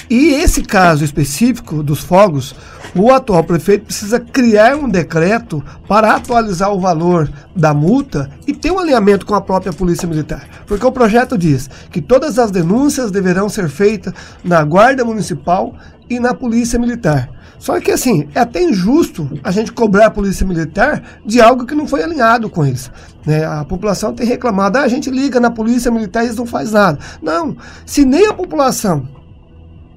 e 0.09 0.33
esse 0.33 0.61
caso 0.61 1.03
específico 1.03 1.81
dos 1.81 2.01
fogos, 2.01 2.55
o 2.95 3.11
atual 3.11 3.43
prefeito 3.43 3.85
precisa 3.85 4.19
criar 4.19 4.75
um 4.75 4.89
decreto 4.89 5.63
para 5.87 6.15
atualizar 6.15 6.71
o 6.71 6.79
valor 6.79 7.31
da 7.55 7.73
multa 7.73 8.29
e 8.45 8.53
ter 8.53 8.71
um 8.71 8.79
alinhamento 8.79 9.25
com 9.25 9.33
a 9.33 9.41
própria 9.41 9.73
Polícia 9.73 10.07
Militar. 10.07 10.47
Porque 10.67 10.85
o 10.85 10.91
projeto 10.91 11.37
diz 11.37 11.69
que 11.91 12.01
todas 12.01 12.37
as 12.37 12.51
denúncias 12.51 13.11
deverão 13.11 13.49
ser 13.49 13.69
feitas 13.69 14.13
na 14.43 14.63
Guarda 14.63 15.05
Municipal 15.05 15.73
e 16.09 16.19
na 16.19 16.33
Polícia 16.33 16.77
Militar. 16.77 17.29
Só 17.57 17.79
que 17.79 17.91
assim, 17.91 18.27
é 18.35 18.41
até 18.41 18.61
injusto 18.61 19.39
a 19.41 19.49
gente 19.49 19.71
cobrar 19.71 20.07
a 20.07 20.11
Polícia 20.11 20.45
Militar 20.45 21.01
de 21.25 21.39
algo 21.39 21.65
que 21.65 21.73
não 21.73 21.87
foi 21.87 22.03
alinhado 22.03 22.49
com 22.49 22.65
eles. 22.65 22.91
né? 23.25 23.45
A 23.45 23.63
população 23.63 24.13
tem 24.13 24.27
reclamado, 24.27 24.77
ah, 24.77 24.81
a 24.81 24.87
gente 24.89 25.09
liga 25.09 25.39
na 25.39 25.49
Polícia 25.49 25.89
Militar 25.89 26.23
e 26.23 26.25
eles 26.27 26.35
não 26.35 26.45
faz 26.45 26.73
nada. 26.73 26.99
Não, 27.21 27.55
se 27.85 28.03
nem 28.03 28.27
a 28.27 28.33
população 28.33 29.07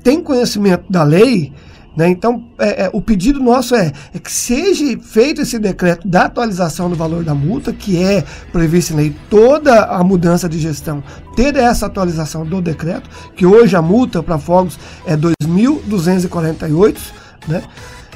tem 0.07 0.21
conhecimento 0.21 0.85
da 0.89 1.03
lei, 1.03 1.53
né? 1.97 2.09
então 2.09 2.45
é, 2.61 2.85
é, 2.85 2.91
o 2.93 3.03
pedido 3.03 3.41
nosso 3.41 3.75
é, 3.75 3.93
é 4.15 4.19
que 4.21 4.31
seja 4.31 4.85
feito 5.01 5.43
esse 5.43 5.59
decreto 5.59 6.07
da 6.07 6.27
atualização 6.27 6.89
do 6.89 6.95
valor 6.95 7.25
da 7.25 7.35
multa, 7.35 7.73
que 7.73 8.01
é 8.01 8.23
previsto 8.53 8.93
em 8.93 8.97
lei 8.97 9.17
toda 9.29 9.87
a 9.87 10.05
mudança 10.05 10.49
de 10.49 10.61
gestão, 10.61 11.03
ter 11.35 11.57
essa 11.57 11.87
atualização 11.87 12.47
do 12.47 12.63
decreto, 12.63 13.11
que 13.35 13.45
hoje 13.45 13.75
a 13.75 13.83
multa 13.83 14.23
para 14.23 14.39
fogos 14.39 14.79
é 15.05 15.17
2.248, 15.17 16.97
né? 17.49 17.65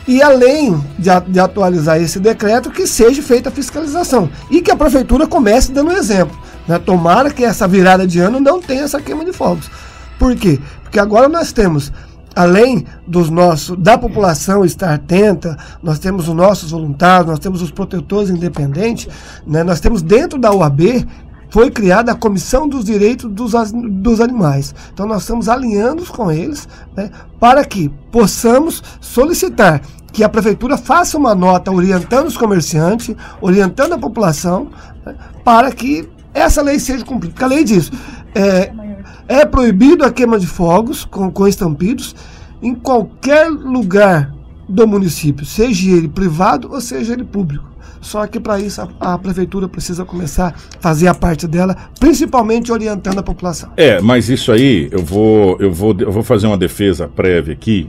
E 0.06 0.22
além 0.22 0.80
de, 0.96 1.10
de 1.26 1.40
atualizar 1.40 2.00
esse 2.00 2.20
decreto, 2.20 2.70
que 2.70 2.86
seja 2.86 3.20
feita 3.20 3.48
a 3.48 3.52
fiscalização 3.52 4.30
e 4.48 4.62
que 4.62 4.70
a 4.70 4.76
prefeitura 4.76 5.26
comece 5.26 5.72
dando 5.72 5.90
exemplo. 5.90 6.38
Né? 6.68 6.78
Tomara 6.78 7.30
que 7.30 7.44
essa 7.44 7.66
virada 7.66 8.06
de 8.06 8.20
ano 8.20 8.38
não 8.38 8.60
tenha 8.60 8.82
essa 8.82 9.00
queima 9.00 9.24
de 9.24 9.32
fogos. 9.32 9.68
Por 10.20 10.36
quê? 10.36 10.60
Porque 10.90 10.98
agora 10.98 11.28
nós 11.28 11.52
temos, 11.52 11.92
além 12.34 12.84
dos 13.06 13.30
nossos, 13.30 13.76
da 13.78 13.96
população 13.96 14.64
estar 14.64 14.92
atenta, 14.92 15.56
nós 15.80 16.00
temos 16.00 16.26
os 16.26 16.34
nossos 16.34 16.72
voluntários, 16.72 17.28
nós 17.28 17.38
temos 17.38 17.62
os 17.62 17.70
protetores 17.70 18.28
independentes, 18.28 19.06
né? 19.46 19.62
nós 19.62 19.78
temos 19.78 20.02
dentro 20.02 20.36
da 20.36 20.52
UAB 20.52 21.06
foi 21.48 21.70
criada 21.70 22.10
a 22.10 22.16
Comissão 22.16 22.68
dos 22.68 22.84
Direitos 22.84 23.30
dos, 23.30 23.52
dos 23.72 24.20
Animais. 24.20 24.74
Então 24.92 25.06
nós 25.06 25.22
estamos 25.22 25.48
alinhando 25.48 26.04
com 26.06 26.30
eles 26.30 26.68
né, 26.96 27.08
para 27.38 27.64
que 27.64 27.88
possamos 28.10 28.82
solicitar 29.00 29.80
que 30.12 30.24
a 30.24 30.28
prefeitura 30.28 30.76
faça 30.76 31.16
uma 31.16 31.36
nota 31.36 31.70
orientando 31.70 32.26
os 32.26 32.36
comerciantes, 32.36 33.14
orientando 33.40 33.92
a 33.92 33.98
população, 33.98 34.70
né, 35.06 35.14
para 35.44 35.70
que 35.70 36.08
essa 36.34 36.62
lei 36.62 36.80
seja 36.80 37.04
cumprida. 37.04 37.32
Porque 37.32 37.44
a 37.44 37.48
lei 37.48 37.64
diz, 37.64 37.90
é, 38.34 38.72
é 39.30 39.46
proibido 39.46 40.04
a 40.04 40.10
queima 40.10 40.40
de 40.40 40.46
fogos 40.48 41.04
com, 41.04 41.30
com 41.30 41.46
estampidos 41.46 42.16
em 42.60 42.74
qualquer 42.74 43.48
lugar 43.48 44.34
do 44.68 44.88
município, 44.88 45.46
seja 45.46 45.88
ele 45.88 46.08
privado 46.08 46.68
ou 46.72 46.80
seja 46.80 47.12
ele 47.12 47.22
público. 47.22 47.70
Só 48.00 48.26
que 48.26 48.40
para 48.40 48.58
isso 48.58 48.80
a, 48.80 49.12
a 49.12 49.18
prefeitura 49.18 49.68
precisa 49.68 50.04
começar 50.04 50.48
a 50.48 50.80
fazer 50.80 51.06
a 51.06 51.14
parte 51.14 51.46
dela, 51.46 51.76
principalmente 52.00 52.72
orientando 52.72 53.20
a 53.20 53.22
população. 53.22 53.70
É, 53.76 54.00
mas 54.00 54.28
isso 54.28 54.50
aí, 54.50 54.88
eu 54.90 55.04
vou, 55.04 55.56
eu 55.60 55.72
vou, 55.72 55.94
eu 56.00 56.10
vou 56.10 56.24
fazer 56.24 56.48
uma 56.48 56.58
defesa 56.58 57.06
prévia 57.06 57.52
aqui. 57.52 57.88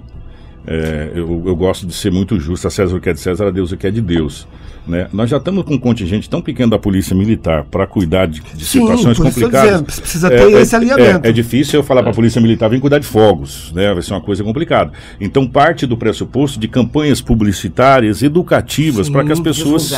É, 0.66 1.12
eu, 1.16 1.44
eu 1.46 1.56
gosto 1.56 1.86
de 1.88 1.94
ser 1.94 2.12
muito 2.12 2.40
justo. 2.40 2.68
A 2.68 2.72
César 2.72 2.96
o 2.96 3.02
que 3.02 3.10
é 3.10 3.14
de 3.14 3.20
César, 3.20 3.48
a 3.48 3.52
Deus 3.52 3.72
o 3.72 3.78
que 3.78 3.88
é 3.88 3.92
de 3.92 4.02
Deus. 4.02 4.48
Né? 4.88 5.08
Nós 5.14 5.30
já 5.30 5.38
estamos 5.38 5.64
com 5.64 5.76
um 5.76 5.80
contingente 5.80 6.30
tão 6.30 6.42
pequeno 6.42 6.72
da 6.72 6.80
Polícia 6.80 7.16
Militar 7.16 7.66
para 7.70 7.86
cuidar 7.86 8.26
de, 8.26 8.42
de 8.42 8.66
Sim, 8.66 8.80
situações 8.80 9.18
complicadas. 9.18 9.62
dizendo, 9.62 9.84
precisa 9.84 10.30
ter 10.30 10.52
esse 10.54 10.76
alinhamento. 10.76 11.26
É, 11.28 11.30
é 11.30 11.32
difícil 11.32 11.80
eu 11.80 11.84
falar 11.84 12.02
para 12.02 12.12
a 12.12 12.16
Polícia 12.16 12.42
Militar 12.42 12.68
vir 12.68 12.80
cuidar 12.80 12.98
de 12.98 13.06
fogos, 13.06 13.72
né? 13.76 13.94
Vai 13.94 14.02
ser 14.02 14.14
uma 14.14 14.22
coisa 14.22 14.44
complicada. 14.44 14.92
Então 15.20 15.48
parte 15.48 15.86
do 15.86 15.96
pressuposto 15.96 16.60
de 16.60 16.68
campanhas 16.68 17.22
publicitárias, 17.22 18.24
educativas, 18.24 19.08
para 19.10 19.24
que 19.24 19.32
as 19.32 19.40
pessoas 19.40 19.94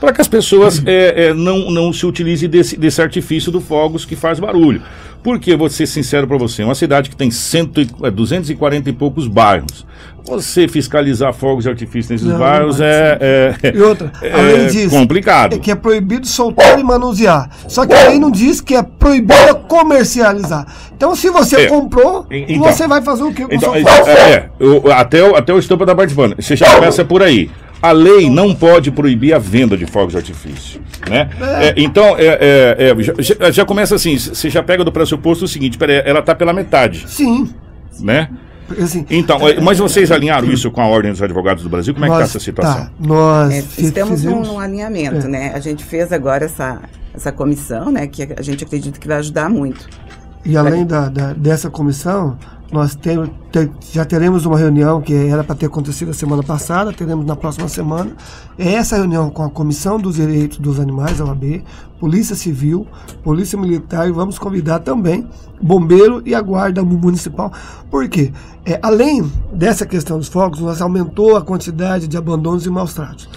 para 0.00 0.12
que 0.12 0.20
as 0.20 0.28
pessoas 0.28 0.82
é, 0.86 1.26
é, 1.26 1.34
não, 1.34 1.70
não 1.70 1.92
se 1.92 2.06
utilizem 2.06 2.48
desse, 2.48 2.76
desse 2.76 3.02
artifício 3.02 3.50
do 3.50 3.60
fogos 3.60 4.04
que 4.04 4.14
faz 4.14 4.38
barulho. 4.38 4.82
Porque, 5.22 5.56
vou 5.56 5.68
ser 5.68 5.86
sincero 5.86 6.26
para 6.26 6.36
você, 6.38 6.62
é 6.62 6.64
uma 6.64 6.74
cidade 6.74 7.10
que 7.10 7.16
tem 7.16 7.30
cento 7.30 7.80
e, 7.80 7.88
é, 8.04 8.10
240 8.10 8.88
e 8.90 8.92
poucos 8.92 9.26
bairros. 9.26 9.84
Você 10.24 10.66
fiscalizar 10.66 11.32
fogos 11.32 11.62
de 11.64 11.70
artifício 11.70 12.12
nesses 12.12 12.26
Não, 12.26 12.36
bairros 12.38 12.80
não 12.80 12.86
é, 12.86 13.18
é, 13.62 13.72
E 13.76 13.80
outra, 13.80 14.10
a 14.20 14.26
é 14.26 14.42
lei 14.42 14.66
diz 14.66 14.90
complicado. 14.90 15.54
é 15.54 15.58
que 15.58 15.70
é 15.70 15.74
proibido 15.76 16.26
soltar 16.26 16.78
e 16.80 16.82
manusear. 16.82 17.48
Só 17.68 17.86
que 17.86 17.94
a 17.94 18.08
lei 18.08 18.18
não 18.18 18.28
diz 18.30 18.60
que 18.60 18.74
é 18.74 18.82
proibido 18.82 19.54
comercializar. 19.68 20.66
Então, 20.96 21.14
se 21.14 21.30
você 21.30 21.62
É. 21.62 21.66
comprou, 21.66 22.26
então. 22.30 22.58
você 22.64 22.88
vai 22.88 23.02
fazer 23.02 23.22
o 23.22 23.32
quê 23.32 23.44
com 23.46 23.54
Então, 23.54 23.72
seu 23.72 23.80
é, 23.80 23.84
fogo? 23.84 24.10
é, 24.10 24.50
eu- 24.58 24.92
até, 24.92 25.22
o, 25.22 25.36
até 25.36 25.52
o 25.54 25.58
estampa 25.58 25.86
da 25.86 25.94
participando. 25.94 26.34
Você 26.40 26.56
já 26.56 26.74
começa 26.74 27.04
por 27.04 27.22
aí. 27.22 27.48
A 27.82 27.92
lei 27.92 28.28
não 28.30 28.54
pode 28.54 28.90
proibir 28.90 29.32
a 29.34 29.38
venda 29.38 29.76
de 29.76 29.86
fogos 29.86 30.12
de 30.12 30.16
artifício. 30.18 30.80
Né? 31.08 31.28
É, 31.60 31.74
então, 31.76 32.16
é, 32.18 32.26
é, 32.78 32.90
é, 32.90 33.22
já- 33.22 33.50
já, 33.50 33.64
começa 33.64 33.94
assim: 33.94 34.18
você 34.18 34.48
já 34.50 34.62
pega 34.62 34.82
do 34.82 34.90
pressuposto 34.90 35.44
o 35.44 35.48
seguinte: 35.48 35.76
peraí, 35.78 36.02
ela 36.04 36.20
está 36.20 36.34
pela 36.34 36.52
metade. 36.52 37.04
Sim. 37.08 37.50
Né? 38.00 38.28
Assim, 38.82 39.06
Então, 39.08 39.46
é, 39.46 39.60
mas 39.60 39.78
vocês 39.78 40.10
alinharam 40.10 40.50
isso 40.50 40.70
com 40.72 40.80
a 40.80 40.86
Ordem 40.88 41.12
dos 41.12 41.22
Advogados 41.22 41.62
do 41.62 41.68
Brasil? 41.68 41.94
Como 41.94 42.04
é 42.04 42.08
que 42.08 42.14
está 42.14 42.24
essa 42.24 42.40
situação? 42.40 42.86
tá, 42.86 42.90
nós 42.98 43.52
É, 43.54 43.58
estamos 43.82 44.10
num, 44.10 44.16
fizemos- 44.32 44.48
num 44.48 44.58
alinhamento, 44.58 45.26
É. 45.26 45.28
né? 45.28 45.52
A 45.54 45.60
gente 45.60 45.84
fez 45.84 46.12
agora 46.12 46.46
essa, 46.46 46.80
essa 47.14 47.30
comissão, 47.30 47.92
né? 47.92 48.06
Que 48.08 48.26
a 48.36 48.42
gente 48.42 48.64
acredita 48.64 48.98
que 48.98 49.06
vai 49.06 49.18
ajudar 49.18 49.48
muito. 49.48 49.86
E 50.44 50.56
além 50.56 50.84
da, 50.84 51.08
da- 51.08 51.32
dessa 51.32 51.70
comissão, 51.70 52.36
Nós 52.72 52.96
tem, 52.96 53.30
tem, 53.52 53.70
já 53.92 54.04
teremos 54.04 54.44
uma 54.44 54.58
reunião 54.58 55.00
que 55.00 55.14
era 55.14 55.44
para 55.44 55.54
ter 55.54 55.66
acontecido 55.66 56.10
a 56.10 56.14
semana 56.14 56.42
passada, 56.42 56.92
teremos 56.92 57.24
na 57.24 57.36
próxima 57.36 57.68
semana. 57.68 58.10
É 58.58 58.74
essa 58.74 58.96
reunião 58.96 59.30
com 59.30 59.44
a 59.44 59.50
Comissão 59.50 59.98
dos 59.98 60.16
Direitos 60.16 60.58
dos 60.58 60.80
Animais, 60.80 61.20
a 61.20 61.24
OAB, 61.24 61.62
Polícia 62.00 62.34
Civil, 62.34 62.86
Polícia 63.22 63.58
Militar 63.58 64.08
e 64.08 64.12
vamos 64.12 64.38
convidar 64.38 64.80
também 64.80 65.26
Bombeiro 65.62 66.22
e 66.26 66.34
a 66.34 66.40
Guarda 66.40 66.82
Municipal. 66.82 67.52
Por 67.90 68.08
quê? 68.08 68.32
É, 68.64 68.78
além 68.82 69.30
dessa 69.52 69.86
questão 69.86 70.18
dos 70.18 70.28
fogos, 70.28 70.58
nós 70.58 70.82
aumentou 70.82 71.36
a 71.36 71.42
quantidade 71.42 72.08
de 72.08 72.16
abandonos 72.16 72.66
e 72.66 72.70
maus 72.70 72.94
tratos. 72.94 73.28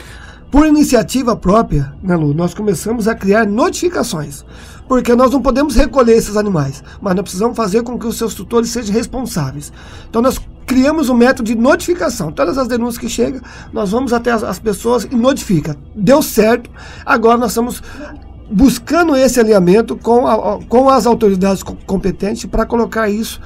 Por 0.51 0.65
iniciativa 0.65 1.35
própria, 1.35 1.93
né, 2.01 2.15
Lu, 2.15 2.33
nós 2.33 2.55
começamos 2.55 3.07
a 3.07 3.13
criar 3.13 3.45
notificações 3.45 4.43
porque 4.89 5.15
nós 5.15 5.31
não 5.31 5.39
podemos 5.39 5.75
recolher 5.75 6.17
esses 6.17 6.35
animais, 6.35 6.83
mas 6.99 7.13
nós 7.13 7.21
precisamos 7.21 7.55
fazer 7.55 7.83
com 7.83 7.97
que 7.97 8.07
os 8.07 8.17
seus 8.17 8.33
tutores 8.33 8.71
sejam 8.71 8.91
responsáveis. 8.91 9.71
Então 10.09 10.19
nós 10.19 10.41
criamos 10.65 11.09
um 11.09 11.13
método 11.13 11.43
de 11.43 11.55
notificação. 11.55 12.31
Todas 12.31 12.57
as 12.57 12.67
denúncias 12.67 12.97
que 12.97 13.07
chegam, 13.07 13.39
nós 13.71 13.91
vamos 13.91 14.11
até 14.11 14.31
as, 14.31 14.43
as 14.43 14.57
pessoas 14.57 15.03
e 15.03 15.15
notifica. 15.15 15.77
Deu 15.95 16.23
certo, 16.23 16.71
agora 17.05 17.37
nós 17.37 17.51
estamos 17.51 17.83
buscando 18.51 19.15
esse 19.15 19.39
alinhamento 19.39 19.95
com, 19.95 20.25
a, 20.25 20.59
com 20.67 20.89
as 20.89 21.05
autoridades 21.05 21.61
competentes 21.61 22.45
para 22.45 22.65
colocar 22.65 23.07
isso 23.09 23.39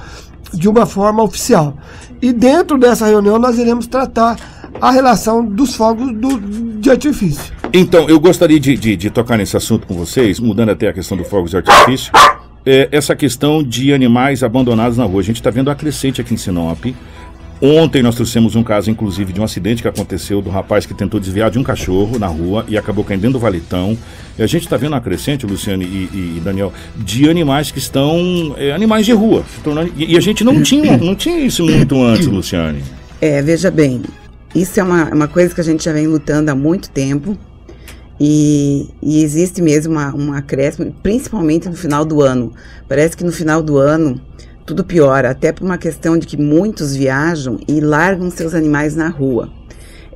de 0.50 0.66
uma 0.66 0.86
forma 0.86 1.22
oficial. 1.22 1.76
E 2.22 2.32
dentro 2.32 2.78
dessa 2.78 3.04
reunião 3.06 3.38
nós 3.38 3.58
iremos 3.58 3.86
tratar 3.86 4.38
a 4.80 4.90
relação 4.90 5.44
dos 5.44 5.74
fogos 5.74 6.10
do, 6.14 6.40
de 6.80 6.90
artifício. 6.90 7.53
Então, 7.76 8.08
eu 8.08 8.20
gostaria 8.20 8.60
de, 8.60 8.76
de, 8.76 8.94
de, 8.94 9.10
tocar 9.10 9.36
nesse 9.36 9.56
assunto 9.56 9.84
com 9.84 9.94
vocês, 9.94 10.38
mudando 10.38 10.68
até 10.68 10.86
a 10.86 10.92
questão 10.92 11.16
do 11.16 11.24
fogos 11.24 11.50
de 11.50 11.56
artifício. 11.56 12.12
É, 12.64 12.88
essa 12.92 13.16
questão 13.16 13.64
de 13.64 13.92
animais 13.92 14.44
abandonados 14.44 14.96
na 14.96 15.02
rua. 15.02 15.20
A 15.20 15.24
gente 15.24 15.40
está 15.40 15.50
vendo 15.50 15.68
a 15.68 15.74
crescente 15.74 16.20
aqui 16.20 16.32
em 16.32 16.36
Sinop. 16.36 16.84
Ontem 17.60 18.00
nós 18.00 18.14
trouxemos 18.14 18.54
um 18.54 18.62
caso, 18.62 18.92
inclusive, 18.92 19.32
de 19.32 19.40
um 19.40 19.44
acidente 19.44 19.82
que 19.82 19.88
aconteceu 19.88 20.40
do 20.40 20.50
rapaz 20.50 20.86
que 20.86 20.94
tentou 20.94 21.18
desviar 21.18 21.50
de 21.50 21.58
um 21.58 21.64
cachorro 21.64 22.16
na 22.16 22.28
rua 22.28 22.64
e 22.68 22.78
acabou 22.78 23.02
caindo 23.02 23.22
dentro 23.22 23.38
do 23.38 23.42
valetão. 23.42 23.98
E 24.38 24.42
a 24.44 24.46
gente 24.46 24.62
está 24.62 24.76
vendo 24.76 24.94
a 24.94 25.00
crescente, 25.00 25.44
Luciano 25.44 25.82
e, 25.82 26.36
e, 26.36 26.40
Daniel, 26.44 26.72
de 26.94 27.28
animais 27.28 27.72
que 27.72 27.80
estão. 27.80 28.54
É, 28.56 28.70
animais 28.70 29.04
de 29.04 29.12
rua. 29.12 29.44
Tornando, 29.64 29.92
e, 29.96 30.12
e, 30.12 30.16
a 30.16 30.20
gente 30.20 30.44
não 30.44 30.62
tinha, 30.62 30.96
não 30.96 31.16
tinha 31.16 31.40
isso 31.40 31.64
muito 31.64 32.00
antes, 32.00 32.28
Luciane. 32.28 32.84
É, 33.20 33.42
veja 33.42 33.68
bem, 33.68 34.00
isso 34.54 34.78
é 34.78 34.82
uma, 34.84 35.12
uma 35.12 35.26
coisa 35.26 35.52
que 35.52 35.60
a 35.60 35.64
gente 35.64 35.84
já 35.84 35.92
vem 35.92 36.06
lutando 36.06 36.52
há 36.52 36.54
muito 36.54 36.88
tempo. 36.88 37.36
E, 38.18 38.88
e, 39.02 39.22
existe 39.22 39.60
mesmo 39.60 39.94
um 39.94 40.32
acréscimo, 40.32 40.94
principalmente 41.02 41.68
no 41.68 41.74
final 41.74 42.04
do 42.04 42.22
ano. 42.22 42.52
Parece 42.88 43.16
que 43.16 43.24
no 43.24 43.32
final 43.32 43.62
do 43.62 43.76
ano 43.76 44.20
tudo 44.64 44.84
piora, 44.84 45.30
até 45.30 45.52
por 45.52 45.64
uma 45.64 45.76
questão 45.76 46.16
de 46.16 46.26
que 46.26 46.36
muitos 46.36 46.96
viajam 46.96 47.58
e 47.68 47.80
largam 47.80 48.30
seus 48.30 48.54
animais 48.54 48.96
na 48.96 49.08
rua. 49.08 49.50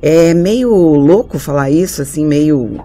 É 0.01 0.33
meio 0.33 0.71
louco 0.71 1.37
falar 1.37 1.69
isso, 1.69 2.01
assim, 2.01 2.25
meio. 2.25 2.79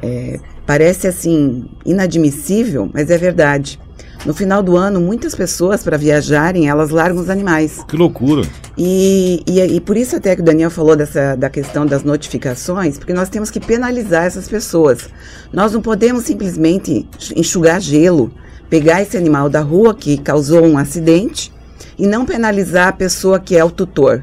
É, 0.00 0.38
parece 0.64 1.06
assim 1.06 1.64
inadmissível, 1.84 2.88
mas 2.94 3.10
é 3.10 3.18
verdade. 3.18 3.78
No 4.24 4.32
final 4.32 4.62
do 4.62 4.76
ano, 4.76 5.00
muitas 5.00 5.34
pessoas, 5.34 5.82
para 5.82 5.96
viajarem, 5.96 6.68
elas 6.68 6.90
largam 6.90 7.20
os 7.20 7.28
animais. 7.28 7.84
Que 7.88 7.96
loucura! 7.96 8.42
E, 8.78 9.42
e, 9.44 9.58
e, 9.60 9.80
por 9.80 9.96
isso 9.96 10.14
até 10.14 10.36
que 10.36 10.42
o 10.42 10.44
Daniel 10.44 10.70
falou 10.70 10.94
dessa, 10.94 11.34
da 11.34 11.50
questão 11.50 11.84
das 11.84 12.04
notificações, 12.04 12.98
porque 12.98 13.12
nós 13.12 13.28
temos 13.28 13.50
que 13.50 13.58
penalizar 13.58 14.24
essas 14.24 14.48
pessoas. 14.48 15.08
Nós 15.52 15.72
não 15.72 15.82
podemos 15.82 16.22
simplesmente 16.22 17.08
enxugar 17.34 17.80
gelo, 17.80 18.32
pegar 18.70 19.02
esse 19.02 19.16
animal 19.16 19.48
da 19.48 19.60
rua 19.60 19.92
que 19.92 20.16
causou 20.16 20.64
um 20.64 20.78
acidente 20.78 21.52
e 21.98 22.06
não 22.06 22.24
penalizar 22.24 22.88
a 22.88 22.92
pessoa 22.92 23.40
que 23.40 23.56
é 23.56 23.64
o 23.64 23.72
tutor, 23.72 24.22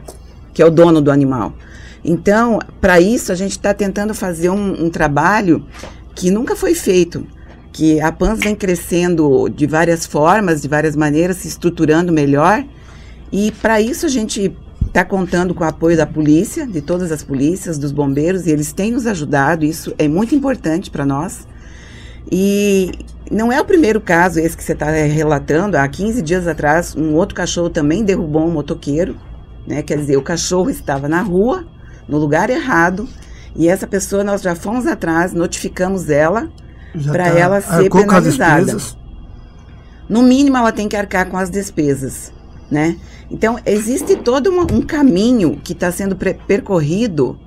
que 0.54 0.62
é 0.62 0.66
o 0.66 0.72
dono 0.72 1.02
do 1.02 1.12
animal. 1.12 1.54
Então, 2.06 2.60
para 2.80 3.02
isso, 3.02 3.34
a 3.34 3.36
gente 3.36 3.52
está 3.52 3.74
tentando 3.74 4.14
fazer 4.14 4.50
um, 4.50 4.86
um 4.86 4.90
trabalho 4.90 5.66
que 6.16 6.32
nunca 6.32 6.56
foi 6.56 6.74
feito 6.74 7.28
que 7.72 8.00
a 8.02 8.12
PANS 8.12 8.40
vem 8.40 8.56
crescendo 8.56 9.48
de 9.50 9.66
várias 9.66 10.06
formas, 10.06 10.62
de 10.62 10.68
várias 10.68 10.96
maneiras, 10.96 11.38
se 11.38 11.48
estruturando 11.48 12.12
melhor. 12.12 12.64
E 13.32 13.52
para 13.62 13.80
isso 13.80 14.06
a 14.06 14.10
gente 14.10 14.56
está 14.86 15.06
contando 15.06 15.54
com 15.54 15.64
o 15.64 15.68
apoio 15.68 15.96
da 15.96 16.06
polícia, 16.06 16.66
de 16.66 16.82
todas 16.82 17.12
as 17.12 17.24
polícias, 17.24 17.78
dos 17.78 17.92
bombeiros, 17.92 18.48
e 18.48 18.52
eles 18.52 18.74
têm 18.74 18.92
nos 18.92 19.06
ajudado, 19.06 19.64
isso 19.64 19.94
é 19.98 20.08
muito 20.08 20.34
importante 20.34 20.90
para 20.90 21.06
nós. 21.06 21.48
E 22.32 22.92
não 23.32 23.52
é 23.52 23.62
o 23.62 23.66
primeiro 23.66 24.02
caso 24.02 24.40
esse 24.40 24.58
que 24.58 24.64
você 24.64 24.74
está 24.74 24.90
relatando. 24.90 25.78
Há 25.78 25.88
15 25.88 26.22
dias 26.22 26.48
atrás, 26.48 26.96
um 26.96 27.14
outro 27.14 27.36
cachorro 27.36 27.70
também 27.70 28.04
derrubou 28.04 28.46
um 28.46 28.52
motoqueiro. 28.52 29.16
Né? 29.68 29.84
Quer 29.84 29.98
dizer, 29.98 30.18
o 30.18 30.22
cachorro 30.22 30.70
estava 30.70 31.08
na 31.08 31.22
rua, 31.22 31.66
no 32.08 32.18
lugar 32.18 32.50
errado, 32.50 33.08
e 33.56 33.68
essa 33.68 33.86
pessoa 33.86 34.24
nós 34.24 34.42
já 34.42 34.56
fomos 34.56 34.88
atrás, 34.88 35.34
notificamos 35.34 36.10
ela, 36.10 36.50
para 37.12 37.32
tá 37.32 37.38
ela 37.38 37.62
ser 37.62 37.90
penalizada. 37.90 38.78
No 40.08 40.24
mínimo, 40.24 40.58
ela 40.58 40.72
tem 40.72 40.88
que 40.88 40.96
arcar 40.96 41.30
com 41.30 41.38
as 41.38 41.50
despesas, 41.50 42.34
né? 42.70 42.98
Então, 43.30 43.60
existe 43.66 44.16
todo 44.16 44.52
um, 44.52 44.62
um 44.62 44.82
caminho 44.82 45.60
que 45.64 45.74
está 45.74 45.92
sendo 45.92 46.16
percorrido 46.16 47.40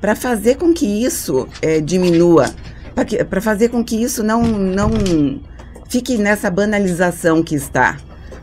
para 0.00 0.14
fazer 0.14 0.56
com 0.56 0.72
que 0.72 0.86
isso 0.86 1.48
é, 1.60 1.80
diminua, 1.80 2.50
para 3.28 3.40
fazer 3.40 3.68
com 3.68 3.82
que 3.82 4.00
isso 4.00 4.22
não, 4.22 4.42
não 4.42 4.90
fique 5.88 6.16
nessa 6.16 6.50
banalização 6.50 7.42
que 7.42 7.54
está. 7.54 7.96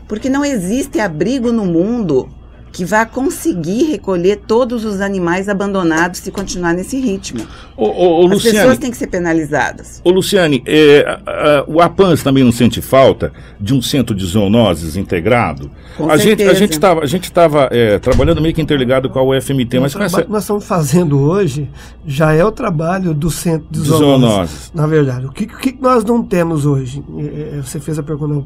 Porque 0.06 0.28
não 0.28 0.44
existe 0.44 1.00
abrigo 1.00 1.50
no 1.50 1.64
mundo 1.64 2.28
que 2.72 2.84
vai 2.84 3.04
conseguir 3.04 3.84
recolher 3.84 4.42
todos 4.46 4.84
os 4.84 5.00
animais 5.00 5.48
abandonados 5.48 6.20
se 6.20 6.30
continuar 6.30 6.72
nesse 6.72 6.98
ritmo. 6.98 7.46
Ô, 7.76 7.84
ô, 7.84 8.22
ô, 8.22 8.26
As 8.26 8.32
Luciane, 8.32 8.56
pessoas 8.56 8.78
têm 8.78 8.90
que 8.90 8.96
ser 8.96 9.08
penalizadas. 9.08 10.00
Ô 10.02 10.10
Luciane, 10.10 10.62
é, 10.66 11.04
a, 11.06 11.58
a, 11.60 11.64
o 11.66 11.80
APANS 11.80 12.22
também 12.22 12.42
não 12.42 12.52
sente 12.52 12.80
falta 12.80 13.32
de 13.60 13.74
um 13.74 13.82
centro 13.82 14.14
de 14.14 14.24
zoonoses 14.24 14.96
integrado? 14.96 15.70
Com 15.96 16.10
a 16.10 16.18
certeza. 16.18 16.50
gente 16.50 16.50
a 16.50 16.54
gente 16.54 16.72
estava 16.72 17.06
gente 17.06 17.32
é, 17.70 17.98
trabalhando 17.98 18.40
meio 18.40 18.54
que 18.54 18.62
interligado 18.62 19.10
com 19.10 19.18
a 19.18 19.22
UFMT, 19.22 19.78
mas 19.78 19.94
o 19.94 20.02
essa... 20.02 20.24
nós 20.28 20.42
estamos 20.42 20.64
fazendo 20.64 21.20
hoje 21.20 21.68
já 22.06 22.32
é 22.32 22.44
o 22.44 22.50
trabalho 22.50 23.12
do 23.12 23.30
centro 23.30 23.66
de, 23.70 23.80
de 23.80 23.86
zoonoses, 23.86 24.20
zoonoses. 24.20 24.72
Na 24.74 24.86
verdade, 24.86 25.26
o 25.26 25.30
que, 25.30 25.44
o 25.44 25.58
que 25.58 25.76
nós 25.80 26.04
não 26.04 26.22
temos 26.22 26.64
hoje? 26.64 27.02
É, 27.18 27.58
é, 27.58 27.60
você 27.60 27.78
fez 27.78 27.98
a 27.98 28.02
pergunta 28.02 28.44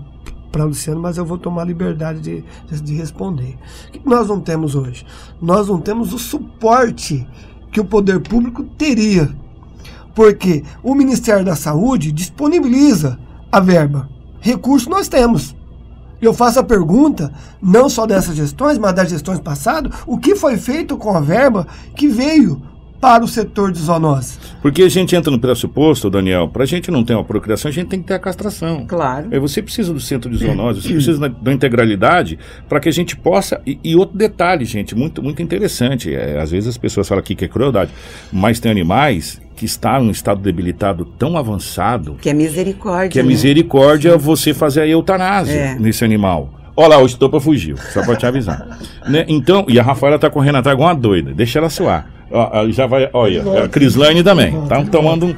para 0.56 0.64
Luciano, 0.64 0.98
mas 0.98 1.18
eu 1.18 1.24
vou 1.26 1.36
tomar 1.36 1.64
liberdade 1.64 2.20
de, 2.20 2.44
de, 2.66 2.80
de 2.80 2.94
responder. 2.94 3.58
O 3.88 3.92
que 3.92 4.00
nós 4.08 4.26
não 4.26 4.40
temos 4.40 4.74
hoje? 4.74 5.04
Nós 5.40 5.68
não 5.68 5.78
temos 5.78 6.14
o 6.14 6.18
suporte 6.18 7.28
que 7.70 7.78
o 7.78 7.84
poder 7.84 8.20
público 8.20 8.64
teria. 8.64 9.28
Porque 10.14 10.64
o 10.82 10.94
Ministério 10.94 11.44
da 11.44 11.54
Saúde 11.54 12.10
disponibiliza 12.10 13.18
a 13.52 13.60
verba. 13.60 14.08
Recurso 14.40 14.88
nós 14.88 15.08
temos. 15.08 15.54
Eu 16.22 16.32
faço 16.32 16.58
a 16.58 16.64
pergunta, 16.64 17.30
não 17.60 17.90
só 17.90 18.06
dessas 18.06 18.34
gestões, 18.34 18.78
mas 18.78 18.94
das 18.94 19.10
gestões 19.10 19.38
passadas, 19.38 19.92
o 20.06 20.16
que 20.16 20.34
foi 20.34 20.56
feito 20.56 20.96
com 20.96 21.14
a 21.14 21.20
verba 21.20 21.66
que 21.94 22.08
veio 22.08 22.62
para 23.00 23.24
o 23.24 23.28
setor 23.28 23.72
de 23.72 23.78
zoonose. 23.78 24.38
Porque 24.62 24.82
a 24.82 24.88
gente 24.88 25.14
entra 25.14 25.30
no 25.30 25.38
pressuposto, 25.38 26.10
Daniel, 26.10 26.48
para 26.48 26.64
a 26.64 26.66
gente 26.66 26.90
não 26.90 27.04
ter 27.04 27.14
uma 27.14 27.24
procriação, 27.24 27.68
a 27.68 27.72
gente 27.72 27.88
tem 27.88 28.00
que 28.00 28.06
ter 28.06 28.14
a 28.14 28.18
castração. 28.18 28.84
Claro. 28.86 29.28
Aí 29.30 29.38
você 29.38 29.62
precisa 29.62 29.92
do 29.92 30.00
centro 30.00 30.30
de 30.30 30.38
zoonose, 30.38 30.82
você 30.82 30.92
precisa 30.92 31.20
da, 31.20 31.28
da 31.28 31.52
integralidade 31.52 32.38
para 32.68 32.80
que 32.80 32.88
a 32.88 32.92
gente 32.92 33.16
possa. 33.16 33.60
E, 33.66 33.78
e, 33.82 33.96
outro 33.96 34.16
detalhe, 34.16 34.64
gente, 34.64 34.94
muito, 34.94 35.22
muito 35.22 35.42
interessante. 35.42 36.14
É, 36.14 36.40
às 36.40 36.50
vezes 36.50 36.68
as 36.68 36.78
pessoas 36.78 37.08
falam 37.08 37.20
aqui 37.20 37.34
que 37.34 37.44
é 37.44 37.48
crueldade, 37.48 37.90
mas 38.32 38.58
tem 38.58 38.70
animais 38.70 39.40
que 39.56 39.64
está 39.64 39.98
em 40.00 40.08
um 40.08 40.10
estado 40.10 40.40
debilitado 40.40 41.04
tão 41.04 41.36
avançado. 41.36 42.16
Que 42.20 42.28
é 42.28 42.34
misericórdia. 42.34 43.08
Que 43.08 43.18
é 43.18 43.22
né? 43.22 43.28
misericórdia 43.28 44.16
você 44.16 44.52
fazer 44.52 44.82
a 44.82 44.86
eutanásia 44.86 45.52
é. 45.52 45.78
nesse 45.78 46.04
animal. 46.04 46.50
Olha 46.76 46.88
lá, 46.88 47.02
o 47.02 47.06
estopa 47.06 47.40
fugiu, 47.40 47.76
só 47.92 48.04
para 48.04 48.16
te 48.16 48.26
avisar. 48.26 48.66
né? 49.08 49.24
Então, 49.28 49.64
e 49.68 49.80
a 49.80 49.82
Rafaela 49.82 50.18
tá 50.18 50.28
correndo 50.28 50.56
atrás 50.56 50.74
igual 50.74 50.90
uma 50.90 50.94
doida, 50.94 51.32
deixa 51.32 51.58
ela 51.58 51.70
suar. 51.70 52.06
Ó, 52.30 52.68
já 52.70 52.86
vai, 52.86 53.08
olha, 53.12 53.64
a 53.64 53.68
Crislane 53.68 54.22
também. 54.22 54.52
Tá 54.68 54.84
tomando 54.84 55.26
um. 55.26 55.34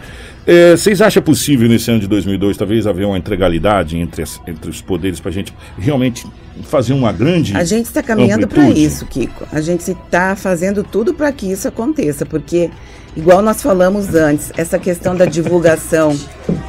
É, 0.47 0.70
vocês 0.70 1.03
acham 1.03 1.22
possível 1.22 1.68
nesse 1.68 1.91
ano 1.91 2.01
de 2.01 2.07
2002 2.07 2.57
talvez 2.57 2.86
haver 2.86 3.05
uma 3.05 3.18
integralidade 3.18 3.99
entre, 3.99 4.22
as, 4.22 4.41
entre 4.47 4.70
os 4.70 4.80
poderes 4.80 5.20
para 5.20 5.28
a 5.28 5.32
gente 5.32 5.53
realmente 5.78 6.26
fazer 6.62 6.95
uma 6.95 7.12
grande. 7.12 7.55
A 7.55 7.64
gente 7.64 7.84
está 7.84 8.03
caminhando 8.03 8.49
para 8.49 8.70
isso, 8.70 9.05
Kiko. 9.05 9.47
A 9.53 9.61
gente 9.61 9.91
está 9.91 10.34
fazendo 10.34 10.82
tudo 10.82 11.12
para 11.12 11.30
que 11.32 11.53
isso 11.53 11.68
aconteça, 11.68 12.24
porque, 12.24 12.70
igual 13.14 13.43
nós 13.43 13.61
falamos 13.61 14.14
antes, 14.14 14.51
essa 14.57 14.78
questão 14.78 15.14
da 15.14 15.26
divulgação 15.26 16.18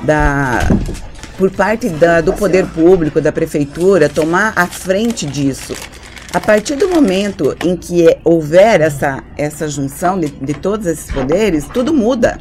da, 0.04 0.60
por 1.40 1.50
parte 1.50 1.88
da, 1.88 2.20
do 2.20 2.34
poder 2.34 2.68
público, 2.68 3.22
da 3.22 3.32
prefeitura, 3.32 4.10
tomar 4.10 4.52
a 4.58 4.68
frente 4.68 5.26
disso. 5.26 5.74
A 6.34 6.40
partir 6.40 6.76
do 6.76 6.90
momento 6.90 7.56
em 7.64 7.78
que 7.78 8.16
houver 8.26 8.82
essa, 8.82 9.24
essa 9.38 9.68
junção 9.68 10.20
de, 10.20 10.28
de 10.28 10.54
todos 10.54 10.86
esses 10.86 11.10
poderes, 11.10 11.66
tudo 11.74 11.94
muda. 11.94 12.38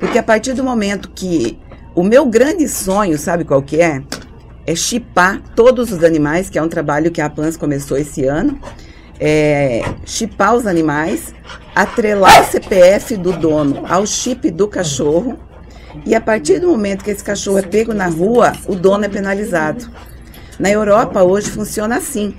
Porque 0.00 0.18
a 0.18 0.22
partir 0.24 0.54
do 0.54 0.64
momento 0.64 1.08
que 1.14 1.56
o 1.94 2.02
meu 2.02 2.26
grande 2.26 2.68
sonho, 2.68 3.16
sabe 3.16 3.44
qual 3.44 3.62
que 3.62 3.80
é? 3.80 4.02
É 4.66 4.72
é 4.72 4.74
chipar 4.74 5.40
todos 5.54 5.92
os 5.92 6.02
animais, 6.02 6.50
que 6.50 6.58
é 6.58 6.62
um 6.62 6.68
trabalho 6.68 7.10
que 7.10 7.20
a 7.20 7.30
PANS 7.30 7.56
começou 7.56 7.96
esse 7.96 8.24
ano. 8.24 8.58
É, 9.20 9.82
chipar 10.04 10.54
os 10.54 10.66
animais, 10.66 11.32
atrelar 11.74 12.42
o 12.42 12.44
CPF 12.50 13.16
do 13.16 13.32
dono 13.32 13.84
ao 13.88 14.04
chip 14.04 14.50
do 14.50 14.66
cachorro. 14.66 15.38
E 16.06 16.14
a 16.14 16.20
partir 16.20 16.58
do 16.58 16.68
momento 16.68 17.04
que 17.04 17.10
esse 17.10 17.22
cachorro 17.22 17.58
é 17.58 17.62
pego 17.62 17.92
na 17.92 18.06
rua, 18.06 18.52
o 18.66 18.74
dono 18.74 19.04
é 19.04 19.08
penalizado. 19.08 19.90
Na 20.58 20.70
Europa 20.70 21.22
hoje 21.22 21.50
funciona 21.50 21.96
assim. 21.96 22.34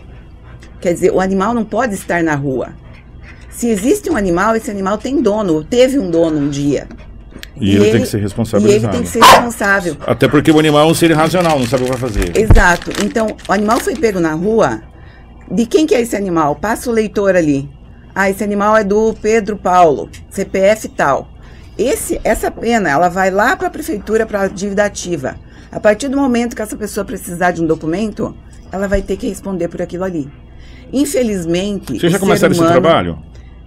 Quer 0.80 0.93
dizer, 0.93 1.12
o 1.12 1.20
animal 1.20 1.54
não 1.54 1.64
pode 1.64 1.93
estar 1.93 2.24
na 2.24 2.36
rua. 2.36 2.74
Se 3.49 3.70
existe 3.70 4.10
um 4.10 4.18
animal, 4.18 4.56
esse 4.56 4.70
animal 4.70 4.97
tem 4.97 5.22
dono, 5.22 5.64
teve 5.64 5.99
um 5.99 6.10
dono 6.10 6.39
um 6.39 6.49
dia. 6.49 6.88
E, 7.56 7.68
e 7.68 7.76
ele, 7.76 7.84
ele, 7.84 7.91
tem 7.91 8.01
que 8.01 8.08
ser 8.08 8.20
responsabilizado. 8.20 8.84
E 8.84 8.88
ele 8.88 8.91
tem 8.91 9.01
que 9.04 9.10
ser 9.10 9.24
responsável. 9.24 9.97
Até 10.06 10.28
porque 10.28 10.51
o 10.51 10.60
animal 10.60 10.88
é 10.88 10.91
um 10.91 10.93
ser 10.93 11.12
irracional, 11.12 11.60
não 11.60 11.68
sabe 11.68 11.84
o 11.84 11.86
que 11.86 11.91
vai 11.91 11.99
fazer. 11.99 12.36
Exato. 12.36 12.91
Então, 13.04 13.28
o 13.47 13.54
animal 13.54 13.80
foi 13.80 13.95
pego 13.95 14.20
na 14.20 14.34
rua. 14.34 14.82
De 15.51 15.66
quem 15.66 15.86
que 15.86 15.93
é 15.93 16.01
esse 16.01 16.16
animal? 16.16 16.56
Passa 16.56 16.89
o 16.89 16.93
leitor 16.93 17.36
ali. 17.36 17.70
Ah, 18.16 18.30
esse 18.30 18.43
animal 18.43 18.76
é 18.76 18.84
do 18.84 19.14
Pedro 19.22 19.58
Paulo, 19.58 20.10
CPF 20.30 20.88
tal. 20.89 21.33
Esse, 21.78 22.19
essa 22.24 22.51
pena, 22.51 22.89
ela 22.89 23.09
vai 23.09 23.32
lá 23.32 23.55
para 23.55 23.67
a 23.67 23.71
prefeitura 23.71 24.26
para 24.26 24.47
dívida 24.47 24.86
ativa. 24.86 25.36
A 25.71 25.80
partir 25.80 26.07
do 26.07 26.17
momento 26.17 26.55
que 26.55 26.61
essa 26.61 26.78
pessoa 26.78 27.03
precisar 27.03 27.51
de 27.51 27.61
um 27.61 27.65
documento, 27.65 28.36
ela 28.71 28.88
vai 28.88 29.01
ter 29.01 29.17
que 29.17 29.28
responder 29.28 29.67
por 29.67 29.82
aquilo 29.82 30.03
ali. 30.03 30.30
Infelizmente. 30.91 31.99
Você 31.99 32.09
já 32.09 32.19
começaram 32.19 32.53
humano, 32.53 32.69
esse 32.69 32.80
trabalho? 32.80 33.19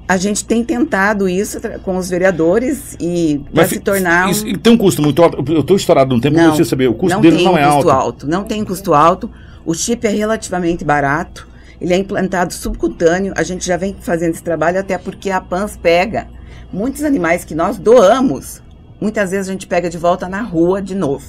A 0.09 0.16
gente 0.16 0.44
tem 0.44 0.62
tentado 0.62 1.28
isso 1.28 1.59
com 1.82 1.96
os 1.96 2.09
vereadores 2.09 2.96
e 3.00 3.44
vai 3.52 3.66
se 3.66 3.80
tornar. 3.80 4.28
Um... 4.28 4.54
tem 4.54 4.72
um 4.72 4.76
custo 4.76 5.02
muito 5.02 5.20
alto. 5.20 5.52
Eu 5.52 5.61
estou 5.61 5.76
estourado 5.76 6.14
no 6.14 6.20
tempo, 6.20 6.36
não, 6.36 6.48
preciso 6.48 6.70
saber. 6.70 6.86
O 6.86 6.94
custo 6.94 7.20
dele 7.20 7.42
não 7.42 7.59
é 7.59 7.64
alto. 7.64 7.66
Não 7.66 7.72
tem 7.72 7.74
custo 7.74 7.90
alto. 7.90 8.28
Não 8.28 8.44
tem 8.44 8.64
custo 8.64 8.94
alto. 8.94 9.30
O 9.64 9.74
chip 9.74 10.07
é 10.07 10.11
relativamente 10.11 10.84
barato. 10.84 11.48
Ele 11.80 11.92
é 11.92 11.96
implantado 11.96 12.54
subcutâneo. 12.54 13.34
A 13.36 13.42
gente 13.42 13.66
já 13.66 13.76
vem 13.76 13.96
fazendo 14.00 14.32
esse 14.32 14.42
trabalho 14.44 14.78
até 14.78 14.96
porque 14.96 15.28
a 15.28 15.40
PANS 15.40 15.76
pega 15.76 16.28
muitos 16.73 17.03
animais 17.05 17.45
que 17.45 17.55
nós 17.55 17.79
doamos. 17.79 18.62
Muitas 19.01 19.31
vezes 19.31 19.49
a 19.49 19.53
gente 19.53 19.67
pega 19.67 19.91
de 19.91 19.99
volta 19.99 20.29
na 20.29 20.43
rua 20.43 20.81
de 20.81 20.95
novo. 20.95 21.25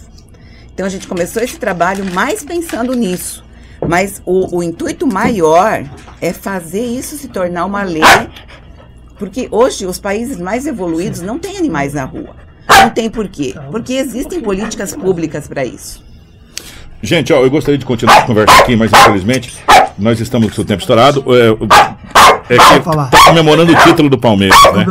Então 0.73 0.85
a 0.85 0.89
gente 0.89 1.07
começou 1.07 1.41
esse 1.43 1.57
trabalho 1.57 2.05
mais 2.13 2.43
pensando 2.43 2.93
nisso. 2.93 3.43
Mas 3.87 4.21
o, 4.25 4.57
o 4.57 4.63
intuito 4.63 5.05
maior 5.05 5.83
é 6.19 6.33
fazer 6.33 6.83
isso 6.83 7.17
se 7.17 7.27
tornar 7.27 7.65
uma 7.65 7.83
lei 7.83 8.01
porque 9.17 9.47
hoje 9.51 9.85
os 9.85 9.99
países 9.99 10.37
mais 10.37 10.65
evoluídos 10.65 11.21
não 11.21 11.39
têm 11.39 11.57
animais 11.57 11.93
na 11.93 12.05
rua. 12.05 12.35
Não 12.69 12.89
tem 12.89 13.09
por 13.09 13.27
quê? 13.27 13.55
Porque 13.71 13.93
existem 13.93 14.39
políticas 14.39 14.95
públicas 14.95 15.47
para 15.47 15.65
isso. 15.65 16.05
Gente, 17.01 17.33
ó, 17.33 17.41
eu 17.41 17.49
gostaria 17.49 17.77
de 17.77 17.85
continuar 17.85 18.19
a 18.19 18.21
conversa 18.23 18.59
aqui, 18.59 18.75
mas 18.75 18.91
infelizmente 18.91 19.57
nós 19.97 20.19
estamos 20.19 20.53
com 20.53 20.61
o 20.61 20.65
tempo 20.65 20.81
estourado. 20.81 21.23
É, 21.33 21.49
é 22.49 22.57
que 22.57 22.79
tá 22.79 23.09
comemorando 23.25 23.71
o 23.71 23.75
título 23.75 24.09
do 24.09 24.17
Palmeiras, 24.17 24.57
né? 24.73 24.85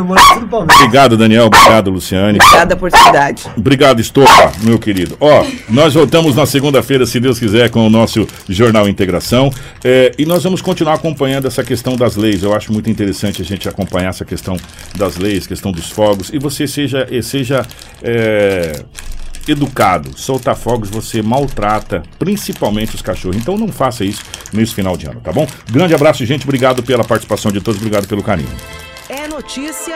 Obrigado, 0.51 1.17
Daniel. 1.17 1.45
Obrigado, 1.45 1.89
Luciane. 1.89 2.39
Obrigada 2.39 2.75
por 2.75 2.91
cidade. 2.91 3.43
Obrigado, 3.55 3.99
Estopa, 3.99 4.51
meu 4.61 4.77
querido. 4.77 5.17
Ó, 5.19 5.45
nós 5.69 5.93
voltamos 5.93 6.35
na 6.35 6.45
segunda-feira, 6.45 7.05
se 7.05 7.19
Deus 7.19 7.39
quiser, 7.39 7.69
com 7.69 7.85
o 7.85 7.89
nosso 7.89 8.27
Jornal 8.47 8.87
Integração. 8.87 9.51
É, 9.83 10.11
e 10.17 10.25
nós 10.25 10.43
vamos 10.43 10.61
continuar 10.61 10.95
acompanhando 10.95 11.47
essa 11.47 11.63
questão 11.63 11.95
das 11.95 12.15
leis. 12.15 12.43
Eu 12.43 12.53
acho 12.53 12.71
muito 12.71 12.89
interessante 12.89 13.41
a 13.41 13.45
gente 13.45 13.67
acompanhar 13.67 14.09
essa 14.09 14.25
questão 14.25 14.57
das 14.95 15.17
leis, 15.17 15.47
questão 15.47 15.71
dos 15.71 15.89
fogos. 15.89 16.29
E 16.33 16.39
você 16.39 16.67
seja, 16.67 17.07
seja 17.21 17.65
é, 18.03 18.83
educado. 19.51 20.17
Soltar 20.17 20.55
fogos 20.55 20.89
você 20.89 21.21
maltrata, 21.21 22.03
principalmente 22.19 22.95
os 22.95 23.01
cachorros. 23.01 23.37
Então 23.37 23.57
não 23.57 23.67
faça 23.67 24.03
isso 24.03 24.23
nesse 24.53 24.73
final 24.73 24.97
de 24.97 25.07
ano, 25.07 25.21
tá 25.21 25.31
bom? 25.31 25.47
Grande 25.71 25.93
abraço, 25.93 26.25
gente. 26.25 26.43
Obrigado 26.43 26.83
pela 26.83 27.03
participação 27.03 27.51
de 27.51 27.61
todos. 27.61 27.79
Obrigado 27.79 28.07
pelo 28.07 28.23
carinho. 28.23 28.49
É 29.09 29.27
notícia. 29.27 29.95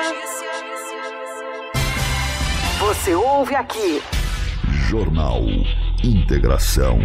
Você 2.79 3.13
ouve 3.13 3.55
aqui. 3.55 4.01
Jornal 4.89 5.43
Integração. 6.03 6.99